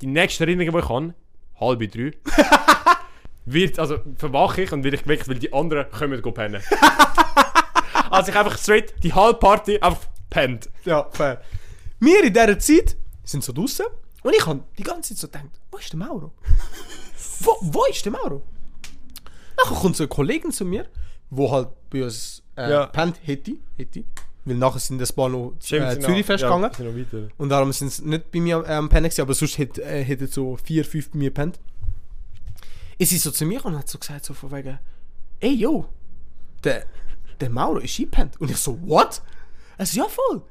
Die 0.00 0.06
nächste 0.06 0.44
Erinnerung, 0.44 0.72
die 0.72 0.78
ich 0.78 0.88
habe, 0.88 1.14
halb 1.60 1.92
drei, 1.92 2.12
wird, 3.44 3.78
also 3.78 3.98
verwache 4.16 4.62
ich 4.62 4.72
und 4.72 4.84
werde 4.84 4.96
ich 4.96 5.02
geweckt, 5.02 5.28
weil 5.28 5.38
die 5.38 5.52
anderen 5.52 5.90
kommen 5.90 6.20
gehen 6.22 6.34
pennen. 6.34 6.62
also 8.10 8.30
ich 8.30 8.36
einfach 8.36 8.58
straight 8.58 8.94
die 9.02 9.12
halbe 9.12 9.38
Party 9.38 9.78
einfach 9.78 10.06
pennt. 10.30 10.68
Ja, 10.84 11.08
fair. 11.10 11.42
Wir 12.00 12.24
in 12.24 12.32
dieser 12.32 12.58
Zeit 12.58 12.96
sind 13.24 13.44
so 13.44 13.52
draußen 13.52 13.86
und 14.22 14.34
ich 14.34 14.46
habe 14.46 14.62
die 14.78 14.82
ganze 14.82 15.14
Zeit 15.14 15.18
so 15.18 15.26
gedacht, 15.28 15.60
wo 15.70 15.78
ist 15.78 15.92
der 15.92 15.98
Mauro? 15.98 16.32
wo, 17.40 17.56
wo 17.60 17.84
ist 17.86 18.04
der 18.04 18.12
Mauro? 18.12 18.42
Nachher 19.56 19.76
kommt 19.76 19.96
so 19.96 20.04
eine 20.04 20.08
Kollegin 20.08 20.50
zu 20.52 20.64
mir, 20.64 20.86
wo 21.30 21.50
halt 21.50 21.68
bei 21.90 22.02
uns 22.04 22.42
äh, 22.56 22.70
Ja. 22.70 22.86
pennt 22.86 23.18
hätte, 23.22 23.52
hätte. 23.76 24.04
Weil 24.44 24.56
nachher 24.56 24.80
sind 24.80 24.98
das 24.98 25.12
paar 25.12 25.28
noch 25.28 25.52
äh, 25.70 25.98
Zürich 26.00 26.26
festgegangen. 26.26 26.70
Ja. 27.12 27.18
Und 27.38 27.48
darum 27.48 27.72
sind 27.72 27.92
sie 27.92 28.04
nicht 28.04 28.30
bei 28.32 28.40
mir 28.40 28.64
ähm, 28.66 28.88
pennen 28.88 29.04
gewesen, 29.04 29.22
aber 29.22 29.34
sonst 29.34 29.56
hätte 29.58 29.82
äh, 29.84 30.26
so 30.26 30.56
vier, 30.56 30.84
fünf 30.84 31.10
bei 31.10 31.18
mir 31.18 31.32
pennt. 31.32 31.60
Ist 32.98 33.10
sie 33.10 33.18
so 33.18 33.30
zu 33.30 33.44
mir 33.46 33.64
und 33.64 33.78
hat 33.78 33.88
so 33.88 33.98
gesagt, 33.98 34.24
so 34.24 34.34
von 34.34 34.50
wegen, 34.52 34.78
ey 35.40 35.54
yo, 35.54 35.86
der, 36.64 36.86
der 37.40 37.50
Mauro 37.50 37.78
ist 37.78 37.98
eingepennt. 37.98 38.40
Und 38.40 38.50
ich 38.50 38.56
so, 38.56 38.78
what? 38.82 39.22
Er 39.78 39.86
so, 39.86 40.00
ja 40.00 40.08
voll. 40.08 40.42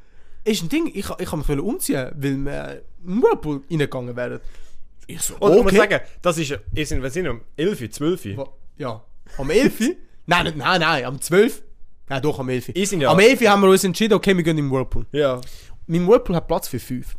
Ist 0.44 0.64
ein 0.64 0.70
Ding, 0.70 0.88
ich, 0.88 1.08
ich 1.20 1.30
kann 1.30 1.40
mich 1.40 1.50
umziehen, 1.60 2.12
weil 2.16 2.38
wir 2.38 2.82
in 3.06 3.22
Whirlpool 3.22 3.62
reingegangen 3.70 4.16
wären. 4.16 4.40
Ich 5.06 5.22
so, 5.22 5.36
Und 5.36 5.52
ich 5.58 5.64
muss 5.64 5.74
okay. 5.74 5.78
sagen, 5.78 6.00
das 6.22 6.38
ist, 6.38 6.58
ihr 6.74 6.86
sind, 6.86 7.04
wir 7.04 7.10
sind 7.10 7.28
um 7.28 7.42
11, 7.58 7.92
12. 7.92 8.38
Wa- 8.38 8.50
Ja, 8.78 9.04
am 9.38 9.50
11. 9.50 9.80
nein, 10.26 10.46
nicht, 10.46 10.58
nein, 10.58 10.80
nein, 10.80 11.06
am 11.06 11.20
12. 11.22 11.62
Nein, 12.12 12.22
doch, 12.22 12.40
am 12.40 12.50
11. 12.50 12.72
Ich 12.74 12.90
sind 12.90 13.00
ja- 13.00 13.10
Am 13.10 13.20
11 13.20 13.42
haben 13.48 13.62
wir 13.62 13.70
uns 13.70 13.86
entschieden, 13.86 14.16
okay, 14.16 14.36
wir 14.36 14.44
gehen 14.44 14.58
im 14.58 14.70
Whirlpool. 14.70 15.06
Ja. 15.14 15.40
Mein 15.88 16.06
Whirlpool 16.06 16.36
hat 16.36 16.46
Platz 16.46 16.68
für 16.68 16.78
5. 16.80 17.16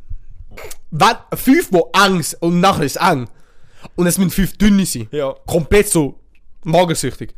Wenn 0.90 1.16
5, 1.34 1.68
wo 1.72 1.90
eng 1.94 2.20
ist 2.20 2.34
und 2.42 2.60
nachher 2.60 2.84
ist 2.84 2.96
eng. 2.96 3.26
Und 3.96 4.06
es 4.06 4.18
müssen 4.18 4.30
5 4.30 4.58
dünne 4.58 4.84
sein. 4.84 5.08
Ja. 5.10 5.34
Komplett 5.46 5.88
so 5.88 6.20
magersüchtig. 6.64 7.34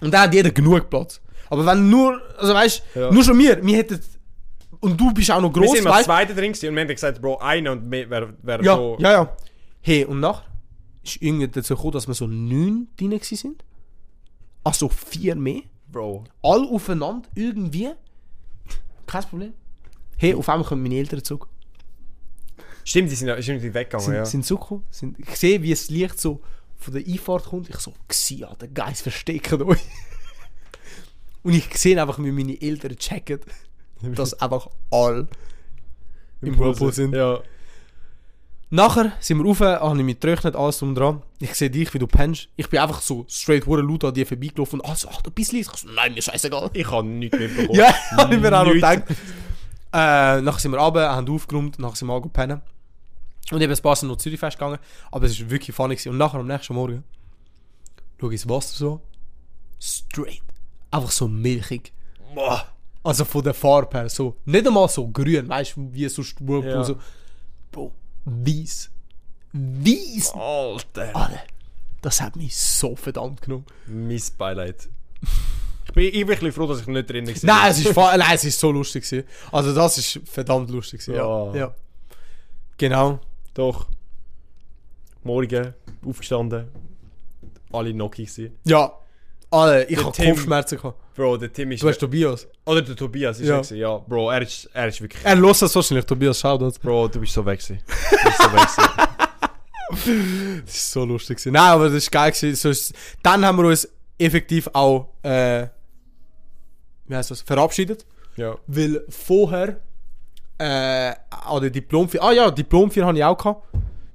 Und 0.00 0.14
dann 0.14 0.20
hat 0.22 0.34
jeder 0.34 0.52
genug 0.52 0.88
Platz. 0.88 1.20
Aber 1.50 1.66
wenn 1.66 1.90
nur, 1.90 2.20
also 2.38 2.54
weißt 2.54 2.82
Ja. 2.94 3.10
nur 3.10 3.24
schon 3.24 3.36
wir, 3.40 3.60
wir 3.64 3.76
hätten. 3.76 4.00
Und 4.78 5.00
du 5.00 5.12
bist 5.12 5.30
auch 5.32 5.40
noch 5.40 5.52
Wir 5.54 5.62
groß, 5.62 5.72
sind 5.74 5.84
mal 5.84 5.90
weißt 5.94 6.04
zweite 6.04 6.34
drin 6.34 6.52
und 6.52 6.62
wir 6.62 6.68
haben 6.80 6.88
gesagt, 6.88 7.20
Bro, 7.20 7.38
einer 7.38 7.72
und 7.72 7.88
mehr 7.88 8.08
wäre 8.08 8.34
wär 8.40 8.62
Ja, 8.62 8.76
so... 8.76 8.96
ja, 9.00 9.12
ja. 9.12 9.36
Hey, 9.80 10.04
und 10.04 10.20
nachher 10.20 10.44
ist 11.02 11.20
irgendwie 11.20 11.48
dazu 11.48 11.74
gekommen, 11.74 11.92
dass 11.92 12.06
wir 12.06 12.14
so 12.14 12.28
9 12.28 12.86
drin 12.96 13.18
sind. 13.20 13.64
Also 14.62 14.88
4 14.88 15.34
mehr. 15.34 15.62
Bro. 15.92 16.24
All 16.42 16.66
aufeinander 16.66 17.28
irgendwie. 17.34 17.90
Kein 19.06 19.22
Problem. 19.24 19.54
Hey, 20.16 20.34
auf 20.34 20.48
einmal 20.48 20.66
kommen 20.66 20.82
meine 20.82 20.96
Eltern 20.96 21.22
zurück. 21.22 21.48
Stimmt, 22.84 23.10
die 23.10 23.14
sind, 23.14 23.28
die 23.28 23.74
weggegangen, 23.74 24.04
sind, 24.04 24.14
ja. 24.14 24.24
sind 24.24 24.44
zurückgekommen. 24.44 24.84
Sind, 24.90 25.18
ich 25.18 25.36
sehe, 25.36 25.62
wie 25.62 25.70
das 25.70 25.88
Licht 25.90 26.20
so 26.20 26.40
von 26.76 26.94
der 26.94 27.06
Einfahrt 27.06 27.44
kommt. 27.44 27.68
Ich 27.68 27.76
so, 27.76 27.94
Xia, 28.08 28.54
der 28.56 28.68
Geist 28.68 29.02
versteckt 29.02 29.52
euch. 29.52 29.80
Und 31.42 31.54
ich 31.54 31.76
sehe 31.76 32.00
einfach, 32.00 32.18
wie 32.18 32.32
meine 32.32 32.60
Eltern 32.60 32.96
checken, 32.96 33.40
dass 34.14 34.34
einfach 34.40 34.68
alle 34.90 35.28
im 36.40 36.58
Whirlpool 36.58 36.92
sind. 36.92 37.14
Ja. 37.14 37.40
Nachher 38.74 39.12
sind 39.20 39.36
wir 39.36 39.44
rauf, 39.44 39.60
habe 39.60 39.98
ich 39.98 40.02
mich 40.02 40.18
getrocknet, 40.18 40.56
alles 40.56 40.78
drum 40.78 40.94
dran. 40.94 41.22
Ich 41.40 41.54
sehe 41.56 41.68
dich, 41.68 41.92
wie 41.92 41.98
du 41.98 42.06
pennst. 42.06 42.48
Ich 42.56 42.70
bin 42.70 42.80
einfach 42.80 43.02
so 43.02 43.26
straight 43.28 43.66
hure 43.66 43.82
laut 43.82 44.02
an 44.02 44.14
dir 44.14 44.26
vorbeigelaufen 44.26 44.80
und 44.80 44.88
also, 44.88 45.08
ach, 45.12 45.20
du 45.20 45.30
bist 45.30 45.52
leise. 45.52 45.70
Ich 45.74 45.80
so, 45.80 45.88
nein, 45.90 46.14
mir 46.14 46.22
scheißegal. 46.22 46.70
Ich 46.72 46.90
habe 46.90 47.06
nichts 47.06 47.38
mitbekommen. 47.38 47.68
Ja, 47.78 47.94
habe 48.16 48.34
ich 48.34 48.40
mir 48.40 48.58
auch 48.58 48.64
noch 48.64 48.72
gedacht. 48.72 49.02
Äh, 49.10 50.40
nachher 50.40 50.58
sind 50.58 50.72
wir 50.72 50.78
runter, 50.78 51.14
haben 51.14 51.28
aufgeräumt, 51.28 51.78
nachher 51.78 51.96
sind 51.96 52.08
wir 52.08 52.14
auch 52.14 52.26
pennen. 52.32 52.62
Und 53.50 53.60
eben 53.60 53.70
ein 53.70 53.82
paar 53.82 53.94
sind 53.94 54.08
noch 54.08 54.16
Zürich 54.16 54.40
festgegangen. 54.40 54.78
Aber 55.10 55.26
es 55.26 55.38
war 55.38 55.50
wirklich 55.50 55.76
funny. 55.76 55.94
Gewesen. 55.96 56.08
Und 56.08 56.16
nachher 56.16 56.40
am 56.40 56.46
nächsten 56.46 56.72
Morgen 56.72 57.04
schaue 58.18 58.30
ich 58.30 58.40
ins 58.40 58.48
Wasser 58.48 58.78
so. 58.78 59.00
Straight. 59.78 60.40
Einfach 60.90 61.10
so 61.10 61.28
milchig. 61.28 61.92
Boah. 62.34 62.68
Also 63.02 63.26
von 63.26 63.44
der 63.44 63.52
Farbe 63.52 63.98
her. 63.98 64.08
So, 64.08 64.38
nicht 64.46 64.66
einmal 64.66 64.88
so 64.88 65.06
grün, 65.08 65.46
weißt 65.46 65.76
du, 65.76 65.92
wie 65.92 66.08
sonst 66.08 66.40
Whirlpool. 66.40 66.70
Ja. 66.70 66.84
So. 66.84 66.96
Bro, 67.70 67.92
weiß. 68.24 68.90
Weiß. 69.52 70.32
Alter. 70.34 71.14
Alter, 71.14 71.40
das 72.00 72.20
hat 72.20 72.36
mich 72.36 72.56
so 72.56 72.96
verdammt 72.96 73.42
genommen. 73.42 73.66
Mein 73.86 74.20
Beileid. 74.38 74.88
Ich 75.86 75.92
bin, 75.92 76.14
ein 76.14 76.26
bisschen 76.26 76.52
froh, 76.52 76.66
dass 76.66 76.80
ich 76.80 76.86
nicht 76.86 77.10
drin 77.10 77.26
war. 77.26 77.34
Nein, 77.42 77.70
es 77.70 77.84
ist, 77.84 77.96
nein, 77.96 78.34
es 78.34 78.44
ist 78.44 78.58
so 78.58 78.70
lustig. 78.70 79.04
Gewesen. 79.04 79.26
Also 79.50 79.74
das 79.74 79.98
ist 79.98 80.20
verdammt 80.24 80.70
lustig. 80.70 81.00
Gewesen. 81.00 81.16
Ja. 81.16 81.46
Ja. 81.52 81.56
ja. 81.56 81.74
Genau. 82.78 83.20
Doch. 83.54 83.88
Morgen 85.22 85.74
aufgestanden. 86.04 86.68
Alle 87.72 87.92
Noki 87.94 88.24
gewesen. 88.24 88.58
Ja. 88.64 88.92
Alter, 89.52 89.90
ich 89.90 89.98
habe 90.02 90.12
Kopfschmerzen 90.12 90.78
gehabt. 90.78 91.14
Bro, 91.14 91.36
der 91.36 91.52
Tim 91.52 91.70
ist... 91.72 91.82
Du 91.82 91.88
hast 91.88 91.98
Tobias. 91.98 92.48
Oder 92.64 92.82
der 92.82 92.96
Tobias 92.96 93.38
ist 93.38 93.48
Ja. 93.48 93.56
gewesen. 93.56 93.76
Ja, 93.76 93.98
Bro, 93.98 94.30
er 94.30 94.42
ist, 94.42 94.68
er 94.72 94.88
ist 94.88 95.00
wirklich... 95.00 95.22
Er 95.24 95.36
hört 95.36 95.60
das 95.62 95.74
wahrscheinlich, 95.74 96.06
Tobias, 96.06 96.40
schau 96.40 96.56
das. 96.56 96.78
Bro, 96.78 97.08
du 97.08 97.20
bist 97.20 97.34
so 97.34 97.44
weg. 97.44 97.60
Du 97.66 97.74
bist 97.74 98.38
so 98.38 98.52
weg. 98.52 98.68
Das 100.64 100.74
ist 100.74 100.90
so 100.92 101.04
lustig. 101.04 101.36
Gewesen. 101.36 101.52
Nein, 101.52 101.70
aber 101.70 101.84
das 101.84 101.94
ist 101.94 102.10
geil. 102.10 102.32
Gewesen. 102.32 102.94
Dann 103.22 103.44
haben 103.44 103.58
wir 103.58 103.66
uns 103.66 103.86
effektiv 104.16 104.68
auch, 104.72 105.08
äh, 105.22 105.66
wie 107.06 107.14
heißt 107.14 107.30
das, 107.30 107.42
verabschiedet. 107.42 108.06
Ja. 108.36 108.56
Weil 108.66 109.04
vorher, 109.10 109.80
äh, 110.56 111.12
der 111.60 111.70
Diplomfeier, 111.70 112.22
ah 112.22 112.32
ja, 112.32 112.50
Diplomfeier 112.50 113.04
hatte 113.06 113.18
ich 113.18 113.24
auch 113.24 113.36
gehabt. 113.36 113.66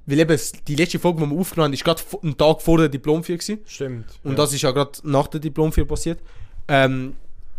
Weil 0.08 0.20
eben 0.20 0.40
die 0.66 0.74
letzte 0.74 0.98
Folge, 0.98 1.22
die 1.22 1.30
wir 1.30 1.38
aufgenommen 1.38 1.66
haben, 1.66 1.74
ist 1.74 1.84
gerade 1.84 2.02
einen 2.22 2.34
Tag 2.34 2.62
vor 2.62 2.78
der 2.78 2.88
Diplomfeier 2.88 3.36
gewesen. 3.36 3.58
Stimmt. 3.66 4.06
Und 4.24 4.30
ja. 4.30 4.36
das 4.38 4.54
ist 4.54 4.62
ja 4.62 4.70
gerade 4.70 4.92
nach 5.02 5.26
der 5.26 5.38
Diplomfeier 5.38 5.84
passiert. 5.84 6.18
Ähm, 6.66 7.14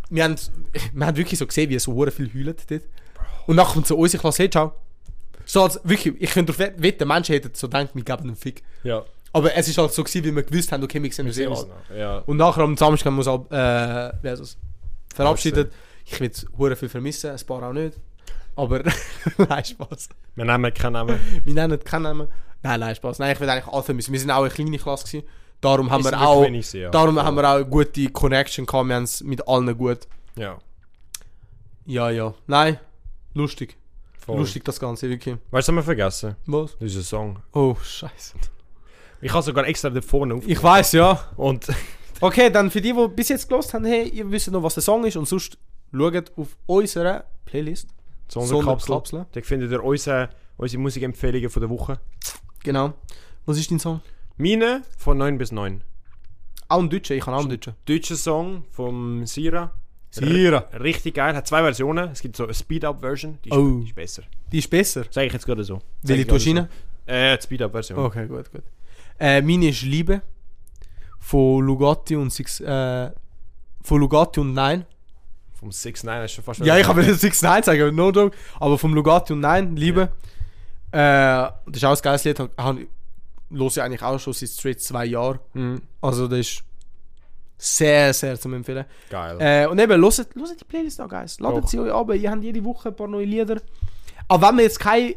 wir, 0.09 0.23
haben, 0.23 0.35
wir 0.93 1.05
haben 1.05 1.15
wirklich 1.15 1.37
so 1.37 1.45
gesehen, 1.45 1.69
wie 1.69 1.75
es 1.75 1.83
so 1.83 1.93
hure 1.93 2.09
viel 2.09 2.27
heult 2.33 2.69
dort. 2.71 2.81
Und 3.45 3.55
nachher 3.55 3.73
kommt 3.73 3.85
so 3.85 3.95
unsere 3.95 4.19
Klasse, 4.19 4.43
hey, 4.43 4.49
ciao. 4.49 4.73
So 5.45 5.61
als, 5.61 5.79
wirklich, 5.83 6.15
ich 6.19 6.31
könnte 6.31 6.51
darauf 6.51 6.59
wett- 6.59 6.81
wetten, 6.81 7.07
Menschen 7.07 7.33
hätten 7.33 7.51
so 7.53 7.67
gedacht, 7.67 7.89
wir 7.93 8.03
geben 8.03 8.23
einen 8.23 8.35
Fick. 8.35 8.63
Ja. 8.83 9.03
Aber 9.31 9.55
es 9.55 9.67
ist 9.67 9.77
halt 9.77 9.93
so 9.93 10.03
gewesen, 10.03 10.23
wie 10.25 10.35
wir 10.35 10.41
gewusst 10.41 10.71
haben, 10.71 10.83
okay, 10.83 11.03
wir 11.03 11.11
sehen 11.11 11.27
uns 11.27 11.37
eh. 11.37 11.47
Ja. 11.95 12.19
Und 12.25 12.37
nachher 12.37 12.63
am 12.63 12.75
Samstag 12.75 13.05
haben 13.05 13.17
wir 13.17 13.27
uns 13.31 13.51
halt, 13.51 13.51
äh, 13.51 14.23
wie 14.23 14.29
heißt 14.29 14.41
das, 14.41 14.57
verabschiedet. 15.13 15.71
Ich 16.03 16.19
will 16.19 16.31
hure 16.57 16.75
viel 16.75 16.89
vermissen, 16.89 17.29
ein 17.29 17.45
paar 17.45 17.61
auch 17.61 17.73
nicht. 17.73 17.95
Aber, 18.59 18.83
nein, 19.49 19.65
Spaß. 19.65 20.09
Wir 20.35 20.45
nehmen 20.45 20.73
keinen 20.73 20.93
Namen. 20.93 21.19
Wir 21.45 21.53
nennen 21.53 21.79
keinen 21.83 22.03
Namen. 22.03 22.27
Nein, 22.61 22.79
nein, 22.79 22.95
Spaß. 22.95 23.19
Nein, 23.19 23.33
ich 23.33 23.39
will 23.39 23.49
eigentlich 23.49 23.73
alle 23.73 23.83
vermissen. 23.83 24.11
Wir 24.11 24.19
sind 24.19 24.31
auch 24.31 24.41
eine 24.41 24.49
kleine 24.49 24.77
Klasse 24.77 25.05
gewesen. 25.05 25.27
Darum 25.61 25.89
haben 25.91 26.03
Wir 26.03 26.11
wir 26.11 26.21
auch, 26.21 26.43
wenig 26.43 26.71
ja. 26.73 26.89
darum 26.89 27.21
haben 27.21 27.35
wir 27.35 27.49
auch 27.49 27.55
eine 27.55 27.65
gute 27.65 28.09
Connection 28.09 28.65
gehabt. 28.65 28.87
Wir 28.87 28.95
haben 28.95 29.03
es 29.03 29.21
mit 29.21 29.47
allen 29.47 29.77
gut. 29.77 29.99
Ja. 30.35 30.57
Ja, 31.85 32.09
ja. 32.09 32.33
Nein, 32.47 32.79
lustig. 33.33 33.75
Voll. 34.17 34.37
Lustig 34.37 34.63
das 34.63 34.79
Ganze, 34.79 35.09
wirklich. 35.09 35.35
Weißt 35.35 35.43
du, 35.51 35.51
was 35.51 35.67
haben 35.67 35.75
wir 35.75 35.83
vergessen? 35.83 36.35
Was? 36.45 36.77
Dieser 36.77 37.01
Song. 37.01 37.39
Oh, 37.53 37.75
scheiße. 37.81 38.35
Ich 39.21 39.33
habe 39.33 39.43
sogar 39.43 39.67
extra 39.67 39.89
da 39.89 40.01
vorne 40.01 40.35
auf. 40.35 40.47
Ich 40.47 40.61
weiß 40.61 40.93
ja. 40.93 41.29
Und 41.35 41.67
Okay, 42.21 42.49
dann 42.49 42.69
für 42.69 42.81
die, 42.81 42.93
die 42.93 43.07
bis 43.07 43.29
jetzt 43.29 43.47
gelost 43.47 43.73
haben, 43.73 43.85
hey, 43.85 44.07
ihr 44.09 44.29
wisst 44.29 44.51
noch, 44.51 44.61
was 44.61 44.73
der 44.73 44.83
Song 44.83 45.05
ist 45.05 45.15
und 45.15 45.27
sonst 45.27 45.57
schaut 45.93 46.31
auf 46.37 46.57
unserer 46.65 47.23
Playlist. 47.45 47.87
Sonderkapsel. 48.29 48.87
Sonderkapsel. 48.87 49.25
Da 49.31 49.41
findet 49.41 49.71
ihr 49.71 49.83
unsere, 49.83 50.29
unsere 50.57 50.81
Musikempfehlungen 50.81 51.49
von 51.49 51.61
der 51.61 51.69
Woche. 51.69 51.99
Genau. 52.63 52.93
Was 53.45 53.57
ist 53.57 53.71
dein 53.71 53.79
Song? 53.79 54.01
Meine 54.37 54.83
von 54.97 55.17
9 55.17 55.37
bis 55.37 55.51
9. 55.51 55.81
Auch 56.67 56.79
ein 56.79 56.89
Deutscher, 56.89 57.15
ich 57.15 57.23
kann 57.23 57.33
auch 57.33 57.39
einen 57.39 57.49
Deutschen. 57.49 57.73
Deutscher 57.85 58.15
Song 58.15 58.63
vom 58.71 59.25
Sira. 59.25 59.73
Sira. 60.11 60.65
R 60.71 60.81
richtig 60.83 61.15
geil. 61.15 61.35
Hat 61.35 61.47
zwei 61.47 61.61
Versionen. 61.61 62.09
Es 62.09 62.21
gibt 62.21 62.35
so 62.35 62.43
eine 62.43 62.53
Speed-Up-Version. 62.53 63.37
Die, 63.43 63.49
ist- 63.49 63.55
Oh. 63.57 63.79
die 63.79 63.85
ist 63.87 63.95
besser. 63.95 64.23
Die 64.51 64.57
ist 64.59 64.69
besser. 64.69 65.03
Sag 65.09 65.25
ich 65.25 65.33
jetzt 65.33 65.45
gerade 65.45 65.63
so. 65.63 65.81
Welche 66.03 66.25
tust 66.27 66.45
du 66.47 66.51
rein? 66.55 66.67
so. 67.05 67.11
Äh, 67.11 67.37
die 67.37 67.43
Speed-Up-Version. 67.43 67.99
Okay, 67.99 68.27
gut, 68.27 68.51
gut. 68.51 68.63
Äh, 69.19 69.41
meine 69.41 69.69
ist 69.69 69.81
Liebe. 69.83 70.21
Von 71.19 71.65
Lugatti 71.65 72.15
und 72.15 72.31
Six, 72.31 72.59
äh, 72.61 73.11
von 73.81 73.99
Lugatti 73.99 74.39
und 74.39 74.53
Nein. 74.53 74.85
Vom 75.59 75.71
6 75.71 76.05
9 76.05 76.23
ist 76.23 76.31
schon 76.31 76.43
fast 76.43 76.61
Ja, 76.61 76.77
ich 76.77 76.87
habe 76.87 77.01
jetzt 77.03 77.19
Six 77.19 77.41
Nine 77.41 77.63
sagen, 77.63 77.93
no 77.93 78.11
joke. 78.11 78.35
Aber 78.59 78.77
vom 78.77 78.93
Lugatti 78.93 79.33
und 79.33 79.41
Nein, 79.41 79.75
Liebe. 79.75 80.09
Äh, 80.91 80.95
das 80.95 81.53
ist 81.73 81.85
auch 81.85 81.95
ein 81.95 82.01
geiles 82.01 82.23
Lied. 82.23 82.41
Los 83.49 83.75
ich 83.75 83.83
eigentlich 83.83 84.01
auch 84.01 84.17
schon 84.19 84.33
seit 84.33 84.49
straight 84.49 84.81
zwei 84.81 85.05
Jahren. 85.05 85.39
Mhm. 85.53 85.81
Also 86.01 86.27
das 86.27 86.39
ist 86.39 86.63
sehr, 87.57 88.13
sehr 88.13 88.39
zum 88.39 88.53
Empfehlen. 88.53 88.85
Geil. 89.09 89.37
Äh, 89.39 89.67
und 89.67 89.79
eben, 89.79 90.01
hört, 90.01 90.17
hört 90.17 90.61
die 90.61 90.65
Playlist 90.65 91.01
an, 91.01 91.09
guys. 91.09 91.39
Ladet 91.41 91.63
Doch. 91.65 91.67
sie 91.67 91.79
euch 91.79 91.91
ab. 91.91 92.13
Ihr 92.13 92.31
habt 92.31 92.43
jede 92.43 92.63
Woche 92.63 92.89
ein 92.89 92.95
paar 92.95 93.07
neue 93.07 93.25
Lieder. 93.25 93.57
Aber 94.29 94.47
wenn 94.47 94.57
wir 94.57 94.63
jetzt 94.63 94.79
keine 94.79 95.15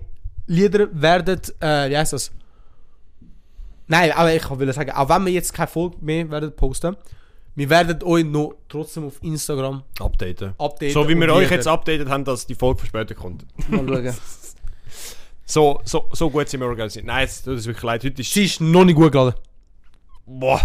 Lieder 0.49 0.89
werden, 0.93 1.41
äh, 1.61 1.89
wie 1.89 1.97
heißt 1.97 2.15
das? 2.15 2.33
Nein, 3.87 4.11
aber 4.13 4.35
ich 4.35 4.51
will 4.51 4.73
sagen, 4.73 4.91
auch 4.91 5.09
wenn 5.09 5.27
wir 5.27 5.33
jetzt 5.33 5.55
keine 5.55 5.69
Folge 5.69 5.99
mehr 6.01 6.29
werden 6.31 6.57
posten, 6.57 6.97
wir 7.55 7.71
werden 7.71 8.03
euch 8.03 8.25
noch 8.25 8.55
trotzdem 8.69 9.07
auf 9.07 9.23
Instagram 9.23 9.83
Updaten. 10.01 10.55
updaten. 10.59 10.93
So 10.93 11.09
wie 11.09 11.15
wir 11.15 11.33
euch 11.33 11.51
jetzt 11.51 11.69
updated 11.69 12.09
haben, 12.09 12.25
dass 12.25 12.47
die 12.47 12.55
Folge 12.55 12.81
verspätet 12.81 13.17
kommt. 13.17 13.47
Mal 13.69 13.87
schauen. 13.87 14.15
So, 15.45 15.81
so, 15.85 16.09
so 16.13 16.31
gut 16.31 16.49
sind 16.49 16.61
wir 16.61 16.67
organisiert. 16.67 17.05
Nein, 17.05 17.25
es 17.27 17.43
tut 17.43 17.53
uns 17.53 17.67
wirklich 17.67 17.83
leid. 17.83 18.03
Heute 18.03 18.23
ist... 18.23 18.33
Sie 18.33 18.45
ist 18.45 18.63
noch 18.63 18.87
nicht 18.87 18.95
gut 18.95 19.13
geladen. 19.13 19.35
Boah. 20.25 20.61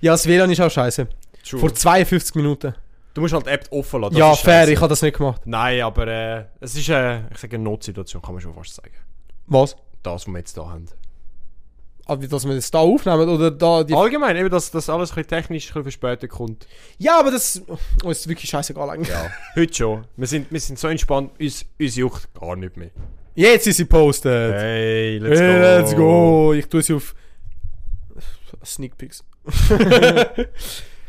Ja, 0.00 0.12
das 0.12 0.28
WLAN 0.28 0.48
ist 0.48 0.60
auch 0.60 0.70
scheiße. 0.70 1.08
True. 1.42 1.58
Vor 1.58 1.74
52 1.74 2.36
Minuten. 2.36 2.74
Du 3.14 3.20
musst 3.20 3.34
halt 3.34 3.46
die 3.46 3.50
App 3.50 3.66
offen 3.70 4.02
lassen. 4.02 4.14
das 4.14 4.18
ja, 4.18 4.34
fair, 4.36 4.68
ich 4.68 4.76
habe 4.78 4.90
das 4.90 5.02
nicht 5.02 5.16
gemacht. 5.16 5.40
Nein, 5.44 5.80
aber 5.80 6.06
äh, 6.06 6.44
es 6.60 6.76
ist 6.76 6.88
äh, 6.88 7.22
ich 7.30 7.38
sage, 7.38 7.56
eine 7.56 7.64
Notsituation, 7.64 8.22
kann 8.22 8.34
man 8.34 8.40
schon 8.40 8.54
fast 8.54 8.74
sagen. 8.74 8.92
Was? 9.46 9.74
Das, 10.02 10.12
was 10.12 10.26
wir 10.26 10.38
jetzt 10.38 10.56
da 10.56 10.68
haben. 10.68 10.86
Aber 12.08 12.26
dass 12.26 12.46
wir 12.46 12.54
das 12.54 12.70
da 12.70 12.78
aufnehmen 12.78 13.28
oder 13.28 13.50
da 13.50 13.82
die. 13.82 13.94
Allgemein, 13.94 14.36
eben, 14.36 14.48
dass 14.48 14.70
das 14.70 14.88
alles 14.88 15.10
ein 15.10 15.16
bisschen 15.16 15.28
technisch 15.28 15.64
ein 15.64 15.82
bisschen 15.82 15.82
verspätet 15.82 16.30
kommt. 16.30 16.66
Ja, 16.98 17.18
aber 17.18 17.32
das 17.32 17.62
oh, 18.04 18.10
ist 18.10 18.28
wirklich 18.28 18.48
scheißegal 18.48 18.90
eigentlich. 18.90 19.08
Ja. 19.08 19.28
Heute 19.56 19.74
schon. 19.74 20.06
Wir 20.16 20.28
sind, 20.28 20.50
wir 20.50 20.60
sind 20.60 20.78
so 20.78 20.86
entspannt, 20.86 21.32
uns, 21.40 21.64
uns 21.80 21.96
juckt 21.96 22.28
gar 22.34 22.54
nicht 22.54 22.76
mehr. 22.76 22.90
Jetzt 23.34 23.66
ist 23.66 23.76
sie 23.78 23.84
posted. 23.84 24.54
Hey, 24.54 25.18
let's 25.18 25.40
Hey, 25.40 25.52
go. 25.52 25.60
let's 25.60 25.96
go. 25.96 26.52
Ich 26.52 26.66
tue 26.68 26.82
sie 26.82 26.94
auf 26.94 27.14
Sneak 28.64 28.96
Peeks. 28.96 29.24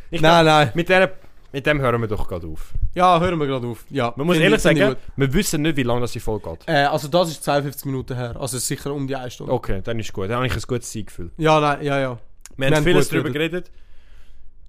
Nein, 0.09 0.19
glaub, 0.21 0.45
nein. 0.45 0.71
Mit, 0.73 0.89
der, 0.89 1.11
mit 1.57 1.65
dem 1.65 1.81
hören 1.81 1.99
wir 2.01 2.07
doch 2.07 2.27
gerade 2.27 2.45
auf. 2.45 2.71
Ja, 2.93 3.19
hören 3.19 3.39
wir 3.39 3.47
gerade 3.47 3.65
auf. 3.65 3.83
Ja, 3.89 4.13
Man 4.15 4.27
muss 4.27 4.37
ehrlich 4.37 4.61
sagen, 4.61 4.95
wir 5.15 5.33
wissen 5.33 5.63
nicht, 5.63 5.75
wie 5.75 5.81
lange 5.81 6.01
das 6.01 6.11
die 6.11 6.19
Folge 6.19 6.51
geht. 6.51 6.59
Äh, 6.67 6.83
also 6.83 7.07
das 7.07 7.29
ist 7.31 7.43
52 7.43 7.85
Minuten 7.85 8.15
her. 8.15 8.35
Also 8.39 8.59
sicher 8.59 8.93
um 8.93 9.07
die 9.07 9.15
1 9.15 9.33
Stunde. 9.33 9.51
Okay, 9.51 9.81
dann 9.83 9.97
ist 9.99 10.13
gut. 10.13 10.25
Dann 10.29 10.35
habe 10.35 10.45
ich 10.45 10.53
ein 10.53 10.61
gutes 10.67 10.91
Zeitgefühl. 10.91 11.31
Ja, 11.37 11.59
nein, 11.59 11.83
ja, 11.83 11.99
ja. 11.99 12.19
Wir, 12.57 12.69
Wir 12.69 12.75
haben 12.77 12.83
vieles 12.83 13.09
darüber 13.09 13.31
geredet. 13.31 13.71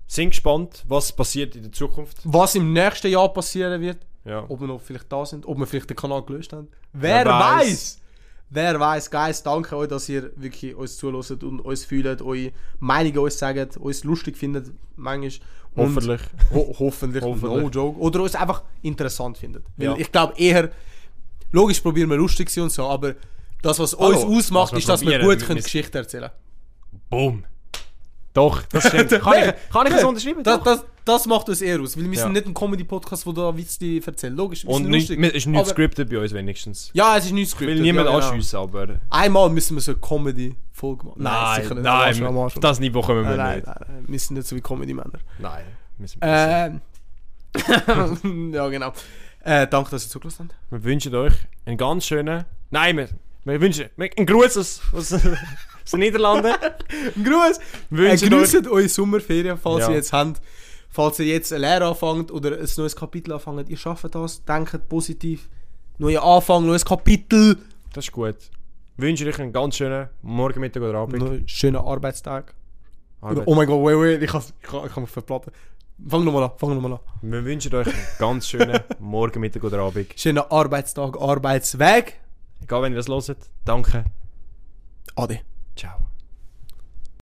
Sind 0.06 0.30
gespannt, 0.30 0.82
was 0.88 1.12
passiert 1.12 1.54
in 1.56 1.64
der 1.64 1.72
Zukunft. 1.72 2.16
Was 2.24 2.54
im 2.54 2.72
nächsten 2.72 3.08
Jahr 3.08 3.30
passieren 3.34 3.82
wird, 3.82 3.98
Ja. 4.24 4.46
ob 4.48 4.60
wir 4.60 4.66
noch 4.66 4.80
vielleicht 4.80 5.12
da 5.12 5.26
sind, 5.26 5.44
ob 5.46 5.58
wir 5.58 5.66
vielleicht 5.66 5.90
den 5.90 5.96
Kanal 5.96 6.22
gelöscht 6.22 6.54
haben. 6.54 6.68
Wer, 6.94 7.26
Wer 7.26 7.26
weiß. 7.26 7.66
weiß? 7.68 8.00
Wer 8.50 8.80
weiß, 8.80 9.10
Guys, 9.10 9.42
danke 9.42 9.76
euch, 9.76 9.88
dass 9.88 10.08
ihr 10.08 10.30
wirklich 10.36 10.74
uns 10.74 10.96
zuhört 10.96 11.42
und 11.44 11.60
uns 11.60 11.84
fühlt, 11.84 12.22
eure 12.22 12.50
Meinungen 12.78 13.18
uns 13.18 13.38
sagt, 13.38 13.76
uns 13.76 14.04
lustig 14.04 14.38
findet, 14.38 14.70
manchmal. 14.96 15.46
Hoffentlich. 15.76 16.20
Ho 16.52 16.74
hoffentlich, 16.78 17.22
Hoffentlich. 17.22 17.62
no 17.62 17.68
joke. 17.68 17.98
Oder 18.00 18.22
uns 18.22 18.34
einfach 18.34 18.62
interessant 18.82 19.38
findet. 19.38 19.64
Weil 19.76 19.86
Ja. 19.86 19.96
ich 19.96 20.10
glaube 20.10 20.34
eher, 20.36 20.70
logisch 21.52 21.80
probieren 21.80 22.10
wir 22.10 22.16
lustig 22.16 22.48
zu 22.48 22.54
sein 22.56 22.64
und 22.64 22.70
so, 22.70 22.86
aber 22.86 23.14
das, 23.62 23.78
was 23.78 23.94
uns 23.94 24.16
Hallo, 24.16 24.36
ausmacht, 24.38 24.72
was 24.72 24.80
ist, 24.80 24.88
dass 24.88 25.00
wir 25.02 25.18
gut 25.20 25.38
wir 25.40 25.46
können 25.46 25.62
Geschichten 25.62 25.96
erzählen 25.96 26.30
Boom. 27.10 27.44
Doch, 28.38 28.62
das 28.70 28.86
stimmt. 28.88 29.10
kann, 29.22 29.34
ich, 29.48 29.72
kann 29.72 29.86
ich 29.88 29.92
das 29.94 30.04
unterschreiben? 30.04 30.42
das, 30.44 30.56
Doch. 30.58 30.64
das, 30.64 30.84
das 31.04 31.26
macht 31.26 31.48
uns 31.48 31.60
eher 31.60 31.80
aus, 31.80 31.96
weil 31.96 32.04
wir 32.04 32.16
Ja. 32.16 32.22
sind 32.22 32.32
nicht 32.34 32.46
ein 32.46 32.54
Comedy-Podcast, 32.54 33.26
wo 33.26 33.32
da 33.32 33.56
Witze 33.56 34.00
erzählen. 34.06 34.36
Logisch, 34.36 34.64
wir 34.64 34.70
Und 34.70 34.82
sind 34.82 34.90
nicht, 34.90 35.08
lustig. 35.08 35.26
es 35.26 35.34
ist 35.34 35.46
nicht 35.46 35.58
aber- 35.60 35.68
scripted 35.68 36.08
bei 36.10 36.18
uns 36.20 36.32
wenigstens. 36.32 36.90
Ja, 36.92 37.16
es 37.16 37.24
ist 37.26 37.32
nicht 37.32 37.44
Ich 37.44 37.50
scripted. 37.50 37.76
will 37.78 37.82
niemand 37.82 38.08
ja, 38.08 38.14
genau. 38.14 38.28
anschiessen, 38.28 38.56
aber... 38.58 39.00
Einmal 39.10 39.48
müssen 39.50 39.76
wir 39.76 39.80
so 39.80 39.92
eine 39.92 40.00
Comedy-Folge 40.00 41.06
machen. 41.06 41.22
Nein, 41.22 41.62
sicher 41.62 41.74
nein, 41.74 41.82
nicht. 41.82 41.88
Am 41.90 41.96
Arsch, 41.98 42.20
am 42.22 42.38
Arsch. 42.38 42.54
auf 42.56 42.60
das 42.60 42.78
Niveau 42.80 43.00
kommen 43.02 43.24
wir 43.24 43.36
Nein, 43.36 43.36
nein, 43.38 43.56
nicht. 43.56 43.66
nein, 43.66 43.76
nein, 43.88 44.04
wir 44.06 44.18
sind 44.18 44.36
nicht 44.36 44.46
so 44.48 44.54
wie 44.56 44.60
Comedy-Männer. 44.60 45.18
Nein. 45.38 45.64
müssen 45.98 46.20
wir 46.20 46.28
Ähm. 46.28 46.80
ja, 48.54 48.68
genau. 48.68 48.92
Äh, 49.42 49.66
danke, 49.66 49.90
dass 49.90 50.04
ihr 50.06 50.10
zugelassen 50.10 50.50
habt. 50.50 50.72
Wir 50.72 50.84
wünschen 50.84 51.14
euch 51.14 51.32
einen 51.64 51.76
ganz 51.78 52.06
schönen... 52.06 52.44
Nein, 52.70 52.96
wir, 52.98 53.08
wir 53.44 53.60
wünschen 53.60 53.86
einen 53.98 54.26
Gruß 54.26 54.58
aus, 54.58 54.80
aus, 54.92 55.10
aus 55.88 55.92
den 55.92 56.00
Niederlanden. 56.00 56.52
Ein 57.16 57.24
Gruß! 57.24 57.60
Wir 57.90 58.08
Äh, 58.08 58.10
wünschen 58.12 58.34
euch... 58.34 58.40
grüßt 58.52 58.66
eure 58.68 58.88
Sommerferien, 58.88 59.56
falls 59.56 59.84
Ja. 59.86 59.90
ihr 59.90 59.96
jetzt 59.96 60.12
habt. 60.12 60.40
Falls 60.90 61.18
ihr 61.18 61.26
jetzt 61.26 61.52
eine 61.52 61.62
Lehre 61.66 61.86
anfangt 61.88 62.30
oder 62.30 62.52
ein 62.58 62.68
neues 62.76 62.96
Kapitel 62.96 63.32
anfangt, 63.32 63.68
ihr 63.68 63.76
schafft 63.76 64.14
das, 64.14 64.44
denkt 64.44 64.88
positiv. 64.88 65.48
Neuer 65.98 66.22
Anfang, 66.22 66.66
neues 66.66 66.84
Kapitel. 66.84 67.58
Das 67.92 68.04
ist 68.06 68.12
gut. 68.12 68.36
Ich 68.96 69.02
wünsche 69.02 69.26
euch 69.26 69.38
einen 69.38 69.52
ganz 69.52 69.76
schönen 69.76 70.08
Morgen, 70.22 70.60
Mittag 70.60 70.82
oder 70.82 70.98
Abend. 70.98 71.22
Einen 71.22 71.48
schönen 71.48 71.76
Arbeitstag. 71.76 72.54
Arbeit. 73.20 73.42
Oh 73.46 73.54
mein 73.54 73.66
Gott, 73.66 73.82
wait, 73.84 73.98
wait, 73.98 74.22
ich 74.22 74.30
kann, 74.30 74.42
ich 74.62 74.68
kann, 74.68 74.86
ich 74.86 74.92
kann 74.92 75.02
mich 75.02 75.10
verplatten. 75.10 75.52
Fang 76.08 76.24
nochmal 76.24 76.44
an, 76.44 76.50
fang 76.56 76.74
nochmal 76.74 76.92
an. 76.92 76.98
Wir 77.22 77.44
wünschen 77.44 77.74
euch 77.74 77.86
einen 77.88 77.96
ganz 78.18 78.48
schönen 78.48 78.78
Morgen, 78.98 79.40
Mittag 79.40 79.64
oder 79.64 79.78
Abend. 79.80 80.12
Schönen 80.16 80.38
Arbeitstag, 80.38 81.20
Arbeitsweg. 81.20 82.14
Egal, 82.62 82.82
wenn 82.82 82.92
ihr 82.92 83.02
das 83.02 83.08
hört. 83.28 83.38
Danke. 83.64 84.04
Ade. 85.16 85.40
Ciao. 85.78 86.07